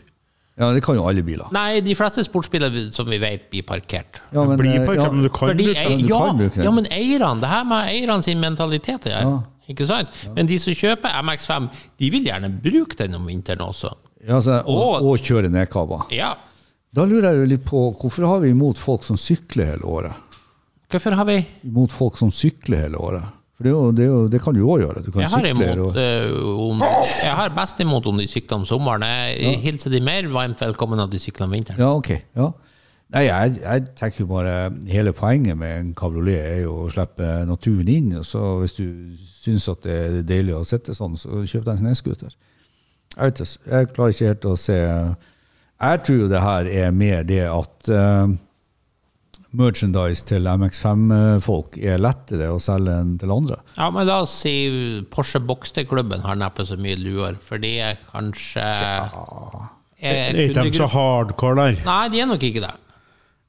Ja, 0.58 0.72
det 0.74 0.82
kan 0.86 0.98
jo 0.98 1.06
alle 1.10 1.22
biler. 1.26 1.48
Nei, 1.54 1.80
de 1.86 1.94
fleste 1.98 2.22
sportsbiler 2.26 2.74
som 2.94 3.08
vi 3.10 3.18
vet, 3.22 3.46
blir 3.54 3.64
parkert. 3.66 4.20
Ja, 4.34 4.44
men, 4.46 4.58
Blir 4.58 4.74
eh, 4.80 4.84
parkert, 4.86 5.00
ja, 5.04 5.12
men 5.14 5.24
du 5.26 5.30
kan 5.34 5.52
Fordi, 5.52 5.68
bruke 5.70 5.86
den, 5.90 6.02
du 6.02 6.10
ja, 6.10 6.20
kan 6.26 6.38
bruke 6.42 6.56
den. 6.60 6.66
ja, 6.68 6.74
men 6.80 6.90
eierne, 6.94 7.32
det 7.42 7.50
her 7.54 7.64
med 7.70 7.90
eierne 7.94 8.26
sin 8.26 8.42
mentalitet 8.42 9.08
her, 9.10 9.22
Ja. 9.26 9.32
ikke 9.70 9.88
sant? 9.90 10.20
Men 10.38 10.50
de 10.50 10.58
som 10.62 10.74
kjøper 10.78 11.16
MX5, 11.26 11.70
de 12.02 12.10
vil 12.18 12.26
gjerne 12.30 12.50
bruke 12.66 12.98
den 13.02 13.18
om 13.18 13.26
vinteren 13.30 13.62
også. 13.66 13.94
ja, 14.28 14.36
altså, 14.38 14.60
og, 14.66 14.84
Og- 15.02 15.10
og 15.14 15.18
kjøre 15.26 15.50
nedkabber. 15.54 16.06
Ja. 16.14 16.34
Da 16.94 17.06
lurer 17.06 17.34
jeg 17.42 17.50
litt 17.50 17.66
på, 17.66 17.88
hvorfor 17.98 18.26
har 18.30 18.40
vi 18.46 18.50
imot 18.54 18.78
folk 18.78 19.04
som 19.04 19.18
sykler 19.18 19.74
hele 19.74 19.86
året? 19.90 20.14
Hvorfor 20.94 21.16
har 21.18 21.26
vi 21.26 21.40
Imot 21.66 21.94
folk 21.94 22.20
som 22.20 22.30
sykler 22.34 22.86
hele 22.86 23.00
året? 23.02 23.32
For 23.54 23.66
det, 23.66 23.70
er 23.70 23.74
jo, 23.78 23.90
det, 23.94 24.04
er 24.04 24.12
jo, 24.12 24.22
det 24.34 24.42
kan 24.42 24.56
du 24.58 24.62
òg 24.66 24.82
gjøre. 24.82 25.02
Du 25.06 25.12
kan 25.14 25.24
Jeg 25.24 25.30
har, 25.30 25.46
sykle 25.46 25.74
imot, 25.74 25.98
eh, 26.02 26.38
om, 26.68 26.84
jeg 27.22 27.34
har 27.38 27.54
best 27.54 27.82
imot 27.86 28.08
om 28.10 28.22
de 28.22 28.26
sykler 28.30 28.60
om 28.60 28.66
sommeren. 28.66 29.06
Jeg 29.06 29.60
hilser 29.62 29.94
de 29.94 30.02
mer 30.06 30.30
varmt 30.34 30.62
velkommen 30.62 31.02
at 31.02 31.12
de 31.14 31.22
sykler 31.22 31.46
om 31.46 31.54
vinteren. 31.54 31.82
Ja, 31.82 31.92
ok. 31.94 32.10
Ja. 32.38 32.48
Nei, 33.14 33.28
jeg, 33.28 33.60
jeg 33.62 33.84
tenker 34.00 34.24
jo 34.24 34.30
bare 34.32 34.54
Hele 34.90 35.12
poenget 35.14 35.58
med 35.60 35.74
en 35.78 35.92
kabriolet 35.98 36.40
er 36.40 36.64
jo 36.64 36.80
å 36.86 36.88
slippe 36.94 37.28
naturen 37.46 37.92
inn. 37.94 38.16
og 38.18 38.26
så 38.26 38.56
Hvis 38.64 38.74
du 38.80 38.88
syns 39.18 39.70
at 39.70 39.84
det 39.86 40.00
er 40.00 40.18
deilig 40.26 40.56
å 40.58 40.64
sitte 40.66 40.96
sånn, 40.98 41.18
så 41.20 41.44
kjøp 41.44 41.68
deg 41.68 41.76
en 41.76 41.84
snøscooter. 41.84 42.34
Jeg, 43.14 43.46
jeg 43.70 43.92
klarer 43.94 44.16
ikke 44.16 44.32
helt 44.32 44.50
å 44.50 44.56
se 44.58 44.80
Jeg 44.80 46.02
tror 46.08 46.24
jo 46.24 46.32
det 46.32 46.42
her 46.42 46.70
er 46.86 46.96
mer 46.96 47.22
det 47.30 47.44
at 47.46 47.94
eh, 47.94 48.34
merchandise 49.58 50.26
til 50.28 50.48
MX5-folk 50.50 51.78
er 51.82 52.02
lettere 52.02 52.50
å 52.54 52.60
selge 52.62 52.96
enn 53.04 53.16
til 53.22 53.34
andre. 53.34 53.60
Ja, 53.78 53.90
men 53.94 54.08
la 54.10 54.20
oss 54.26 54.34
si 54.44 54.54
Porsche 55.14 55.42
Boxter-klubben 55.44 56.26
har 56.26 56.40
neppe 56.40 56.66
så 56.68 56.78
mye 56.82 56.98
luer, 57.00 57.38
for 57.42 57.62
de 57.62 57.76
er 57.92 58.00
kanskje 58.12 58.64
er 58.64 60.32
Er 60.34 60.40
ikke 60.48 60.66
de 60.66 60.78
så 60.78 60.90
hardcore 60.92 61.60
der? 61.60 61.84
Nei, 61.86 62.06
de 62.12 62.24
er 62.24 62.32
nok 62.32 62.44
ikke 62.44 62.64
det. 62.66 62.74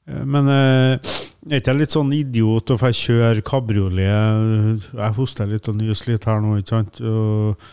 Men 0.05 0.51
eh, 0.53 1.15
er 1.49 1.57
ikke 1.57 1.73
jeg 1.73 1.79
litt 1.79 1.95
sånn 1.95 2.13
idiot 2.13 2.75
og 2.75 2.81
får 2.83 2.93
kjøre 2.99 3.45
kabriolet? 3.45 4.85
Jeg 4.93 5.15
hoster 5.17 5.49
litt 5.49 5.65
og 5.71 5.79
nyser 5.79 6.13
litt 6.13 6.27
her 6.29 6.43
nå, 6.43 6.59
ikke 6.61 6.75
sant? 6.75 7.01
Og 7.01 7.65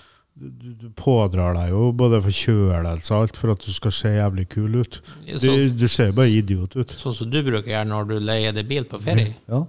du, 0.43 0.73
du 0.75 0.89
pådrar 0.99 1.55
deg 1.57 1.71
jo 1.71 1.91
både 1.97 2.19
forkjølelse 2.25 3.13
og 3.15 3.27
alt 3.27 3.39
for 3.39 3.55
at 3.55 3.63
du 3.63 3.71
skal 3.75 3.95
se 3.95 4.11
jævlig 4.17 4.49
kul 4.51 4.81
ut. 4.81 4.99
Du, 5.43 5.49
du 5.79 5.87
ser 5.91 6.11
bare 6.17 6.33
idiot 6.35 6.75
ut. 6.77 6.95
Sånn 6.99 7.15
som 7.15 7.31
du 7.31 7.39
bruker 7.47 7.71
gjøre 7.71 7.89
når 7.91 8.11
du 8.11 8.17
leier 8.19 8.57
deg 8.57 8.69
bil 8.71 8.89
på 8.91 9.01
ferie. 9.03 9.37
Ja. 9.51 9.63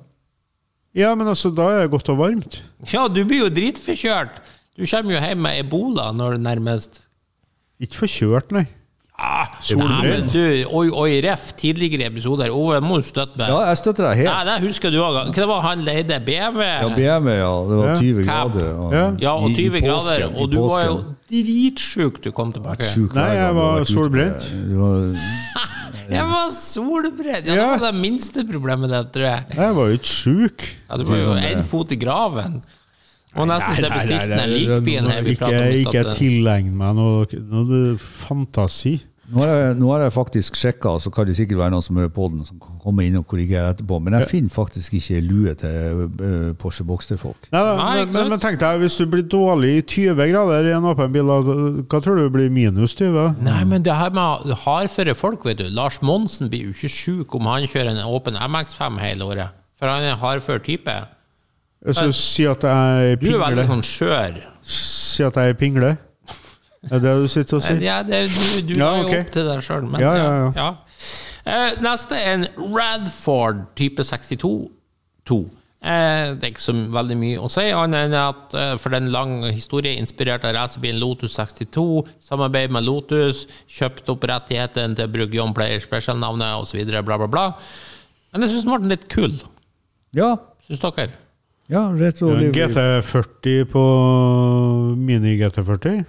Ja, 0.93 1.13
men 1.17 1.29
altså, 1.29 1.49
da 1.53 1.71
er 1.73 1.85
det 1.85 1.93
godt 1.93 2.11
og 2.13 2.19
varmt. 2.19 2.59
Ja, 2.91 3.07
du 3.09 3.23
blir 3.25 3.47
jo 3.47 3.53
dritforkjørt! 3.53 4.41
Du 4.77 4.85
kommer 4.89 5.13
jo 5.15 5.21
hjem 5.21 5.41
med 5.45 5.59
ebola 5.61 6.07
når 6.17 6.37
du 6.37 6.45
nærmest 6.47 7.03
Ikke 7.81 8.03
forkjørt, 8.03 8.53
nei. 8.53 8.65
Ah, 9.17 9.47
Solbrent. 9.61 9.89
nei, 9.89 10.09
men 10.09 10.27
du, 10.27 10.65
Oi, 10.73 10.89
oi, 10.89 11.21
ref, 11.23 11.53
tidligere 11.59 12.07
episoder. 12.09 12.49
Ove, 12.51 12.79
må 12.83 12.97
du 12.99 13.05
støtte 13.07 13.37
meg. 13.37 13.47
ja, 13.49 13.59
jeg 13.69 13.77
støtter 13.77 14.07
deg 14.09 14.17
helt. 14.23 14.31
Nei, 14.33 14.43
det 14.49 14.67
husker 14.67 14.91
du 14.91 14.97
òg. 15.03 15.19
Hva 15.35 15.47
var 15.47 15.61
han 15.69 15.83
leide? 15.85 16.19
BMW? 16.25 16.61
Ja, 16.65 16.89
BMW, 16.95 17.35
ja. 17.37 17.51
Det 17.69 17.77
var 17.81 17.95
20 18.01 18.25
Cab. 18.25 18.53
grader. 18.53 18.71
Og, 18.79 18.93
Ja. 18.93 19.05
Ja, 19.19 19.33
og 19.37 19.49
i- 19.49 19.53
i 19.53 19.55
20 19.69 19.81
grader, 19.81 20.25
og 20.35 20.51
du 20.51 20.59
var 20.67 20.85
jo 20.85 20.97
dritsjuk 21.29 22.21
du 22.23 22.31
kom 22.31 22.51
tilbake. 22.53 22.83
Sjuk 22.83 23.13
Nei, 23.15 23.29
jeg 23.35 23.55
var 23.55 23.83
solbrent. 23.85 24.47
Jeg 26.13 26.25
var 26.27 26.49
solbrent! 26.51 27.45
Ja. 27.47 27.53
Det 27.55 27.79
var 27.79 27.91
det 27.91 27.95
minste 28.01 28.43
problemet, 28.45 28.89
det, 28.91 28.99
tror 29.15 29.23
jeg. 29.23 29.45
Jeg 29.55 29.75
var 29.77 29.87
jo 29.87 29.93
ikke 29.97 30.09
sjuk. 30.11 30.65
Ja, 30.89 30.97
du 30.99 31.03
var 31.07 31.17
jo 31.17 31.29
Sånn 31.29 31.45
én 31.47 31.63
fot 31.63 31.91
i 31.95 31.95
graven. 31.95 32.57
Og 33.33 33.47
nesten 33.49 33.73
så 33.79 33.87
jeg 33.87 33.93
bestilte 33.95 34.35
den 34.37 34.51
likbilen 34.53 35.07
her 35.09 35.23
vi 35.25 35.31
Ikke, 35.33 35.47
ikke 35.79 36.03
stad. 36.03 36.17
tilegn 36.19 36.73
meg 36.77 36.93
noe, 36.99 37.25
noe 37.49 37.95
fantasi. 37.97 38.97
Nå 39.31 39.39
har, 39.39 39.51
jeg, 39.55 39.75
nå 39.79 39.87
har 39.87 40.01
jeg 40.03 40.11
faktisk 40.11 40.57
sjekka, 40.59 40.97
så 40.99 41.07
kan 41.13 41.23
det 41.29 41.37
sikkert 41.37 41.61
være 41.61 41.71
noen 41.71 41.85
som 41.85 41.95
hører 41.95 42.09
på 42.11 42.25
den, 42.33 42.41
som 42.43 42.57
kan 42.59 42.75
komme 42.83 43.05
inn 43.07 43.15
og 43.15 43.23
korrigere 43.31 43.69
etterpå. 43.71 44.01
Men 44.03 44.17
jeg 44.17 44.27
finner 44.33 44.51
faktisk 44.51 44.97
ikke 44.99 45.21
lue 45.23 45.53
til 45.61 46.01
eh, 46.03 46.49
Porsche 46.59 46.83
Boxter-folk. 46.89 47.47
Nei, 47.53 47.61
da, 47.63 47.77
Nei, 47.79 47.93
men, 48.01 48.11
men, 48.17 48.33
men 48.33 48.43
tenk 48.43 48.59
deg, 48.59 48.81
hvis 48.83 48.97
du 48.99 49.05
blir 49.13 49.23
dårlig 49.31 49.71
i 49.77 49.85
20 49.95 50.27
grader 50.33 50.67
i 50.67 50.75
en 50.75 50.89
åpen 50.91 51.15
bil, 51.15 51.31
hva 51.31 52.03
tror 52.03 52.19
du 52.19 52.27
blir 52.35 52.51
minus 52.51 52.97
20? 52.99 53.39
Nei, 53.47 53.61
men 53.71 53.87
det 53.87 53.95
her 53.95 54.11
med 54.11 54.51
hardføre 54.65 55.15
folk, 55.15 55.47
vet 55.47 55.63
du. 55.63 55.69
Lars 55.71 56.01
Monsen 56.03 56.51
blir 56.51 56.67
jo 56.67 56.75
ikke 56.75 56.91
sjuk 56.91 57.39
om 57.39 57.47
han 57.47 57.63
kjører 57.63 57.95
en 57.95 58.03
åpen 58.03 58.35
MX5 58.35 58.99
hele 59.07 59.29
året. 59.31 59.59
For 59.79 59.87
han 59.87 60.03
er 60.03 60.17
en 60.17 60.21
hardfør 60.21 60.59
type. 60.67 60.99
Så 61.95 62.11
si 62.15 62.45
at 62.47 62.63
jeg 62.63 63.13
er 63.13 63.23
Du 63.23 63.29
er 63.33 63.41
veldig 63.41 63.65
sånn 63.71 63.87
skjør. 63.87 64.43
Si 64.63 65.23
at 65.23 65.39
jeg 65.39 65.55
er 65.55 65.57
pingle. 65.59 65.95
Er 66.91 66.99
det 66.99 67.15
du 67.21 67.27
sitter 67.31 67.57
og 67.59 67.63
sier? 67.63 67.79
Ja, 67.83 68.01
det, 68.03 68.25
du 68.33 68.73
du 68.73 68.79
Ja, 68.79 68.91
er 68.97 69.03
jo 69.07 69.19
opp 69.21 69.31
til 69.31 69.47
deg 69.47 69.63
sjøl, 69.63 69.85
men 69.87 70.01
Ja, 70.03 70.13
ja, 70.19 70.51
ja. 70.55 70.69
Eh, 71.45 71.75
neste 71.83 72.15
er 72.15 72.37
en 72.37 72.47
Radford 72.57 73.65
type 73.75 74.03
62 74.03 74.71
2. 75.27 75.37
Eh, 75.83 76.29
det 76.39 76.45
er 76.47 76.51
ikke 76.53 76.63
så 76.63 76.73
veldig 76.95 77.15
mye 77.19 77.39
å 77.43 77.49
si, 77.51 77.65
annet 77.75 78.07
enn 78.07 78.13
at 78.15 78.53
eh, 78.55 78.73
for 78.79 78.95
den 78.95 79.09
lang 79.11 79.41
historien 79.51 79.99
inspirert 79.99 80.45
av 80.47 80.53
racerbilen 80.55 81.01
Lotus 81.01 81.35
62, 81.35 82.05
samarbeid 82.23 82.71
med 82.71 82.85
Lotus, 82.87 83.45
kjøpt 83.67 84.07
opp 84.13 84.23
rettigheten 84.31 84.95
til 84.95 85.09
å 85.09 85.11
bruke 85.11 85.35
John 85.35 85.51
Player 85.55 85.83
Special-navnet 85.83 86.55
osv., 86.61 86.79
bla, 86.87 87.17
bla, 87.19 87.27
bla. 87.27 87.45
Men 88.31 88.45
jeg 88.47 88.53
syns 88.55 88.63
den 88.67 88.79
ble 88.79 88.93
litt 88.95 89.09
kul. 89.11 89.35
Ja, 90.15 90.35
Syns 90.63 90.79
dere? 90.79 91.11
ja 91.67 91.81
rett 91.91 92.21
En 92.23 92.39
slett. 92.39 92.55
GT40 92.55 93.65
på 93.71 93.83
mini-GT40? 94.99 96.03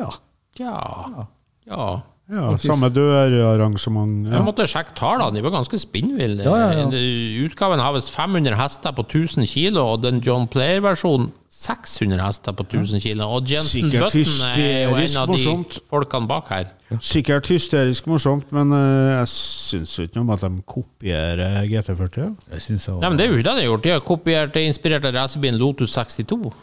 Ja. 0.00 0.10
Ja. 0.58 1.28
Ja. 1.68 1.86
Ja. 2.32 2.54
Samme 2.56 2.88
dørarrangement. 2.88 4.30
Jeg 4.32 4.44
måtte 4.46 4.64
sjekke 4.70 4.94
tallene, 4.96 5.36
de 5.36 5.42
var 5.44 5.52
ganske 5.58 5.76
spinnville. 5.76 6.40
Ja, 6.46 6.54
ja, 6.72 6.84
ja. 6.88 7.00
Utgaven 7.44 7.82
har 7.84 7.92
visst 7.92 8.14
500 8.14 8.56
hester 8.56 8.94
på 8.96 9.04
1000 9.04 9.44
kilo, 9.50 9.82
og 9.92 10.00
den 10.06 10.22
John 10.24 10.46
Player-versjonen 10.48 11.28
600 11.52 12.22
hester 12.24 12.56
på 12.56 12.64
1000 12.64 13.02
kilo. 13.04 13.28
Og 13.28 13.50
Jensen 13.52 13.90
Sikkert 13.90 14.14
Button 14.16 14.56
er 14.56 14.88
jo 14.88 14.96
en 14.96 15.18
av 15.20 15.28
de 15.28 15.32
morsomt. 15.34 15.76
folkene 15.92 16.30
bak 16.32 16.48
her. 16.54 16.70
Sikkert 17.04 17.50
hysterisk 17.52 18.08
morsomt, 18.08 18.48
men 18.56 18.72
eh, 18.72 19.18
jeg 19.18 19.28
syns 19.34 19.92
ikke 20.06 20.16
noe 20.16 20.24
om 20.24 20.32
at 20.38 20.46
de 20.46 20.64
kopierer 20.64 21.60
GT40. 21.68 22.22
Ja. 22.24 22.30
Jeg 22.56 22.64
synes 22.70 22.88
Nei, 22.88 23.08
men 23.10 23.20
det 23.20 23.26
er 23.26 23.34
jo 23.34 23.36
ikke 23.36 23.50
det 23.50 23.58
de 23.60 23.66
har 23.66 23.68
gjort. 23.68 23.84
De 23.84 23.92
har 23.98 24.00
kopiert 24.08 24.56
inspirert 24.64 25.04
av 25.04 25.14
racerbilen 25.20 25.60
Lotus 25.60 25.92
62. 25.92 26.54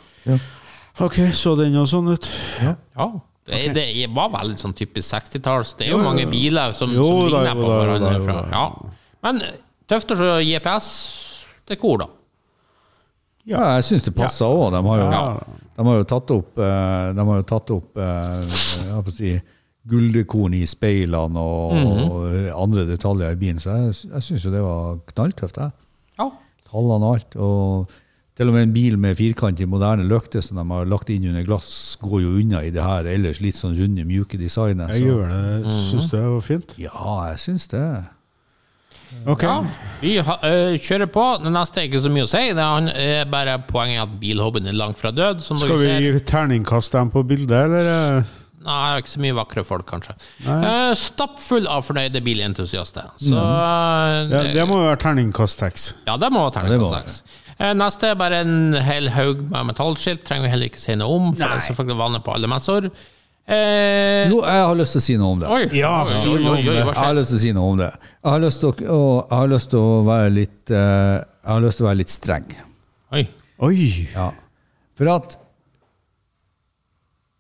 Ok, 1.00 1.16
så 1.34 1.56
den 1.58 1.74
jo 1.74 1.86
sånn 1.88 2.12
ut. 2.12 2.28
Ja. 2.62 2.76
Det, 3.48 3.74
det 3.74 4.08
var 4.14 4.30
veldig 4.30 4.58
sånn 4.60 4.74
typisk 4.78 5.08
60-talls. 5.16 5.76
Det 5.80 5.88
er 5.88 5.92
jo, 5.96 6.02
mange 6.04 6.26
biler 6.30 6.74
som, 6.78 6.92
Jo 6.94 7.06
som 7.08 7.32
da, 7.32 7.44
ligner 7.44 7.56
jo 7.56 7.62
på 7.64 7.70
hverandre. 7.72 8.00
da, 8.00 8.12
jo 8.18 8.26
fra. 8.26 8.42
Ja. 8.52 8.66
Men 9.24 9.42
tøft 9.90 10.12
å 10.14 10.18
se 10.20 10.28
GPS 10.46 10.90
til 11.68 11.80
kor, 11.82 12.04
da. 12.04 12.10
Ja, 13.50 13.64
jeg 13.80 13.88
syns 13.88 14.04
det 14.06 14.14
passer 14.16 14.46
òg. 14.46 14.72
De, 14.76 14.84
har 14.86 15.00
jo- 15.02 15.10
Ja. 15.12 15.40
de 15.78 15.86
har 15.88 15.96
jo 15.98 16.04
tatt 16.04 16.30
opp, 16.32 16.58
eh, 16.60 17.14
de 17.18 17.26
har 17.26 17.36
jo 17.42 17.48
tatt 17.50 17.72
opp 17.72 17.98
eh, 17.98 18.46
jeg 18.86 19.04
på 19.08 19.10
å 19.10 19.16
si, 19.16 19.42
gulldekoren 19.88 20.54
i 20.54 20.66
speilene 20.70 21.38
og, 21.42 21.74
Mhm. 21.74 22.12
og 22.12 22.62
andre 22.64 22.86
detaljer 22.86 23.32
i 23.32 23.36
bilen, 23.36 23.58
så 23.60 23.74
jeg, 23.90 24.12
jeg 24.14 24.22
syns 24.22 24.44
jo 24.46 24.52
det 24.52 24.62
var 24.62 25.00
knalltøft. 25.10 25.58
Jeg. 25.58 25.72
Ja. 26.20 26.30
Tallene 26.70 27.04
og 27.04 27.16
alt. 27.16 27.36
Og 27.36 27.90
til 28.42 28.50
og 28.50 28.56
med 28.58 28.64
en 28.66 28.74
bil 28.74 28.96
med 28.98 29.16
firkantig, 29.20 29.68
moderne 29.70 30.08
løkter 30.10 30.42
som 30.42 30.58
de 30.58 30.66
har 30.74 30.88
lagt 30.90 31.12
inn 31.14 31.28
under 31.30 31.44
glass, 31.46 31.96
går 32.02 32.24
jo 32.24 32.32
unna 32.42 32.64
i 32.66 32.72
det 32.74 32.82
her 32.82 33.06
ellers 33.12 33.38
litt 33.44 33.56
sånn 33.60 33.76
runde, 33.78 34.02
mjuke 34.10 34.40
designet. 34.42 34.90
Jeg 34.96 35.04
Så. 35.04 35.12
gjør 35.12 35.30
det, 35.30 35.76
syns 35.92 36.10
det 36.16 36.24
var 36.26 36.42
fint. 36.48 36.74
Ja, 36.82 37.06
jeg 37.30 37.38
syns 37.46 37.68
det. 37.70 37.86
Ok. 39.28 39.42
Ja, 39.44 39.56
vi 40.02 40.14
ha, 40.24 40.38
øh, 40.48 40.78
kjører 40.80 41.10
på. 41.12 41.24
Det 41.44 41.52
neste 41.52 41.82
er 41.82 41.88
ikke 41.90 42.00
så 42.02 42.10
mye 42.16 42.24
å 42.24 42.30
si. 42.32 42.44
Det 42.56 42.58
er, 42.64 42.70
han- 42.78 42.88
er 42.96 43.26
bare 43.30 43.58
poenget 43.68 44.02
at 44.06 44.14
bilhobbyen 44.22 44.68
er 44.72 44.78
langt 44.78 44.98
fra 44.98 45.12
død. 45.12 45.42
Som 45.44 45.58
Skal 45.58 45.78
vi 45.78 45.88
gi 46.00 46.20
terningkast 46.20 46.92
dem 46.96 47.12
på 47.12 47.22
bildet, 47.28 47.52
eller? 47.66 48.18
eh? 48.20 48.24
Nei, 48.64 49.00
ikke 49.02 49.10
så 49.10 49.20
mye 49.20 49.34
vakre 49.34 49.64
folk, 49.66 49.86
kanskje. 49.90 50.14
Eh, 50.48 50.94
Stappfull 50.94 51.66
av 51.68 51.82
fornøyde 51.84 52.22
bilentusiaster. 52.24 53.10
Så 53.18 53.34
Ja, 53.34 54.24
øh, 54.30 54.54
det 54.54 54.68
må 54.70 54.78
jo 54.80 54.88
være 54.94 55.00
terningkast 55.02 55.60
seks. 55.60 55.94
Ja, 56.08 56.16
det 56.16 56.32
må 56.32 56.44
være 56.50 56.62
terningkast 56.62 57.08
seks. 57.10 57.31
Eh, 57.62 57.74
Neste 57.78 58.10
er 58.10 58.16
bare 58.18 58.40
en 58.42 58.74
hel 58.82 59.10
haug 59.14 59.44
med 59.52 59.68
metallskilt. 59.70 60.24
Trenger 60.26 60.48
vi 60.48 60.54
heller 60.56 60.70
ikke 60.72 60.82
si 60.82 60.96
noe 60.98 61.14
om, 61.20 61.28
for 61.36 61.44
det 61.44 61.50
er 61.60 61.66
selvfølgelig 61.68 62.00
vanlig 62.00 62.22
på 62.26 62.34
alle 62.36 62.50
messer. 62.50 62.88
Eh, 63.52 64.30
Jo, 64.32 64.40
jeg 64.46 64.64
har 64.66 64.76
lyst 64.80 64.96
til 64.96 65.02
å 65.02 65.06
si 65.06 65.16
noe 65.20 65.36
om 65.36 65.40
det. 65.44 65.50
oi, 65.52 65.64
Ja, 65.78 65.94
si 66.10 66.30
oi, 66.30 66.40
noe 66.42 66.56
om 66.56 66.58
oi. 66.58 66.64
Jeg 66.64 66.96
har 66.98 67.14
lyst 67.18 67.34
til 67.34 67.38
å 67.40 67.44
si 67.44 67.52
noe 67.58 67.72
om 67.76 67.78
det. 67.82 67.92
Jeg 68.24 68.32
har 68.32 68.44
lyst 68.46 68.62
til 68.64 68.70
å, 68.72 68.74
å, 68.96 69.02
jeg 69.30 69.38
har 69.42 69.52
lyst 69.54 69.70
til 69.74 69.80
å 69.82 69.92
være 70.08 70.30
litt 70.40 70.72
eh, 70.72 71.18
Jeg 71.22 71.52
har 71.54 71.64
lyst 71.66 71.78
til 71.82 71.86
å 71.86 71.90
være 71.92 72.02
litt 72.02 72.14
streng. 72.14 72.48
Oi. 73.18 73.24
Oi! 73.66 73.90
Ja. 74.16 74.30
For 74.98 75.10
at 75.14 75.38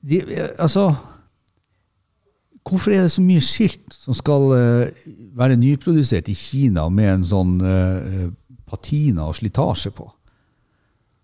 de, 0.01 0.17
Altså 0.59 0.87
Hvorfor 2.65 2.93
er 2.93 3.01
det 3.07 3.11
så 3.13 3.21
mye 3.25 3.41
skilt 3.41 3.93
som 3.95 4.13
skal 4.13 4.43
eh, 4.53 5.05
være 5.37 5.55
nyprodusert 5.57 6.27
i 6.29 6.35
Kina 6.37 6.83
med 6.93 7.09
en 7.15 7.23
sånn 7.25 7.55
eh, 7.65 8.27
patina 8.71 9.27
og 9.27 9.37
slitasje 9.37 9.93
på? 9.95 10.07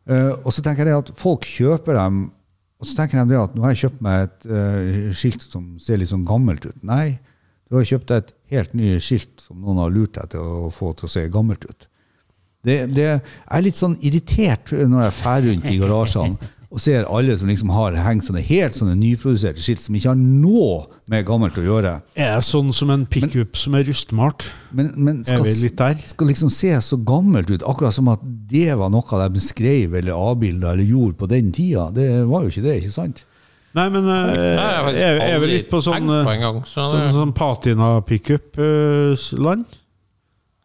Uh, 0.08 0.36
og 0.44 0.52
så 0.56 0.64
tenker 0.64 0.88
jeg 0.88 1.02
at 1.02 1.16
folk 1.20 1.48
kjøper 1.48 1.98
dem 1.98 2.28
og 2.78 2.86
så 2.86 3.00
tenker 3.00 3.26
de 3.26 3.38
at 3.40 3.56
nå 3.58 3.64
har 3.66 3.74
jeg 3.74 3.88
kjøpt 3.88 4.02
meg 4.06 4.28
et 4.28 4.48
uh, 4.52 5.14
skilt 5.18 5.46
som 5.46 5.70
ser 5.82 5.98
litt 5.98 6.12
sånn 6.12 6.28
gammelt 6.28 6.68
ut. 6.68 6.78
Nei, 6.86 7.18
du 7.68 7.80
har 7.80 7.88
kjøpt 7.90 8.12
deg 8.12 8.22
et 8.22 8.34
helt 8.54 8.76
nytt 8.78 9.06
skilt 9.06 9.42
som 9.48 9.64
noen 9.64 9.82
har 9.82 9.94
lurt 9.94 10.14
deg 10.20 10.36
til 10.36 10.44
å 10.46 10.70
få 10.74 10.92
til 10.98 11.10
å 11.10 11.12
se 11.12 11.24
gammelt 11.34 11.66
ut. 11.66 11.88
Det, 12.68 12.78
det 12.94 13.08
er 13.16 13.64
litt 13.64 13.80
sånn 13.80 13.96
irritert 14.06 14.74
når 14.76 15.08
jeg 15.08 15.16
drar 15.18 15.44
rundt 15.46 15.68
i 15.72 15.80
garasjene 15.82 16.52
og 16.68 16.82
ser 16.84 17.06
alle 17.08 17.32
som 17.40 17.48
liksom 17.48 17.70
har 17.72 17.96
hengt 18.04 18.26
sånne 18.28 18.42
helt 18.44 18.76
sånne 18.76 18.92
nyproduserte 19.00 19.62
skilt 19.64 19.80
som 19.80 19.96
ikke 19.96 20.10
har 20.12 20.20
noe 20.20 20.82
med 21.08 21.24
gammelt 21.28 21.56
å 21.56 21.64
gjøre. 21.64 21.94
Er 22.20 22.42
sånn 22.44 22.74
som 22.76 22.92
en 22.92 23.06
pickup 23.08 23.56
som 23.56 23.72
er 23.80 23.88
rustmalt? 23.88 24.50
Men, 24.76 24.92
men 25.00 25.22
der? 25.24 25.96
skal 26.12 26.28
liksom 26.28 26.52
se 26.52 26.76
så 26.84 27.00
gammelt 27.08 27.48
ut, 27.54 27.64
akkurat 27.64 27.96
som 27.96 28.12
at 28.12 28.20
det 28.52 28.76
var 28.76 28.92
noe 28.92 29.30
de 29.32 29.40
skrev 29.44 29.96
eller 29.96 30.12
avbilda 30.12 30.74
eller 30.76 30.84
gjorde 30.92 31.16
på 31.22 31.28
den 31.32 31.54
tida. 31.56 31.88
Det 31.96 32.10
var 32.28 32.44
jo 32.44 32.52
ikke 32.52 32.66
det, 32.68 32.76
ikke 32.82 32.98
sant? 32.98 33.24
Nei, 33.78 33.88
men 33.94 34.08
eh, 34.10 34.58
Jeg 34.98 35.22
er, 35.22 35.38
vel 35.40 35.52
litt 35.54 35.70
på 35.72 35.78
sånn, 35.86 36.08
på 36.10 36.32
eh, 36.34 36.40
gang, 36.42 36.58
så 36.66 36.90
sånn, 36.92 37.04
det- 37.06 37.14
sånn 37.16 37.34
patina-pickup-land? 37.38 39.66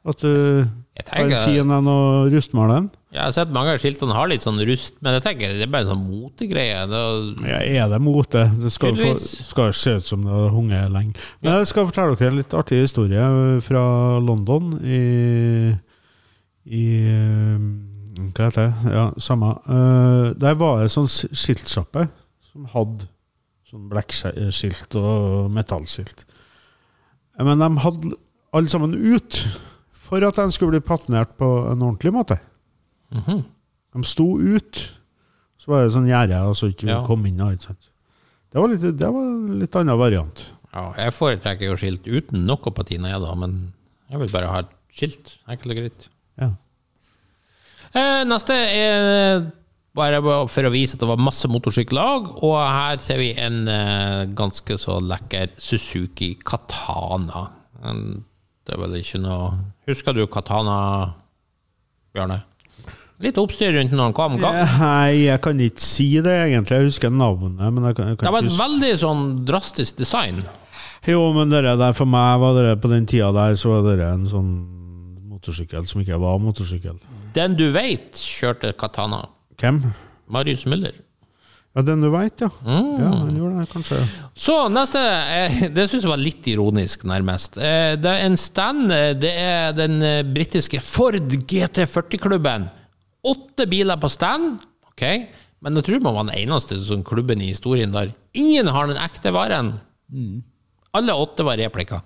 At 0.02 0.18
du 0.18 0.66
har 1.12 1.22
en 1.22 1.30
fin 1.46 1.70
en 1.70 1.86
og 1.92 2.32
rustmaler 2.34 2.74
den? 2.80 2.88
Jeg 3.12 3.20
har 3.20 3.32
sett 3.36 3.50
mange 3.52 3.74
av 3.74 3.78
skiltene 3.82 4.14
har 4.16 4.28
litt 4.30 4.40
sånn 4.40 4.56
rust, 4.64 4.94
men 5.04 5.12
jeg 5.18 5.22
tenker 5.26 5.50
det 5.52 5.66
er 5.66 5.70
bare 5.72 5.84
en 5.84 5.90
sånn 5.92 6.06
motegreie. 6.08 6.86
Det- 6.88 7.48
Ja, 7.50 7.58
er 7.84 7.88
det 7.92 7.98
mote? 8.00 8.44
Det 8.58 8.70
skal, 8.72 8.94
jo 8.96 9.72
se 9.72 9.90
ut 9.98 10.04
som 10.06 10.22
det 10.24 10.30
har 10.32 10.48
hunget 10.48 10.90
lenge. 10.90 11.14
Men 11.42 11.58
jeg 11.58 11.66
skal 11.66 11.86
fortelle 11.90 12.16
dere 12.16 12.30
en 12.30 12.36
litt 12.38 12.54
artig 12.56 12.80
historie 12.80 13.60
fra 13.60 13.82
London 14.18 14.78
i, 14.82 15.76
i 16.72 16.84
eh, 17.04 17.58
Hva 18.32 18.46
heter 18.48 18.70
det? 18.70 18.92
Ja, 18.94 19.04
samme. 19.18 19.50
Eh, 19.68 20.32
der 20.40 20.54
var 20.60 20.80
det 20.82 20.90
sånn 20.94 21.04
s- 21.08 21.26
skiltsjappe 21.32 22.06
som 22.50 22.64
hadde 22.72 23.08
sånn 23.70 23.90
blekkskilt 23.90 24.94
og 24.96 25.50
metallskilt. 25.52 26.24
Men 27.38 27.58
de 27.58 27.68
hadde 27.80 28.12
alle 28.54 28.68
sammen 28.68 28.94
ut 28.94 29.46
for 29.92 30.22
at 30.24 30.36
de 30.36 30.48
skulle 30.52 30.72
bli 30.78 30.80
patinert 30.80 31.36
på 31.36 31.48
en 31.72 31.80
ordentlig 31.82 32.12
måte. 32.12 32.38
De 33.12 34.02
sto 34.08 34.26
ut. 34.40 34.80
Så 35.58 35.70
var 35.70 35.84
det 35.84 35.92
sånn 35.94 36.08
gjerde, 36.08 36.38
og 36.48 36.56
så 36.58 36.70
ikke 36.72 36.88
Ja. 36.88 37.04
kom 37.06 37.24
inn. 37.26 37.36
Ikke 37.38 37.62
sant? 37.68 37.90
Det 38.50 38.60
var 38.60 38.68
litt, 38.68 38.80
det 38.98 39.08
var 39.12 39.22
en 39.22 39.58
litt 39.60 39.76
annen 39.76 39.98
variant. 39.98 40.44
Ja, 40.74 40.92
jeg 40.96 41.12
foretrekker 41.12 41.68
jo 41.68 41.76
skilt 41.76 42.06
uten 42.08 42.46
noe 42.46 42.70
patina, 42.72 43.08
jeg 43.12 43.20
da, 43.20 43.34
men 43.34 43.72
jeg 44.10 44.18
vil 44.18 44.28
bare 44.32 44.48
ha 44.48 44.58
et 44.64 44.72
skilt. 44.90 45.36
Enkelt 45.48 45.70
og 45.70 45.76
greit. 45.76 46.08
Ja. 46.40 46.50
Eh, 47.94 48.24
neste 48.24 48.50
er 48.56 49.52
bare 49.94 50.22
for 50.48 50.62
å 50.64 50.72
vise 50.72 50.94
at 50.96 51.00
det 51.00 51.08
var 51.10 51.20
masse 51.20 51.44
motorsykkellag, 51.52 52.30
og 52.42 52.54
her 52.56 52.96
ser 53.04 53.18
vi 53.20 53.34
en 53.36 53.68
eh, 53.68 54.26
ganske 54.34 54.78
så 54.80 54.96
lekker 55.04 55.50
Suzuki 55.58 56.34
Katana. 56.42 57.50
En- 57.84 58.24
Det 58.64 58.76
er 58.76 58.78
vel 58.78 58.92
ikke 58.94 59.18
noe 59.20 59.58
Husker 59.88 60.14
du 60.14 60.24
Katana, 60.28 61.14
Bjarne? 62.14 62.44
Litt 63.22 63.38
oppstyr 63.38 63.72
rundt 63.76 63.92
når 63.94 64.08
han 64.08 64.12
kom. 64.16 64.36
Ga- 64.42 64.52
Nei, 64.80 65.24
jeg 65.28 65.40
kan 65.44 65.60
ikke 65.62 65.80
si 65.84 66.08
det 66.24 66.32
egentlig. 66.48 66.78
Jeg 66.80 66.88
husker 66.90 67.10
navnet, 67.14 67.60
men 67.72 67.84
jeg 67.88 67.96
kan, 67.96 68.08
jeg 68.12 68.18
Det 68.18 68.32
var 68.34 68.42
et 68.48 68.58
veldig 68.58 68.92
sånn 68.98 69.22
drastisk 69.46 69.96
design. 70.02 70.42
Jo, 71.06 71.20
men 71.34 71.50
det 71.50 71.62
der 71.64 71.92
for 71.98 72.06
meg 72.06 72.40
var 72.42 72.54
det 72.58 72.80
på 72.82 72.90
den 72.90 73.06
tida 73.10 73.30
der, 73.34 73.54
så 73.58 73.76
var 73.82 73.96
det 73.98 74.06
en 74.06 74.26
sånn 74.30 74.50
motorsykkel 75.32 75.86
som 75.90 76.02
ikke 76.02 76.18
var 76.22 76.38
motorsykkel. 76.42 76.98
Den 77.34 77.54
du 77.58 77.70
veit 77.74 78.18
kjørte 78.18 78.74
Katana. 78.78 79.24
Hvem? 79.58 79.80
Marius 80.30 80.66
Müller. 80.70 80.94
Ja, 81.74 81.80
den 81.80 82.02
du 82.04 82.10
veit, 82.12 82.36
ja. 82.44 82.50
Mm. 82.66 82.88
Ja, 83.00 83.08
han 83.22 83.36
gjorde 83.38 83.62
det, 83.62 83.68
kanskje. 83.72 83.98
Så 84.36 84.56
neste, 84.68 85.00
eh, 85.00 85.54
det 85.72 85.86
syns 85.88 86.02
jeg 86.04 86.10
var 86.12 86.20
litt 86.20 86.44
ironisk, 86.52 87.06
nærmest. 87.08 87.56
Eh, 87.56 87.94
Det 87.96 88.10
er 88.12 88.26
en 88.26 88.36
stand, 88.36 88.92
eh, 88.92 89.14
det 89.14 89.30
er 89.32 89.72
den 89.72 89.96
britiske 90.34 90.82
Ford 90.84 91.16
GT40-klubben. 91.48 92.68
Åtte 93.22 93.66
biler 93.70 94.00
på 94.02 94.10
stand, 94.10 94.58
ok, 94.90 95.04
men 95.62 95.78
jeg 95.78 95.86
tror 95.86 96.02
man 96.02 96.16
var 96.16 96.26
den 96.26 96.40
eneste 96.40 96.78
sånn 96.82 97.04
klubben 97.06 97.42
i 97.42 97.52
historien 97.52 97.94
der 97.94 98.10
ingen 98.34 98.70
har 98.74 98.90
den 98.90 98.98
ekte 98.98 99.30
varen. 99.34 99.76
Alle 100.92 101.14
åtte 101.14 101.46
var 101.46 101.60
replikker. 101.60 102.02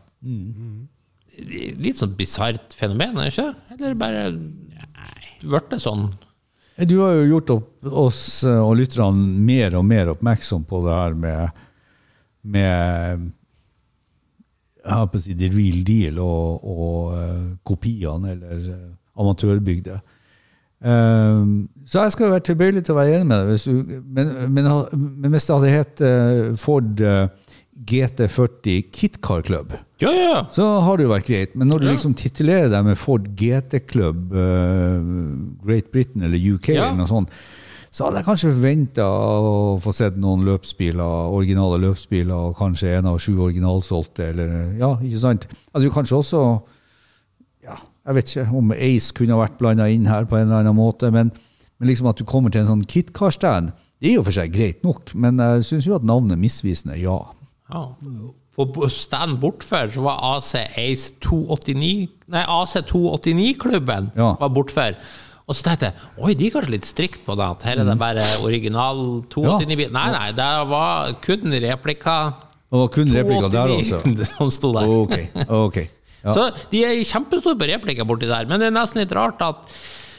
Litt 1.81 1.97
sånn 2.01 2.15
bisart 2.19 2.77
fenomen, 2.77 3.17
er 3.17 3.31
det 3.31 3.33
ikke? 3.33 3.51
Eller 3.77 3.99
bare 3.99 4.23
Ble 5.47 5.61
det 5.71 5.79
sånn? 5.83 6.09
Du 6.89 6.99
har 7.01 7.13
jo 7.17 7.27
gjort 7.29 7.51
oss 7.89 8.23
eh, 8.45 8.61
og 8.61 8.75
lytterne 8.81 9.41
mer 9.47 9.77
og 9.79 9.85
mer 9.89 10.11
oppmerksom 10.13 10.65
på 10.69 10.81
det 10.85 10.97
her 10.97 11.15
med, 11.17 11.61
med 12.43 13.27
jeg 14.81 14.93
har 14.93 15.07
på 15.13 15.21
å 15.21 15.23
si 15.25 15.37
the 15.39 15.49
real 15.53 15.81
deal 15.87 16.21
og, 16.25 16.67
og 16.67 17.15
eh, 17.17 17.47
kopiene, 17.69 18.35
eller 18.37 18.69
eh, 18.75 18.91
Eh, 20.85 21.41
så 21.87 22.05
jeg 22.05 22.13
skal 22.13 22.33
være 22.35 22.45
tilbøyelig 22.51 22.85
til 22.85 22.95
å 22.95 23.01
være 23.01 23.19
enig 23.19 23.29
med 23.31 23.41
deg. 23.41 23.51
Hvis 23.55 23.67
du, 23.67 23.99
men, 24.05 24.33
men, 24.53 24.71
men 25.23 25.35
hvis 25.35 25.49
det 25.49 25.57
hadde 25.57 25.75
hett 25.75 26.03
uh, 26.05 26.55
Ford 26.61 27.03
uh, 27.03 27.29
GT40 27.87 28.89
Kitcar 28.93 29.45
Club, 29.47 29.77
Ja, 30.03 30.11
ja, 30.11 30.25
ja. 30.33 30.41
så 30.53 30.67
har 30.85 30.99
det 30.99 31.07
jo 31.07 31.13
vært 31.15 31.29
greit. 31.29 31.55
Men 31.57 31.71
når 31.71 31.85
du 31.85 31.91
liksom 31.91 32.17
titulerer 32.19 32.73
deg 32.73 32.89
med 32.89 32.99
Ford 33.01 33.29
GT 33.39 33.85
Club 33.89 34.35
uh, 34.35 34.99
Great 35.65 35.93
Britain 35.95 36.27
eller 36.27 36.41
UK 36.57 36.75
eller 36.75 36.99
noe 36.99 37.11
sånt, 37.11 37.33
så 37.97 38.05
hadde 38.05 38.21
jeg 38.21 38.27
kanskje 38.27 38.51
forventa 38.53 39.05
å 39.09 39.53
få 39.81 39.93
sett 39.97 40.19
noen 40.21 40.43
løpsbiler, 40.45 41.31
originale 41.33 41.79
løpsbiler, 41.87 42.51
og 42.51 42.59
kanskje 42.59 42.99
en 42.99 43.09
av 43.09 43.21
sju 43.23 43.39
originalsolgte, 43.39 44.33
eller 44.35 44.75
Ja, 44.77 44.91
ikke 45.01 45.23
sant? 45.23 45.47
At 45.73 45.81
du 45.81 45.89
kanskje 45.95 46.19
også 46.19 46.43
Jeg 48.07 48.15
vet 48.15 48.31
ikke 48.33 48.47
om 48.61 48.73
Ace 48.77 49.15
kunne 49.17 49.39
vært 49.41 49.59
blanda 49.59 49.89
inn 49.91 50.07
her 50.07 50.27
på 50.31 50.39
en 50.39 50.47
eller 50.47 50.63
annen 50.63 50.77
måte, 50.79 51.11
men, 51.15 51.33
men 51.81 51.91
liksom 51.91 52.07
at 52.11 52.21
du 52.21 52.25
kommer 52.29 52.53
til 52.55 52.63
en 52.63 52.71
sånn 52.71 52.85
KitKar-stand, 52.87 53.73
det 53.99 54.13
er 54.13 54.19
jo 54.21 54.25
for 54.27 54.37
seg 54.37 54.53
greit 54.55 54.83
nok, 54.87 55.11
men 55.19 55.41
jeg 55.43 55.65
syns 55.71 55.89
jo 55.89 55.97
at 55.97 56.07
navnet 56.07 56.37
er 56.37 56.43
misvisende, 56.43 56.99
ja. 57.01 57.17
Ja. 57.73 57.83
På 58.57 58.89
stand 58.89 59.41
bortfor 59.43 59.91
så 59.93 60.05
var 60.07 60.23
AC 60.37 60.55
Ace 60.81 61.11
289 61.21 62.07
Nei, 62.33 62.43
AC 62.49 62.79
289-klubben 62.89 64.13
Ja. 64.17 64.33
var 64.41 64.49
bortfor. 64.55 64.95
Og 65.47 65.55
så 65.55 65.63
tenkte 65.67 65.91
jeg 65.91 65.95
oi, 66.19 66.33
de 66.35 66.47
er 66.49 66.55
kanskje 66.55 66.73
litt 66.73 66.89
strikt 66.89 67.21
på 67.27 67.37
det. 67.39 67.45
At 67.47 67.67
her 67.69 67.83
er 67.83 67.87
det 67.91 67.99
bare 68.01 68.25
original 68.43 69.03
289-bil. 69.31 69.93
Nei, 69.95 70.07
nei, 70.15 70.31
det 70.35 70.49
var 70.71 71.13
kun 71.23 71.53
replika 71.67 72.17
det 72.67 72.81
var 72.81 72.89
kun 72.91 73.13
replika 73.15 73.51
der 73.53 73.75
også. 73.77 74.01
289 74.03 74.33
som 74.33 74.51
sto 74.51 74.73
der. 74.75 74.91
Ok, 74.91 75.15
ok. 75.47 75.79
Ja. 76.27 76.35
Så 76.35 76.49
de 76.73 76.83
er 76.85 76.99
kjempestore 77.07 77.59
på 77.61 77.69
replikker 77.71 78.07
borti 78.09 78.27
der, 78.29 78.49
men 78.51 78.59
det 78.63 78.69
er 78.73 78.75
nesten 78.77 79.01
litt 79.05 79.15
rart 79.15 79.41
at 79.47 79.77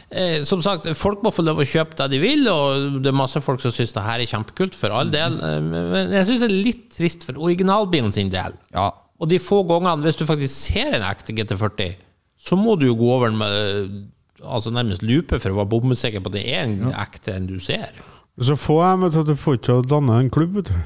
eh, 0.10 0.44
som 0.48 0.62
sagt, 0.64 0.88
Folk 0.96 1.22
må 1.26 1.34
få 1.36 1.44
lov 1.44 1.60
å 1.60 1.68
kjøpe 1.68 1.98
det 2.00 2.08
de 2.16 2.20
vil, 2.24 2.48
og 2.48 3.02
det 3.04 3.12
er 3.12 3.18
masse 3.18 3.42
folk 3.44 3.60
som 3.64 3.74
syns 3.76 3.92
det 3.96 4.06
her 4.06 4.24
er 4.24 4.30
kjempekult, 4.32 4.78
for 4.80 4.96
all 4.96 5.12
del. 5.12 5.36
eh, 5.44 5.60
Men 5.68 6.16
jeg 6.16 6.30
syns 6.30 6.46
det 6.46 6.50
er 6.52 6.56
litt 6.70 6.86
trist 6.96 7.28
for 7.28 7.38
originalbilen 7.50 8.14
sin 8.16 8.32
del. 8.34 8.56
ja. 8.74 8.90
Og 9.18 9.26
de 9.32 9.40
få 9.42 9.64
gangene, 9.66 10.04
hvis 10.06 10.20
du 10.20 10.28
faktisk 10.30 10.54
ser 10.70 10.94
en 10.94 11.02
ekte 11.08 11.34
GT40, 11.34 11.96
så 12.38 12.54
må 12.56 12.76
du 12.78 12.84
jo 12.86 12.94
gå 13.00 13.08
over 13.16 13.32
den 13.32 13.40
med 13.42 13.96
altså 14.46 14.70
nærmest 14.70 15.02
lupe 15.02 15.40
for 15.42 15.50
å 15.50 15.58
være 15.58 15.72
bombesikker 15.72 16.22
på 16.22 16.30
at 16.30 16.36
det 16.36 16.44
er 16.54 16.68
en 16.68 16.92
ekte 16.94 17.34
en 17.34 17.48
du 17.50 17.56
ser. 17.58 17.98
Så 18.38 18.54
få 18.62 18.76
jeg 18.86 19.00
med 19.02 19.16
til 19.16 19.24
at 19.26 19.32
du 19.32 19.34
får 19.42 19.58
ikke 19.58 19.66
til 19.72 19.80
å 19.82 19.88
danne 19.96 20.20
en 20.22 20.30
klubb, 20.30 20.54
vet 20.60 20.70
du. 20.70 20.78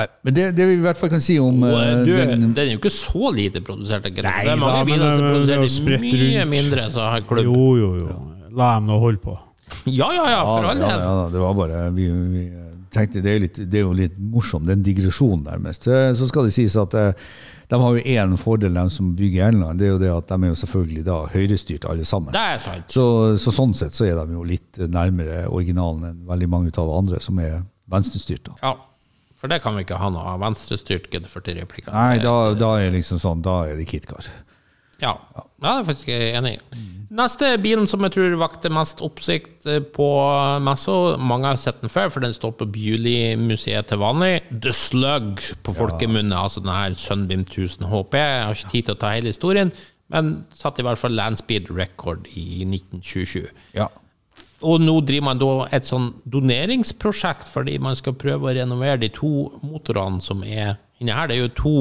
Nei, 0.00 0.06
men 0.26 0.36
det, 0.36 0.46
det 0.58 0.66
vi 0.70 0.78
i 0.78 0.82
hvert 0.84 0.98
fall 1.00 1.12
kan 1.12 1.22
si 1.24 1.36
om 1.42 1.62
Og 1.68 1.76
eh, 1.76 1.92
du, 2.08 2.10
den 2.16 2.46
den 2.48 2.56
er 2.64 2.72
jo 2.72 2.80
ikke 2.80 2.92
så 2.94 3.30
lite 3.36 3.62
produsert. 3.66 4.08
Ikke? 4.10 4.24
Nei 4.26 4.46
det 4.48 4.54
er 4.56 4.60
mange 4.60 4.80
da, 4.80 4.88
biler 4.88 5.14
som 5.14 5.28
jo 5.28 5.36
produserer 5.36 6.02
mye 6.06 6.40
rundt. 6.40 6.50
mindre 6.56 6.88
så 6.96 7.06
har 7.12 7.24
klubb. 7.28 7.46
Jo, 7.46 7.68
jo, 7.78 7.92
jo. 8.02 8.18
La 8.58 8.72
dem 8.78 8.88
nå 8.90 8.98
holde 9.04 9.22
på. 9.22 9.36
Ja, 9.86 10.08
ja, 10.10 10.24
ja, 10.32 10.40
for 10.42 10.64
Ja, 10.66 10.70
all 10.72 10.80
del. 10.82 11.04
ja, 11.06 11.28
det 11.30 11.40
var 11.44 11.52
bare 11.54 11.84
Vi, 11.94 12.08
vi 12.10 12.40
tenkte 12.90 13.20
det 13.22 13.30
er, 13.36 13.38
litt, 13.44 13.58
det 13.70 13.78
er 13.78 13.84
jo 13.86 13.92
litt 13.94 14.16
morsomt, 14.18 14.66
det 14.66 14.72
er 14.74 14.78
en 14.80 14.82
digresjon 14.82 15.44
nærmest. 15.46 15.86
Eh, 15.86 16.08
Så 16.18 16.26
skal 16.26 16.48
det 16.48 16.54
sies 16.56 16.74
at 16.80 16.96
eh, 16.98 17.12
de 17.70 17.78
har 17.78 17.94
jo 17.94 18.02
én 18.02 18.32
fordel, 18.40 18.74
de 18.74 18.82
som 18.90 19.12
bygger 19.14 19.52
England. 19.52 19.78
Det 19.78 19.86
er 19.86 19.92
jo 19.92 20.00
det 20.02 20.08
at 20.10 20.26
de 20.32 20.38
er 20.42 20.50
jo 20.50 20.58
selvfølgelig 20.58 21.04
da 21.06 21.18
høyrestyrt 21.30 21.86
alle 21.86 22.02
sammen. 22.08 22.34
Det 22.34 22.42
er 22.56 22.58
sant. 22.64 22.88
Så, 22.90 23.04
så 23.38 23.52
sånn 23.54 23.76
sett 23.78 23.94
så 23.94 24.08
er 24.10 24.18
de 24.18 24.34
jo 24.34 24.42
litt 24.42 24.80
nærmere 24.90 25.44
originalen 25.46 26.08
enn 26.10 26.18
veldig 26.26 26.48
mange 26.50 26.74
av 26.82 26.90
andre 26.98 27.22
som 27.22 27.38
er 27.38 27.60
venstrestyrt. 27.94 28.50
da. 28.50 28.58
Ja, 28.64 28.72
for 29.40 29.48
det 29.48 29.62
kan 29.64 29.76
vi 29.76 29.86
ikke 29.86 29.98
ha 30.00 30.12
noe 30.12 30.36
venstrestyrt 30.42 31.08
GT40-replikker. 31.12 31.92
Nei, 31.94 32.20
da, 32.20 32.52
da 32.58 32.74
er 32.82 32.92
liksom 32.92 33.20
sånn, 33.22 33.44
da 33.44 33.62
er 33.70 33.80
det 33.80 33.88
KitKar. 33.88 34.28
Ja, 35.00 35.14
ja 35.16 35.44
det 35.60 35.68
er 35.70 35.78
jeg 35.78 35.86
faktisk 35.88 36.10
enig 36.16 36.56
i. 36.58 36.82
Neste 37.10 37.48
bilen 37.58 37.88
som 37.90 38.04
jeg 38.06 38.14
tror 38.14 38.36
vakte 38.38 38.70
mest 38.70 39.00
oppsikt 39.02 39.66
eh, 39.66 39.80
på 39.82 40.08
messa, 40.62 40.96
mange 41.18 41.48
har 41.50 41.58
sett 41.58 41.80
den 41.82 41.90
før, 41.90 42.12
for 42.14 42.22
den 42.22 42.36
står 42.36 42.52
på 42.60 42.68
Bewley-museet 42.70 43.88
til 43.90 43.98
vanlig. 44.02 44.44
The 44.52 44.74
Slug 44.76 45.42
på 45.66 45.74
folkemunne, 45.74 46.36
altså 46.36 46.62
den 46.62 46.70
her 46.70 46.94
Sunbeam 46.94 47.42
1000 47.48 47.88
HP. 47.90 48.14
Jeg 48.20 48.44
har 48.44 48.54
ikke 48.54 48.74
tid 48.76 48.86
til 48.86 48.94
å 48.94 49.00
ta 49.00 49.14
hele 49.16 49.32
historien, 49.34 49.72
men 50.14 50.30
satt 50.54 50.78
i 50.78 50.86
hvert 50.86 51.00
fall 51.00 51.16
landspeed 51.18 51.72
record 51.74 52.30
i 52.30 52.62
1927. 52.68 53.50
Ja. 53.74 53.88
Og 54.62 54.82
nå 54.84 54.94
driver 55.08 55.24
man 55.30 55.38
da 55.40 55.50
et 55.72 55.86
sånn 55.88 56.10
doneringsprosjekt 56.28 57.48
fordi 57.48 57.78
man 57.80 57.96
skal 57.96 58.16
prøve 58.20 58.50
å 58.50 58.54
renovere 58.58 59.00
de 59.00 59.08
to 59.16 59.30
motorene 59.64 60.20
som 60.24 60.42
er 60.44 60.74
inni 61.00 61.14
her. 61.16 61.30
Det 61.30 61.38
er 61.38 61.44
jo 61.46 61.54
to 61.56 61.74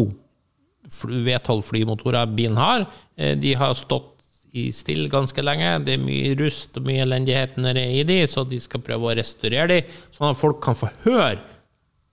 V12 0.90 1.62
flymotorer 1.68 2.30
bilen 2.36 2.58
har. 2.58 2.88
Eh, 3.18 3.36
De 3.36 3.54
har 3.60 3.76
stått 3.78 4.16
i 4.58 4.70
stille 4.74 5.10
ganske 5.12 5.44
lenge. 5.46 5.76
Det 5.86 5.94
er 5.98 6.02
mye 6.02 6.32
rust 6.40 6.78
og 6.80 6.88
mye 6.88 7.04
elendighet 7.06 7.58
nede 7.62 7.84
i 8.00 8.04
de, 8.08 8.24
så 8.28 8.46
de 8.50 8.58
skal 8.64 8.82
prøve 8.82 9.12
å 9.12 9.16
restaurere 9.20 9.68
de, 9.70 9.82
sånn 10.16 10.32
at 10.32 10.40
folk 10.40 10.62
kan 10.64 10.78
få 10.80 10.90
høre 11.06 11.38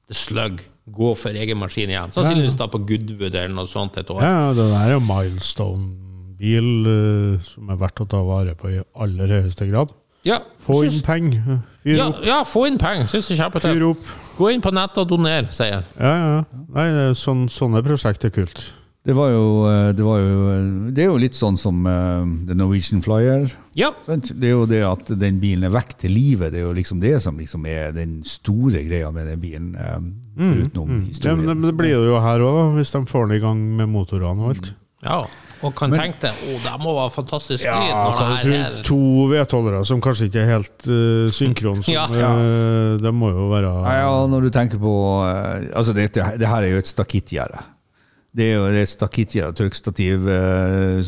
The 0.07 0.15
Slug 0.15 0.61
gå 0.87 1.15
for 1.19 1.35
egen 1.35 1.59
maskin 1.59 1.91
igjen. 1.91 2.13
Sannsynligvis 2.15 2.59
da 2.61 2.69
på 2.71 2.79
Goodwood 2.87 3.35
eller 3.35 3.55
noe 3.57 3.67
sånt 3.71 3.97
et 3.99 4.11
år. 4.13 4.21
Ja, 4.23 4.51
det 4.55 4.67
der 4.71 4.83
er 4.85 4.93
jo 4.93 5.01
milestone-bil 5.03 6.69
eh, 6.93 7.47
som 7.49 7.71
er 7.73 7.81
verdt 7.81 8.05
å 8.05 8.09
ta 8.13 8.21
vare 8.27 8.55
på 8.59 8.71
i 8.75 8.83
aller 8.95 9.33
høyeste 9.41 9.67
grad. 9.71 9.95
Ja, 10.27 10.41
Få 10.67 10.81
inn 10.85 11.01
penger. 11.07 11.61
Fyr 11.87 11.97
ja, 12.01 12.07
opp. 12.11 12.25
ja, 12.27 12.41
få 12.45 12.65
inn 12.67 12.79
penger. 12.83 13.07
Syns 13.07 13.29
det 13.31 13.37
er 13.37 13.45
Fyr 13.45 13.45
kjempetøft. 13.45 13.85
opp. 13.93 14.15
Gå 14.37 14.49
inn 14.53 14.61
på 14.65 14.73
nettet 14.75 14.99
og 15.05 15.09
doner, 15.13 15.47
sier 15.55 15.77
jeg. 15.79 15.85
Ja, 16.01 16.15
ja. 16.19 16.41
Nei, 16.75 16.89
sånn, 17.17 17.47
sånne 17.49 17.85
prosjekt 17.87 18.27
er 18.27 18.35
kult. 18.35 18.65
Det 19.07 19.15
var 19.15 19.31
jo, 19.31 19.45
eh, 19.71 19.93
det 19.95 20.03
var 20.03 20.19
jo 20.19 20.39
eh, 20.51 20.65
Det 20.91 21.05
er 21.05 21.13
jo 21.13 21.19
litt 21.23 21.37
sånn 21.39 21.55
som 21.57 21.77
uh, 21.87 22.25
The 22.49 22.57
Norwegian 22.59 22.99
Flyer. 23.05 23.45
Ja, 23.79 23.93
Det 24.09 24.49
er 24.49 24.51
jo 24.57 24.65
det 24.67 24.81
at 24.83 25.13
den 25.21 25.39
bilen 25.39 25.63
er 25.69 25.71
vekk 25.77 25.95
til 26.03 26.11
livet. 26.11 26.51
Det 26.51 26.59
er 26.59 26.67
jo 26.67 26.73
liksom 26.75 26.99
det 27.01 27.15
som 27.23 27.39
liksom 27.39 27.65
er 27.71 27.93
den 27.95 28.17
store 28.27 28.83
greia 28.89 29.13
med 29.15 29.29
den 29.31 29.39
bilen. 29.45 29.69
eh, 29.79 30.01
Utenom 30.37 30.89
Det, 30.91 31.07
historien. 31.15 31.47
men 31.47 31.63
det 31.63 31.77
blir 31.79 31.95
det 32.03 32.11
jo 32.11 32.19
her 32.21 32.43
òg, 32.45 32.75
hvis 32.81 32.91
de 32.93 33.05
får 33.07 33.29
den 33.29 33.37
i 33.39 33.45
gang 33.47 33.63
med 33.79 33.89
motorene 33.95 34.43
og 34.43 34.57
alt. 34.57 34.75
ja. 35.07 35.23
Og 35.65 35.73
kan 35.79 35.89
tenke 35.95 36.21
deg 36.27 36.41
oh, 36.53 36.59
det 36.61 36.73
må 36.83 36.93
være 36.99 37.13
fantastisk 37.15 37.65
Ja, 37.65 37.77
lyd 37.81 37.95
når 37.97 38.17
kan 38.19 38.33
det 38.35 38.43
du 38.45 38.57
er 38.59 38.75
to 38.85 38.99
V12-ere 39.31 39.85
som 39.89 40.03
kanskje 40.05 40.27
ikke 40.29 40.43
er 40.43 40.51
helt 40.51 40.89
uh, 40.91 41.31
synkron, 41.33 41.81
Som, 41.87 41.95
Ja. 42.21 42.33
uh, 42.35 42.99
det 43.01 43.13
må 43.17 43.31
jo 43.33 43.47
være 43.55 43.71
Ja, 43.87 43.95
ja, 44.03 44.11
når 44.29 44.45
du 44.45 44.51
tenker 44.53 44.83
på 44.83 44.93
eh, 45.25 45.71
Altså, 45.73 45.95
det, 45.97 46.11
det 46.15 46.51
her 46.51 46.61
er 46.67 46.75
jo 46.75 46.83
et 46.85 46.91
stakittgjerde. 46.93 47.63
Det 48.37 48.51
er 48.53 48.59
jo 48.59 48.67
et 48.83 48.91
stakittgjerde, 48.93 49.57
tørkstativ, 49.57 50.27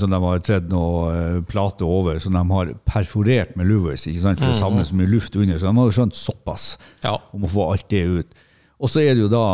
som 0.01 0.09
de 0.15 0.21
har 0.25 0.39
tredd 0.41 0.71
noe 0.73 1.43
plate 1.45 1.85
over, 1.85 2.17
som 2.25 2.33
de 2.33 2.41
har 2.55 2.71
perforert 2.89 3.51
med 3.61 3.69
louvers 3.69 4.07
ikke 4.09 4.23
sant, 4.23 4.41
for 4.41 4.55
å 4.55 4.57
samle 4.57 4.87
så 4.89 4.97
mye 4.97 5.11
luft 5.13 5.37
under. 5.37 5.59
Så 5.61 5.69
de 5.69 5.75
har 5.77 5.91
jo 5.91 5.97
skjønt 5.99 6.17
såpass 6.17 6.71
Ja. 7.05 7.19
om 7.37 7.45
å 7.45 7.51
få 7.53 7.67
alt 7.75 7.85
det 7.93 8.01
ut. 8.09 8.33
Og 8.81 8.89
så 8.89 9.03
er 9.05 9.13
det 9.13 9.27
jo 9.27 9.29
da 9.29 9.45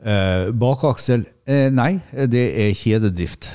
eh, 0.00 0.48
bakaksel. 0.56 1.26
Eh, 1.44 1.68
nei, 1.68 1.98
det 2.32 2.46
er 2.64 2.72
kjededrift. 2.80 3.50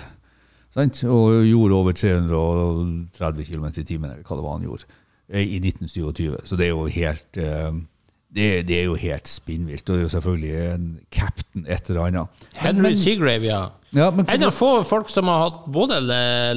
Sant? 0.74 1.04
Og 1.06 1.44
gjorde 1.46 1.78
over 1.78 1.96
330 1.98 3.46
km 3.50 3.66
i 3.78 3.88
timen, 3.88 4.12
eller 4.12 4.26
hva 4.26 4.38
det 4.40 4.46
var 4.46 4.58
han 4.58 4.68
gjorde, 4.68 4.88
eh, 5.30 5.46
i 5.46 5.60
1927. 5.62 6.38
Så 6.50 6.58
det 6.58 6.70
er 6.70 6.74
jo 6.74 6.88
helt 6.90 7.42
eh, 7.42 7.74
det, 8.34 8.48
det 8.68 8.80
er 8.80 8.88
jo 8.90 8.98
helt 8.98 9.30
spinnvilt. 9.30 9.86
Og 9.86 9.94
det 9.94 10.02
er 10.02 10.08
jo 10.08 10.14
selvfølgelig 10.16 10.54
en 10.74 10.88
captain 11.14 11.68
et 11.70 11.90
eller 11.90 12.08
annet. 12.08 12.46
Henry 12.58 12.94
Seagrave, 12.98 13.46
ja. 13.46 13.64
Ja, 13.94 14.08
men 14.10 14.26
En 14.26 14.44
av 14.48 14.56
få 14.58 14.72
folk 14.90 15.12
som 15.14 15.30
har 15.30 15.44
hatt 15.44 15.68
både 15.70 16.00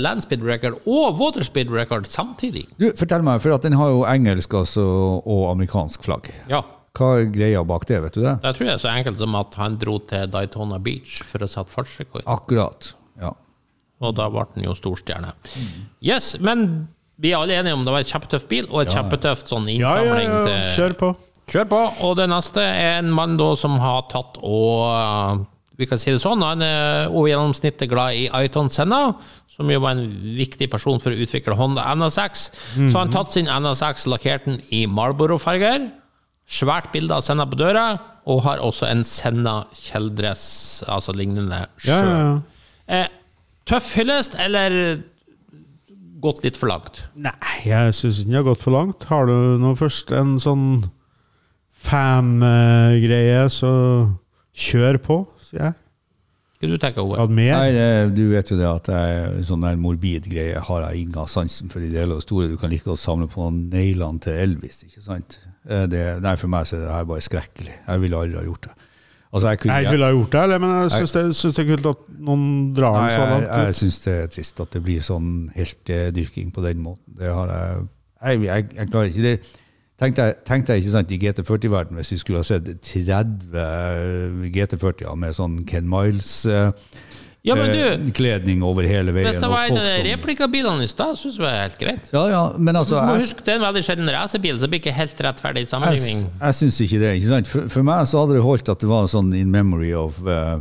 landspeed 0.00 0.40
record 0.46 0.78
og 0.88 1.18
waterspeed 1.20 1.68
record 1.68 2.08
samtidig. 2.08 2.64
du, 2.80 2.88
fortell 2.96 3.20
meg, 3.26 3.42
for 3.44 3.52
at 3.52 3.66
den 3.66 3.76
har 3.76 3.92
jo 3.92 4.06
engelsk 4.08 4.56
altså, 4.56 4.86
og 5.20 5.50
amerikansk 5.50 6.08
flagg. 6.08 6.32
Ja. 6.48 6.62
Hva 6.96 7.10
er 7.20 7.28
greia 7.28 7.60
bak 7.68 7.84
det, 7.90 8.00
vet 8.06 8.16
du 8.16 8.22
det? 8.24 8.38
Det 8.40 8.54
tror 8.56 8.70
jeg 8.70 8.78
er 8.78 8.80
så 8.80 8.94
enkelt 8.94 9.20
som 9.20 9.36
at 9.36 9.58
han 9.60 9.76
dro 9.76 9.98
til 10.00 10.30
Daytona 10.32 10.80
Beach 10.80 11.18
for 11.28 11.44
å 11.44 11.50
sette 11.50 11.76
fartsrekord. 11.76 12.24
Akkurat. 12.24 12.94
Ja. 13.96 14.08
Og 14.08 14.16
da 14.18 14.26
ble 14.32 14.44
den 14.54 14.66
jo 14.68 14.74
storstjerne. 14.76 15.30
Yes, 16.04 16.34
men 16.44 16.66
vi 17.16 17.30
er 17.32 17.38
alle 17.40 17.56
enige 17.56 17.72
om 17.78 17.84
det 17.86 17.94
var 17.94 18.04
et 18.04 18.10
kjempetøff 18.12 18.44
bil, 18.50 18.66
og 18.68 18.82
et 18.82 18.92
kjempetøft 18.92 19.48
sånn 19.48 19.68
Ja, 19.72 19.94
ja, 19.96 20.18
innsamling 20.20 20.52
ja, 20.52 20.72
kjør 20.76 20.96
på. 21.00 21.10
Kjør 21.48 21.68
på. 21.70 21.78
Og 22.04 22.16
det 22.18 22.26
neste 22.28 22.60
er 22.60 22.98
en 23.00 23.12
mann 23.14 23.36
da 23.40 23.52
som 23.56 23.78
har 23.80 24.02
tatt 24.12 24.36
og 24.42 24.82
uh, 24.84 25.44
Vi 25.78 25.86
kan 25.88 26.00
si 26.00 26.10
det 26.12 26.20
sånn, 26.22 26.42
han 26.44 26.60
er 26.64 27.08
over 27.12 27.28
gjennomsnittet 27.30 27.88
glad 27.92 28.16
i 28.16 28.26
Aiton 28.36 28.68
Senna, 28.72 29.14
som 29.52 29.68
jo 29.72 29.80
var 29.80 29.96
en 29.96 30.06
viktig 30.36 30.68
person 30.72 31.00
for 31.00 31.12
å 31.12 31.20
utvikle 31.24 31.56
Honda 31.56 31.84
NSX. 31.96 32.46
Så 32.76 32.90
har 32.92 33.02
han 33.06 33.12
tatt 33.12 33.32
sin 33.32 33.48
NSX, 33.48 34.06
lakkert 34.12 34.44
den 34.48 34.58
i 34.76 34.82
Marlboro-farger. 34.88 35.86
Svært 36.48 36.90
bilde 36.92 37.16
av 37.16 37.24
Senna 37.24 37.44
på 37.48 37.56
døra, 37.60 37.86
og 38.28 38.40
har 38.44 38.60
også 38.64 38.88
en 38.88 39.04
Senna 39.08 39.66
kjeldress, 39.76 40.46
altså 40.88 41.12
lignende 41.16 41.62
Ja, 41.84 42.00
sjøl. 42.00 42.10
ja, 42.10 42.18
ja. 42.20 42.34
Eh, 43.04 43.06
tøff 43.66 43.92
hyllest, 43.98 44.36
eller 44.42 44.76
gått 46.22 46.42
litt 46.46 46.56
for 46.58 46.70
langt? 46.70 47.02
Nei, 47.18 47.34
jeg 47.66 47.94
syns 47.98 48.20
ikke 48.22 48.30
den 48.30 48.38
har 48.40 48.46
gått 48.48 48.62
for 48.64 48.74
langt. 48.76 49.04
Har 49.10 49.26
du 49.28 49.34
nå 49.62 49.74
først 49.78 50.12
en 50.16 50.36
sånn 50.42 50.68
fan-greie, 51.86 53.42
så 53.52 53.70
kjør 54.56 54.98
på, 55.04 55.18
sier 55.42 55.68
jeg. 55.68 55.76
Hva 56.56 56.68
du 56.72 56.78
tenker 56.80 57.04
over? 57.04 57.20
Nei, 57.36 57.68
det, 57.74 57.88
du 58.16 58.22
vet 58.32 58.48
jo 58.50 58.56
det 58.56 58.64
at 58.70 58.86
jeg, 58.88 59.42
sånn 59.50 59.60
der 59.66 59.76
morbid 59.76 60.24
greie 60.32 60.56
har 60.64 60.86
jeg 60.86 61.02
ingen 61.04 61.28
sansen 61.28 61.68
for 61.68 61.84
i 61.84 61.90
det 61.92 62.00
hele 62.00 62.16
og 62.16 62.24
store. 62.24 62.48
Du 62.48 62.56
kan 62.56 62.72
like 62.72 62.86
godt 62.88 63.02
samle 63.02 63.28
på 63.28 63.50
neglene 63.52 64.22
til 64.24 64.38
Elvis, 64.40 64.80
ikke 64.88 65.04
sant? 65.04 65.36
Eh, 65.68 65.84
Det, 65.92 66.00
nei, 66.24 66.32
for 66.40 66.48
meg 66.50 66.64
så 66.66 66.78
er 66.78 66.86
det 66.86 66.94
her 66.96 67.10
bare 67.12 67.26
skrekkelig. 67.28 67.76
Jeg 67.84 68.02
ville 68.06 68.22
aldri 68.24 68.40
ha 68.40 68.46
gjort 68.48 68.70
det. 68.70 68.74
Altså, 69.32 69.48
jeg 69.48 69.58
kunne, 69.58 69.74
Jeg 69.82 69.92
ville 69.92 70.06
ha 70.06 70.14
gjort 70.14 70.32
det, 70.32 70.42
eller, 70.42 70.58
men 70.62 70.70
jeg 70.82 70.90
syns 70.94 71.12
det, 71.12 71.22
det 71.56 71.58
er 71.62 71.68
kult 71.72 71.86
at 71.90 72.02
noen 72.28 72.46
drar 72.76 72.94
den 72.96 73.10
så 73.10 73.20
jeg, 73.20 73.30
langt. 73.32 73.66
jeg 73.66 73.74
syns 73.80 73.98
det 74.04 74.14
er 74.14 74.26
trist 74.32 74.60
at 74.64 74.72
det 74.72 74.82
blir 74.86 75.04
sånn 75.04 75.30
heltedyrking 75.56 76.52
på 76.54 76.64
den 76.64 76.82
måten. 76.84 77.16
Det 77.18 77.32
har 77.32 77.52
jeg 77.52 77.86
Jeg, 78.26 78.42
jeg, 78.46 78.68
jeg 78.76 78.88
klarer 78.90 79.10
ikke 79.10 79.22
det. 79.26 79.38
Tenkte 80.00 80.24
jeg, 80.26 80.34
tenkte 80.44 80.72
jeg 80.72 80.82
ikke 80.82 80.92
sant, 80.92 81.12
i 81.12 81.18
GT40-verden 81.20 81.96
hvis 81.96 82.12
vi 82.12 82.18
skulle 82.20 82.40
ha 82.42 82.44
sett 82.44 82.66
30 82.84 84.50
GT40-er 84.54 85.14
med 85.20 85.36
sånn 85.36 85.62
Ken 85.68 85.88
Ja, 87.46 87.54
men 87.54 87.70
du, 87.70 87.78
Miles-kledning 87.78 88.62
over 88.66 88.82
hele 88.90 89.12
veien. 89.14 89.28
hvis 89.28 89.38
det 89.38 89.48
var 89.52 89.68
en 89.68 89.76
av 89.78 89.84
som- 89.86 90.06
replikabilene 90.08 90.82
i 90.82 90.90
stad, 90.90 91.14
syns 91.16 91.36
jeg 91.36 91.42
det 91.42 91.46
var 91.46 91.58
helt 91.62 91.78
greit. 91.78 92.08
Ja, 92.12 92.24
ja, 92.32 92.40
men 92.58 92.74
Du 92.74 92.80
altså 92.80 92.98
må 92.98 93.14
jeg, 93.14 93.26
huske 93.28 93.44
det 93.46 93.52
er 93.54 93.60
en 93.60 93.66
veldig 93.66 93.82
sjelden 93.86 94.10
racerbil, 94.10 94.56
så 94.58 94.66
det 94.66 94.70
blir 94.72 94.82
ikke 94.82 94.96
helt 94.96 95.22
rettferdig 95.28 95.62
jeg, 95.62 95.70
sammenligning. 95.70 96.24
jeg 96.40 96.58
syns 96.58 96.80
ikke 96.82 96.98
det. 97.04 97.12
ikke 97.20 97.28
sant? 97.30 97.52
For, 97.52 97.68
for 97.70 97.86
meg 97.86 98.06
så 98.10 98.24
hadde 98.24 98.34
det 98.38 98.42
holdt 98.42 98.68
at 98.74 98.82
det 98.82 98.90
var 98.90 99.06
sånn 99.12 99.30
in 99.38 99.50
memory 99.54 99.92
of 99.94 100.18
uh, 100.26 100.58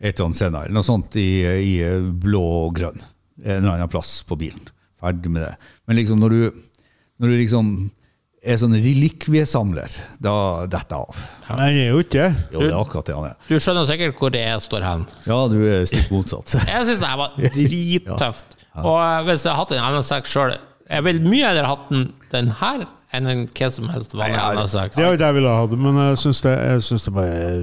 Ayrton 0.00 0.32
Senna, 0.34 0.64
eller 0.64 0.78
noe 0.80 0.88
sånt 0.88 1.16
i, 1.20 1.28
i 1.44 1.72
eh, 1.84 2.00
blå 2.00 2.40
og 2.64 2.74
grønn. 2.80 3.00
En 3.44 3.58
eller 3.60 3.74
annen 3.76 3.92
plass 3.92 4.22
på 4.24 4.38
bilen. 4.40 4.64
Ferdig 5.00 5.30
med 5.32 5.44
det. 5.44 5.54
Men 5.88 5.96
liksom 6.00 6.20
når 6.20 6.30
du, 6.32 6.62
når 7.20 7.28
du 7.28 7.36
liksom 7.44 7.74
er 8.40 8.56
sånn 8.56 8.72
relikviesamler, 8.72 9.96
da 10.22 10.34
detter 10.70 10.96
jeg 10.96 11.10
av. 11.10 11.24
Nei, 11.58 11.66
jeg 11.74 11.82
er 11.82 11.90
jo 11.92 12.04
ikke 12.04 12.14
det. 12.22 12.28
Jo, 12.54 12.60
det 12.62 12.70
er 12.70 12.76
akkurat 12.78 13.10
det 13.10 13.16
han 13.18 13.26
er. 13.28 13.34
Du 13.50 13.56
skjønner 13.60 13.88
sikkert 13.90 14.22
hvor 14.22 14.32
det 14.32 14.44
står 14.64 14.86
hen. 14.86 15.02
Ja, 15.28 15.40
du 15.52 15.58
er 15.68 15.84
stikk 15.90 16.08
motsatt. 16.14 16.54
Jeg 16.70 16.86
syns 16.88 17.02
det 17.02 17.10
her 17.10 17.20
var 17.20 17.34
drittøft. 17.36 18.56
Og 18.86 18.96
eh, 19.02 19.18
hvis 19.26 19.44
jeg 19.44 19.58
hadde 19.58 19.76
hatt 19.80 19.90
en 19.90 19.96
NSX 19.98 20.30
sjøl 20.30 20.52
Jeg 20.86 21.02
ville 21.02 21.26
mye 21.26 21.48
heller 21.48 21.66
hatt 21.66 21.88
den, 21.90 22.04
den 22.30 22.52
her 22.60 22.84
enn 23.18 23.26
en 23.26 23.40
hva 23.50 23.68
som 23.74 23.88
helst 23.90 24.14
vanlig 24.14 24.38
NSX. 24.60 24.94
Det 24.94 25.02
har 25.04 25.16
ikke 25.16 25.26
jeg 25.32 25.36
ville 25.40 25.54
ha, 25.58 25.64
men 25.74 25.98
jeg 25.98 26.20
syns 26.22 26.42
det, 26.46 26.52
jeg 26.54 26.84
synes 26.86 27.06
det 27.08 27.12
bare 27.16 27.40
er 27.48 27.56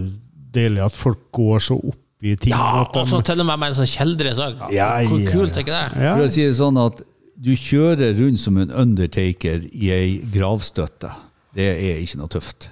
deilig 0.57 0.83
at 0.83 0.97
folk 0.99 1.21
går 1.37 1.63
så 1.63 1.77
opp 1.79 2.01
i 2.27 2.33
ting. 2.35 2.51
Ja, 2.51 2.83
og 2.83 3.07
så 3.07 3.21
til 3.23 3.39
og 3.39 3.47
med 3.47 3.61
med 3.61 3.71
en 3.71 3.77
sånn 3.79 3.87
kjeldresak. 3.89 4.65
Ja, 4.75 4.89
Hvor 5.07 5.21
ja, 5.23 5.31
kult 5.31 5.55
er 5.55 5.63
ikke 5.63 5.75
det? 5.77 6.03
ja. 6.03 6.13
For 6.17 6.25
å 6.27 6.33
si 6.35 6.43
det 6.43 6.57
sånn 6.59 6.81
at 6.83 7.01
du 7.37 7.51
kjører 7.53 8.15
rundt 8.17 8.41
som 8.41 8.57
en 8.57 8.71
undertaker 8.73 9.65
i 9.71 9.91
ei 9.93 10.11
gravstøtte. 10.33 11.11
Det 11.57 11.67
er 11.69 12.01
ikke 12.01 12.19
noe 12.21 12.31
tøft. 12.33 12.69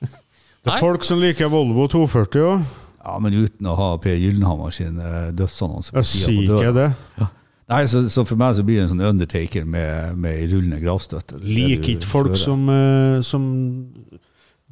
Det 0.00 0.68
Nei. 0.68 0.74
er 0.76 0.82
folk 0.82 1.04
som 1.06 1.20
liker 1.22 1.48
Volvo 1.52 1.86
240 1.88 2.42
òg. 2.44 2.64
Ja, 3.00 3.14
Men 3.22 3.32
uten 3.38 3.68
å 3.70 3.74
ha 3.78 3.90
Per 4.02 4.16
Gyllenhammer 4.18 4.74
sin 4.76 4.98
eh, 5.00 5.30
dødsannonse 5.32 5.94
på 5.94 6.02
Jeg 6.02 6.08
sida 6.10 6.26
sier 6.26 6.50
på 6.50 6.58
ikke 6.58 6.72
døra. 6.76 6.90
det. 7.20 7.28
Nei, 7.70 7.84
så, 7.88 8.02
så 8.10 8.24
for 8.26 8.36
meg 8.36 8.56
så 8.58 8.64
blir 8.66 8.80
det 8.80 8.88
en 8.88 8.90
sånn 8.92 9.06
undertaker 9.12 9.64
med, 9.64 10.18
med 10.20 10.36
ei 10.42 10.48
rullende 10.50 10.80
gravstøtte. 10.82 11.38
Er 11.38 11.46
Liker 11.46 11.94
ikke 11.94 12.10
folk 12.10 12.34
som, 12.36 12.66
eh, 12.74 13.20
som 13.24 13.46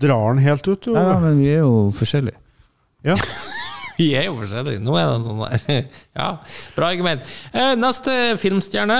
drar 0.02 0.34
den 0.34 0.42
helt 0.44 0.66
ut. 0.68 0.90
Jo. 0.90 0.96
Nei, 0.98 1.06
nei, 1.08 1.20
men 1.24 1.40
vi 1.40 1.48
er 1.54 1.62
jo 1.64 1.78
forskjellige. 1.96 2.38
Ja. 3.06 3.16
Vi 3.98 4.12
er 4.14 4.28
jo 4.28 4.36
forskjellige. 4.38 4.78
Nå 4.86 4.92
er 4.94 5.08
det 5.10 5.22
sånn 5.24 5.40
der. 5.42 5.86
Ja, 6.20 6.26
bra 6.76 6.90
argument. 6.92 7.24
Eh, 7.50 7.72
neste 7.74 8.12
filmstjerne. 8.38 8.98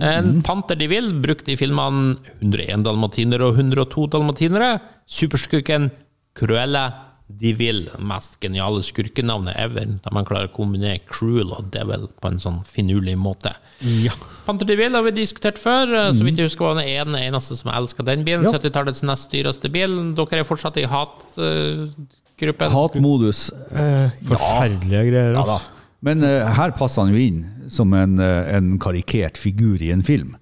En 0.00 0.42
panter 0.42 0.78
de 0.80 0.86
vil, 0.88 1.10
brukt 1.20 1.48
i 1.52 1.56
filmene 1.60 2.14
101 2.40 2.84
dalmatinere 2.86 3.50
og 3.50 3.58
102 3.60 4.06
dalmatinere. 4.14 4.78
Superskurken 5.06 5.90
Cruella 6.38 6.86
de 7.32 7.52
Vil. 7.56 7.82
Mest 8.00 8.38
geniale 8.40 8.80
skurkenavnet 8.84 9.56
ever. 9.60 9.84
Der 10.04 10.12
man 10.16 10.24
klarer 10.28 10.48
å 10.48 10.52
kombinere 10.56 10.98
cruel 11.08 11.52
og 11.56 11.68
devil 11.72 12.06
på 12.20 12.28
en 12.32 12.40
sånn 12.40 12.62
finurlig 12.68 13.18
måte. 13.20 13.52
ja. 13.80 14.12
Panter 14.46 14.66
de 14.68 14.76
Vil 14.80 14.92
har 14.96 15.04
vi 15.06 15.12
diskutert 15.16 15.58
før. 15.60 15.92
Eh, 15.94 16.12
Så 16.16 16.24
vidt 16.24 16.36
jeg 16.40 16.48
husker 16.48 16.64
var 16.66 16.80
den 16.80 16.88
ene 16.88 17.20
eneste 17.28 17.56
som 17.56 17.70
elska 17.72 18.02
den 18.04 18.24
bilen. 18.24 18.44
Ja. 18.48 18.52
70-tallets 18.56 19.02
nest 19.04 19.30
dyreste 19.30 19.70
bil. 19.72 20.14
Dere 20.16 20.40
er 20.40 20.44
fortsatt 20.48 20.76
i 20.80 20.84
hatgruppen. 20.88 22.72
Hatmodus. 22.74 23.50
Eh, 23.70 24.10
Forferdelige 24.28 25.04
greier. 25.12 25.36
Ja 25.36 25.44
da. 25.46 25.60
Men 26.02 26.22
uh, 26.26 26.48
her 26.56 26.74
passer 26.76 27.04
han 27.04 27.14
jo 27.14 27.20
inn 27.22 27.42
som 27.70 27.92
en, 27.94 28.18
eh, 28.20 28.54
en 28.56 28.74
karikert 28.82 29.38
figur 29.40 29.80
i 29.82 29.92
en 29.94 30.02
film. 30.04 30.34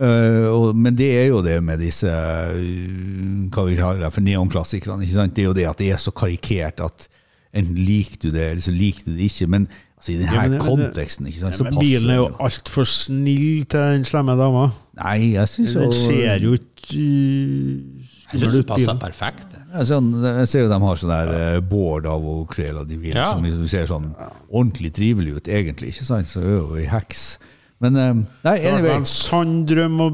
Uh, 0.00 0.46
og, 0.48 0.66
men 0.76 0.96
det 0.96 1.08
er 1.18 1.26
jo 1.28 1.40
det 1.44 1.58
med 1.64 1.80
disse 1.82 2.08
uh, 2.08 3.48
hva 3.52 3.64
vi 3.68 3.78
kaller 3.80 4.12
for 4.12 4.24
neonklassikerne. 4.24 5.08
Det 5.08 5.42
er 5.44 5.48
jo 5.48 5.56
det 5.56 5.66
at 5.68 5.80
det 5.80 5.90
er 5.92 6.00
så 6.00 6.12
karikert 6.12 6.84
at 6.84 7.08
enten 7.56 7.80
liker 7.80 8.20
du 8.22 8.28
det, 8.30 8.44
eller 8.52 8.64
så 8.64 8.74
liker 8.76 9.08
du 9.08 9.16
det 9.16 9.30
ikke. 9.30 9.48
Men 9.50 9.66
altså, 9.96 10.12
i 10.12 10.18
denne 10.20 10.36
Ja, 10.36 10.46
men- 10.48 10.62
konteksten 10.62 11.26
ikke 11.26 11.42
sant, 11.46 11.56
så 11.58 11.64
Men 11.64 11.74
passer 11.74 11.88
bilen 11.88 12.10
er 12.10 12.20
jo 12.20 12.28
altfor 12.40 12.88
snill 12.88 13.64
til 13.64 13.80
den 13.96 14.06
slemme 14.08 14.36
dama. 14.38 14.68
Nei, 15.00 15.32
jeg 15.34 15.48
synes 15.48 15.74
Den 15.80 15.92
ser 15.96 16.44
jo 16.44 16.52
ikke 16.60 17.99
Jeg 18.32 18.40
syns 18.44 18.52
det 18.54 18.66
passer 18.68 18.98
perfekt. 19.00 19.54
jeg 19.74 19.86
ser, 19.86 20.00
jeg 20.38 20.48
ser 20.48 20.60
jo 20.64 20.68
de 20.70 20.78
har 20.84 20.96
sånn 21.00 21.10
der 21.14 21.32
ja. 21.34 21.60
board 21.60 22.06
av 22.06 22.24
og 22.30 22.44
Cruella 22.52 22.84
de 22.86 22.96
Vil, 23.00 23.16
Ja. 23.16 23.30
som 23.32 23.42
liksom 23.42 23.66
ser 23.68 23.86
sånn 23.90 24.10
ordentlig 24.50 24.92
trivelig 24.94 25.36
ut, 25.40 25.48
egentlig. 25.48 25.88
ikke 25.94 26.04
sant? 26.06 26.26
Så 26.30 26.40
er 26.44 26.56
jo 26.60 26.76
ei 26.78 26.86
heks. 26.86 27.38
Men 27.80 27.96
eh, 27.96 28.12
nei, 28.44 28.56
Det 28.60 28.72
anyway. 28.74 28.96
en 29.00 29.04
sann 29.08 29.64
drøm 29.66 30.00
å 30.04 30.10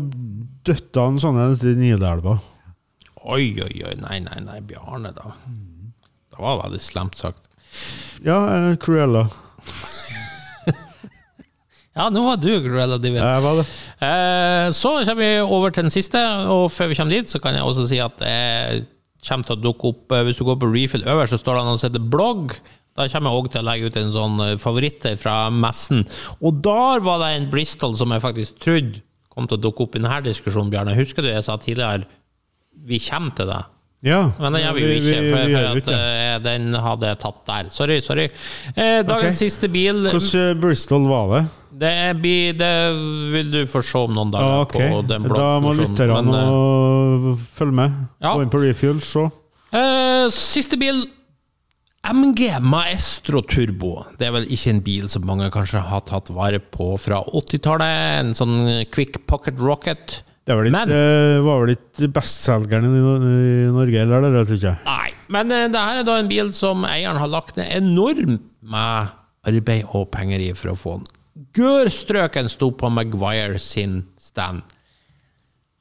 døtte 0.67 1.03
han 1.03 1.19
sånne 1.19 1.49
ute 1.57 1.73
i 1.73 1.79
Nidelva. 1.79 2.39
Oi, 3.27 3.51
oi, 3.61 3.83
oi. 3.85 3.95
Nei, 4.01 4.21
nei, 4.23 4.41
nei. 4.45 4.61
Bjarne, 4.63 5.11
da. 5.17 5.33
Det 6.31 6.39
var 6.39 6.61
veldig 6.63 6.81
slemt 6.81 7.17
sagt. 7.19 7.49
Ja, 8.25 8.71
eh, 8.71 8.77
Cruella. 8.81 9.27
Ja, 11.97 12.11
nå 12.13 12.23
var 12.27 12.37
du 12.37 12.51
de 12.51 13.11
Vil. 13.11 13.23
Var 13.23 13.61
det. 13.61 13.65
Eh, 14.05 14.67
så 14.77 14.99
kommer 15.07 15.23
vi 15.23 15.31
over 15.41 15.73
til 15.73 15.87
den 15.87 15.95
siste, 15.95 16.21
og 16.53 16.69
før 16.73 16.91
vi 16.91 16.99
kommer 16.99 17.17
dit, 17.17 17.31
så 17.31 17.41
kan 17.41 17.57
jeg 17.57 17.65
også 17.65 17.87
si 17.89 18.01
at 18.05 18.19
det 18.21 18.85
kommer 19.27 19.49
til 19.49 19.57
å 19.57 19.63
dukke 19.65 19.89
opp 19.91 20.13
eh, 20.13 20.27
Hvis 20.29 20.39
du 20.39 20.45
går 20.47 20.59
på 20.61 20.69
refill 20.71 21.09
øverst, 21.09 21.35
så 21.35 21.41
står 21.41 21.59
det 21.59 21.65
noe 21.67 21.81
som 21.81 21.89
heter 21.89 22.11
blogg. 22.13 22.53
Da 22.97 23.09
kommer 23.13 23.33
jeg 23.33 23.41
også 23.41 23.53
til 23.55 23.63
å 23.63 23.69
legge 23.71 23.89
ut 23.89 23.97
en 24.01 24.13
sånn 24.15 24.45
favoritt 24.61 25.09
fra 25.21 25.39
messen. 25.53 26.05
Og 26.41 26.63
der 26.65 27.03
var 27.05 27.21
det 27.25 27.33
en 27.35 27.51
Bristol 27.53 27.97
som 27.97 28.13
jeg 28.15 28.25
faktisk 28.25 28.61
trodde 28.65 29.03
kom 29.37 29.49
til 29.49 29.59
å 29.59 29.65
dukke 29.67 29.85
opp 29.85 29.97
i 29.97 30.01
denne 30.01 30.23
diskusjonen, 30.25 30.73
Bjarne. 30.73 30.97
Husker 30.97 31.25
du 31.25 31.29
jeg 31.29 31.45
sa 31.45 31.59
tidligere 31.61 32.07
vi 32.87 33.01
kommer 33.03 33.35
til 33.37 33.51
det? 33.51 33.63
Ja. 34.07 34.23
Men 34.39 34.59
jeg 34.61 34.75
vil 34.77 34.85
jo 34.87 34.97
ikke, 35.01 35.21
for, 35.27 35.47
vi 35.51 35.55
for 35.57 35.69
at 35.69 35.81
ikke 35.83 36.01
eh, 36.01 36.35
den 36.45 36.81
hadde 36.87 37.11
jeg 37.11 37.21
tatt 37.25 37.41
der. 37.51 37.71
Sorry, 37.75 38.01
sorry. 38.05 38.27
Eh, 38.75 39.01
dagens 39.03 39.33
okay. 39.33 39.39
siste 39.41 39.71
bil 39.73 40.07
Hvordan 40.07 40.43
eh, 40.43 40.59
Bristol 40.63 41.09
var 41.11 41.33
det? 41.35 41.47
det, 41.77 41.91
er, 41.91 42.15
det 42.57 42.71
vil 43.35 43.51
du 43.53 43.59
få 43.69 43.83
se 43.85 44.01
om 44.07 44.15
noen 44.17 44.31
dager 44.33 44.55
Ah, 44.61 44.63
okay. 44.65 44.89
på 44.93 45.03
den 45.11 45.27
Da 45.29 45.49
må 45.61 45.75
lytterne 45.77 46.47
følge 47.59 47.77
med. 47.83 47.99
Ja. 48.23 48.33
Gå 48.33 48.47
inn 48.47 48.53
på 48.53 48.63
Refuel, 48.63 49.03
se. 49.05 49.27
Eh, 49.77 50.27
siste 50.33 50.79
bil 50.81 51.05
MG 52.07 52.53
Maestro 52.63 53.43
Turbo. 53.43 54.05
Det 54.17 54.29
er 54.29 54.37
vel 54.37 54.47
ikke 54.55 54.73
en 54.73 54.85
bil 54.87 55.11
som 55.11 55.27
mange 55.27 55.51
kanskje 55.53 55.83
har 55.89 56.05
tatt 56.07 56.31
vare 56.35 56.61
på 56.63 56.93
fra 57.03 57.19
80-tallet. 57.27 58.23
En 58.23 58.33
sånn 58.39 58.57
quick 58.95 59.25
pocket 59.27 59.59
rocket. 59.61 60.21
Det 60.47 60.55
var 60.55 60.63
vel 60.63 60.71
Men- 60.71 60.89
ikke, 60.89 60.97
eh, 60.97 61.43
var 61.43 61.61
vel 61.65 61.75
ikke 61.75 62.09
bestselgeren 62.15 62.85
i, 62.87 63.71
Norge, 63.75 64.03
eller? 64.05 64.31
Det 64.31 64.45
tror 64.47 64.61
jeg. 64.63 64.79
Nei, 64.87 65.11
men 65.29 65.51
uh, 65.51 65.67
det 65.67 65.83
her 65.89 65.99
er 65.99 66.07
da 66.07 66.19
en 66.21 66.31
bil 66.31 66.53
som 66.55 66.85
eieren 66.87 67.19
har 67.19 67.27
lagt 67.33 67.57
ned 67.59 67.67
enormt 67.75 68.45
med 68.63 69.09
arbeid 69.47 69.91
og 69.93 70.11
penger 70.15 70.45
i 70.45 70.53
for 70.55 70.71
å 70.71 70.79
få 70.79 70.95
den. 71.01 71.11
Gørstrøken 71.57 72.49
sto 72.49 72.71
på 72.71 72.91
Maguire 72.93 73.59
sin 73.59 74.05
stand. 74.23 74.63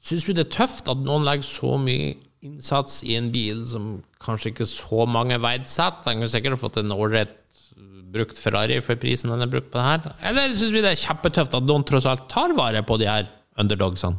Syns 0.02 0.26
vi 0.26 0.34
det 0.34 0.48
er 0.48 0.54
tøft 0.58 0.90
at 0.90 0.98
noen 0.98 1.24
legger 1.26 1.46
så 1.46 1.78
mye 1.78 2.16
innsats 2.42 3.00
i 3.06 3.16
en 3.18 3.30
bil 3.34 3.64
som 3.66 4.02
kanskje 4.22 4.52
ikke 4.52 4.66
så 4.66 5.06
mange 5.06 5.38
verdsetter? 5.42 6.10
Den 6.10 6.20
kunne 6.20 6.34
sikkert 6.34 6.62
fått 6.62 6.82
en 6.82 6.94
ålreit 6.94 7.34
brukt 8.16 8.38
Ferrari 8.38 8.78
for 8.84 8.98
prisen 9.00 9.32
den 9.32 9.42
er 9.42 9.50
brukt 9.50 9.70
på 9.70 9.78
det 9.78 9.86
her. 9.86 10.14
Eller 10.30 10.54
syns 10.58 10.74
vi 10.74 10.82
det 10.82 10.94
er 10.94 11.02
kjempetøft 11.06 11.54
at 11.58 11.66
noen 11.66 11.84
tross 11.86 12.06
alt 12.10 12.28
tar 12.32 12.54
vare 12.58 12.82
på 12.86 12.98
de 12.98 13.08
her 13.10 13.30
underdogsene? 13.60 14.18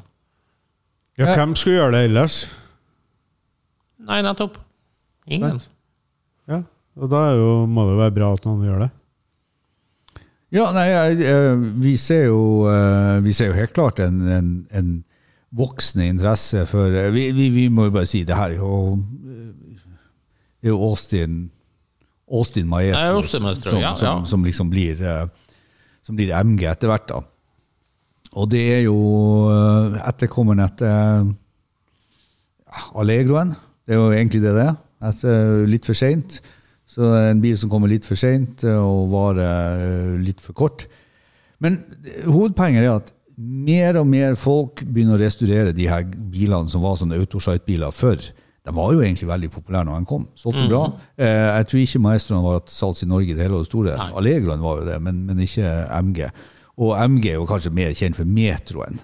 Ja, 1.18 1.34
hvem 1.35 1.56
skulle 1.57 1.80
gjøre 1.80 1.91
det 1.98 2.03
ellers? 2.11 2.35
Nei, 4.07 4.19
nettopp. 4.22 4.57
Ingen. 5.27 5.57
Ja, 6.48 6.61
og 6.98 7.10
da 7.11 7.23
er 7.31 7.39
jo, 7.39 7.49
må 7.68 7.88
det 7.88 7.95
jo 7.95 8.02
være 8.03 8.15
bra 8.15 8.30
at 8.38 8.45
noen 8.48 8.61
gjør 8.68 8.84
det. 8.85 8.89
Ja, 10.56 10.69
nei, 10.72 10.85
jeg- 10.88 11.57
vi 11.84 11.98
ser 11.99 12.26
jo, 12.30 12.68
eh, 12.72 13.19
vi 13.26 13.34
ser 13.34 13.48
jo 13.49 13.57
helt 13.57 13.73
klart 13.76 13.99
en, 13.99 14.22
en, 14.31 14.68
en 14.72 15.03
voksende 15.52 16.07
interesse 16.07 16.65
for 16.69 16.88
eh, 16.88 17.10
vi, 17.11 17.31
vi, 17.35 17.49
vi 17.52 17.65
må 17.69 17.89
jo 17.89 17.91
bare 17.98 18.07
si 18.07 18.22
det 18.23 18.35
her 18.38 18.53
er 18.53 18.61
jo 18.61 18.94
eh, 18.95 19.81
Det 20.61 20.69
er 20.69 20.72
jo 20.72 20.80
Austin 20.88 21.49
Austin 22.31 22.68
Maestro, 22.68 23.18
Austin 23.19 23.44
Maestro, 23.44 23.72
som, 23.72 23.80
ja, 23.81 23.94
som, 23.95 24.07
ja. 24.07 24.26
som 24.26 24.44
liksom 24.44 24.69
blir 24.72 25.03
Som 26.03 26.15
blir 26.15 26.31
MG 26.44 26.64
etter 26.72 26.88
hvert, 26.88 27.07
da. 27.11 27.22
Og 28.35 28.49
det 28.51 28.63
er 28.75 28.83
jo 28.85 28.97
eh, 29.51 29.97
etterkommeren 30.09 30.65
etter 30.65 31.27
Allegroen. 32.97 33.55
Det 33.87 33.95
er 33.95 34.01
jo 34.01 34.11
egentlig 34.11 34.43
det 34.43 34.55
det 34.57 34.65
er. 34.67 34.77
Etter, 35.07 35.65
litt 35.69 35.87
for 35.87 35.97
seint. 35.97 36.39
Så 36.87 37.11
en 37.19 37.43
bil 37.43 37.57
som 37.59 37.71
kommer 37.71 37.91
litt 37.91 38.07
for 38.07 38.19
seint 38.19 38.63
og 38.71 39.11
varer 39.11 39.83
eh, 39.83 40.17
litt 40.23 40.43
for 40.43 40.57
kort. 40.57 40.87
Men 41.63 41.81
eh, 42.03 42.25
hovedpoenget 42.27 42.83
er 42.83 42.95
at 42.95 43.13
mer 43.37 43.99
og 44.01 44.07
mer 44.09 44.35
folk 44.39 44.81
begynner 44.81 45.17
å 45.17 45.21
restaurere 45.21 45.75
de 45.75 45.87
her 45.89 46.05
bilene 46.07 46.71
som 46.71 46.83
var 46.85 46.97
sånne 46.99 47.19
autosite-biler 47.21 47.93
før. 47.93 48.21
De 48.67 48.73
var 48.75 48.91
jo 48.91 49.03
egentlig 49.03 49.29
veldig 49.29 49.49
populære 49.53 49.87
når 49.87 50.01
de 50.01 50.09
kom. 50.09 50.25
Solgte 50.35 50.65
bra. 50.67 50.83
Eh, 51.15 51.47
jeg 51.59 51.67
tror 51.69 51.83
ikke 51.83 52.03
Maestroen 52.03 52.43
var 52.43 52.63
til 52.65 52.75
salgs 52.75 53.05
i 53.05 53.09
Norge 53.09 53.31
i 53.31 53.37
det 53.37 53.45
hele 53.45 53.61
og 53.61 53.67
store. 53.69 53.95
Allegroen 54.09 54.63
var 54.63 54.81
jo 54.81 54.87
det, 54.89 54.97
men, 55.03 55.21
men 55.29 55.43
ikke 55.45 55.69
MG. 56.01 56.25
Og 56.77 56.93
MG 57.09 57.31
er 57.31 57.39
jo 57.39 57.47
kanskje 57.49 57.73
mer 57.73 57.93
kjent 57.97 58.17
for 58.17 58.29
Metroen. 58.29 58.99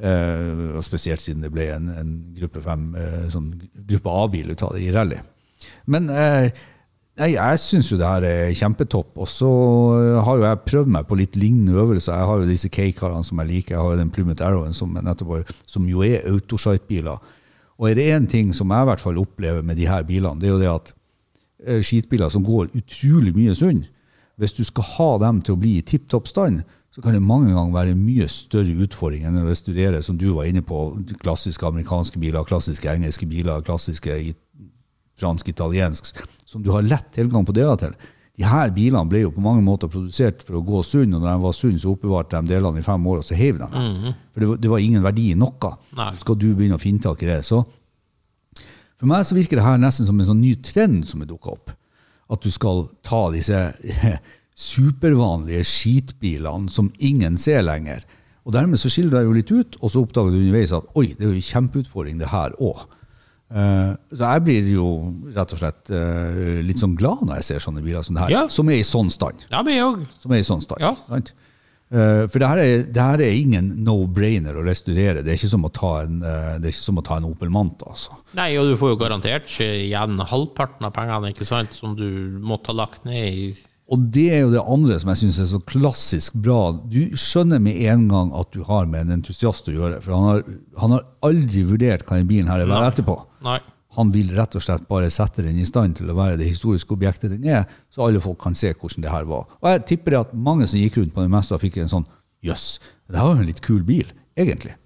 Eh, 0.00 0.76
og 0.78 0.84
spesielt 0.86 1.20
siden 1.20 1.44
det 1.44 1.52
ble 1.52 1.66
en, 1.74 1.90
en 1.92 2.12
gruppe, 2.38 2.62
eh, 2.64 3.26
sånn 3.32 3.50
gruppe 3.90 4.12
A-bil 4.22 4.52
ut 4.54 4.62
av 4.64 4.76
det 4.76 4.86
i 4.86 4.92
rally. 4.94 5.18
Men 5.92 6.08
eh, 6.08 6.48
nei, 7.20 7.34
jeg 7.34 7.60
syns 7.60 7.90
jo 7.92 7.98
det 8.00 8.08
her 8.08 8.24
er 8.28 8.54
kjempetopp. 8.56 9.12
Og 9.20 9.28
så 9.28 9.50
eh, 9.98 10.20
har 10.24 10.40
jo 10.40 10.46
jeg 10.48 10.62
prøvd 10.70 10.94
meg 10.96 11.10
på 11.10 11.18
litt 11.20 11.36
lignende 11.36 11.76
øvelser. 11.82 12.16
Jeg 12.16 12.30
har 12.30 12.40
jo 12.40 12.48
disse 12.48 12.72
K-karene 12.72 13.28
som 13.28 13.42
jeg 13.42 13.52
liker. 13.52 13.76
Jeg 13.76 13.84
har 13.84 13.92
jo 13.92 14.00
den 14.00 14.14
Plymouth 14.14 14.46
Arrowen 14.46 14.76
som, 14.76 14.96
som 15.68 15.92
jo 15.92 16.06
er 16.06 16.24
autosite-biler. 16.32 17.36
Og 17.80 17.88
er 17.88 17.96
det 17.96 18.10
én 18.12 18.26
ting 18.28 18.52
som 18.56 18.72
jeg 18.72 18.84
i 18.84 18.88
hvert 18.90 19.00
fall 19.00 19.20
opplever 19.20 19.64
med 19.64 19.76
de 19.80 19.88
her 19.88 20.04
bilene, 20.04 20.40
det 20.40 20.50
er 20.50 20.52
jo 20.52 20.60
det 20.60 20.72
at 20.72 20.90
eh, 21.64 21.80
skitbiler 21.84 22.28
som 22.28 22.44
går 22.44 22.74
utrolig 22.76 23.32
mye 23.36 23.54
sund, 23.56 23.86
hvis 24.36 24.52
du 24.56 24.60
skal 24.64 24.84
ha 24.96 25.08
dem 25.24 25.40
til 25.44 25.56
å 25.56 25.60
bli 25.60 25.78
i 25.78 25.84
tipp 25.84 26.08
topp 26.12 26.28
stand, 26.28 26.60
så 26.90 27.02
kan 27.02 27.14
det 27.14 27.22
mange 27.22 27.52
ganger 27.54 27.74
være 27.74 27.94
en 27.94 28.02
mye 28.02 28.26
større 28.30 28.74
utfordring 28.84 29.26
enn 29.28 29.38
å 29.38 29.46
restaurere, 29.46 30.02
som 30.02 30.16
du 30.18 30.32
var 30.34 30.48
inne 30.50 30.62
på, 30.66 30.78
klassiske 31.22 31.66
amerikanske 31.68 32.18
biler, 32.18 32.46
klassiske 32.48 32.90
engelske 32.90 33.28
biler, 33.30 33.62
klassiske 33.66 34.16
fransk, 35.20 35.52
italiensk, 35.52 36.18
som 36.48 36.64
du 36.64 36.72
har 36.74 36.82
lett 36.82 37.12
tilgang 37.14 37.46
på 37.46 37.54
deler 37.54 37.78
til. 37.78 37.94
De 38.40 38.46
her 38.48 38.70
bilene 38.72 39.04
ble 39.10 39.20
jo 39.26 39.32
på 39.34 39.42
mange 39.44 39.62
måter 39.62 39.90
produsert 39.92 40.42
for 40.46 40.58
å 40.58 40.64
gå 40.64 40.80
sunn, 40.86 41.12
og 41.12 41.20
når 41.20 41.28
de 41.28 41.44
var 41.44 41.54
sunn, 41.54 41.78
så 41.78 41.92
oppbevarte 41.92 42.40
de 42.40 42.54
delene 42.54 42.80
i 42.80 42.86
fem 42.86 43.06
år, 43.12 43.20
og 43.20 43.28
så 43.28 43.36
heiv 43.38 43.60
de 43.60 43.68
dem. 43.68 44.14
For 44.32 44.42
det 44.42 44.48
var, 44.48 44.60
det 44.64 44.70
var 44.72 44.84
ingen 44.86 45.04
verdi 45.04 45.26
i 45.30 45.38
noe. 45.38 45.72
Nei. 45.98 46.08
Skal 46.22 46.38
du 46.40 46.48
begynne 46.48 46.78
å 46.78 46.82
finne 46.82 47.04
tak 47.04 47.22
i 47.22 47.28
det. 47.28 47.42
Så 47.46 47.60
for 49.00 49.08
meg 49.08 49.28
så 49.28 49.36
virker 49.36 49.60
det 49.60 49.66
her 49.66 49.78
nesten 49.80 50.08
som 50.08 50.18
en 50.20 50.30
sånn 50.32 50.42
ny 50.42 50.54
trend 50.64 51.04
som 51.08 51.22
er 51.22 51.28
dukka 51.28 51.54
opp. 51.54 51.74
At 52.30 52.42
du 52.44 52.50
skal 52.54 52.86
ta 53.06 53.26
disse 53.34 53.60
supervanlige 54.60 55.64
skitbilene 55.66 56.70
som 56.72 56.90
ingen 57.00 57.38
ser 57.40 57.62
lenger. 57.64 58.04
Og 58.44 58.54
dermed 58.56 58.80
så 58.80 58.90
skiller 58.92 59.18
deg 59.18 59.28
jo 59.28 59.36
litt 59.36 59.52
ut, 59.52 59.76
og 59.80 59.92
så 59.92 60.02
oppdager 60.04 60.32
du 60.34 60.40
underveis 60.40 60.72
at 60.76 60.88
oi, 60.98 61.10
det 61.12 61.24
er 61.26 61.30
jo 61.32 61.36
en 61.38 61.48
kjempeutfordring, 61.50 62.18
det 62.20 62.30
her 62.32 62.56
òg. 62.60 62.86
så 63.50 64.22
jeg 64.30 64.42
blir 64.46 64.66
jo 64.70 64.88
rett 65.34 65.52
og 65.56 65.58
slett 65.58 65.90
eh, 65.90 66.60
litt 66.62 66.78
sånn 66.78 66.92
glad 66.94 67.24
når 67.26 67.40
jeg 67.40 67.46
ser 67.48 67.62
sånne 67.64 67.82
biler 67.82 68.04
som 68.06 68.14
det 68.14 68.22
her, 68.22 68.30
Ja. 68.36 68.42
som 68.48 68.68
er 68.70 68.78
i 68.78 68.86
sånn 68.86 69.10
stand. 69.10 69.46
Ja, 69.50 69.62
vi 69.66 69.78
òg. 69.82 70.04
Som 70.22 70.32
er 70.36 70.42
i 70.42 70.46
sånn 70.46 70.62
stand. 70.62 70.84
Ja. 70.84 70.92
Sant? 71.08 71.32
Eh, 71.90 72.28
for 72.30 72.38
det 72.38 72.46
her, 72.52 72.58
er, 72.62 72.84
det 72.86 73.02
her 73.02 73.20
er 73.26 73.34
ingen 73.34 73.72
no-brainer 73.82 74.54
å 74.54 74.62
restaurere. 74.62 75.24
Det 75.26 75.32
er 75.32 75.40
ikke 75.40 75.50
som 75.50 75.66
å 75.66 75.72
ta 75.74 76.04
en, 76.04 76.20
eh, 76.22 76.52
det 76.62 76.70
er 76.70 76.74
ikke 76.76 76.86
som 76.86 77.00
å 77.02 77.04
ta 77.08 77.16
en 77.18 77.26
Opel 77.26 77.50
Manta. 77.50 77.90
Altså. 77.90 78.14
Nei, 78.38 78.52
og 78.60 78.70
du 78.70 78.76
får 78.78 78.92
jo 78.94 79.00
garantert 79.02 79.50
igjen 79.66 80.22
halvparten 80.30 80.86
av 80.86 80.94
pengene 80.94 81.32
ikke 81.34 81.48
sant, 81.48 81.74
som 81.74 81.96
du 81.98 82.06
måtte 82.38 82.70
ha 82.70 82.78
lagt 82.84 83.02
ned 83.08 83.26
i 83.34 83.50
Og 83.90 84.06
det 84.14 84.28
er 84.30 84.44
jo 84.44 84.52
det 84.52 84.62
andre 84.62 85.00
som 85.02 85.10
jeg 85.10 85.20
syns 85.24 85.40
er 85.42 85.48
så 85.50 85.58
klassisk 85.66 86.36
bra. 86.38 86.60
Du 86.86 87.00
skjønner 87.18 87.58
med 87.62 87.80
en 87.90 88.06
gang 88.10 88.30
at 88.38 88.52
du 88.54 88.62
har 88.68 88.86
med 88.86 89.08
en 89.08 89.16
entusiast 89.18 89.66
å 89.66 89.74
gjøre. 89.74 89.98
For 90.04 90.14
han 90.14 90.26
har, 90.28 90.44
han 90.78 90.94
har 90.94 91.06
aldri 91.26 91.64
vurdert 91.66 92.06
hva 92.06 92.20
den 92.20 92.30
bilen 92.30 92.50
her 92.52 92.62
er 92.62 92.70
verdt 92.70 92.92
etterpå. 92.94 93.16
Nei. 93.46 93.58
Han 93.98 94.12
vil 94.14 94.30
rett 94.36 94.54
og 94.54 94.62
slett 94.62 94.86
bare 94.86 95.10
sette 95.10 95.42
den 95.42 95.58
i 95.58 95.66
stand 95.66 95.98
til 95.98 96.12
å 96.12 96.14
være 96.14 96.38
det 96.38 96.46
historiske 96.46 96.94
objektet 96.94 97.32
den 97.34 97.48
er, 97.50 97.64
så 97.90 98.06
alle 98.06 98.22
folk 98.22 98.38
kan 98.42 98.54
se 98.54 98.70
hvordan 98.70 99.02
det 99.02 99.10
her 99.10 99.26
var. 99.26 99.48
Og 99.58 99.72
jeg 99.72 99.82
tipper 99.90 100.20
at 100.20 100.36
mange 100.36 100.68
som 100.70 100.78
gikk 100.78 101.00
rundt 101.00 101.16
på 101.16 101.24
den 101.24 101.34
messa, 101.34 101.58
fikk 101.58 101.80
en 101.82 101.90
sånn 101.90 102.06
jøss, 102.46 102.76
det 103.10 103.18
her 103.18 103.26
var 103.26 103.40
jo 103.40 103.42
en 103.42 103.50
litt 103.50 103.64
kul 103.66 103.82
bil, 103.88 104.12
egentlig. 104.38 104.76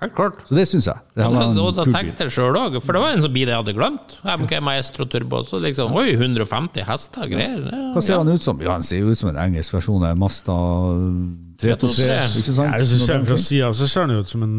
Helt 0.00 0.14
klart. 0.16 0.40
Så 0.48 0.56
det 0.56 0.64
syns 0.66 0.88
jeg. 0.90 0.98
Det 1.14 1.22
Ja, 1.22 1.30
da, 1.30 1.42
en 1.46 1.76
da, 1.76 1.84
tenkte 1.86 2.26
jeg 2.26 2.34
sjøl 2.34 2.56
òg, 2.58 2.80
for 2.82 2.96
det 2.96 3.02
var 3.04 3.12
en 3.14 3.22
sånn 3.22 3.34
bil 3.36 3.52
jeg 3.52 3.54
hadde 3.54 3.74
glemt. 3.76 4.16
MK 4.26 4.56
Maestro 4.66 5.06
Turbo. 5.06 5.44
Så 5.46 5.60
liksom, 5.62 5.94
oi, 5.94 6.08
150 6.16 6.82
hester, 6.88 7.28
greier. 7.30 7.62
Ja, 7.70 7.84
Hva 7.94 8.02
ser 8.02 8.16
ja. 8.16 8.24
han 8.24 8.32
ut 8.34 8.42
som? 8.42 8.58
Ja, 8.64 8.74
Han 8.74 8.86
ser 8.86 9.06
ut 9.06 9.20
som 9.20 9.30
en 9.30 9.38
engelsk 9.38 9.76
versjon 9.78 10.02
av 10.08 10.18
Masta 10.18 10.56
Mazda 10.56 11.50
323. 11.60 12.08
Ikke 12.42 12.56
sant? 12.56 12.72
Ja, 12.72 12.80
hvis 12.80 12.96
du 12.96 13.04
ser 13.04 13.24
fra 13.28 13.38
sida, 13.38 13.70
så 13.76 13.88
ser 13.90 14.08
han 14.08 14.18
ut 14.18 14.30
som 14.30 14.42
en 14.46 14.58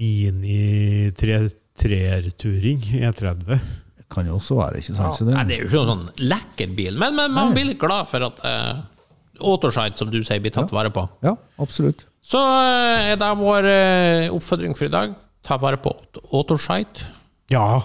mini 0.00 1.12
3-turing 1.20 2.82
E30. 3.04 3.58
Kan 4.10 4.26
jo 4.26 4.40
også 4.40 4.58
være, 4.58 4.82
ikke 4.82 4.96
sant? 4.98 5.14
Så 5.14 5.28
Nei, 5.28 5.38
det, 5.44 5.46
det 5.46 5.56
er 5.56 5.62
jo 5.62 5.70
ikke 5.70 5.82
noen 5.84 5.92
sånn 5.94 6.30
lekker 6.32 6.72
bil, 6.74 6.98
men, 6.98 7.14
men 7.14 7.34
man 7.36 7.54
blir 7.54 7.70
litt 7.70 7.78
glad 7.78 8.10
for 8.10 8.26
at 8.26 8.42
uh, 8.42 8.80
Autosite, 9.40 9.94
som 10.00 10.10
du 10.10 10.18
sier, 10.24 10.42
blir 10.42 10.52
tatt 10.54 10.74
vare 10.74 10.90
på. 10.92 11.06
ja, 11.22 11.36
absolutt. 11.62 12.09
Så 12.22 12.40
eh, 12.42 13.10
er 13.14 13.16
det 13.20 13.30
vår 13.40 13.66
eh, 13.70 14.28
oppfordring 14.34 14.76
for 14.76 14.86
i 14.88 14.92
dag. 14.92 15.14
Ta 15.46 15.56
vare 15.56 15.78
på 15.80 15.94
Autosite. 16.36 17.06
Ja, 17.50 17.80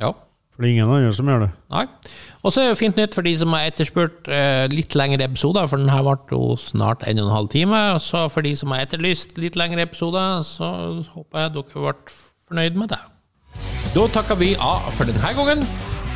Ja. 0.00 0.12
for 0.54 0.62
det 0.62 0.68
er 0.70 0.74
ingen 0.76 0.88
andre 0.90 1.12
som 1.12 1.26
gjør 1.28 1.40
det. 1.46 1.50
Nei. 1.74 1.84
Og 2.46 2.52
så 2.54 2.62
er 2.62 2.68
det 2.70 2.78
fint 2.78 2.96
nytt 2.96 3.14
for 3.14 3.26
de 3.26 3.32
som 3.36 3.52
har 3.52 3.66
etterspurt 3.68 4.28
eh, 4.30 4.68
litt 4.72 4.94
lengre 4.94 5.26
episoder, 5.26 5.66
for 5.66 5.76
den 5.82 5.90
her 5.90 6.02
ble 6.06 6.14
jo 6.32 6.54
snart 6.56 7.02
en 7.06 7.18
og 7.18 7.26
en 7.28 7.34
halv 7.34 7.48
time. 7.52 7.80
Så 8.00 8.28
for 8.30 8.46
de 8.46 8.54
som 8.56 8.70
har 8.72 8.86
etterlyst 8.86 9.36
litt 9.42 9.58
lengre 9.58 9.82
episoder, 9.88 10.40
så 10.46 10.70
håper 11.12 11.44
jeg 11.44 11.54
dere 11.58 11.82
ble 11.82 11.94
fornøyd 12.48 12.78
med 12.78 12.94
det. 12.94 13.02
Da 13.94 14.06
takker 14.14 14.38
vi 14.38 14.54
A 14.62 14.76
for 14.94 15.04
denne 15.08 15.34
gangen. 15.34 15.66